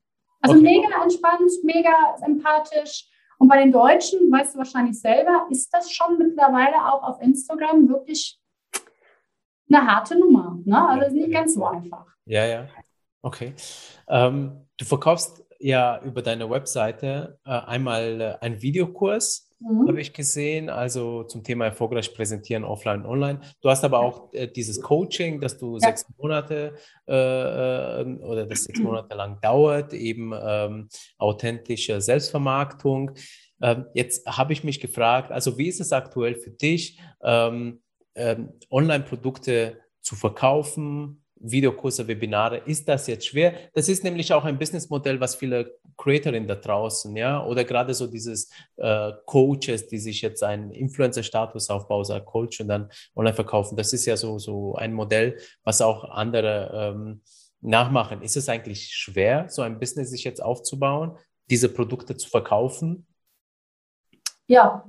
Also 0.42 0.59
okay. 0.59 0.62
mega 0.62 1.03
entspannt, 1.03 1.51
mega 1.62 1.92
sympathisch 2.22 3.09
und 3.39 3.49
bei 3.49 3.59
den 3.59 3.72
Deutschen, 3.72 4.30
weißt 4.30 4.55
du 4.55 4.59
wahrscheinlich 4.59 5.01
selber, 5.01 5.47
ist 5.51 5.72
das 5.72 5.91
schon 5.93 6.18
mittlerweile 6.18 6.93
auch 6.93 7.03
auf 7.03 7.22
Instagram 7.22 7.89
wirklich 7.89 8.39
eine 9.70 9.86
harte 9.86 10.18
Nummer. 10.18 10.59
Ne? 10.64 10.89
Also 10.89 11.07
ist 11.07 11.12
nicht 11.12 11.32
ganz 11.32 11.55
so 11.55 11.64
einfach. 11.64 12.07
Ja, 12.24 12.45
ja. 12.45 12.68
Okay. 13.22 13.55
Ähm, 14.09 14.66
du 14.76 14.84
verkaufst 14.84 15.45
ja 15.61 16.01
über 16.03 16.22
deine 16.22 16.51
Webseite 16.51 17.39
äh, 17.45 17.51
einmal 17.51 18.20
äh, 18.20 18.45
einen 18.45 18.61
Videokurs 18.61 19.47
mhm. 19.61 19.88
habe 19.88 20.00
ich 20.00 20.12
gesehen, 20.12 20.68
also 20.68 21.24
zum 21.24 21.42
Thema 21.42 21.66
erfolgreich 21.66 22.14
präsentieren 22.14 22.64
offline 22.64 23.02
und 23.02 23.06
online. 23.06 23.40
Du 23.61 23.70
hast 23.70 23.84
aber 23.84 24.00
auch 24.00 24.32
äh, 24.32 24.48
dieses 24.48 24.80
Coaching, 24.80 25.40
dass 25.40 25.59
du 25.59 25.74
ja. 25.74 25.88
sechs 25.88 26.04
Monate 26.16 26.74
äh, 27.06 28.00
ähm, 28.00 28.20
oder 28.22 28.46
das 28.46 28.64
sechs 28.64 28.80
Monate 28.80 29.14
lang 29.14 29.40
dauert, 29.40 29.92
eben 29.92 30.32
ähm, 30.40 30.88
authentische 31.18 32.00
Selbstvermarktung. 32.00 33.12
Ähm, 33.61 33.86
jetzt 33.94 34.26
habe 34.26 34.52
ich 34.52 34.64
mich 34.64 34.80
gefragt, 34.80 35.32
also 35.32 35.59
wie 35.59 35.68
ist 35.68 35.80
es 35.80 35.92
aktuell 35.92 36.36
für 36.36 36.50
dich, 36.50 37.00
ähm, 37.22 37.80
ähm, 38.14 38.52
Online-Produkte 38.70 39.80
zu 40.00 40.16
verkaufen? 40.16 41.24
Videokurse, 41.41 42.07
Webinare, 42.07 42.59
ist 42.59 42.89
das 42.89 43.07
jetzt 43.07 43.26
schwer? 43.26 43.55
Das 43.74 43.89
ist 43.89 44.05
nämlich 44.05 44.32
auch 44.32 44.45
ein 44.45 44.59
Businessmodell, 44.59 45.20
was 45.20 45.36
viele 45.36 45.78
Creatorinnen 45.97 46.49
da 46.49 46.55
draußen, 46.55 47.14
ja, 47.16 47.45
oder 47.45 47.64
gerade 47.64 47.93
so 47.95 48.07
dieses 48.07 48.51
äh, 48.76 49.12
Coaches, 49.26 49.89
die 49.89 49.99
sich 49.99 50.22
jetzt 50.22 50.43
einen 50.43 50.70
Influencer-Status 50.70 51.70
aufbauen, 51.70 52.05
als 52.11 52.24
Coach 52.24 52.61
und 52.61 52.68
dann 52.68 52.89
online 53.16 53.34
verkaufen. 53.34 53.76
Das 53.76 53.93
ist 53.93 54.07
ja 54.07 54.16
so, 54.16 54.39
so 54.39 54.74
ein 54.76 54.93
Modell, 54.93 55.39
was 55.64 55.82
auch 55.82 56.05
andere 56.05 56.95
ähm, 56.95 57.22
nachmachen. 57.61 58.22
Ist 58.22 58.36
es 58.36 58.49
eigentlich 58.49 58.89
schwer, 58.95 59.49
so 59.49 59.62
ein 59.62 59.78
Business 59.78 60.11
sich 60.11 60.24
jetzt 60.24 60.43
aufzubauen, 60.43 61.16
diese 61.51 61.68
Produkte 61.68 62.16
zu 62.16 62.28
verkaufen? 62.28 63.07
Ja. 64.47 64.84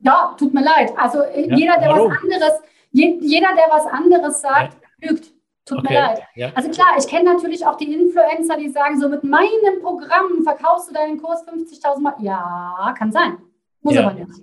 ja, 0.00 0.36
tut 0.38 0.52
mir 0.52 0.62
leid. 0.64 0.92
Also 0.96 1.22
ja? 1.22 1.56
jeder, 1.56 1.78
der 1.78 1.88
Warum? 1.90 2.10
was 2.10 2.18
anderes, 2.22 2.52
jeder, 2.92 3.48
der 3.54 3.68
was 3.70 3.86
anderes 3.86 4.40
sagt, 4.40 4.76
lügt. 5.02 5.32
Tut 5.66 5.78
okay. 5.78 5.92
mir 5.92 6.00
leid. 6.00 6.22
Ja. 6.34 6.52
Also 6.54 6.70
klar, 6.70 6.88
ich 6.98 7.06
kenne 7.06 7.32
natürlich 7.32 7.64
auch 7.66 7.76
die 7.76 7.92
Influencer, 7.92 8.56
die 8.56 8.68
sagen, 8.68 8.98
so 9.00 9.08
mit 9.08 9.22
meinem 9.22 9.80
Programm 9.82 10.42
verkaufst 10.42 10.90
du 10.90 10.94
deinen 10.94 11.20
Kurs 11.20 11.46
50.000 11.46 12.00
Mal. 12.00 12.14
Ja, 12.20 12.94
kann 12.98 13.12
sein. 13.12 13.38
Muss 13.82 13.94
ja. 13.94 14.06
aber 14.06 14.14
nicht. 14.14 14.42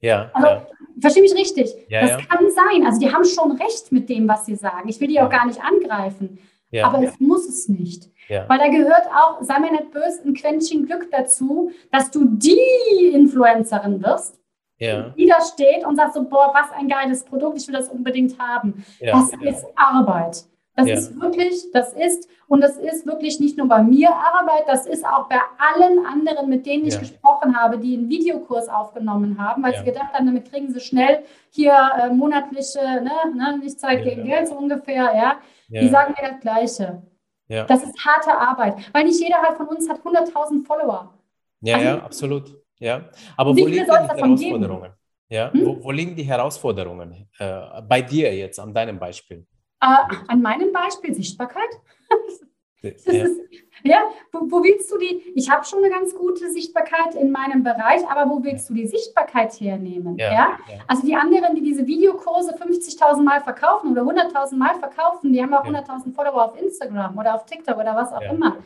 Ja. 0.00 0.30
Also, 0.32 0.46
ja. 0.46 0.66
verstehe 1.00 1.22
mich 1.22 1.34
richtig. 1.34 1.74
Ja, 1.88 2.02
das 2.02 2.28
kann 2.28 2.50
sein. 2.50 2.86
Also 2.86 3.00
die 3.00 3.12
haben 3.12 3.24
schon 3.24 3.52
recht 3.52 3.90
mit 3.90 4.08
dem, 4.08 4.28
was 4.28 4.46
sie 4.46 4.54
sagen. 4.54 4.88
Ich 4.88 5.00
will 5.00 5.08
die 5.08 5.20
auch 5.20 5.30
gar 5.30 5.46
nicht 5.46 5.60
angreifen. 5.62 6.38
Aber 6.82 7.02
es 7.02 7.18
muss 7.18 7.48
es 7.48 7.68
nicht. 7.68 8.10
Weil 8.28 8.58
da 8.58 8.68
gehört 8.68 9.06
auch, 9.06 9.42
sei 9.42 9.58
mir 9.58 9.72
nicht 9.72 9.90
böse, 9.90 10.22
ein 10.24 10.34
Quäntchen 10.34 10.86
Glück 10.86 11.10
dazu, 11.10 11.72
dass 11.90 12.10
du 12.10 12.26
die 12.26 13.10
Influencerin 13.12 14.02
wirst, 14.02 14.38
ja. 14.78 15.10
die 15.16 15.26
da 15.26 15.40
steht 15.40 15.84
und 15.86 15.96
sagt 15.96 16.14
so, 16.14 16.24
boah, 16.24 16.52
was 16.54 16.70
ein 16.72 16.88
geiles 16.88 17.24
Produkt, 17.24 17.58
ich 17.58 17.66
will 17.68 17.74
das 17.74 17.88
unbedingt 17.88 18.38
haben. 18.38 18.84
Ja, 19.00 19.12
das 19.12 19.32
ja. 19.32 19.50
ist 19.50 19.66
Arbeit. 19.76 20.44
Das 20.78 20.88
ist 20.88 21.20
wirklich, 21.20 21.72
das 21.72 21.92
ist, 21.92 22.28
und 22.46 22.60
das 22.60 22.76
ist 22.76 23.04
wirklich 23.04 23.40
nicht 23.40 23.58
nur 23.58 23.66
bei 23.66 23.82
mir 23.82 24.10
Arbeit, 24.10 24.62
das 24.68 24.86
ist 24.86 25.04
auch 25.04 25.28
bei 25.28 25.40
allen 25.58 26.06
anderen, 26.06 26.48
mit 26.48 26.66
denen 26.66 26.86
ich 26.86 26.96
gesprochen 26.96 27.56
habe, 27.56 27.78
die 27.78 27.96
einen 27.96 28.08
Videokurs 28.08 28.68
aufgenommen 28.68 29.44
haben, 29.44 29.64
weil 29.64 29.76
sie 29.76 29.84
gedacht 29.84 30.12
haben, 30.12 30.26
damit 30.26 30.48
kriegen 30.48 30.72
sie 30.72 30.78
schnell 30.78 31.24
hier 31.50 31.74
äh, 32.00 32.10
monatliche, 32.10 32.78
ne, 32.78 33.10
ne, 33.34 33.58
nicht 33.58 33.80
Zeit 33.80 34.04
gegen 34.04 34.24
Geld 34.24 34.46
so 34.46 34.54
ungefähr, 34.54 35.12
ja. 35.16 35.38
Die 35.68 35.88
sagen 35.88 36.14
mir 36.16 36.30
das 36.30 36.40
Gleiche. 36.40 37.02
Das 37.48 37.82
ist 37.82 37.94
harte 38.06 38.38
Arbeit, 38.38 38.76
weil 38.92 39.04
nicht 39.04 39.20
jeder 39.20 39.42
halt 39.42 39.56
von 39.56 39.66
uns 39.66 39.88
hat 39.88 40.00
100.000 40.00 40.64
Follower. 40.64 41.12
Ja, 41.60 41.74
also, 41.74 41.86
ja, 41.86 41.98
absolut. 41.98 42.56
Ja. 42.78 43.08
Aber 43.36 43.56
wo 43.56 43.66
liegen 43.66 43.84
die 43.84 43.92
Herausforderungen? 43.92 44.92
Ja, 45.28 45.52
hm? 45.52 45.66
wo, 45.66 45.84
wo, 45.84 45.90
liegen 45.90 46.16
die 46.16 46.22
Herausforderungen 46.22 47.28
äh, 47.38 47.82
bei 47.86 48.00
dir 48.00 48.34
jetzt, 48.34 48.58
an 48.58 48.72
deinem 48.72 48.98
Beispiel? 48.98 49.46
Äh, 49.80 50.14
an 50.26 50.40
meinem 50.40 50.72
Beispiel 50.72 51.14
Sichtbarkeit. 51.14 51.68
ja, 52.82 52.90
ist, 52.90 53.40
ja 53.82 54.02
wo, 54.32 54.50
wo, 54.50 54.62
willst 54.62 54.90
du 54.90 54.96
die? 54.96 55.32
Ich 55.34 55.50
habe 55.50 55.66
schon 55.66 55.84
eine 55.84 55.90
ganz 55.90 56.14
gute 56.14 56.50
Sichtbarkeit 56.50 57.14
in 57.14 57.30
meinem 57.30 57.62
Bereich, 57.62 58.08
aber 58.08 58.30
wo 58.30 58.42
willst 58.42 58.70
du 58.70 58.74
die 58.74 58.86
Sichtbarkeit 58.86 59.52
hernehmen? 59.60 60.16
Ja, 60.16 60.32
ja? 60.32 60.58
Also 60.86 61.06
die 61.06 61.14
anderen, 61.14 61.54
die 61.54 61.62
diese 61.62 61.86
Videokurse 61.86 62.54
50.000 62.54 63.22
Mal 63.22 63.42
verkaufen 63.42 63.92
oder 63.92 64.02
100.000 64.02 64.56
Mal 64.56 64.76
verkaufen, 64.78 65.32
die 65.32 65.42
haben 65.42 65.52
auch 65.52 65.64
100.000 65.64 66.14
Follower 66.14 66.46
auf 66.46 66.58
Instagram 66.58 67.18
oder 67.18 67.34
auf 67.34 67.44
TikTok 67.44 67.76
oder 67.76 67.94
was 67.94 68.12
auch 68.12 68.22
immer. 68.22 68.56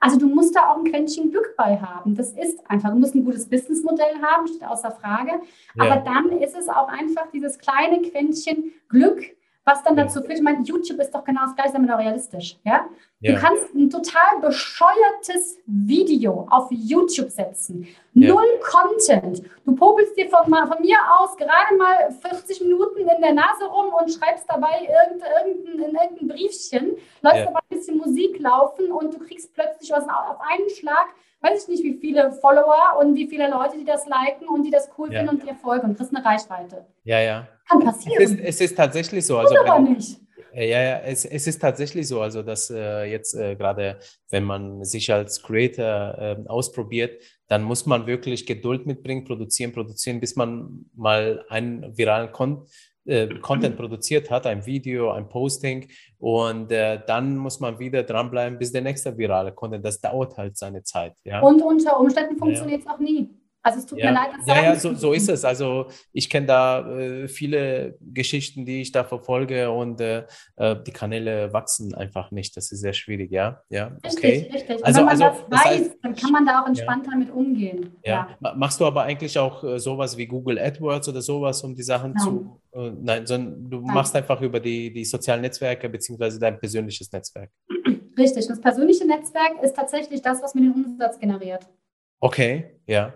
Also 0.00 0.18
du 0.18 0.26
musst 0.26 0.56
da 0.56 0.70
auch 0.70 0.78
ein 0.78 0.84
Quäntchen 0.84 1.30
Glück 1.30 1.54
bei 1.56 1.78
haben. 1.78 2.14
Das 2.14 2.32
ist 2.32 2.58
einfach. 2.68 2.90
Du 2.90 2.96
musst 2.96 3.14
ein 3.14 3.24
gutes 3.24 3.48
Businessmodell 3.48 4.20
haben, 4.22 4.46
steht 4.48 4.64
außer 4.64 4.90
Frage. 4.90 5.32
Aber 5.78 5.96
dann 5.96 6.32
ist 6.38 6.56
es 6.56 6.68
auch 6.68 6.88
einfach 6.88 7.30
dieses 7.32 7.58
kleine 7.58 8.00
Quäntchen 8.00 8.72
Glück, 8.88 9.22
was 9.70 9.82
dann 9.82 9.96
dazu 9.96 10.20
führt, 10.20 10.38
ich 10.38 10.42
meine, 10.42 10.64
YouTube 10.64 10.98
ist 10.98 11.14
doch 11.14 11.24
genau 11.24 11.42
das 11.42 11.54
gleiche, 11.54 11.76
aber 11.76 11.98
realistisch. 11.98 12.58
Ja? 12.64 12.86
ja? 13.20 13.32
Du 13.32 13.40
kannst 13.40 13.72
ein 13.74 13.88
total 13.88 14.40
bescheuertes 14.40 15.58
Video 15.66 16.46
auf 16.50 16.68
YouTube 16.70 17.30
setzen. 17.30 17.86
Ja. 18.14 18.34
Null 18.34 18.60
Content. 18.62 19.42
Du 19.64 19.74
popelst 19.74 20.16
dir 20.16 20.28
von, 20.28 20.44
von, 20.46 20.80
mir 20.80 20.96
aus 21.18 21.36
gerade 21.36 21.76
mal 21.78 22.10
40 22.10 22.62
Minuten 22.62 23.00
in 23.00 23.20
der 23.20 23.34
Nase 23.34 23.64
rum 23.66 23.92
und 23.94 24.10
schreibst 24.10 24.44
dabei 24.48 24.88
irgendein, 25.06 25.30
irgendein, 25.46 26.02
irgendein 26.02 26.28
Briefchen, 26.28 26.96
lässt 27.22 27.36
ja. 27.36 27.44
dabei 27.44 27.60
ein 27.70 27.78
bisschen 27.78 27.98
Musik 27.98 28.40
laufen 28.40 28.90
und 28.90 29.14
du 29.14 29.18
kriegst 29.20 29.54
plötzlich 29.54 29.90
was 29.92 30.04
auf 30.04 30.40
einen 30.40 30.68
Schlag 30.70 31.06
weiß 31.40 31.62
ich 31.62 31.68
nicht, 31.68 31.84
wie 31.84 31.98
viele 32.00 32.32
Follower 32.32 32.98
und 33.00 33.14
wie 33.14 33.26
viele 33.26 33.48
Leute, 33.48 33.78
die 33.78 33.84
das 33.84 34.06
liken 34.06 34.48
und 34.48 34.62
die 34.64 34.70
das 34.70 34.90
cool 34.98 35.12
ja. 35.12 35.20
finden 35.20 35.36
und 35.36 35.48
dir 35.48 35.54
folgen 35.54 35.88
und 35.88 35.96
kriegst 35.96 36.14
eine 36.14 36.24
Reichweite. 36.24 36.86
Ja, 37.04 37.20
ja. 37.20 37.48
Kann 37.68 37.80
passieren. 37.80 38.22
Es 38.22 38.30
ist, 38.32 38.40
es 38.40 38.60
ist 38.60 38.76
tatsächlich 38.76 39.24
so. 39.24 39.38
Also, 39.38 39.56
aber 39.58 39.78
nicht. 39.78 40.20
Ja, 40.52 40.62
ja, 40.62 40.98
es, 41.00 41.24
es 41.24 41.46
ist 41.46 41.60
tatsächlich 41.60 42.08
so, 42.08 42.20
also 42.20 42.42
dass 42.42 42.70
äh, 42.70 43.04
jetzt 43.04 43.34
äh, 43.34 43.54
gerade, 43.54 44.00
wenn 44.30 44.42
man 44.42 44.84
sich 44.84 45.12
als 45.12 45.42
Creator 45.42 46.18
äh, 46.18 46.48
ausprobiert, 46.48 47.22
dann 47.46 47.62
muss 47.62 47.86
man 47.86 48.06
wirklich 48.06 48.46
Geduld 48.46 48.84
mitbringen, 48.84 49.24
produzieren, 49.24 49.72
produzieren, 49.72 50.18
bis 50.18 50.34
man 50.34 50.86
mal 50.94 51.44
einen 51.48 51.96
viralen 51.96 52.32
Kon 52.32 52.66
äh, 53.06 53.28
Content 53.40 53.76
produziert 53.76 54.30
hat, 54.30 54.46
ein 54.46 54.66
Video, 54.66 55.10
ein 55.10 55.28
Posting 55.28 55.88
und 56.18 56.70
äh, 56.70 57.00
dann 57.06 57.36
muss 57.36 57.60
man 57.60 57.78
wieder 57.78 58.02
dranbleiben, 58.02 58.58
bis 58.58 58.72
der 58.72 58.82
nächste 58.82 59.16
virale 59.16 59.52
Content, 59.52 59.84
das 59.84 60.00
dauert 60.00 60.36
halt 60.36 60.56
seine 60.56 60.82
Zeit. 60.82 61.14
Ja? 61.24 61.40
Und 61.40 61.62
unter 61.62 61.98
Umständen 61.98 62.36
funktioniert 62.36 62.80
es 62.80 62.86
ja. 62.86 62.94
auch 62.94 62.98
nie. 62.98 63.30
Also 63.62 63.78
es 63.80 63.86
tut 63.86 63.98
ja. 63.98 64.06
mir 64.06 64.14
leid, 64.14 64.30
dass 64.36 64.46
Ja, 64.46 64.62
ja, 64.62 64.76
so, 64.76 64.94
so 64.94 65.12
ist 65.12 65.28
es. 65.28 65.44
Also 65.44 65.86
ich 66.12 66.30
kenne 66.30 66.46
da 66.46 66.98
äh, 66.98 67.28
viele 67.28 67.98
Geschichten, 68.00 68.64
die 68.64 68.80
ich 68.80 68.92
da 68.92 69.04
verfolge 69.04 69.70
und 69.70 70.00
äh, 70.00 70.24
äh 70.56 70.76
die 70.82 70.92
Kanäle 70.92 71.52
wachsen 71.52 71.94
einfach 71.94 72.30
nicht. 72.30 72.56
Das 72.56 72.72
ist 72.72 72.80
sehr 72.80 72.94
schwierig, 72.94 73.30
ja. 73.30 73.62
Ja, 73.68 73.96
okay. 74.02 74.28
Richtig, 74.28 74.54
richtig. 74.54 74.84
Also, 74.84 75.00
wenn 75.00 75.06
man 75.06 75.22
also, 75.22 75.24
das 75.24 75.34
weiß, 75.34 75.48
das 75.50 75.64
heißt, 75.64 75.98
dann 76.02 76.14
kann 76.14 76.32
man 76.32 76.46
da 76.46 76.62
auch 76.62 76.66
entspannter 76.66 77.10
ja. 77.12 77.18
mit 77.18 77.30
umgehen. 77.30 77.96
Ja. 78.02 78.36
ja. 78.40 78.54
Machst 78.54 78.80
du 78.80 78.86
aber 78.86 79.02
eigentlich 79.02 79.38
auch 79.38 79.62
äh, 79.62 79.78
sowas 79.78 80.16
wie 80.16 80.26
Google 80.26 80.58
AdWords 80.58 81.08
oder 81.08 81.20
sowas, 81.20 81.62
um 81.62 81.74
die 81.74 81.82
Sachen 81.82 82.12
nein. 82.12 82.22
zu. 82.24 82.60
Äh, 82.72 82.92
nein, 82.98 83.26
sondern 83.26 83.68
du 83.68 83.80
nein. 83.80 83.94
machst 83.94 84.16
einfach 84.16 84.40
über 84.40 84.60
die, 84.60 84.90
die 84.90 85.04
sozialen 85.04 85.42
Netzwerke 85.42 85.88
beziehungsweise 85.90 86.38
dein 86.38 86.58
persönliches 86.58 87.12
Netzwerk. 87.12 87.50
Richtig. 88.16 88.46
Das 88.46 88.60
persönliche 88.60 89.06
Netzwerk 89.06 89.62
ist 89.62 89.74
tatsächlich 89.74 90.22
das, 90.22 90.42
was 90.42 90.54
mir 90.54 90.62
den 90.62 90.72
Umsatz 90.72 91.18
generiert. 91.18 91.68
Okay, 92.20 92.80
ja. 92.86 93.14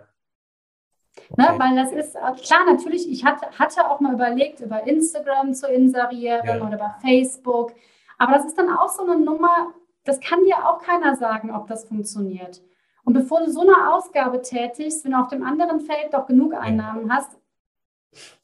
Ne, 1.36 1.46
weil 1.58 1.76
das 1.76 1.92
ist, 1.92 2.14
äh, 2.14 2.32
klar, 2.42 2.64
natürlich, 2.66 3.10
ich 3.10 3.24
hatte, 3.24 3.46
hatte 3.58 3.88
auch 3.90 4.00
mal 4.00 4.14
überlegt, 4.14 4.60
über 4.60 4.86
Instagram 4.86 5.54
zu 5.54 5.68
inserieren 5.68 6.46
ja. 6.46 6.56
oder 6.56 6.74
über 6.74 6.94
Facebook. 7.00 7.72
Aber 8.18 8.32
das 8.34 8.44
ist 8.46 8.58
dann 8.58 8.70
auch 8.70 8.88
so 8.88 9.04
eine 9.04 9.18
Nummer, 9.18 9.72
das 10.04 10.20
kann 10.20 10.44
dir 10.44 10.68
auch 10.68 10.80
keiner 10.82 11.16
sagen, 11.16 11.54
ob 11.54 11.66
das 11.66 11.86
funktioniert. 11.86 12.62
Und 13.04 13.14
bevor 13.14 13.40
du 13.40 13.50
so 13.50 13.60
eine 13.60 13.92
Ausgabe 13.92 14.42
tätigst, 14.42 15.04
wenn 15.04 15.12
du 15.12 15.18
auf 15.18 15.28
dem 15.28 15.44
anderen 15.44 15.80
Feld 15.80 16.12
doch 16.12 16.26
genug 16.26 16.54
Einnahmen 16.54 17.12
hast, 17.12 17.38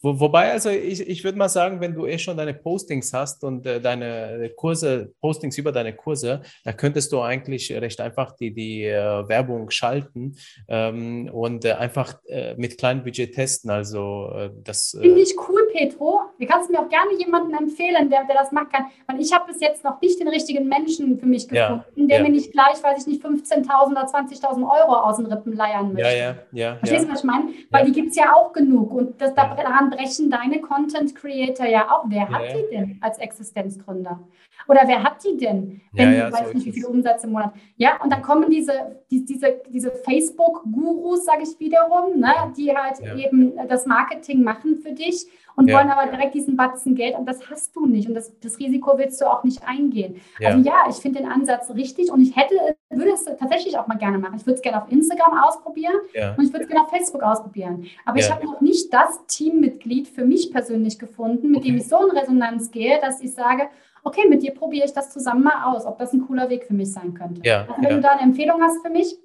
wo, 0.00 0.18
wobei, 0.18 0.52
also 0.52 0.70
ich, 0.70 1.00
ich 1.06 1.24
würde 1.24 1.38
mal 1.38 1.48
sagen, 1.48 1.80
wenn 1.80 1.94
du 1.94 2.06
eh 2.06 2.18
schon 2.18 2.36
deine 2.36 2.54
Postings 2.54 3.12
hast 3.12 3.44
und 3.44 3.66
äh, 3.66 3.80
deine 3.80 4.50
Kurse, 4.56 5.12
Postings 5.20 5.58
über 5.58 5.72
deine 5.72 5.94
Kurse, 5.94 6.42
da 6.64 6.72
könntest 6.72 7.12
du 7.12 7.20
eigentlich 7.20 7.72
recht 7.72 8.00
einfach 8.00 8.32
die, 8.36 8.52
die 8.52 8.84
äh, 8.84 9.28
Werbung 9.28 9.70
schalten 9.70 10.36
ähm, 10.68 11.30
und 11.32 11.64
äh, 11.64 11.72
einfach 11.72 12.14
äh, 12.26 12.54
mit 12.56 12.78
kleinem 12.78 13.02
Budget 13.02 13.34
testen. 13.34 13.70
Also 13.70 14.30
äh, 14.34 14.50
das. 14.64 14.94
Äh 14.94 15.02
Finde 15.02 15.20
ich 15.20 15.34
cool, 15.48 15.68
Petro. 15.72 16.20
Du 16.38 16.46
kannst 16.46 16.70
mir 16.70 16.80
auch 16.80 16.88
gerne 16.88 17.12
jemanden 17.18 17.54
empfehlen, 17.54 18.10
der, 18.10 18.24
der 18.24 18.36
das 18.36 18.52
machen 18.52 18.68
kann. 18.72 18.86
Weil 19.06 19.20
ich 19.20 19.32
habe 19.32 19.52
bis 19.52 19.60
jetzt 19.60 19.84
noch 19.84 20.00
nicht 20.00 20.18
den 20.20 20.28
richtigen 20.28 20.68
Menschen 20.68 21.18
für 21.18 21.26
mich 21.26 21.48
gefunden, 21.48 21.84
ja, 21.96 22.06
der 22.06 22.18
ja. 22.18 22.22
mir 22.22 22.30
nicht 22.30 22.52
gleich, 22.52 22.82
weiß 22.82 23.00
ich 23.00 23.06
nicht, 23.06 23.24
15.000 23.24 23.90
oder 23.90 24.04
20.000 24.04 24.62
Euro 24.62 24.94
aus 24.94 25.16
den 25.16 25.26
Rippen 25.26 25.52
leiern 25.52 25.92
möchte. 25.92 26.08
Ja, 26.08 26.16
ja, 26.16 26.34
ja. 26.52 26.76
Verstehst 26.76 27.04
du, 27.06 27.12
was 27.12 27.20
ich 27.20 27.24
meine? 27.24 27.50
Weil 27.70 27.86
die 27.86 27.92
gibt 27.92 28.10
es 28.10 28.16
ja 28.16 28.34
auch 28.34 28.52
genug. 28.52 28.92
Und 28.92 29.20
das, 29.20 29.34
da 29.34 29.54
daran 29.62 29.90
brechen 29.90 30.30
deine 30.30 30.60
Content 30.60 31.14
Creator 31.14 31.66
ja 31.66 31.90
auch. 31.90 32.04
Wer 32.08 32.28
hat 32.28 32.42
die 32.54 32.74
denn 32.74 32.98
als 33.00 33.18
Existenzgründer? 33.18 34.20
Oder 34.68 34.82
wer 34.86 35.02
hat 35.02 35.24
die 35.24 35.36
denn, 35.36 35.80
wenn 35.92 36.12
ja, 36.12 36.18
ja, 36.18 36.26
du 36.26 36.32
weißt 36.32 36.46
so 36.48 36.52
nicht, 36.54 36.66
wie 36.66 36.72
viel 36.72 36.86
Umsatz 36.86 37.24
im 37.24 37.32
Monat? 37.32 37.52
Ja, 37.76 38.00
und 38.02 38.12
dann 38.12 38.22
kommen 38.22 38.50
diese, 38.50 39.02
die, 39.10 39.24
diese, 39.24 39.60
diese 39.68 39.90
Facebook-Gurus, 39.90 41.24
sage 41.24 41.42
ich 41.42 41.58
wiederum, 41.58 42.18
ne, 42.18 42.52
die 42.56 42.74
halt 42.74 43.00
eben 43.18 43.54
das 43.68 43.86
Marketing 43.86 44.42
machen 44.42 44.78
für 44.78 44.92
dich 44.92 45.26
und 45.56 45.68
ja. 45.68 45.76
wollen 45.78 45.90
aber 45.90 46.10
direkt 46.10 46.34
diesen 46.34 46.56
Batzen 46.56 46.94
Geld 46.94 47.16
und 47.16 47.26
das 47.26 47.50
hast 47.50 47.74
du 47.76 47.86
nicht 47.86 48.08
und 48.08 48.14
das, 48.14 48.38
das 48.40 48.58
Risiko 48.58 48.96
willst 48.96 49.20
du 49.20 49.26
auch 49.26 49.44
nicht 49.44 49.62
eingehen. 49.66 50.20
Ja. 50.38 50.50
Also 50.50 50.60
ja, 50.68 50.74
ich 50.88 50.96
finde 50.96 51.20
den 51.20 51.30
Ansatz 51.30 51.70
richtig 51.74 52.10
und 52.10 52.22
ich 52.22 52.36
hätte, 52.36 52.54
würde 52.90 53.12
es 53.12 53.24
tatsächlich 53.24 53.78
auch 53.78 53.86
mal 53.86 53.98
gerne 53.98 54.18
machen. 54.18 54.36
Ich 54.36 54.46
würde 54.46 54.56
es 54.56 54.62
gerne 54.62 54.82
auf 54.82 54.90
Instagram 54.90 55.38
ausprobieren 55.38 55.94
ja. 56.14 56.34
und 56.34 56.44
ich 56.44 56.52
würde 56.52 56.64
es 56.64 56.68
gerne 56.68 56.84
auf 56.84 56.90
Facebook 56.90 57.22
ausprobieren. 57.22 57.86
Aber 58.04 58.18
ich 58.18 58.30
habe 58.30 58.44
noch 58.44 58.60
nicht 58.60 58.92
das 58.92 59.26
Teammitglied 59.26 60.08
für 60.08 60.24
mich 60.24 60.50
persönlich 60.52 60.98
gefunden, 60.98 61.50
mit 61.50 61.60
okay. 61.60 61.68
dem 61.68 61.76
ich 61.78 61.88
so 61.88 62.08
in 62.08 62.16
Resonanz 62.16 62.70
gehe, 62.70 63.00
dass 63.00 63.20
ich 63.20 63.34
sage, 63.34 63.68
okay, 64.04 64.28
mit 64.28 64.42
dir 64.42 64.54
probiere 64.54 64.86
ich 64.86 64.92
das 64.92 65.10
zusammen 65.10 65.44
mal 65.44 65.72
aus, 65.72 65.84
ob 65.84 65.98
das 65.98 66.12
ein 66.12 66.26
cooler 66.26 66.48
Weg 66.48 66.64
für 66.64 66.74
mich 66.74 66.92
sein 66.92 67.14
könnte. 67.14 67.42
Ja, 67.44 67.66
also, 67.68 67.82
wenn 67.82 67.96
du 67.96 68.00
da 68.00 68.12
eine 68.12 68.22
Empfehlung 68.22 68.62
hast 68.62 68.80
für 68.82 68.90
mich, 68.90 69.16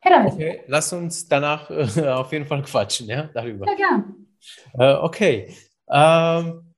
her 0.00 0.18
damit. 0.18 0.34
Okay, 0.34 0.60
lass 0.66 0.92
uns 0.92 1.28
danach 1.28 1.70
äh, 1.70 2.08
auf 2.08 2.32
jeden 2.32 2.46
Fall 2.46 2.62
quatschen, 2.62 3.08
ja, 3.08 3.28
darüber. 3.32 3.66
Ja, 3.66 3.74
gerne. 3.74 4.04
Äh, 4.78 4.94
okay. 4.94 5.54
Ähm, 5.90 6.72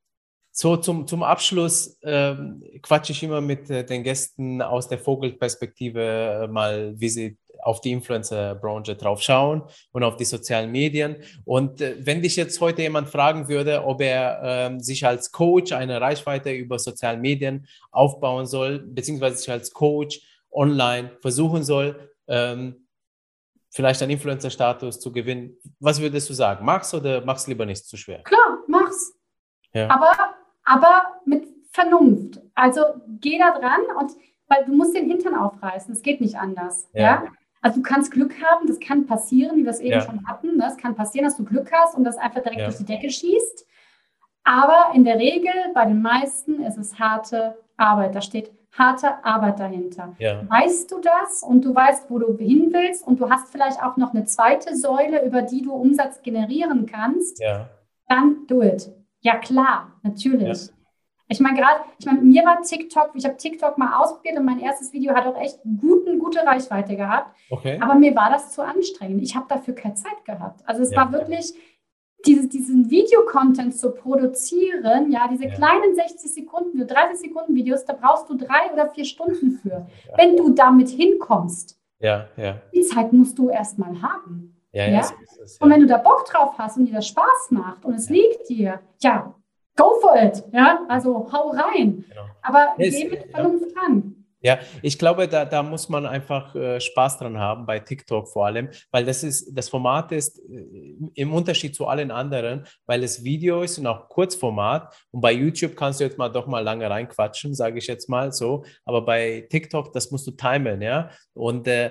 so 0.57 0.77
zum, 0.77 1.07
zum 1.07 1.25
Abschluss 1.25 1.99
ähm, 2.03 2.63
quatsche 2.81 3.13
ich 3.13 3.23
immer 3.25 3.41
mit 3.41 3.69
äh, 3.71 3.85
den 3.85 4.05
Gästen 4.05 4.63
aus 4.63 4.89
der 4.89 4.99
Vogelperspektive 4.99 6.45
äh, 6.45 6.47
mal, 6.47 6.95
wie 6.97 7.09
sie 7.09 7.39
auf 7.65 7.81
die 7.81 7.93
Influencer-Branche 7.93 8.95
drauf 8.95 9.21
schauen 9.21 9.63
und 9.91 10.05
auf 10.05 10.17
die 10.17 10.25
sozialen 10.25 10.71
Medien. 10.71 11.17
Und 11.45 11.81
äh, 11.81 11.97
wenn 11.99 12.23
dich 12.23 12.37
jetzt 12.37 12.61
heute 12.61 12.83
jemand 12.83 13.09
fragen 13.09 13.49
würde, 13.49 13.85
ob 13.85 14.01
er 14.01 14.41
ähm, 14.45 14.81
sich 14.81 15.05
als 15.05 15.33
Coach 15.33 15.73
eine 15.73 16.01
Reichweite 16.01 16.53
über 16.53 16.79
sozialen 16.79 17.21
Medien 17.21 17.67
aufbauen 17.91 18.47
soll, 18.47 18.79
beziehungsweise 18.79 19.39
sich 19.39 19.51
als 19.51 19.73
Coach 19.73 20.21
online 20.53 21.11
versuchen 21.21 21.65
soll, 21.65 22.11
ähm, 22.29 22.84
vielleicht 23.75 24.01
einen 24.03 24.13
Influencer-Status 24.13 25.01
zu 25.01 25.13
gewinnen. 25.13 25.57
Was 25.81 26.01
würdest 26.01 26.31
du 26.31 26.33
sagen? 26.33 26.65
Mach's 26.65 26.95
oder 26.95 27.25
mach's 27.25 27.47
lieber 27.47 27.67
nicht 27.67 27.85
zu 27.85 27.97
schwer? 27.97 28.23
Klar, 28.23 28.59
mach's. 28.69 29.13
Ja. 29.73 29.91
Aber, 29.91 30.13
aber 30.65 31.03
mit 31.27 31.49
Vernunft. 31.73 32.41
Also 32.55 32.83
geh 33.21 33.37
da 33.39 33.59
dran 33.59 33.81
und 33.99 34.13
weil 34.47 34.65
du 34.65 34.73
musst 34.73 34.95
den 34.95 35.09
Hintern 35.09 35.35
aufreißen. 35.35 35.93
Es 35.93 36.03
geht 36.03 36.21
nicht 36.21 36.37
anders. 36.37 36.89
Ja. 36.93 37.03
ja. 37.03 37.25
Also 37.63 37.81
du 37.81 37.83
kannst 37.83 38.13
Glück 38.13 38.35
haben, 38.43 38.67
das 38.69 38.79
kann 38.79 39.07
passieren, 39.07 39.57
wie 39.57 39.65
wir 39.65 39.71
es 39.71 39.81
eben 39.81 39.93
ja. 39.93 40.01
schon 40.03 40.25
hatten. 40.27 40.59
Das 40.59 40.77
kann 40.77 40.95
passieren, 40.95 41.25
dass 41.25 41.37
du 41.37 41.45
Glück 41.45 41.73
hast 41.73 41.97
und 41.97 42.05
das 42.05 42.17
einfach 42.17 42.43
direkt 42.43 42.61
durch 42.61 42.77
die 42.77 42.85
Decke 42.85 43.11
schießt. 43.11 43.67
Aber 44.45 44.93
in 44.95 45.05
der 45.05 45.19
Regel, 45.19 45.53
bei 45.73 45.87
den 45.87 46.03
meisten, 46.03 46.63
ist 46.63 46.77
es 46.77 46.99
harte 46.99 47.59
Arbeit. 47.77 48.15
Da 48.15 48.21
steht 48.21 48.53
harte 48.77 49.25
Arbeit 49.25 49.61
dahinter. 49.61 50.15
Ja. 50.19 50.43
Weißt 50.49 50.91
du 50.91 51.01
das 51.01 51.43
und 51.43 51.65
du 51.65 51.75
weißt, 51.75 52.11
wo 52.11 52.19
du 52.19 52.37
hin 52.37 52.71
willst 52.73 53.07
und 53.07 53.21
du 53.21 53.31
hast 53.31 53.51
vielleicht 53.51 53.83
auch 53.83 53.97
noch 53.97 54.13
eine 54.13 54.25
zweite 54.25 54.77
Säule, 54.77 55.25
über 55.25 55.43
die 55.43 55.63
du 55.63 55.73
Umsatz 55.73 56.23
generieren 56.23 56.87
kannst, 56.87 57.41
ja. 57.41 57.69
dann 58.09 58.47
do 58.47 58.63
it. 58.63 58.93
Ja, 59.21 59.37
klar, 59.37 59.93
natürlich. 60.03 60.67
Ja. 60.67 60.75
Ich 61.29 61.41
meine, 61.41 61.59
gerade, 61.59 61.81
ich 61.99 62.05
meine, 62.05 62.21
mir 62.21 62.45
war 62.45 62.61
TikTok, 62.61 63.13
ich 63.15 63.25
habe 63.25 63.37
TikTok 63.37 63.79
mal 63.79 63.95
ausprobiert 63.95 64.37
und 64.39 64.45
mein 64.45 64.61
erstes 64.61 64.93
Video 64.93 65.15
hat 65.15 65.27
auch 65.27 65.41
echt 65.41 65.59
guten, 65.81 66.19
gute 66.19 66.45
Reichweite 66.45 66.97
gehabt. 66.97 67.35
Okay. 67.49 67.79
Aber 67.81 67.95
mir 67.95 68.15
war 68.15 68.31
das 68.31 68.53
zu 68.53 68.63
anstrengend. 68.63 69.23
Ich 69.23 69.35
habe 69.35 69.47
dafür 69.49 69.75
keine 69.75 69.95
Zeit 69.95 70.25
gehabt. 70.27 70.61
Also 70.67 70.83
es 70.83 70.95
war 70.95 71.13
wirklich, 71.13 71.55
diese, 72.27 72.49
diesen 72.49 72.91
Videocontent 72.91 73.77
zu 73.77 73.91
produzieren, 73.91 75.11
ja, 75.11 75.29
diese 75.31 75.45
ja. 75.45 75.55
kleinen 75.55 75.95
60 75.95 76.33
Sekunden, 76.33 76.87
30 76.87 77.19
Sekunden 77.19 77.55
Videos, 77.55 77.85
da 77.85 77.93
brauchst 77.93 78.29
du 78.29 78.37
drei 78.37 78.73
oder 78.73 78.91
vier 78.91 79.05
Stunden 79.05 79.53
für. 79.53 79.87
Ja. 80.09 80.17
Wenn 80.17 80.37
du 80.37 80.51
damit 80.51 80.89
hinkommst, 80.89 81.79
ja, 82.01 82.29
ja. 82.37 82.61
die 82.75 82.83
Zeit 82.83 83.13
musst 83.13 83.39
du 83.39 83.51
erstmal 83.51 84.01
haben. 84.03 84.57
Ja, 84.73 84.89
ja. 84.89 85.03
So 85.03 85.15
es, 85.43 85.59
und 85.59 85.71
wenn 85.71 85.81
du 85.81 85.87
da 85.87 85.99
Bock 85.99 86.25
drauf 86.27 86.59
hast 86.59 86.77
und 86.77 86.87
dir 86.87 86.95
das 86.95 87.07
Spaß 87.07 87.51
macht 87.51 87.85
und 87.85 87.95
es 87.95 88.11
liegt 88.11 88.49
dir, 88.49 88.81
ja, 89.01 89.35
go 89.77 89.95
for 90.01 90.17
it, 90.17 90.43
ja, 90.53 90.81
also 90.89 91.31
hau 91.33 91.51
rein. 91.51 92.05
Genau. 92.09 92.23
Aber 92.43 92.75
geh 92.77 93.09
mit 93.09 93.31
Vernunft 93.31 93.75
dran. 93.75 94.24
Ja, 94.45 94.59
ich 94.83 94.99
glaube, 94.99 95.27
da, 95.27 95.47
da 95.47 95.63
muss 95.63 95.89
man 95.89 96.05
einfach 96.05 96.55
äh, 96.55 96.79
Spaß 96.79 97.17
dran 97.17 97.39
haben, 97.39 97.65
bei 97.65 97.79
TikTok 97.81 98.29
vor 98.29 98.45
allem, 98.45 98.69
weil 98.91 99.07
das 99.07 99.25
ist, 99.25 99.57
das 99.57 99.71
Format 99.71 100.13
ist 100.13 100.39
äh, 100.39 100.67
im 101.15 101.33
Unterschied 101.33 101.75
zu 101.75 101.87
allen 101.87 102.11
anderen, 102.11 102.67
weil 102.85 103.03
es 103.03 103.25
Video 103.25 103.63
ist 103.63 103.79
und 103.79 103.87
auch 103.87 104.07
Kurzformat. 104.11 104.95
Und 105.13 105.23
bei 105.23 105.33
YouTube 105.33 105.77
kannst 105.77 106.01
du 106.01 106.05
jetzt 106.05 106.19
mal 106.19 106.29
doch 106.29 106.47
mal 106.47 106.61
lange 106.61 106.91
reinquatschen, 106.91 107.55
sage 107.55 107.79
ich 107.79 107.87
jetzt 107.87 108.11
mal 108.11 108.33
so. 108.33 108.67
Aber 108.85 109.03
bei 109.03 109.47
TikTok, 109.49 109.95
das 109.95 110.11
musst 110.11 110.27
du 110.27 110.33
timen, 110.33 110.83
ja. 110.83 111.09
Und 111.33 111.67
äh, 111.67 111.91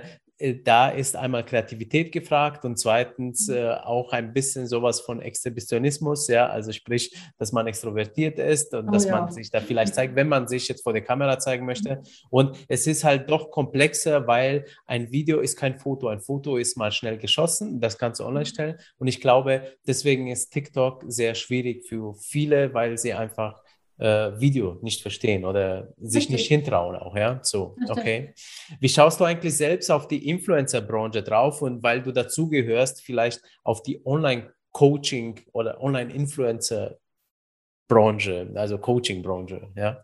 da 0.51 0.89
ist 0.89 1.15
einmal 1.15 1.45
Kreativität 1.45 2.11
gefragt 2.11 2.65
und 2.65 2.77
zweitens 2.77 3.47
mhm. 3.47 3.55
äh, 3.55 3.69
auch 3.75 4.11
ein 4.11 4.33
bisschen 4.33 4.67
sowas 4.67 4.99
von 4.99 5.21
Exhibitionismus, 5.21 6.27
ja, 6.27 6.47
also 6.47 6.73
sprich, 6.73 7.15
dass 7.37 7.53
man 7.53 7.65
extrovertiert 7.67 8.39
ist 8.39 8.73
und 8.73 8.89
oh, 8.89 8.91
dass 8.91 9.05
ja. 9.05 9.19
man 9.19 9.31
sich 9.31 9.51
da 9.51 9.61
vielleicht 9.61 9.95
zeigt, 9.95 10.15
wenn 10.17 10.27
man 10.27 10.47
sich 10.47 10.67
jetzt 10.67 10.83
vor 10.83 10.91
der 10.91 11.03
Kamera 11.03 11.39
zeigen 11.39 11.65
möchte. 11.65 12.01
Und 12.29 12.57
es 12.67 12.87
ist 12.87 13.05
halt 13.05 13.29
doch 13.29 13.51
komplexer, 13.51 14.27
weil 14.27 14.65
ein 14.85 15.11
Video 15.11 15.39
ist 15.39 15.57
kein 15.57 15.79
Foto, 15.79 16.09
ein 16.09 16.19
Foto 16.19 16.57
ist 16.57 16.75
mal 16.75 16.91
schnell 16.91 17.17
geschossen, 17.17 17.79
das 17.79 17.97
kannst 17.97 18.19
du 18.19 18.25
online 18.25 18.41
mhm. 18.41 18.49
stellen. 18.49 18.77
Und 18.97 19.07
ich 19.07 19.21
glaube, 19.21 19.63
deswegen 19.87 20.27
ist 20.27 20.49
TikTok 20.51 21.03
sehr 21.07 21.35
schwierig 21.35 21.87
für 21.87 22.15
viele, 22.15 22.73
weil 22.73 22.97
sie 22.97 23.13
einfach 23.13 23.62
äh, 23.62 23.62
Video 23.97 24.79
nicht 24.81 25.01
verstehen 25.01 25.45
oder 25.45 25.93
sich 25.97 26.23
Richtig. 26.23 26.35
nicht 26.35 26.47
hintrauen 26.47 26.95
auch, 26.95 27.15
ja? 27.15 27.39
So, 27.43 27.75
okay. 27.87 28.33
Wie 28.79 28.89
schaust 28.89 29.19
du 29.19 29.23
eigentlich 29.23 29.55
selbst 29.55 29.91
auf 29.91 30.07
die 30.07 30.27
Influencer-Branche 30.29 31.21
drauf 31.21 31.61
und 31.61 31.83
weil 31.83 32.01
du 32.01 32.11
dazugehörst, 32.11 33.03
vielleicht 33.03 33.39
auf 33.63 33.83
die 33.83 34.03
Online-Coaching 34.05 35.41
oder 35.53 35.79
Online-Influencer-Branche, 35.81 38.51
also 38.55 38.79
Coaching-Branche, 38.79 39.71
ja? 39.75 40.03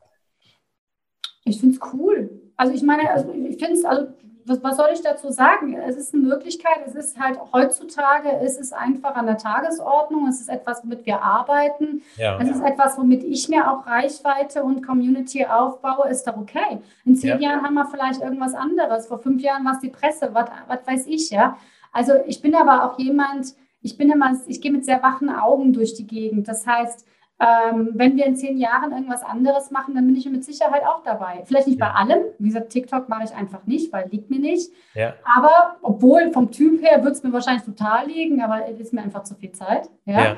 Ich 1.46 1.60
finde 1.60 1.76
es 1.76 1.82
cool. 1.94 2.30
Also 2.58 2.74
ich 2.74 2.84
meine, 2.84 3.10
also 3.10 3.34
ich 3.34 3.58
finde 3.58 3.74
es, 3.74 3.86
also 3.86 4.14
was, 4.50 4.64
was, 4.64 4.78
soll 4.78 4.90
ich 4.94 5.02
dazu 5.02 5.30
sagen? 5.32 5.76
Es 5.76 5.96
ist 5.96 6.14
eine 6.14 6.24
Möglichkeit, 6.24 6.80
es 6.86 6.96
ist 6.96 7.20
halt 7.20 7.40
heutzutage, 7.54 8.30
es 8.44 8.58
ist 8.58 8.74
einfach 8.74 9.16
an 9.16 9.28
der 9.28 9.38
Tagesordnung, 9.38 10.28
es 10.28 10.42
ist 10.42 10.50
etwas, 10.50 10.84
womit 10.84 11.06
wir 11.06 11.22
arbeiten, 11.22 12.02
ja. 12.18 12.40
es 12.42 12.50
ist 12.50 12.64
etwas, 12.64 12.98
womit 12.98 13.24
ich 13.24 13.48
mir 13.48 13.72
auch 13.72 13.86
Reichweite 13.86 14.64
und 14.64 14.86
Community 14.86 15.46
aufbaue, 15.46 16.10
ist 16.10 16.26
doch 16.26 16.38
okay. 16.38 16.80
In 17.06 17.16
zehn 17.16 17.40
ja. 17.40 17.50
Jahren 17.50 17.64
haben 17.64 17.76
wir 17.76 17.86
vielleicht 17.86 18.22
irgendwas 18.22 18.54
anderes, 18.54 19.08
vor 19.08 19.20
fünf 19.20 19.42
Jahren 19.42 19.64
war 19.66 19.74
es 19.74 19.80
die 19.80 19.90
Presse, 19.90 20.32
was 20.34 20.80
weiß 20.86 21.08
ich, 21.08 21.30
ja. 21.30 21.58
Also 21.92 22.14
ich 22.26 22.42
bin 22.42 22.56
aber 22.56 22.84
auch 22.84 23.00
jemand, 23.00 23.54
ich 23.82 23.98
bin 23.98 24.12
immer, 24.12 24.34
ich 24.48 24.62
gehe 24.62 24.72
mit 24.72 24.86
sehr 24.86 25.02
wachen 25.02 25.30
Augen 25.30 25.74
durch 25.74 25.94
die 25.94 26.06
Gegend. 26.06 26.48
Das 26.48 26.68
heißt, 26.68 27.06
ähm, 27.40 27.92
wenn 27.94 28.18
wir 28.18 28.26
in 28.26 28.36
zehn 28.36 28.58
Jahren 28.58 28.92
irgendwas 28.92 29.24
anderes 29.24 29.72
machen, 29.72 29.96
dann 29.96 30.06
bin 30.06 30.16
ich 30.16 30.30
mit 30.30 30.44
Sicherheit 30.44 30.84
auch 30.86 31.04
dabei. 31.04 31.44
Vielleicht 31.46 31.68
nicht 31.68 31.80
ja. 31.80 31.88
bei 31.88 31.94
allem. 31.94 32.24
Wie 32.38 32.50
gesagt, 32.50 32.70
TikTok 32.70 33.08
mache 33.08 33.24
ich 33.24 33.34
einfach 33.34 33.66
nicht, 33.66 33.94
weil 33.94 34.10
liegt 34.10 34.30
mir 34.30 34.40
nicht. 34.40 34.72
Ja. 34.94 35.14
Aber 35.24 35.78
obwohl 35.82 36.32
vom 36.32 36.52
Typ 36.52 36.82
her 36.84 37.02
würde 37.02 37.14
es 37.14 37.24
mir 37.24 37.32
wahrscheinlich 37.32 37.64
total 37.64 38.08
liegen, 38.08 38.42
aber 38.42 38.68
es 38.68 38.80
ist 38.80 38.94
mir 38.94 39.02
einfach 39.02 39.24
zu 39.24 39.36
viel 39.36 39.54
Zeit. 39.54 39.90
Ja. 40.06 40.36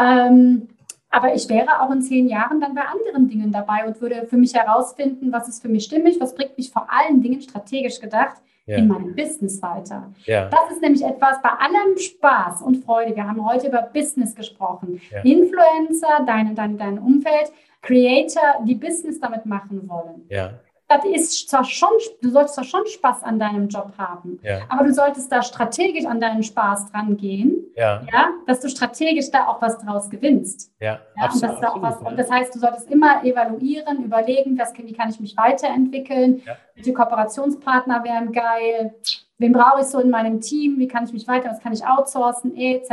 Ähm, 0.00 0.68
aber 1.10 1.34
ich 1.34 1.48
wäre 1.48 1.82
auch 1.82 1.90
in 1.90 2.02
zehn 2.02 2.28
Jahren 2.28 2.60
dann 2.60 2.76
bei 2.76 2.82
anderen 2.82 3.26
Dingen 3.26 3.50
dabei 3.50 3.84
und 3.84 4.00
würde 4.00 4.28
für 4.28 4.36
mich 4.36 4.54
herausfinden, 4.54 5.32
was 5.32 5.48
ist 5.48 5.60
für 5.60 5.68
mich 5.68 5.82
stimmig, 5.82 6.20
was 6.20 6.36
bringt 6.36 6.56
mich 6.56 6.70
vor 6.70 6.86
allen 6.88 7.20
Dingen 7.20 7.40
strategisch 7.40 7.98
gedacht 8.00 8.36
ja. 8.70 8.78
in 8.78 8.88
meinem 8.88 9.14
Business 9.14 9.60
weiter. 9.62 10.12
Ja. 10.24 10.48
Das 10.48 10.70
ist 10.72 10.80
nämlich 10.80 11.04
etwas 11.04 11.40
bei 11.42 11.50
allem 11.50 11.96
Spaß 11.96 12.62
und 12.62 12.84
Freude. 12.84 13.14
Wir 13.16 13.28
haben 13.28 13.44
heute 13.44 13.68
über 13.68 13.82
Business 13.82 14.34
gesprochen. 14.34 15.00
Ja. 15.10 15.22
Influencer, 15.22 16.24
dein, 16.26 16.54
dein, 16.54 16.78
dein 16.78 16.98
Umfeld, 16.98 17.52
Creator, 17.82 18.64
die 18.64 18.74
Business 18.74 19.18
damit 19.20 19.46
machen 19.46 19.88
wollen. 19.88 20.26
Ja 20.28 20.52
das 20.90 21.04
ist 21.04 21.48
zwar 21.48 21.64
schon, 21.64 21.90
du 22.20 22.30
solltest 22.30 22.56
zwar 22.56 22.64
schon 22.64 22.86
Spaß 22.86 23.22
an 23.22 23.38
deinem 23.38 23.68
Job 23.68 23.92
haben, 23.96 24.40
ja. 24.42 24.62
aber 24.68 24.84
du 24.84 24.92
solltest 24.92 25.30
da 25.30 25.40
strategisch 25.40 26.04
an 26.04 26.20
deinen 26.20 26.42
Spaß 26.42 26.90
dran 26.90 27.16
gehen, 27.16 27.64
ja. 27.76 28.02
ja 28.12 28.30
dass 28.46 28.60
du 28.60 28.68
strategisch 28.68 29.30
da 29.30 29.46
auch 29.46 29.62
was 29.62 29.78
draus 29.78 30.10
gewinnst. 30.10 30.72
Ja, 30.80 31.00
ja 31.16 31.24
absolut, 31.24 31.54
und, 31.54 31.62
das 31.62 31.70
absolut, 31.70 31.82
was, 31.82 32.10
und 32.10 32.18
das 32.18 32.30
heißt, 32.30 32.54
du 32.54 32.58
solltest 32.58 32.90
immer 32.90 33.24
evaluieren, 33.24 34.04
überlegen, 34.04 34.58
was, 34.58 34.76
wie 34.76 34.92
kann 34.92 35.10
ich 35.10 35.20
mich 35.20 35.36
weiterentwickeln, 35.36 36.42
welche 36.74 36.92
Kooperationspartner 36.92 38.02
wären 38.02 38.32
geil, 38.32 38.94
wen 39.38 39.52
brauche 39.52 39.82
ich 39.82 39.86
so 39.86 40.00
in 40.00 40.10
meinem 40.10 40.40
Team, 40.40 40.78
wie 40.78 40.88
kann 40.88 41.04
ich 41.04 41.12
mich 41.12 41.28
weiter, 41.28 41.50
was 41.50 41.60
kann 41.60 41.72
ich 41.72 41.86
outsourcen, 41.86 42.56
etc. 42.56 42.90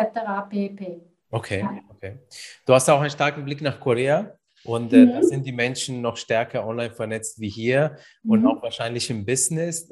pp. 0.50 1.02
Okay, 1.32 1.68
okay. 1.90 2.20
Du 2.66 2.74
hast 2.74 2.88
auch 2.90 3.02
einen 3.02 3.10
starken 3.10 3.44
Blick 3.44 3.62
nach 3.62 3.80
Korea. 3.80 4.37
Und 4.64 4.92
äh, 4.92 5.06
mhm. 5.06 5.12
da 5.12 5.24
sind 5.24 5.46
die 5.46 5.52
Menschen 5.52 6.02
noch 6.02 6.18
stärker 6.18 6.66
online 6.66 6.94
vernetzt 6.94 7.40
wie 7.40 7.50
hier 7.50 7.98
und 8.26 8.42
mhm. 8.42 8.48
auch 8.48 8.62
wahrscheinlich 8.62 9.10
im 9.10 9.26
Business. 9.26 9.92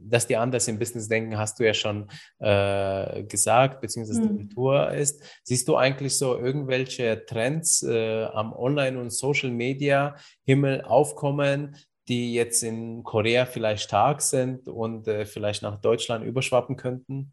Dass 0.00 0.26
die 0.26 0.36
anders 0.36 0.68
im 0.68 0.78
Business 0.78 1.08
denken, 1.08 1.38
hast 1.38 1.58
du 1.58 1.64
ja 1.64 1.74
schon 1.74 2.08
äh, 2.38 3.24
gesagt, 3.24 3.80
beziehungsweise 3.80 4.22
mhm. 4.22 4.28
die 4.28 4.36
Kultur 4.44 4.90
ist. 4.90 5.22
Siehst 5.42 5.68
du 5.68 5.76
eigentlich 5.76 6.16
so 6.16 6.36
irgendwelche 6.38 7.24
Trends 7.26 7.82
äh, 7.82 8.24
am 8.24 8.52
Online- 8.52 9.00
und 9.00 9.10
Social-Media-Himmel 9.10 10.82
aufkommen, 10.82 11.76
die 12.08 12.34
jetzt 12.34 12.62
in 12.62 13.02
Korea 13.02 13.46
vielleicht 13.46 13.84
stark 13.84 14.20
sind 14.20 14.68
und 14.68 15.08
äh, 15.08 15.24
vielleicht 15.24 15.62
nach 15.62 15.80
Deutschland 15.80 16.24
überschwappen 16.24 16.76
könnten? 16.76 17.32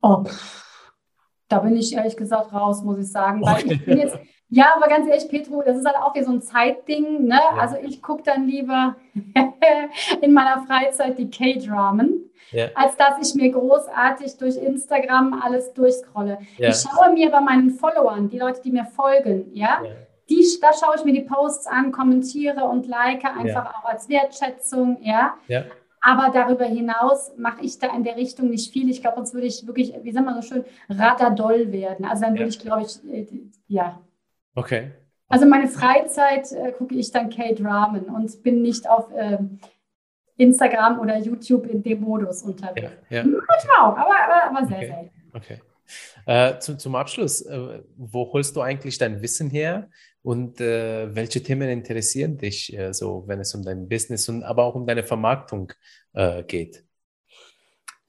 Oh, 0.00 0.24
da 1.48 1.60
bin 1.60 1.76
ich 1.76 1.94
ehrlich 1.94 2.16
gesagt 2.16 2.52
raus, 2.52 2.82
muss 2.82 2.98
ich 2.98 3.10
sagen. 3.10 3.42
Weil 3.42 3.70
ich 3.70 3.84
bin 3.84 3.98
jetzt, 3.98 4.18
ja, 4.48 4.74
aber 4.76 4.88
ganz 4.88 5.08
ehrlich, 5.08 5.28
Petro, 5.28 5.62
das 5.62 5.78
ist 5.78 5.86
halt 5.86 5.96
auch 5.96 6.14
wie 6.14 6.22
so 6.22 6.30
ein 6.30 6.40
Zeitding. 6.40 7.26
Ne? 7.26 7.34
Ja. 7.34 7.60
Also 7.60 7.76
ich 7.82 8.00
gucke 8.00 8.22
dann 8.22 8.46
lieber 8.46 8.94
in 10.20 10.32
meiner 10.32 10.64
Freizeit 10.66 11.18
die 11.18 11.28
K-Dramen, 11.28 12.30
ja. 12.52 12.68
als 12.74 12.96
dass 12.96 13.14
ich 13.20 13.34
mir 13.34 13.50
großartig 13.50 14.36
durch 14.36 14.56
Instagram 14.56 15.40
alles 15.42 15.72
durchscrolle. 15.74 16.38
Ja. 16.58 16.68
Ich 16.68 16.76
schaue 16.76 17.12
mir 17.12 17.30
bei 17.30 17.40
meinen 17.40 17.70
Followern, 17.70 18.28
die 18.28 18.38
Leute, 18.38 18.60
die 18.62 18.70
mir 18.70 18.84
folgen, 18.84 19.50
ja, 19.52 19.82
die, 20.28 20.44
da 20.60 20.72
schaue 20.72 20.94
ich 20.96 21.04
mir 21.04 21.12
die 21.12 21.22
Posts 21.22 21.66
an, 21.66 21.92
kommentiere 21.92 22.64
und 22.64 22.86
like 22.86 23.24
einfach 23.24 23.74
auch 23.74 23.88
als 23.88 24.08
Wertschätzung, 24.08 24.98
ja. 25.02 25.34
Aber 26.00 26.30
darüber 26.32 26.64
hinaus 26.64 27.32
mache 27.36 27.62
ich 27.62 27.80
da 27.80 27.92
in 27.92 28.04
der 28.04 28.16
Richtung 28.16 28.50
nicht 28.50 28.72
viel. 28.72 28.88
Ich 28.90 29.00
glaube, 29.00 29.16
sonst 29.16 29.34
würde 29.34 29.48
ich 29.48 29.66
wirklich, 29.66 29.92
wie 30.02 30.12
sagen 30.12 30.26
wir 30.26 30.40
so 30.40 30.42
schön, 30.42 30.64
radadoll 30.88 31.72
werden. 31.72 32.04
Also 32.04 32.22
dann 32.24 32.34
würde 32.34 32.48
ich, 32.48 32.60
glaube 32.60 32.82
ich, 32.82 33.12
äh, 33.12 33.26
ja. 33.66 34.00
Okay. 34.56 34.90
Also 35.28 35.46
meine 35.46 35.68
Freizeit 35.68 36.50
äh, 36.52 36.72
gucke 36.72 36.94
ich 36.94 37.12
dann 37.12 37.30
K-Dramen 37.30 38.06
und 38.06 38.42
bin 38.42 38.62
nicht 38.62 38.88
auf 38.88 39.12
äh, 39.12 39.38
Instagram 40.36 40.98
oder 41.00 41.18
YouTube 41.18 41.66
in 41.66 41.82
dem 41.82 42.00
Modus 42.00 42.42
unterwegs. 42.42 42.90
Ja, 43.10 43.18
ja. 43.18 43.24
Manchmal 43.24 43.76
auch, 43.80 43.96
aber, 43.96 44.14
aber, 44.24 44.58
aber 44.58 44.66
sehr 44.66 44.76
okay. 44.76 44.86
selten. 44.86 45.10
Okay. 45.32 45.60
Äh, 46.26 46.58
zum, 46.58 46.78
zum 46.78 46.94
Abschluss, 46.96 47.42
äh, 47.42 47.82
wo 47.96 48.32
holst 48.32 48.56
du 48.56 48.60
eigentlich 48.60 48.98
dein 48.98 49.22
Wissen 49.22 49.50
her 49.50 49.88
und 50.22 50.60
äh, 50.60 51.14
welche 51.14 51.42
Themen 51.42 51.68
interessieren 51.68 52.36
dich, 52.36 52.76
äh, 52.76 52.92
so 52.92 53.24
wenn 53.26 53.40
es 53.40 53.54
um 53.54 53.62
dein 53.62 53.88
Business 53.88 54.28
und 54.28 54.42
aber 54.42 54.64
auch 54.64 54.74
um 54.74 54.86
deine 54.86 55.04
Vermarktung 55.04 55.72
äh, 56.14 56.42
geht? 56.42 56.85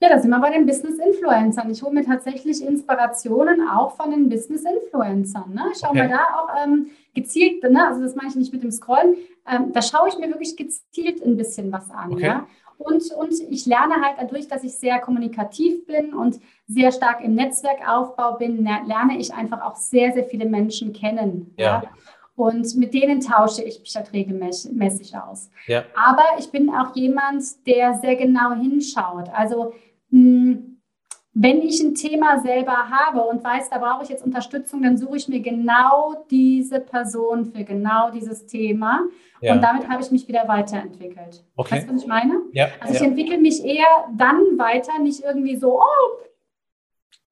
Ja, 0.00 0.08
da 0.08 0.18
sind 0.20 0.30
wir 0.30 0.38
bei 0.38 0.50
den 0.50 0.64
Business-Influencern. 0.64 1.70
Ich 1.70 1.82
hole 1.82 1.92
mir 1.92 2.04
tatsächlich 2.04 2.64
Inspirationen 2.64 3.68
auch 3.68 3.96
von 3.96 4.10
den 4.10 4.28
Business-Influencern. 4.28 5.52
Ne? 5.52 5.64
Ich 5.72 5.80
schaue 5.80 5.90
okay. 5.90 6.04
mir 6.04 6.08
da 6.08 6.24
auch 6.36 6.64
ähm, 6.64 6.86
gezielt, 7.14 7.62
ne? 7.64 7.86
also 7.88 8.00
das 8.02 8.14
meine 8.14 8.28
ich 8.28 8.36
nicht 8.36 8.52
mit 8.52 8.62
dem 8.62 8.70
Scrollen, 8.70 9.16
ähm, 9.50 9.72
da 9.72 9.82
schaue 9.82 10.08
ich 10.08 10.18
mir 10.18 10.28
wirklich 10.28 10.56
gezielt 10.56 11.24
ein 11.24 11.36
bisschen 11.36 11.72
was 11.72 11.90
an. 11.90 12.12
Okay. 12.12 12.26
Ja? 12.26 12.46
Und, 12.78 13.10
und 13.12 13.34
ich 13.50 13.66
lerne 13.66 13.96
halt 13.96 14.18
dadurch, 14.18 14.46
dass 14.46 14.62
ich 14.62 14.72
sehr 14.72 15.00
kommunikativ 15.00 15.84
bin 15.86 16.14
und 16.14 16.38
sehr 16.68 16.92
stark 16.92 17.24
im 17.24 17.34
Netzwerkaufbau 17.34 18.34
bin, 18.34 18.64
lerne 18.64 19.18
ich 19.18 19.34
einfach 19.34 19.62
auch 19.62 19.74
sehr, 19.74 20.12
sehr 20.12 20.24
viele 20.24 20.46
Menschen 20.46 20.92
kennen. 20.92 21.52
Ja. 21.56 21.82
ja? 21.82 21.90
Und 22.36 22.76
mit 22.76 22.94
denen 22.94 23.20
tausche 23.20 23.64
ich 23.64 23.80
mich 23.80 23.96
halt 23.96 24.12
regelmäßig 24.12 25.16
aus. 25.16 25.50
Ja. 25.66 25.82
Aber 25.96 26.22
ich 26.38 26.52
bin 26.52 26.70
auch 26.70 26.94
jemand, 26.94 27.66
der 27.66 27.94
sehr 27.94 28.14
genau 28.14 28.52
hinschaut. 28.52 29.28
Also 29.34 29.74
wenn 30.10 31.62
ich 31.62 31.80
ein 31.80 31.94
Thema 31.94 32.40
selber 32.40 32.90
habe 32.90 33.22
und 33.22 33.44
weiß, 33.44 33.70
da 33.70 33.78
brauche 33.78 34.02
ich 34.02 34.08
jetzt 34.08 34.24
Unterstützung, 34.24 34.82
dann 34.82 34.96
suche 34.96 35.16
ich 35.16 35.28
mir 35.28 35.40
genau 35.40 36.24
diese 36.30 36.80
Person 36.80 37.46
für 37.46 37.64
genau 37.64 38.10
dieses 38.10 38.46
Thema. 38.46 39.04
Ja. 39.40 39.52
Und 39.54 39.62
damit 39.62 39.88
habe 39.88 40.02
ich 40.02 40.10
mich 40.10 40.26
wieder 40.26 40.48
weiterentwickelt. 40.48 41.44
Okay. 41.56 41.76
Weißt 41.76 41.88
du, 41.88 41.94
was 41.94 42.02
ich 42.02 42.08
meine? 42.08 42.40
Ja. 42.52 42.68
Also 42.80 42.94
ich 42.94 43.00
ja. 43.00 43.06
entwickle 43.06 43.38
mich 43.38 43.64
eher 43.64 43.86
dann 44.16 44.58
weiter, 44.58 44.98
nicht 44.98 45.22
irgendwie 45.22 45.56
so, 45.56 45.80
oh, 45.80 46.18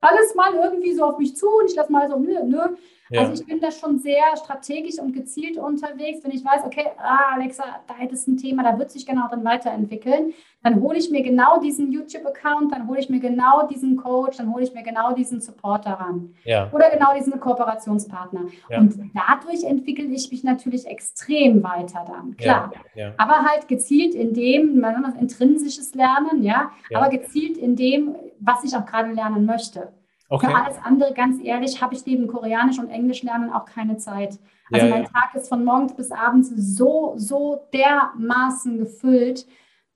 alles 0.00 0.34
mal 0.34 0.54
irgendwie 0.54 0.92
so 0.92 1.04
auf 1.04 1.18
mich 1.18 1.36
zu 1.36 1.46
und 1.48 1.70
ich 1.70 1.74
lasse 1.74 1.90
mal 1.90 2.08
so, 2.08 2.16
nö, 2.18 2.44
nö, 2.44 2.76
ja. 3.10 3.20
Also 3.20 3.34
ich 3.34 3.46
bin 3.46 3.60
da 3.60 3.70
schon 3.70 3.98
sehr 3.98 4.36
strategisch 4.36 4.98
und 4.98 5.12
gezielt 5.12 5.56
unterwegs. 5.58 6.24
Wenn 6.24 6.32
ich 6.32 6.44
weiß, 6.44 6.62
okay, 6.64 6.86
ah, 6.98 7.34
Alexa, 7.34 7.64
da 7.86 7.94
hättest 7.94 8.26
ein 8.28 8.36
Thema, 8.36 8.62
da 8.62 8.78
wird 8.78 8.90
sich 8.90 9.06
genau 9.06 9.28
dann 9.30 9.44
weiterentwickeln, 9.44 10.32
dann 10.62 10.80
hole 10.80 10.98
ich 10.98 11.10
mir 11.10 11.22
genau 11.22 11.60
diesen 11.60 11.92
YouTube-Account, 11.92 12.72
dann 12.72 12.88
hole 12.88 12.98
ich 12.98 13.08
mir 13.08 13.20
genau 13.20 13.66
diesen 13.68 13.96
Coach, 13.96 14.38
dann 14.38 14.52
hole 14.52 14.64
ich 14.64 14.74
mir 14.74 14.82
genau 14.82 15.12
diesen 15.12 15.40
Supporter 15.40 15.92
ran. 15.92 16.34
Ja. 16.44 16.70
Oder 16.72 16.90
genau 16.90 17.14
diesen 17.14 17.38
Kooperationspartner. 17.38 18.46
Ja. 18.68 18.78
Und 18.78 18.94
dadurch 19.14 19.64
entwickle 19.64 20.06
ich 20.06 20.30
mich 20.30 20.42
natürlich 20.42 20.86
extrem 20.86 21.62
weiter 21.62 22.04
dann, 22.06 22.36
klar. 22.36 22.72
Aber 23.16 23.44
halt 23.44 23.68
gezielt 23.68 24.14
in 24.14 24.34
dem, 24.34 24.80
man 24.80 24.94
nennt 24.94 25.06
das 25.06 25.20
intrinsisches 25.20 25.94
Lernen, 25.94 26.42
ja, 26.42 26.70
aber 26.92 27.08
gezielt 27.08 27.56
in 27.56 27.76
dem, 27.76 28.16
was 28.40 28.64
ich 28.64 28.76
auch 28.76 28.86
gerade 28.86 29.12
lernen 29.12 29.46
möchte. 29.46 29.92
Okay. 30.28 30.46
Für 30.46 30.54
alles 30.54 30.76
andere, 30.82 31.14
ganz 31.14 31.42
ehrlich, 31.42 31.80
habe 31.80 31.94
ich 31.94 32.04
neben 32.04 32.26
Koreanisch 32.26 32.78
und 32.78 32.88
Englisch 32.88 33.22
lernen 33.22 33.52
auch 33.52 33.64
keine 33.64 33.96
Zeit. 33.96 34.38
Also 34.72 34.86
ja, 34.86 34.92
mein 34.92 35.04
ja. 35.04 35.08
Tag 35.08 35.34
ist 35.34 35.48
von 35.48 35.64
morgens 35.64 35.94
bis 35.94 36.10
abends 36.10 36.50
so, 36.56 37.14
so 37.16 37.68
dermaßen 37.72 38.78
gefüllt, 38.78 39.46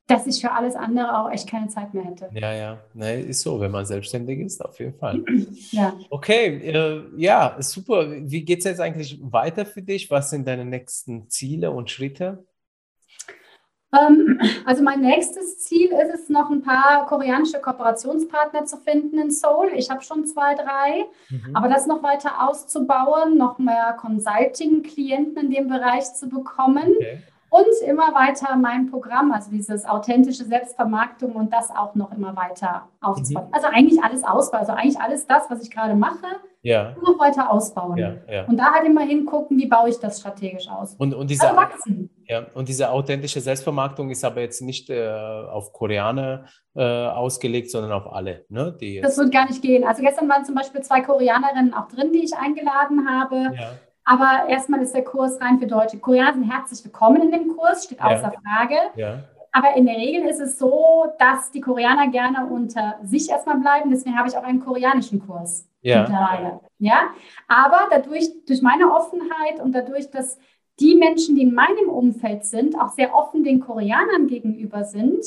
dass 0.07 0.27
ich 0.27 0.41
für 0.41 0.53
alles 0.53 0.75
andere 0.75 1.19
auch 1.19 1.31
echt 1.31 1.49
keine 1.49 1.69
Zeit 1.69 1.95
mehr 1.95 2.05
hätte. 2.05 2.29
Ja, 2.35 2.53
ja, 2.53 2.79
nee, 2.95 3.23
ist 3.23 3.43
so, 3.43 3.61
wenn 3.61 3.71
man 3.71 3.87
selbstständig 3.87 4.41
ist, 4.41 4.65
auf 4.65 4.79
jeden 4.79 4.95
Fall. 4.95 5.23
ja. 5.71 5.95
Okay, 6.11 6.59
äh, 6.59 7.03
ja, 7.17 7.57
super. 7.61 8.07
Wie 8.11 8.45
geht 8.45 8.61
es 8.61 8.65
jetzt 8.65 8.81
eigentlich 8.81 9.19
weiter 9.23 9.65
für 9.65 9.83
dich? 9.83 10.11
Was 10.11 10.31
sind 10.31 10.47
deine 10.49 10.65
nächsten 10.65 11.29
Ziele 11.29 11.71
und 11.71 11.91
Schritte? 11.91 12.45
Ähm, 13.93 14.41
also 14.65 14.83
mein 14.83 15.01
nächstes 15.01 15.59
Ziel 15.59 15.91
ist 15.91 16.15
es, 16.15 16.29
noch 16.29 16.51
ein 16.51 16.63
paar 16.63 17.07
koreanische 17.07 17.61
Kooperationspartner 17.61 18.65
zu 18.65 18.77
finden 18.77 19.19
in 19.19 19.31
Seoul. 19.31 19.73
Ich 19.75 19.91
habe 19.91 20.03
schon 20.03 20.25
zwei, 20.27 20.55
drei, 20.55 21.07
mhm. 21.29 21.57
aber 21.57 21.69
das 21.69 21.87
noch 21.87 22.03
weiter 22.03 22.49
auszubauen, 22.49 23.37
noch 23.37 23.59
mehr 23.59 23.97
Consulting-Klienten 24.01 25.47
in 25.47 25.51
dem 25.51 25.69
Bereich 25.69 26.15
zu 26.15 26.29
bekommen. 26.29 26.95
Okay. 26.97 27.23
Und 27.53 27.67
immer 27.85 28.15
weiter 28.15 28.55
mein 28.55 28.89
Programm, 28.89 29.33
also 29.33 29.51
dieses 29.51 29.85
authentische 29.85 30.45
Selbstvermarktung 30.45 31.33
und 31.33 31.53
das 31.53 31.71
auch 31.71 31.97
noch 31.97 32.13
immer 32.13 32.37
weiter 32.37 32.87
aufzubauen. 33.01 33.49
Mhm. 33.49 33.55
Also 33.55 33.67
eigentlich 33.67 34.05
alles 34.05 34.23
ausbauen, 34.23 34.61
also 34.61 34.73
eigentlich 34.73 35.01
alles 35.01 35.27
das, 35.27 35.51
was 35.51 35.61
ich 35.61 35.71
gerade 35.73 35.97
mache, 35.97 36.29
ja. 36.63 36.95
noch 37.03 37.19
weiter 37.19 37.51
ausbauen. 37.51 37.97
Ja, 37.97 38.15
ja. 38.31 38.45
Und 38.47 38.57
da 38.57 38.73
halt 38.73 38.87
immer 38.87 39.03
hingucken, 39.03 39.59
wie 39.59 39.67
baue 39.67 39.89
ich 39.89 39.99
das 39.99 40.21
strategisch 40.21 40.69
aus. 40.69 40.95
Und, 40.97 41.15
und 41.15 41.31
diese, 41.31 41.49
also 41.49 41.57
wachsen. 41.57 42.11
Ja, 42.27 42.47
und 42.55 42.69
diese 42.69 42.91
authentische 42.91 43.41
Selbstvermarktung 43.41 44.11
ist 44.11 44.25
aber 44.25 44.41
jetzt 44.41 44.63
nicht 44.63 44.91
äh, 44.91 45.09
auf 45.09 45.73
Koreaner 45.73 46.45
äh, 46.75 46.83
ausgelegt, 46.83 47.71
sondern 47.71 47.93
auf 47.93 48.13
alle. 48.13 48.45
Ne, 48.49 48.77
das 49.03 49.19
wird 49.19 49.33
gar 49.33 49.47
nicht 49.47 49.63
gehen. 49.63 49.85
Also 49.85 50.03
gestern 50.03 50.29
waren 50.29 50.45
zum 50.45 50.55
Beispiel 50.55 50.83
zwei 50.83 51.01
Koreanerinnen 51.01 51.75
auch 51.75 51.89
drin, 51.89 52.13
die 52.13 52.25
ich 52.25 52.37
eingeladen 52.37 53.09
habe. 53.09 53.57
Ja. 53.57 53.73
Aber 54.05 54.49
erstmal 54.49 54.83
ist 54.83 54.95
der 54.95 55.05
Kurs 55.05 55.41
rein 55.41 55.59
für 55.59 55.67
Deutsche. 55.67 55.99
Koreaner 55.99 56.35
sind 56.35 56.51
herzlich 56.51 56.85
willkommen 56.85 57.23
in 57.23 57.31
dem 57.31 57.57
Kurs, 57.57 57.85
steht 57.85 58.03
außer 58.03 58.33
ja. 58.33 58.33
Frage. 58.33 58.77
Aber 59.53 59.77
in 59.77 59.87
der 59.87 59.97
Regel 59.97 60.29
ist 60.29 60.41
es 60.41 60.59
so, 60.59 61.07
dass 61.19 61.51
die 61.51 61.61
Koreaner 61.61 62.09
gerne 62.09 62.47
unter 62.47 62.99
sich 63.03 63.31
erstmal 63.31 63.59
bleiben. 63.59 63.91
Deswegen 63.91 64.17
habe 64.17 64.29
ich 64.29 64.37
auch 64.37 64.45
einen 64.45 64.61
koreanischen 64.61 65.27
Kurs 65.27 65.69
ja. 65.83 66.03
mittlerweile. 66.03 66.61
Ja, 66.79 67.11
aber 67.49 67.89
dadurch, 67.91 68.29
durch 68.47 68.63
meine 68.63 68.93
Offenheit 68.93 69.61
und 69.61 69.73
dadurch, 69.73 70.11
dass 70.11 70.39
die 70.79 70.95
Menschen, 70.95 71.35
die 71.37 71.43
in 71.43 71.55
meinem 71.55 71.89
Umfeld 71.89 72.45
sind, 72.45 72.81
auch 72.81 72.89
sehr 72.89 73.15
offen 73.15 73.45
den 73.45 73.61
Koreanern 73.61 74.29
gegenüber 74.29 74.85
sind, 74.85 75.25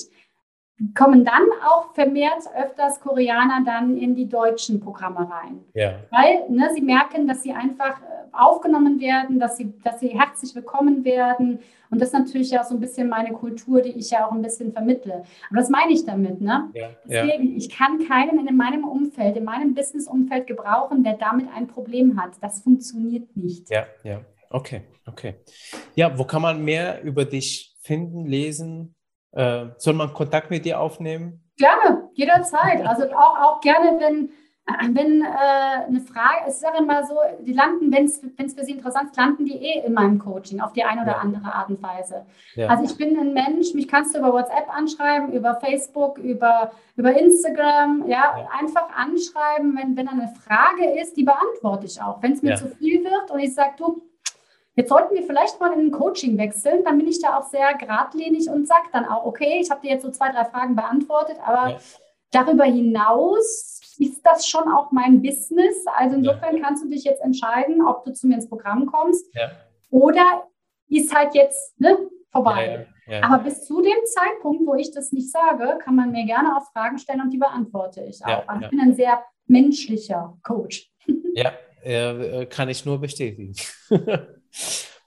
kommen 0.96 1.24
dann 1.24 1.44
auch 1.66 1.94
vermehrt 1.94 2.44
öfters 2.58 3.00
Koreaner 3.00 3.64
dann 3.66 3.98
in 3.98 4.16
die 4.16 4.28
deutschen 4.28 4.80
Programme 4.80 5.20
rein. 5.20 5.64
Ja. 5.74 6.00
Weil 6.10 6.50
ne, 6.50 6.70
sie 6.74 6.82
merken, 6.82 7.28
dass 7.28 7.44
sie 7.44 7.54
einfach 7.54 8.02
äh, 8.02 8.34
aufgenommen 8.34 9.00
werden, 9.00 9.40
dass 9.40 9.58
sie, 9.58 9.74
dass 9.84 10.00
sie 10.00 10.10
herzlich 10.10 10.56
willkommen 10.56 11.06
werden. 11.06 11.60
Und 11.90 12.02
das 12.02 12.10
ist 12.10 12.14
natürlich 12.14 12.52
ja 12.52 12.64
so 12.64 12.74
ein 12.76 12.80
bisschen 12.80 13.08
meine 13.08 13.34
Kultur, 13.34 13.82
die 13.82 13.92
ich 13.92 14.12
ja 14.12 14.28
auch 14.28 14.32
ein 14.32 14.42
bisschen 14.42 14.74
vermittle. 14.74 15.24
Aber 15.50 15.60
das 15.60 15.70
meine 15.70 15.94
ich 15.94 16.06
damit. 16.06 16.42
Ne? 16.42 16.70
Ja, 16.74 16.90
Deswegen, 17.08 17.52
ja. 17.52 17.58
ich 17.58 17.70
kann 17.70 18.00
keinen 18.08 18.48
in 18.48 18.58
meinem 18.58 18.84
Umfeld, 18.84 19.38
in 19.38 19.44
meinem 19.44 19.76
Business-Umfeld 19.76 20.48
gebrauchen, 20.48 21.04
der 21.04 21.14
damit 21.14 21.48
ein 21.56 21.68
Problem 21.68 22.20
hat. 22.20 22.32
Das 22.42 22.62
funktioniert 22.62 23.36
nicht. 23.38 23.70
Ja, 23.70 23.86
ja. 24.04 24.22
Okay, 24.50 24.82
okay. 25.08 25.36
Ja, 25.96 26.18
wo 26.18 26.26
kann 26.26 26.42
man 26.42 26.64
mehr 26.64 27.02
über 27.04 27.26
dich 27.26 27.76
finden, 27.82 28.26
lesen? 28.26 28.96
Äh, 29.34 29.66
soll 29.78 29.94
man 29.94 30.14
Kontakt 30.14 30.50
mit 30.50 30.66
dir 30.66 30.80
aufnehmen? 30.80 31.44
Gerne, 31.58 32.10
jederzeit. 32.14 32.86
Also 32.86 33.06
auch, 33.12 33.40
auch 33.40 33.62
gerne, 33.62 34.00
wenn, 34.00 34.30
wenn 34.96 35.22
äh, 35.22 35.88
eine 35.88 36.00
Frage, 36.02 36.48
ich 36.48 36.54
sage 36.54 36.78
immer 36.80 37.04
so, 37.04 37.16
die 37.42 37.54
landen, 37.54 37.92
wenn 37.92 38.06
es 38.06 38.20
für 38.54 38.64
sie 38.64 38.72
interessant 38.72 39.12
ist, 39.12 39.18
landen 39.18 39.46
die 39.46 39.56
eh 39.56 39.86
in 39.86 39.94
meinem 39.94 40.20
Coaching 40.20 40.62
auf 40.62 40.74
die 40.74 40.84
eine 40.84 41.02
oder 41.02 41.14
ja. 41.14 41.18
andere 41.18 41.54
Art 41.54 41.70
und 41.70 41.82
Weise. 41.82 42.26
Ja. 42.56 42.68
Also 42.68 42.84
ich 42.84 42.96
bin 42.98 43.18
ein 43.18 43.34
Mensch, 43.34 43.74
mich 43.74 43.88
kannst 43.88 44.16
du 44.16 44.20
über 44.20 44.34
WhatsApp 44.34 44.70
anschreiben, 44.76 45.34
über 45.34 45.56
Facebook, 45.56 46.18
über, 46.18 46.72
über 46.96 47.20
Instagram, 47.20 48.04
ja, 48.08 48.38
ja. 48.38 48.48
einfach 48.60 48.90
anschreiben, 48.96 49.76
wenn, 49.78 49.98
wenn 49.98 50.08
eine 50.08 50.32
Frage 50.46 51.00
ist, 51.02 51.18
die 51.18 51.24
beantworte 51.24 51.86
ich 51.88 52.02
auch. 52.02 52.22
Wenn 52.22 52.34
es 52.34 52.42
mir 52.42 52.56
zu 52.56 52.68
viel 52.68 53.04
wird 53.04 53.32
und 53.32 53.40
ich 53.40 53.54
sage, 53.54 53.74
du, 53.78 54.02
Jetzt 54.76 54.90
sollten 54.90 55.14
wir 55.14 55.24
vielleicht 55.24 55.60
mal 55.60 55.72
in 55.74 55.88
ein 55.88 55.92
Coaching 55.92 56.38
wechseln. 56.38 56.84
Dann 56.84 56.98
bin 56.98 57.08
ich 57.08 57.22
da 57.22 57.38
auch 57.38 57.44
sehr 57.44 57.76
geradlinig 57.76 58.50
und 58.50 58.68
sage 58.68 58.88
dann 58.92 59.06
auch, 59.06 59.26
okay, 59.26 59.60
ich 59.62 59.70
habe 59.70 59.82
dir 59.82 59.92
jetzt 59.92 60.04
so 60.04 60.10
zwei, 60.10 60.32
drei 60.32 60.46
Fragen 60.46 60.76
beantwortet, 60.76 61.38
aber 61.46 61.72
ja. 61.72 61.78
darüber 62.32 62.64
hinaus 62.64 63.82
ist 64.00 64.26
das 64.26 64.48
schon 64.48 64.72
auch 64.72 64.92
mein 64.92 65.22
Business. 65.22 65.86
Also 65.96 66.16
insofern 66.16 66.58
ja. 66.58 66.64
kannst 66.64 66.84
du 66.84 66.90
dich 66.90 67.04
jetzt 67.04 67.22
entscheiden, 67.22 67.86
ob 67.86 68.04
du 68.04 68.14
zu 68.14 68.28
mir 68.28 68.36
ins 68.36 68.50
Programm 68.50 68.88
kommst 68.88 69.28
ja. 69.36 69.52
oder 69.92 70.48
ist 70.88 71.14
halt 71.14 71.36
jetzt 71.36 71.80
ne, 71.80 71.98
vorbei. 72.32 72.88
Aber 73.22 73.44
bis 73.44 73.66
zu 73.66 73.82
dem 73.82 74.06
Zeitpunkt, 74.06 74.66
wo 74.66 74.76
ich 74.76 74.92
das 74.92 75.12
nicht 75.12 75.30
sage, 75.30 75.78
kann 75.84 75.96
man 75.96 76.12
mir 76.12 76.26
gerne 76.26 76.56
auch 76.58 76.72
Fragen 76.72 76.98
stellen 76.98 77.22
und 77.22 77.32
die 77.32 77.38
beantworte 77.38 78.02
ich 78.04 78.24
auch. 78.26 78.48
Also 78.48 78.64
ich 78.64 78.70
bin 78.70 78.80
ein 78.80 78.96
sehr 78.96 79.24
menschlicher 79.46 80.38
Coach. 80.42 80.90
Ja, 81.36 81.52
äh, 81.84 82.46
kann 82.46 82.70
ich 82.70 82.86
nur 82.86 83.00
bestätigen. 83.00 83.54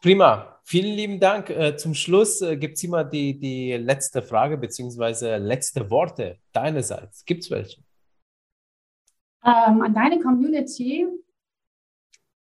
Prima. 0.01 0.61
Vielen 0.65 0.97
lieben 0.97 1.21
Dank. 1.21 1.49
Äh, 1.51 1.77
zum 1.77 1.95
Schluss 1.95 2.43
äh, 2.43 2.57
gibt 2.57 2.77
es 2.77 2.83
immer 2.83 3.05
die, 3.05 3.39
die 3.39 3.73
letzte 3.75 4.21
Frage 4.21 4.59
bzw. 4.59 5.37
letzte 5.37 5.89
Worte 5.91 6.39
deinerseits. 6.53 7.25
Gibt 7.25 7.45
es 7.45 7.51
welche? 7.51 7.81
Ähm, 9.45 9.81
an 9.83 9.95
deine 9.95 10.21
Community 10.21 11.07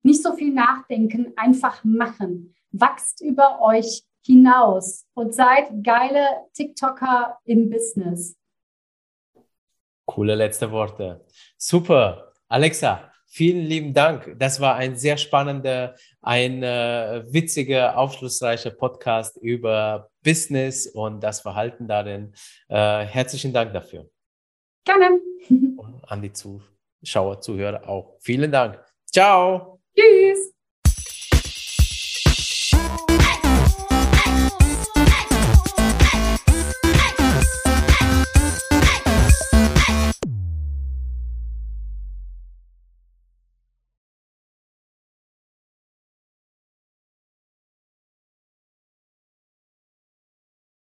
nicht 0.02 0.22
so 0.22 0.34
viel 0.34 0.52
nachdenken, 0.52 1.32
einfach 1.36 1.84
machen. 1.84 2.54
Wachst 2.72 3.20
über 3.20 3.60
euch 3.60 4.02
hinaus 4.24 5.06
und 5.14 5.34
seid 5.34 5.68
geile 5.84 6.26
TikToker 6.52 7.38
im 7.44 7.70
Business. 7.70 8.36
Coole 10.04 10.34
letzte 10.34 10.70
Worte. 10.70 11.24
Super. 11.56 12.32
Alexa, 12.48 13.12
Vielen 13.28 13.66
lieben 13.66 13.92
Dank. 13.92 14.36
Das 14.38 14.60
war 14.60 14.76
ein 14.76 14.96
sehr 14.96 15.16
spannender, 15.16 15.96
ein 16.22 16.62
äh, 16.62 17.24
witziger, 17.28 17.98
aufschlussreicher 17.98 18.70
Podcast 18.70 19.36
über 19.36 20.10
Business 20.24 20.86
und 20.86 21.20
das 21.20 21.40
Verhalten 21.40 21.86
darin. 21.86 22.32
Äh, 22.68 23.04
herzlichen 23.04 23.52
Dank 23.52 23.72
dafür. 23.72 24.08
Gerne. 24.84 25.20
Und 25.48 26.02
an 26.06 26.22
die 26.22 26.32
Zuschauer, 26.32 27.40
Zuhörer 27.40 27.88
auch. 27.88 28.16
Vielen 28.20 28.52
Dank. 28.52 28.82
Ciao. 29.10 29.80
Tschüss. 29.94 30.55